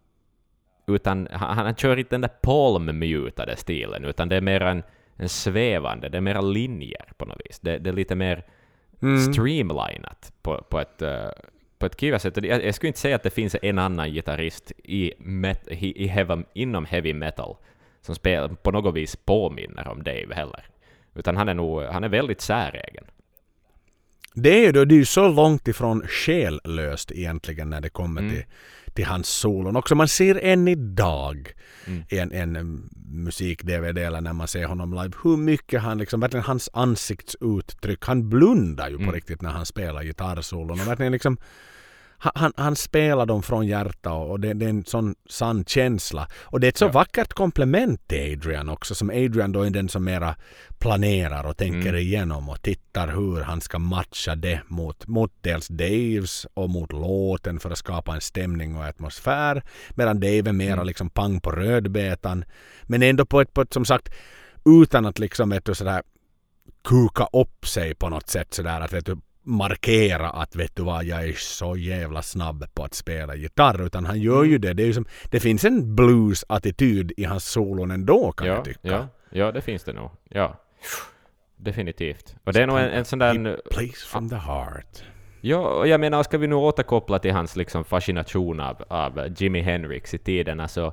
utan 0.86 1.28
han, 1.30 1.58
han 1.58 1.74
kör 1.74 1.96
inte 1.96 2.14
den 2.14 2.20
där 2.20 2.28
palmmutade 2.28 3.56
stilen, 3.56 4.04
utan 4.04 4.28
det 4.28 4.36
är 4.36 4.40
mer 4.40 4.60
en, 4.60 4.82
en 5.16 5.28
svävande, 5.28 6.08
det 6.08 6.16
är 6.16 6.22
mera 6.22 6.40
linjer 6.40 7.12
på 7.16 7.24
något 7.24 7.40
vis. 7.44 7.60
Det, 7.60 7.78
det 7.78 7.90
är 7.90 7.94
lite 7.94 8.14
mer 8.14 8.44
Mm. 9.02 9.32
streamlinat 9.32 10.32
på, 10.42 10.64
på 10.68 10.80
ett, 10.80 11.02
eh, 11.02 11.28
på 11.78 11.86
ett 11.86 11.96
kul 11.96 12.20
sätt. 12.20 12.44
Jag, 12.44 12.64
jag 12.64 12.74
skulle 12.74 12.88
inte 12.88 13.00
säga 13.00 13.16
att 13.16 13.22
det 13.22 13.30
finns 13.30 13.56
en 13.62 13.78
annan 13.78 14.10
gitarrist 14.10 14.72
i, 14.84 15.12
met, 15.18 15.68
i, 15.68 16.04
i 16.04 16.06
heavy, 16.06 16.42
inom 16.52 16.84
heavy 16.84 17.14
metal 17.14 17.56
som 18.00 18.14
spel, 18.14 18.56
på 18.62 18.70
något 18.70 18.94
vis 18.94 19.16
påminner 19.16 19.88
om 19.88 20.02
Dave 20.02 20.34
heller. 20.34 20.66
Utan 21.14 21.36
han 21.36 21.48
är 21.48 21.54
nog, 21.54 21.82
han 21.82 22.04
är 22.04 22.08
väldigt 22.08 22.40
säregen. 22.40 23.04
Det 24.34 24.50
är 24.50 24.66
ju 24.66 24.72
då, 24.72 24.84
det 24.84 24.94
är 24.94 24.96
ju 24.96 25.04
så 25.04 25.28
långt 25.28 25.68
ifrån 25.68 26.02
själlöst 26.08 27.12
egentligen 27.12 27.70
när 27.70 27.80
det 27.80 27.88
kommer 27.88 28.20
Mm. 28.20 28.32
till, 28.34 28.44
till 28.94 29.04
hans 29.04 29.28
solon. 29.28 29.76
Också 29.76 29.94
man 29.94 30.08
ser 30.08 30.34
än 30.42 30.68
idag 30.68 31.52
Mm. 31.86 32.02
en, 32.08 32.32
en 32.32 32.56
um, 32.56 32.88
musik-DVD 33.06 33.98
eller 33.98 34.20
när 34.20 34.32
man 34.32 34.48
ser 34.48 34.64
honom 34.64 34.90
live 34.94 35.10
hur 35.24 35.36
mycket 35.36 35.82
han 35.82 35.98
liksom, 35.98 36.20
verkligen 36.20 36.44
hans 36.44 36.70
ansiktsuttryck, 36.72 38.04
han 38.06 38.28
blundar 38.28 38.88
ju 38.90 38.96
på 38.96 39.02
Mm. 39.02 39.14
riktigt 39.14 39.42
när 39.42 39.50
han 39.50 39.66
spelar 39.66 40.02
gitarrsolon 40.02 40.70
och 40.80 40.86
verkligen 40.88 41.12
liksom 41.12 41.36
han, 42.34 42.52
han, 42.56 42.76
spelar 42.76 43.26
dem 43.26 43.42
från 43.42 43.66
hjärta 43.66 44.12
och 44.12 44.40
det, 44.40 44.52
det 44.54 44.64
är 44.64 44.70
en 44.70 44.84
sån 44.84 45.14
sann 45.28 45.64
känsla. 45.64 46.28
Och 46.40 46.60
det 46.60 46.66
är 46.66 46.68
ett 46.68 46.76
så 46.76 46.84
Ja. 46.84 46.90
vackert 46.90 47.32
komplement 47.32 48.08
till 48.08 48.32
Adrian 48.32 48.68
också 48.68 48.94
som 48.94 49.10
Adrian 49.10 49.52
då 49.52 49.62
är 49.62 49.70
den 49.70 49.88
som 49.88 50.04
mera 50.04 50.34
planerar 50.78 51.44
och 51.46 51.56
tänker 51.56 51.88
Mm. 51.88 52.00
igenom 52.00 52.48
och 52.48 52.62
tittar 52.62 53.08
hur 53.08 53.40
han 53.40 53.60
ska 53.60 53.78
matcha 53.78 54.34
det 54.34 54.60
mot, 54.66 55.06
mot 55.06 55.32
dels 55.40 55.68
Daves 55.68 56.46
och 56.54 56.70
mot 56.70 56.92
låten 56.92 57.60
för 57.60 57.70
att 57.70 57.78
skapa 57.78 58.14
en 58.14 58.20
stämning 58.20 58.76
och 58.76 58.84
atmosfär. 58.84 59.62
Medan 59.90 60.20
Dave 60.20 60.38
är 60.48 60.52
mera 60.52 60.72
Mm. 60.72 60.86
liksom 60.86 61.10
pang 61.10 61.40
på 61.40 61.50
rödbetan. 61.50 62.44
Men 62.82 63.02
ändå 63.02 63.26
på 63.26 63.40
ett, 63.40 63.54
på 63.54 63.60
ett 63.62 63.72
som 63.72 63.84
sagt 63.84 64.08
utan 64.64 65.06
att 65.06 65.18
liksom 65.18 65.50
vet 65.50 65.64
du 65.64 65.74
sådär 65.74 66.02
kuka 66.84 67.28
upp 67.32 67.66
sig 67.66 67.94
på 67.94 68.08
något 68.08 68.28
sätt 68.28 68.54
sådär 68.54 68.80
att 68.80 68.92
vet 68.92 69.06
du 69.06 69.16
markera 69.42 70.30
att 70.30 70.56
vet 70.56 70.76
du 70.76 70.82
vad 70.82 71.04
jag 71.04 71.28
är 71.28 71.32
så 71.32 71.76
jävla 71.76 72.22
snabb 72.22 72.64
på 72.74 72.84
att 72.84 72.94
spela 72.94 73.34
gitarr 73.34 73.86
utan 73.86 74.06
han 74.06 74.20
gör 74.20 74.44
ju 74.44 74.58
det. 74.58 74.72
Det, 74.72 74.82
är 74.82 74.86
ju 74.86 74.92
som, 74.92 75.06
det 75.30 75.40
finns 75.40 75.64
en 75.64 75.96
blues-attityd 75.96 77.12
i 77.16 77.24
hans 77.24 77.44
solon 77.44 77.90
ändå 77.90 78.32
kan 78.32 78.46
ja, 78.46 78.54
jag 78.54 78.64
tycka. 78.64 78.78
Ja, 78.82 79.08
ja, 79.30 79.52
det 79.52 79.60
finns 79.60 79.84
det 79.84 79.92
nog. 79.92 80.10
Ja. 80.28 80.60
Definitivt. 81.56 82.36
Och 82.44 82.52
det 82.52 82.62
är 82.62 82.66
nog 82.66 82.78
en, 82.78 82.90
en 82.90 83.04
sån 83.04 83.18
där... 83.18 83.60
Plays 83.70 84.04
from 84.04 84.28
the 84.28 84.36
heart. 84.36 85.02
Ja, 85.40 85.58
och 85.58 85.88
jag 85.88 86.00
menar, 86.00 86.22
ska 86.22 86.38
vi 86.38 86.46
nu 86.46 86.54
återkoppla 86.54 87.18
till 87.18 87.32
hans 87.32 87.56
liksom 87.56 87.84
fascination 87.84 88.60
av, 88.60 88.84
av 88.88 89.28
Jimi 89.36 89.60
Hendrix 89.60 90.14
i 90.14 90.18
tiderna 90.18 90.68
så, 90.68 90.92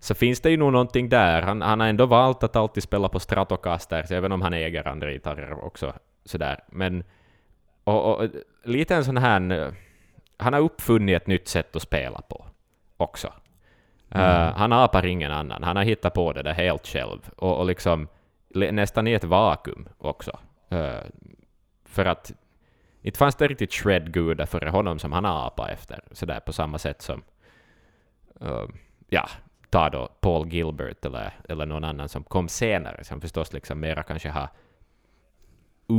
så 0.00 0.14
finns 0.14 0.40
det 0.40 0.50
ju 0.50 0.56
nog 0.56 0.72
någonting 0.72 1.08
där. 1.08 1.42
Han, 1.42 1.62
han 1.62 1.80
har 1.80 1.86
ändå 1.86 2.06
valt 2.06 2.42
att 2.42 2.56
alltid 2.56 2.82
spela 2.82 3.08
på 3.08 3.20
Stratocasters, 3.20 4.10
även 4.10 4.32
om 4.32 4.42
han 4.42 4.52
äger 4.52 4.88
andra 4.88 5.12
gitarrer 5.12 5.64
också. 5.64 5.92
Sådär. 6.24 6.58
Men, 6.68 7.04
och, 7.84 8.20
och, 8.20 8.28
lite 8.64 8.94
en 8.94 9.04
sån 9.04 9.16
här... 9.16 9.50
eh, 9.52 9.72
Han 10.36 10.52
har 10.52 10.60
uppfunnit 10.60 11.16
ett 11.16 11.26
nytt 11.26 11.48
sätt 11.48 11.76
att 11.76 11.82
spela 11.82 12.20
på 12.20 12.46
också. 12.96 13.32
Eh, 14.10 14.54
han 14.56 14.72
apar 14.72 15.06
ingen 15.06 15.30
annan. 15.32 15.62
Han 15.62 15.76
har 15.76 15.84
hittat 15.84 16.14
på 16.14 16.32
det 16.32 16.42
där 16.42 16.52
helt 16.54 16.86
själv. 16.86 17.30
Och, 17.36 17.58
och 17.58 17.66
liksom 17.66 18.08
nästan 18.54 19.06
i 19.06 19.12
ett 19.12 19.24
vakuum 19.24 19.88
också. 19.98 20.38
Eh, 20.68 21.00
för 21.84 22.04
att 22.04 22.32
inte 23.02 23.18
fanns 23.18 23.34
det 23.34 23.46
riktigt 23.48 23.72
shred-gudar 23.72 24.46
före 24.46 24.70
honom 24.70 24.98
som 24.98 25.12
han 25.12 25.26
apade 25.26 25.72
efter, 25.72 26.00
sådär 26.12 26.40
på 26.40 26.52
samma 26.52 26.78
sätt 26.78 27.02
som, 27.02 27.22
eh, 28.40 28.64
ja, 29.08 29.28
ta 29.70 29.90
då 29.90 30.08
Paul 30.20 30.48
Gilbert 30.48 31.04
eller, 31.04 31.32
eller 31.48 31.66
någon 31.66 31.84
annan 31.84 32.08
som 32.08 32.24
kom 32.24 32.48
senare, 32.48 33.04
som 33.04 33.20
förstås 33.20 33.52
liksom 33.52 33.80
mera 33.80 34.02
kanske 34.02 34.28
har 34.30 34.48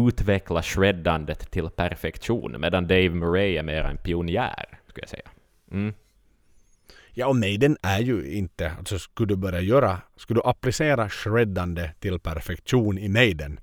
utvecklat 0.08 0.66
shreddandet 0.66 1.52
till 1.52 1.70
perfektion, 1.70 2.56
medan 2.60 2.88
Dave 2.88 3.10
Murray 3.10 3.58
är 3.58 3.64
mera 3.64 3.90
en 3.90 3.98
pionjär, 3.98 4.80
skulle 4.88 5.04
jag 5.04 5.10
säga. 5.10 5.30
Mm. 5.72 5.94
Ja, 7.14 7.28
och 7.28 7.36
Maiden 7.36 7.78
är 7.82 8.00
ju 8.00 8.32
inte... 8.32 8.72
Alltså 8.78 9.00
skulle 9.00 9.28
du 9.28 9.36
börja 9.36 9.62
göra... 9.62 10.02
Skulle 10.16 10.40
du 10.40 10.50
applicera 10.50 11.10
shreddande 11.10 11.92
till 12.00 12.20
perfektion 12.20 12.98
i 12.98 13.10
Maiden 13.10 13.60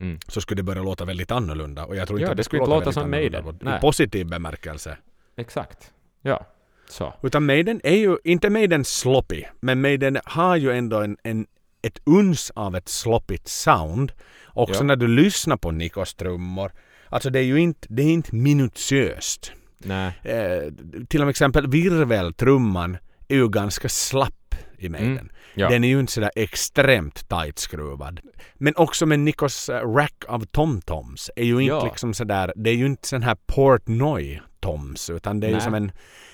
Mm. 0.00 0.18
så 0.28 0.40
skulle 0.40 0.58
det 0.58 0.62
börja 0.62 0.82
låta 0.82 1.04
väldigt 1.04 1.30
annorlunda. 1.30 1.84
Och 1.84 1.96
jag 1.96 2.08
tror 2.08 2.20
Ja, 2.20 2.24
inte 2.24 2.30
att 2.30 2.36
det 2.36 2.44
skulle 2.44 2.62
inte 2.62 2.70
låta 2.70 2.84
låta 2.84 3.00
som 3.00 3.10
Maiden. 3.10 3.44
I 3.60 3.80
positiv 3.80 4.26
bemärkelse. 4.26 4.96
Exakt. 5.36 5.92
Ja, 6.22 6.46
så. 6.88 7.14
Utan 7.22 7.46
Maiden 7.46 7.80
är 7.84 7.94
ju 7.96 8.18
inte 8.24 8.50
Maiden 8.50 8.84
sloppy, 8.84 9.44
men 9.60 9.80
Maiden 9.80 10.18
har 10.24 10.56
ju 10.56 10.70
ändå 10.70 11.00
en, 11.00 11.16
en, 11.22 11.46
ett 11.82 11.98
uns 12.06 12.52
av 12.54 12.76
ett 12.76 12.88
sloppigt 12.88 13.48
sound. 13.48 14.12
Också 14.48 14.80
Ja. 14.80 14.82
när 14.86 14.96
du 14.96 15.08
lyssnar 15.08 15.56
på 15.56 15.70
Nikos 15.70 16.14
trummor. 16.14 16.72
Alltså 17.08 17.30
det 17.30 17.38
är 17.38 17.42
ju 17.44 17.60
inte, 17.60 17.86
det 17.90 18.02
är 18.02 18.10
inte 18.10 18.34
minutiöst. 18.34 19.52
Nej. 19.78 20.12
Eh, 20.22 20.72
till 21.08 21.28
exempel 21.28 21.66
virveltrumman 21.70 22.96
är 23.28 23.34
ju 23.36 23.48
ganska 23.48 23.88
slapp 23.88 24.54
i 24.78 24.88
Maiden. 24.88 25.10
Mm. 25.10 25.28
Ja. 25.54 25.68
Den 25.68 25.84
är 25.84 25.88
ju 25.88 26.00
inte 26.00 26.12
sådär 26.12 26.30
extremt 26.36 27.28
tight 27.28 27.58
skruvad. 27.58 28.20
Men 28.54 28.76
också 28.76 29.06
med 29.06 29.20
Nikos 29.20 29.68
eh, 29.68 29.92
rack 29.94 30.24
av 30.28 30.44
tom-toms 30.46 31.30
är 31.36 31.44
ju 31.44 31.60
inte 31.60 31.74
Ja. 31.74 31.84
liksom 31.84 32.14
sådär, 32.14 32.52
det 32.56 32.70
är 32.70 32.74
ju 32.74 32.86
inte 32.86 33.08
sån 33.08 33.22
här 33.22 33.36
Portnoy 33.46 34.40
toms 34.60 35.10
utan 35.10 35.40
det 35.40 35.46
är 35.46 35.48
ju 35.48 35.54
Nej. 35.54 35.64
som 35.64 35.74
en, 35.74 35.92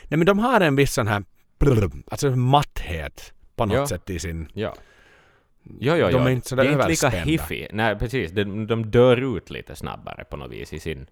nej 0.09 0.19
men 0.19 0.27
de 0.27 0.39
har 0.39 0.61
en 0.61 0.77
viss 0.77 0.93
sån 0.93 1.07
här, 1.09 1.25
brr, 1.59 1.91
alltså 2.11 2.31
matthet 2.31 3.33
på 3.57 3.67
något 3.67 3.77
Ja. 3.77 3.87
sätt 3.87 4.11
i 4.11 4.19
sin, 4.19 4.49
Ja. 4.55 4.75
Ja, 5.81 5.97
ja, 5.97 6.07
De 6.11 6.13
ja. 6.23 6.29
är 6.29 6.33
inte 6.33 6.49
sådär 6.49 6.63
det 6.65 6.69
är 6.71 6.73
inte 6.73 6.89
lika 6.89 7.07
överspända. 7.07 7.31
hiffy. 7.31 7.67
Nej, 7.73 7.97
precis. 7.99 8.31
De, 8.33 8.67
de 8.67 8.91
dör 8.91 9.37
ut 9.37 9.51
lite 9.51 9.77
snabbare 9.77 10.25
på 10.25 10.37
något 10.37 10.51
vis 10.53 10.73
i 10.73 10.81
sin... 10.81 11.07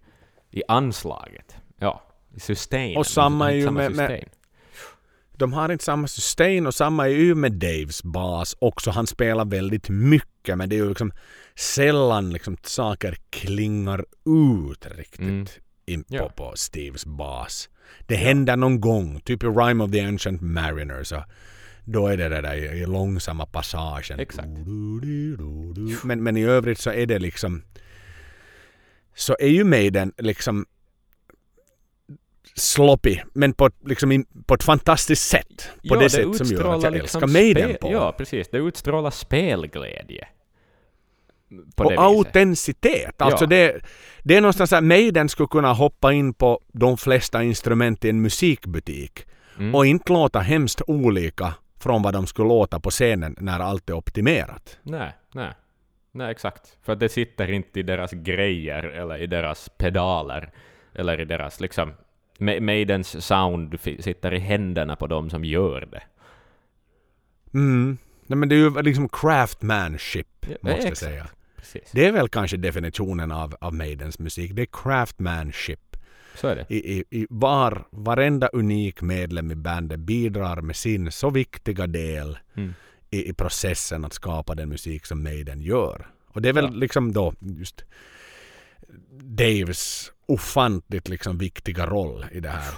I 0.50 0.62
anslaget. 0.68 1.56
Ja. 1.78 2.02
I 2.36 2.40
sustain. 2.40 2.96
Och 2.96 3.06
samma 3.06 3.50
är 3.50 3.54
ju 3.54 3.64
Samma 3.64 3.80
med- 3.80 3.92
med- 3.96 4.24
de 5.36 5.52
har 5.52 5.68
inte 5.72 5.84
samma 5.84 6.06
sustain 6.08 6.66
och 6.66 6.74
samma 6.74 7.04
är 7.08 7.12
ju 7.12 7.34
med 7.34 7.52
Daves 7.52 8.02
bas 8.02 8.56
också. 8.58 8.90
Han 8.90 9.06
spelar 9.06 9.44
väldigt 9.44 9.88
mycket 9.88 10.58
men 10.58 10.68
det 10.68 10.76
är 10.76 10.78
ju 10.78 10.88
liksom 10.88 11.12
sällan 11.54 12.30
liksom 12.32 12.56
saker 12.62 13.16
klingar 13.30 14.04
ut 14.70 14.86
riktigt 14.96 15.20
Mm. 15.20 15.46
in 15.86 16.04
på, 16.04 16.14
Ja. 16.14 16.28
på 16.28 16.52
Steves 16.56 17.06
bas. 17.06 17.68
Det 18.06 18.16
händer 18.16 18.56
någon 18.56 18.80
gång, 18.80 19.20
typ 19.20 19.42
i 19.42 19.46
Rime 19.46 19.84
of 19.84 19.90
the 19.90 20.00
Ancient 20.00 20.40
Mariner 20.42 21.02
så 21.04 21.24
då 21.84 22.06
är 22.06 22.16
det 22.16 22.28
det 22.28 22.40
där 22.40 22.54
i, 22.74 22.86
långsamma 22.86 23.46
passagen. 23.46 24.20
Exakt. 24.20 24.48
Men, 26.04 26.22
men 26.22 26.36
i 26.36 26.44
övrigt 26.44 26.78
så 26.78 26.90
är 26.90 27.06
det 27.06 27.18
liksom 27.18 27.62
så 29.14 29.36
är 29.40 29.48
ju 29.48 29.64
Maiden 29.64 30.12
liksom 30.18 30.66
sloppy 32.54 33.18
men 33.32 33.52
på, 33.52 33.66
ett- 33.66 33.74
liksom, 33.86 34.12
in- 34.12 34.26
på 34.46 34.54
ett 34.54 34.62
fantastiskt 34.62 35.28
sätt. 35.28 35.70
På 35.88 35.94
Ja, 35.94 36.00
det, 36.00 36.10
sätt 36.10 36.36
som 36.36 36.46
gör 36.46 36.74
att 36.76 36.82
jag 36.82 36.92
liksom 36.92 37.22
älskar 37.22 37.40
Maiden 37.40 37.76
på. 37.80 37.92
Ja, 37.92 38.12
precis. 38.18 38.48
Det 38.48 38.58
utstrålar 38.58 39.10
spelglädje. 39.10 40.28
På 41.76 41.84
och 41.84 41.90
det 41.90 41.98
autenticitet. 41.98 43.22
Alltså 43.22 43.44
Ja. 43.44 43.48
det, 43.48 43.80
det 44.22 44.36
är 44.36 44.40
någonstans 44.40 44.72
att 44.72 44.84
Maiden 44.84 45.28
skulle 45.28 45.46
kunna 45.46 45.72
hoppa 45.72 46.12
in 46.12 46.34
på 46.34 46.60
de 46.72 46.96
flesta 46.96 47.42
instrument 47.42 48.04
i 48.04 48.08
en 48.10 48.22
musikbutik 48.22 49.26
Mm. 49.58 49.74
och 49.74 49.86
inte 49.86 50.12
låta 50.12 50.38
hemskt 50.40 50.82
olika 50.86 51.54
från 51.84 52.02
vad 52.02 52.12
de 52.14 52.26
skulle 52.26 52.48
låta 52.48 52.80
på 52.80 52.90
scenen 52.90 53.36
när 53.38 53.60
allt 53.60 53.90
är 53.90 53.94
optimerat. 53.94 54.78
Nej, 54.82 55.12
nej. 55.34 55.52
Nej, 56.12 56.30
exakt. 56.30 56.76
För 56.82 56.96
det 56.96 57.08
sitter 57.08 57.50
inte 57.50 57.80
i 57.80 57.82
deras 57.82 58.10
grejer 58.12 58.82
eller 58.82 59.16
i 59.16 59.26
deras 59.26 59.68
pedaler 59.68 60.50
eller 60.94 61.20
i 61.20 61.24
deras 61.24 61.60
liksom... 61.60 61.92
Ma- 62.38 62.60
Maidens 62.60 63.26
sound 63.26 63.80
sitter 63.80 64.34
i 64.34 64.38
händerna 64.38 64.96
på 64.96 65.06
de 65.06 65.30
som 65.30 65.44
gör 65.44 65.80
det. 65.90 66.02
Mm. 67.54 67.98
Nej, 68.26 68.36
men 68.36 68.48
det 68.48 68.54
är 68.54 68.58
ju 68.58 68.82
liksom 68.82 69.08
craftmanship, 69.08 70.46
Ja, 70.48 70.56
måste 70.60 70.88
jag 70.88 70.96
säga. 70.96 71.26
Precis. 71.56 71.90
Det 71.92 72.06
är 72.06 72.12
väl 72.12 72.28
kanske 72.28 72.56
definitionen 72.56 73.32
av, 73.32 73.56
av 73.60 73.74
Maidens 73.74 74.18
musik. 74.18 74.52
Det 74.54 74.62
är 74.62 74.66
craftmanship. 74.82 75.80
Så 76.34 76.48
är 76.48 76.56
det. 76.56 76.66
I, 76.68 76.98
i, 76.98 77.04
i 77.10 77.26
var, 77.30 77.86
varenda 77.90 78.48
unik 78.48 79.02
medlem 79.02 79.50
i 79.50 79.54
bandet 79.54 80.00
bidrar 80.00 80.60
med 80.60 80.76
sin 80.76 81.12
så 81.12 81.30
viktiga 81.30 81.86
del 81.86 82.38
Mm. 82.56 82.74
i, 83.10 83.28
i 83.28 83.32
processen 83.32 84.04
att 84.04 84.12
skapa 84.12 84.54
den 84.54 84.68
musik 84.68 85.06
som 85.06 85.22
Maiden 85.22 85.60
gör. 85.60 86.06
Och 86.26 86.42
det 86.42 86.48
är 86.48 86.52
väl 86.52 86.64
Ja. 86.64 86.70
liksom 86.70 87.12
då 87.12 87.34
just 87.40 87.84
Daves 89.20 90.12
ofantligt 90.26 91.08
liksom 91.08 91.38
viktiga 91.38 91.86
roll 91.86 92.24
i 92.32 92.40
det 92.40 92.48
här. 92.48 92.74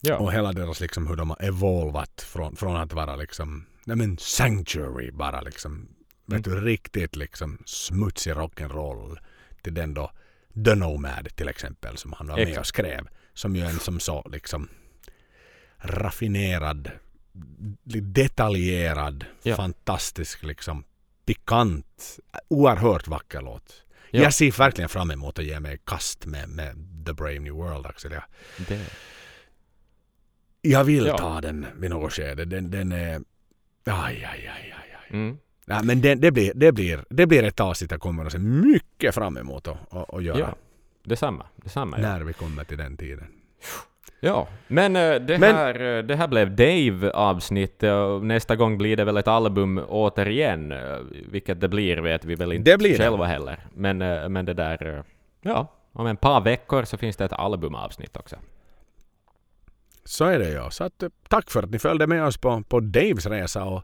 Ja. 0.00 0.16
Och 0.18 0.32
hela 0.32 0.52
deras 0.52 0.80
liksom 0.80 1.06
hur 1.06 1.16
de 1.16 1.30
har 1.30 1.42
evolvat 1.44 2.20
från, 2.22 2.56
från 2.56 2.76
att 2.76 2.92
vara 2.92 3.16
liksom, 3.16 3.66
nej 3.84 3.96
men 3.96 4.18
sanctuary 4.18 5.10
bara 5.10 5.40
liksom. 5.40 5.88
Vet 6.26 6.44
du, 6.44 6.60
riktigt 6.60 7.16
liksom 7.16 7.58
smutsig 7.66 8.32
rock'n'roll 8.32 9.18
till 9.62 9.74
den 9.74 9.94
då 9.94 10.10
The 10.64 10.74
Nomad 10.74 11.28
till 11.36 11.48
exempel 11.48 11.96
som 11.96 12.12
han 12.12 12.26
var 12.26 12.36
med 12.36 12.58
och 12.58 12.66
skrev. 12.66 13.08
Som 13.34 13.56
ju 13.56 13.62
är 13.62 13.66
en 13.68 13.78
som 13.78 14.00
så 14.00 14.28
liksom 14.32 14.68
raffinerad, 15.78 16.90
detaljerad, 18.02 19.24
Ja. 19.42 19.56
fantastisk 19.56 20.42
liksom 20.42 20.84
pikant, 21.26 22.18
oerhört 22.48 23.08
vacker 23.08 23.40
låt. 23.40 23.84
Ja. 24.10 24.22
Jag 24.22 24.34
ser 24.34 24.52
verkligen 24.58 24.88
fram 24.88 25.10
emot 25.10 25.38
att 25.38 25.44
ge 25.44 25.60
mig 25.60 25.78
kast 25.84 26.26
med, 26.26 26.48
med 26.48 26.76
The 27.06 27.12
Brave 27.12 27.38
New 27.38 27.52
World 27.54 27.86
Axel. 27.86 28.12
Jag, 28.12 28.22
Det. 28.68 28.86
jag 30.60 30.84
vill 30.84 31.06
Ja. 31.06 31.18
ta 31.18 31.40
den 31.40 31.66
vid 31.76 31.90
något 31.90 32.12
skede. 32.12 32.44
Den, 32.44 32.70
den 32.70 32.92
är... 32.92 33.20
Aj, 33.84 34.24
aj, 34.24 34.24
aj, 34.24 34.48
aj. 34.48 34.74
aj. 35.00 35.08
Mm. 35.10 35.38
Ja, 35.66 35.80
men 35.82 36.00
det, 36.00 36.14
det, 36.14 36.30
blir, 36.30 36.52
det, 36.54 36.72
blir, 36.72 37.04
det 37.10 37.26
blir 37.26 37.42
ett 37.42 37.60
avsnitt 37.60 37.90
jag 37.90 38.00
kommer 38.00 38.24
att 38.24 38.32
se 38.32 38.38
mycket 38.38 39.14
fram 39.14 39.36
emot 39.36 39.68
att, 39.68 40.22
göra. 40.22 40.38
Ja. 40.38 40.54
Detsamma. 41.04 41.46
Detsamma, 41.56 41.96
ja. 42.00 42.02
När 42.08 42.20
vi 42.20 42.32
kommer 42.32 42.64
till 42.64 42.78
den 42.78 42.96
tiden. 42.96 43.26
Ja, 44.20 44.48
men, 44.68 44.96
eh, 44.96 45.14
det, 45.14 45.38
Men- 45.38 45.54
Här, 45.54 45.96
eh, 45.98 46.02
det 46.02 46.16
här 46.16 46.28
blev 46.28 46.56
Dave-avsnitt 46.56 47.82
och 47.82 48.24
nästa 48.24 48.56
gång 48.56 48.78
blir 48.78 48.96
det 48.96 49.04
väl 49.04 49.16
ett 49.16 49.28
album 49.28 49.78
återigen. 49.88 50.72
eh, 50.72 50.98
Vilket 51.30 51.60
det 51.60 51.68
blir 51.68 51.96
vet 51.96 52.24
vi 52.24 52.34
väl 52.34 52.52
inte 52.52 52.70
Det 52.70 52.78
blir 52.78 52.90
det. 52.90 53.04
själva 53.04 53.24
heller. 53.26 53.66
Men, 53.74 54.02
eh, 54.02 54.28
men 54.28 54.44
det 54.44 54.54
där... 54.54 54.94
eh, 54.96 55.02
Ja, 55.42 55.66
om 55.92 56.06
en 56.06 56.16
par 56.16 56.40
veckor 56.40 56.84
så 56.84 56.96
finns 56.96 57.16
det 57.16 57.24
ett 57.24 57.32
albumavsnitt 57.32 58.16
också. 58.16 58.36
Så 60.04 60.24
är 60.24 60.38
det 60.38 60.50
ja. 60.50 60.70
Så 60.70 60.84
att, 60.84 61.02
eh, 61.02 61.08
tack 61.28 61.50
för 61.50 61.62
att 61.62 61.70
ni 61.70 61.78
följde 61.78 62.06
med 62.06 62.24
oss 62.24 62.36
på, 62.36 62.62
på 62.68 62.80
Daves 62.80 63.26
resa. 63.26 63.64
Och 63.64 63.82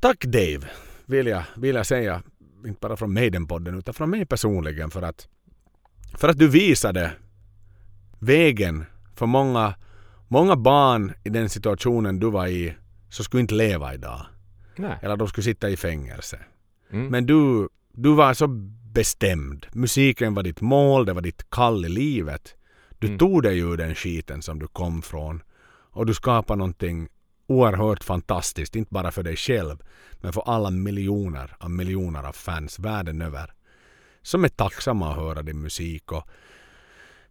tack 0.00 0.24
Dave 0.24 0.60
vill 1.06 1.26
jag, 1.26 1.42
vill 1.56 1.74
jag 1.76 1.86
säga. 1.86 2.22
Inte 2.66 2.78
bara 2.80 2.96
från 2.96 3.12
Maiden-podden 3.12 3.78
utan 3.78 3.94
från 3.94 4.10
mig 4.10 4.26
personligen. 4.26 4.90
För 4.90 5.02
att, 5.02 5.28
för 6.14 6.28
att 6.28 6.38
du 6.38 6.48
visade 6.48 7.12
vägen 8.18 8.84
för 9.14 9.26
många, 9.26 9.74
många 10.28 10.56
barn 10.56 11.12
i 11.24 11.28
den 11.28 11.48
situationen 11.48 12.18
du 12.20 12.30
var 12.30 12.46
i 12.46 12.74
så 13.10 13.24
skulle 13.24 13.40
inte 13.40 13.54
leva 13.54 13.94
idag. 13.94 14.26
Nej. 14.76 14.98
Eller 15.02 15.16
de 15.16 15.28
skulle 15.28 15.44
sitta 15.44 15.68
i 15.70 15.76
fängelse. 15.76 16.38
Mm. 16.90 17.06
Men 17.06 17.26
du, 17.26 17.68
du 17.92 18.14
var 18.14 18.34
så 18.34 18.46
bestämd. 18.92 19.66
Musiken 19.72 20.34
var 20.34 20.42
ditt 20.42 20.60
mål, 20.60 21.06
det 21.06 21.12
var 21.12 21.22
ditt 21.22 21.50
kall 21.50 21.84
i 21.84 21.88
livet. 21.88 22.54
Du 22.98 23.06
Mm. 23.06 23.18
tog 23.18 23.42
dig 23.42 23.58
ur 23.58 23.76
den 23.76 23.94
skiten 23.94 24.42
som 24.42 24.58
du 24.58 24.66
kom 24.66 25.02
från. 25.02 25.42
Och 25.90 26.06
du 26.06 26.14
skapade 26.14 26.58
någonting 26.58 27.08
oerhört 27.46 28.04
fantastiskt. 28.04 28.76
Inte 28.76 28.94
bara 28.94 29.10
för 29.10 29.22
dig 29.22 29.36
själv, 29.36 29.76
men 30.20 30.32
för 30.32 30.42
alla 30.46 30.70
miljoner 30.70 31.56
av 31.58 31.70
miljoner 31.70 32.22
av 32.22 32.32
fans 32.32 32.78
världen 32.78 33.22
över. 33.22 33.52
Som 34.22 34.44
är 34.44 34.48
tacksamma 34.48 35.10
att 35.10 35.16
höra 35.16 35.42
din 35.42 35.60
musik. 35.62 36.12
Och 36.12 36.28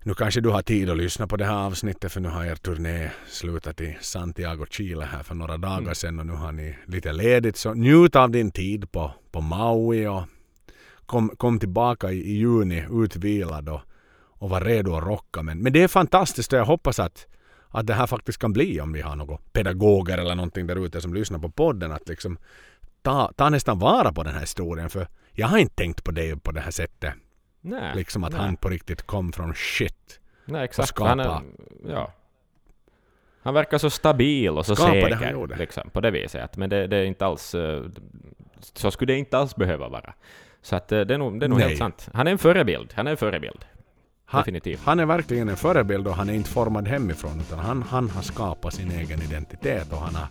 nu 0.04 0.14
kanske 0.14 0.42
du 0.42 0.50
har 0.50 0.62
tid 0.62 0.90
att 0.90 0.98
lyssna 0.98 1.28
på 1.28 1.38
det 1.38 1.46
här 1.46 1.66
avsnittet 1.66 2.12
för 2.12 2.22
nu 2.22 2.30
har 2.30 2.46
er 2.46 2.56
turné 2.56 3.12
slutat 3.28 3.82
i 3.82 3.98
Santiago, 4.02 4.66
Chile 4.70 5.06
här 5.06 5.24
för 5.24 5.36
några 5.36 5.58
dagar 5.58 5.78
Mm. 5.82 5.96
sedan 5.96 6.20
och 6.20 6.26
nu 6.26 6.34
har 6.34 6.52
ni 6.52 6.76
lite 6.86 7.14
ledigt. 7.14 7.58
Så 7.58 7.74
njut 7.74 8.16
av 8.16 8.32
din 8.32 8.52
tid 8.52 8.92
på, 8.92 9.12
på 9.32 9.42
Maui 9.42 10.08
och 10.08 10.24
kom, 11.06 11.30
kom 11.38 11.60
tillbaka 11.60 12.12
i, 12.12 12.18
i 12.22 12.38
juni 12.38 12.86
utvilad 12.92 13.70
och, 13.70 13.82
och 14.40 14.50
var 14.50 14.62
redo 14.62 14.96
att 14.96 15.04
rocka. 15.04 15.42
Men, 15.44 15.60
men 15.60 15.74
det 15.74 15.84
är 15.84 15.88
fantastiskt 15.88 16.54
och 16.54 16.60
jag 16.60 16.66
hoppas 16.66 17.00
att, 17.00 17.28
att 17.80 17.88
det 17.88 17.94
här 17.94 18.08
faktiskt 18.08 18.38
kan 18.40 18.54
bli 18.54 18.82
om 18.82 18.94
vi 18.94 19.02
har 19.02 19.16
några 19.16 19.38
pedagoger 19.52 20.18
eller 20.18 20.36
någonting 20.36 20.68
där 20.68 20.86
ute 20.86 21.02
som 21.02 21.14
lyssnar 21.14 21.40
på 21.40 21.50
podden. 21.50 21.92
Att 21.92 22.10
liksom 22.10 22.38
ta, 23.02 23.32
ta 23.36 23.50
nästan 23.50 23.80
vara 23.80 24.14
på 24.14 24.24
den 24.24 24.34
här 24.34 24.42
historien 24.42 24.90
för 24.90 25.08
jag 25.32 25.48
har 25.48 25.58
inte 25.58 25.76
tänkt 25.76 26.04
på 26.04 26.12
det 26.12 26.44
på 26.44 26.52
det 26.52 26.62
här 26.62 26.72
sättet. 26.72 27.14
Nej. 27.62 27.96
Liksom 27.96 28.24
att 28.24 28.32
nej. 28.32 28.42
han 28.42 28.58
på 28.58 28.70
riktigt 28.70 29.02
kom 29.02 29.32
från 29.32 29.54
shit. 29.56 30.20
Nej, 30.46 30.64
exakt. 30.66 30.90
skapa. 30.90 31.10
Han, 31.10 31.20
är, 31.20 31.42
ja. 31.90 32.14
han 33.42 33.54
verkar 33.54 33.78
så 33.78 33.90
stabil 33.90 34.50
och 34.50 34.66
så 34.66 34.76
Skapa 34.76 34.94
det 34.94 35.18
säker. 35.18 35.32
gjorde. 35.32 35.56
Liksom, 35.56 35.90
på 35.90 36.02
det 36.02 36.12
viset. 36.12 36.58
Men 36.58 36.70
det, 36.70 36.88
det 36.88 36.98
är 36.98 37.04
inte 37.06 37.26
alls... 37.26 37.56
eh, 37.56 37.84
Så 38.60 38.92
skulle 38.92 39.14
det 39.14 39.20
inte 39.20 39.38
alls 39.38 39.56
behöva 39.56 39.90
vara. 39.90 40.14
Så 40.62 40.76
att 40.76 40.92
eh, 40.92 41.02
det 41.02 41.14
är 41.14 41.18
nog, 41.18 41.40
det 41.40 41.46
är 41.46 41.48
nog 41.50 41.62
helt 41.62 41.78
sant. 41.78 42.10
Han 42.14 42.28
är 42.28 42.32
en 42.32 42.38
förebild. 42.38 42.94
Han 42.96 43.08
är 43.08 43.12
en 43.12 43.18
förebild. 43.18 43.66
Han, 44.28 44.42
Definitivt. 44.42 44.80
han 44.84 45.00
är 45.00 45.06
verkligen 45.06 45.50
en 45.50 45.58
förebild 45.58 46.08
och 46.08 46.16
han 46.16 46.30
är 46.30 46.34
inte 46.34 46.50
formad 46.50 46.88
hemifrån 46.88 47.42
utan 47.48 47.60
han, 47.60 47.82
han 47.90 48.10
har 48.10 48.22
skapat 48.22 48.74
sin 48.74 48.92
egen 48.92 49.22
identitet 49.22 49.92
och 49.92 49.98
han 50.00 50.16
har 50.16 50.28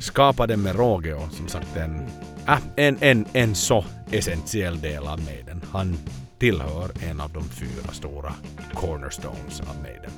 skapat 0.00 0.48
den 0.48 0.62
med 0.62 0.76
råge 0.76 1.14
och 1.14 1.32
som 1.32 1.48
sagt 1.48 1.76
en, 1.76 2.06
äh, 2.48 2.58
en, 2.76 2.96
en, 3.00 3.26
en 3.32 3.54
så 3.54 3.84
essentiell 4.10 4.80
del 4.80 5.06
av 5.06 5.20
Maiden. 5.20 5.62
Han 5.72 5.96
tillhör 6.38 6.90
en 7.10 7.20
av 7.20 7.30
de 7.32 7.44
fyra 7.44 7.92
stora 7.92 8.32
cornerstones 8.74 9.60
av 9.60 9.82
Maiden. 9.82 10.10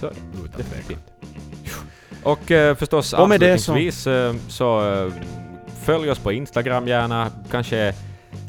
Så, 0.00 0.06
Utan 0.44 0.50
definitivt. 0.56 1.12
Och 2.22 2.50
eh, 2.50 2.76
förstås 2.76 3.12
Och 3.12 3.28
med 3.28 3.40
det 3.40 3.58
så- 3.58 3.72
avslutningsvis 3.72 4.02
så, 4.02 4.34
så 4.48 4.92
eh, 5.06 5.12
följ 5.82 6.10
oss 6.10 6.18
på 6.18 6.32
Instagram 6.32 6.88
gärna. 6.88 7.30
Kanske 7.50 7.94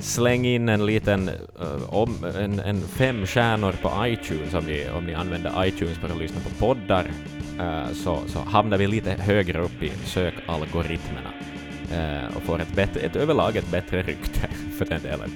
släng 0.04 0.46
in 0.46 0.70
en 0.70 0.86
liten 0.86 1.30
uh, 1.30 1.94
om, 1.94 2.26
en, 2.40 2.60
en 2.60 2.82
fem 2.82 3.26
stjärnor 3.26 3.72
på 3.82 4.08
iTunes 4.08 4.54
om 4.54 4.66
ni, 4.66 4.90
om 4.98 5.06
ni 5.06 5.14
använder 5.14 5.66
iTunes 5.66 5.98
för 5.98 6.10
att 6.10 6.18
lyssna 6.18 6.40
på 6.42 6.50
poddar. 6.66 7.06
uh, 7.60 7.94
så, 7.94 8.20
så 8.28 8.40
hamnar 8.40 8.78
vi 8.78 8.88
lite 8.88 9.12
högre 9.12 9.62
upp 9.62 9.84
i 9.84 9.92
sökalgoritmerna 10.06 11.34
uh, 11.92 12.38
och 12.38 12.44
får 12.44 12.62
ett, 12.62 12.76
bättre, 12.76 13.00
ett 13.00 13.16
överlag 13.16 13.56
ett 13.56 13.72
bättre 13.72 14.02
rykte 14.02 14.48
för 14.78 14.86
den 14.86 15.02
delen. 15.02 15.32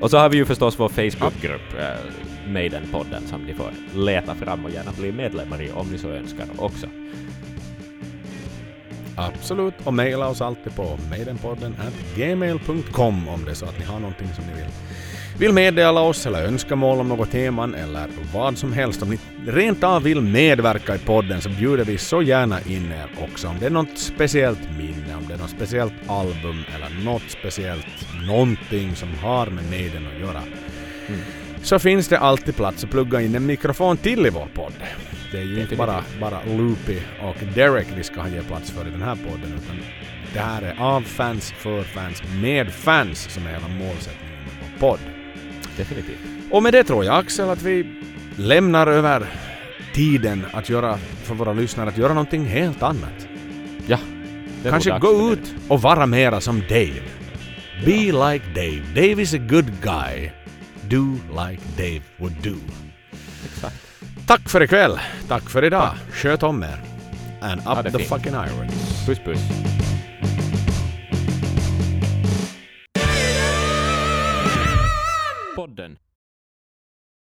Och 0.00 0.10
så 0.10 0.18
har 0.18 0.28
vi 0.28 0.36
ju 0.36 0.44
förstås 0.44 0.78
vår 0.78 0.88
Facebookgrupp, 0.88 1.74
uh, 1.74 2.52
Maiden-podden, 2.52 3.26
som 3.26 3.40
ni 3.40 3.54
får 3.54 3.70
leta 3.94 4.34
fram 4.34 4.64
och 4.64 4.70
gärna 4.70 4.92
bli 4.98 5.12
medlemmar 5.12 5.62
i 5.62 5.70
om 5.70 5.86
ni 5.92 5.98
så 5.98 6.08
önskar 6.08 6.46
också. 6.58 6.86
Absolut. 9.16 9.74
Och 9.84 9.94
mejla 9.94 10.28
oss 10.28 10.40
alltid 10.40 10.74
på 10.74 10.98
maidenpodden 11.10 11.76
gmail.com 12.16 13.28
om 13.28 13.44
det 13.44 13.50
är 13.50 13.54
så 13.54 13.64
att 13.64 13.78
ni 13.78 13.84
har 13.84 14.00
någonting 14.00 14.28
som 14.34 14.44
ni 14.44 14.52
vill, 14.52 14.70
vill 15.38 15.52
meddela 15.52 16.00
oss 16.00 16.26
eller 16.26 16.42
önskemål 16.46 17.00
om 17.00 17.08
något 17.08 17.30
teman 17.30 17.74
eller 17.74 18.08
vad 18.34 18.58
som 18.58 18.72
helst. 18.72 19.02
Om 19.02 19.10
ni 19.10 19.18
rent 19.46 19.84
av 19.84 20.02
vill 20.02 20.20
medverka 20.20 20.94
i 20.94 20.98
podden 20.98 21.40
så 21.40 21.48
bjuder 21.48 21.84
vi 21.84 21.98
så 21.98 22.22
gärna 22.22 22.60
in 22.60 22.92
er 22.92 23.24
också. 23.24 23.48
Om 23.48 23.56
det 23.60 23.66
är 23.66 23.70
något 23.70 23.98
speciellt 23.98 24.70
minne, 24.78 25.16
om 25.16 25.28
det 25.28 25.34
är 25.34 25.38
något 25.38 25.50
speciellt 25.50 25.94
album 26.06 26.64
eller 26.74 27.04
något 27.04 27.22
speciellt 27.28 27.86
någonting 28.26 28.96
som 28.96 29.08
har 29.14 29.46
med 29.46 29.70
Maiden 29.70 30.06
att 30.14 30.20
göra. 30.20 30.42
Så 31.62 31.78
finns 31.78 32.08
det 32.08 32.18
alltid 32.18 32.56
plats 32.56 32.84
att 32.84 32.90
plugga 32.90 33.20
in 33.20 33.34
en 33.34 33.46
mikrofon 33.46 33.96
till 33.96 34.26
i 34.26 34.30
vår 34.30 34.48
podd. 34.54 34.72
Det 35.32 35.38
är 35.38 35.42
ju 35.42 35.60
inte 35.60 35.76
bara, 35.76 36.04
bara 36.20 36.44
Loopy 36.44 36.98
och 37.22 37.36
Derek 37.54 37.86
vi 37.96 38.02
ska 38.02 38.28
ge 38.28 38.42
plats 38.42 38.70
för 38.70 38.88
i 38.88 38.90
den 38.90 39.02
här 39.02 39.16
podden 39.16 39.52
utan 39.64 39.76
det 40.32 40.40
här 40.40 40.62
är 40.62 40.80
av 40.80 41.00
fans, 41.00 41.52
för 41.52 41.82
fans, 41.82 42.22
med 42.42 42.72
fans 42.72 43.28
som 43.30 43.46
är 43.46 43.50
hela 43.50 43.68
målsättningen 43.68 44.36
med 44.44 44.52
vår 44.60 44.88
podd. 44.88 45.00
Definitivt. 45.76 46.18
Och 46.50 46.62
med 46.62 46.72
det 46.72 46.84
tror 46.84 47.04
jag 47.04 47.18
Axel 47.18 47.50
att 47.50 47.62
vi 47.62 47.86
lämnar 48.36 48.86
över 48.86 49.26
tiden 49.94 50.46
att 50.52 50.68
göra, 50.68 50.98
för 50.98 51.34
våra 51.34 51.52
lyssnare, 51.52 51.88
att 51.88 51.98
göra 51.98 52.14
någonting 52.14 52.44
helt 52.44 52.82
annat. 52.82 53.28
Ja. 53.86 53.98
Kanske 54.64 54.98
gå 54.98 55.32
ut 55.32 55.54
och 55.68 55.82
vara 55.82 56.06
mera 56.06 56.40
som 56.40 56.60
Dave. 56.60 57.02
Be 57.84 58.12
like 58.12 58.46
Dave. 58.54 58.82
Dave 58.94 59.22
is 59.22 59.34
a 59.34 59.38
good 59.38 59.72
guy. 59.82 60.30
Do 60.82 61.18
like 61.30 61.62
Dave 61.76 62.02
would 62.18 62.42
do. 62.42 62.56
Tack 64.30 64.48
för 64.48 64.62
ikväll. 64.62 65.00
Tack 65.28 65.50
för 65.50 65.64
idag. 65.64 65.94
Sköt 66.12 66.42
om 66.42 66.62
er. 66.62 66.80
And 67.40 67.60
up 67.60 67.92
the 67.92 67.98
fint. 67.98 68.08
fucking 68.08 68.32
irons. 68.32 69.06
Puss 69.06 69.18
puss. 69.18 69.40
Podden 75.56 75.96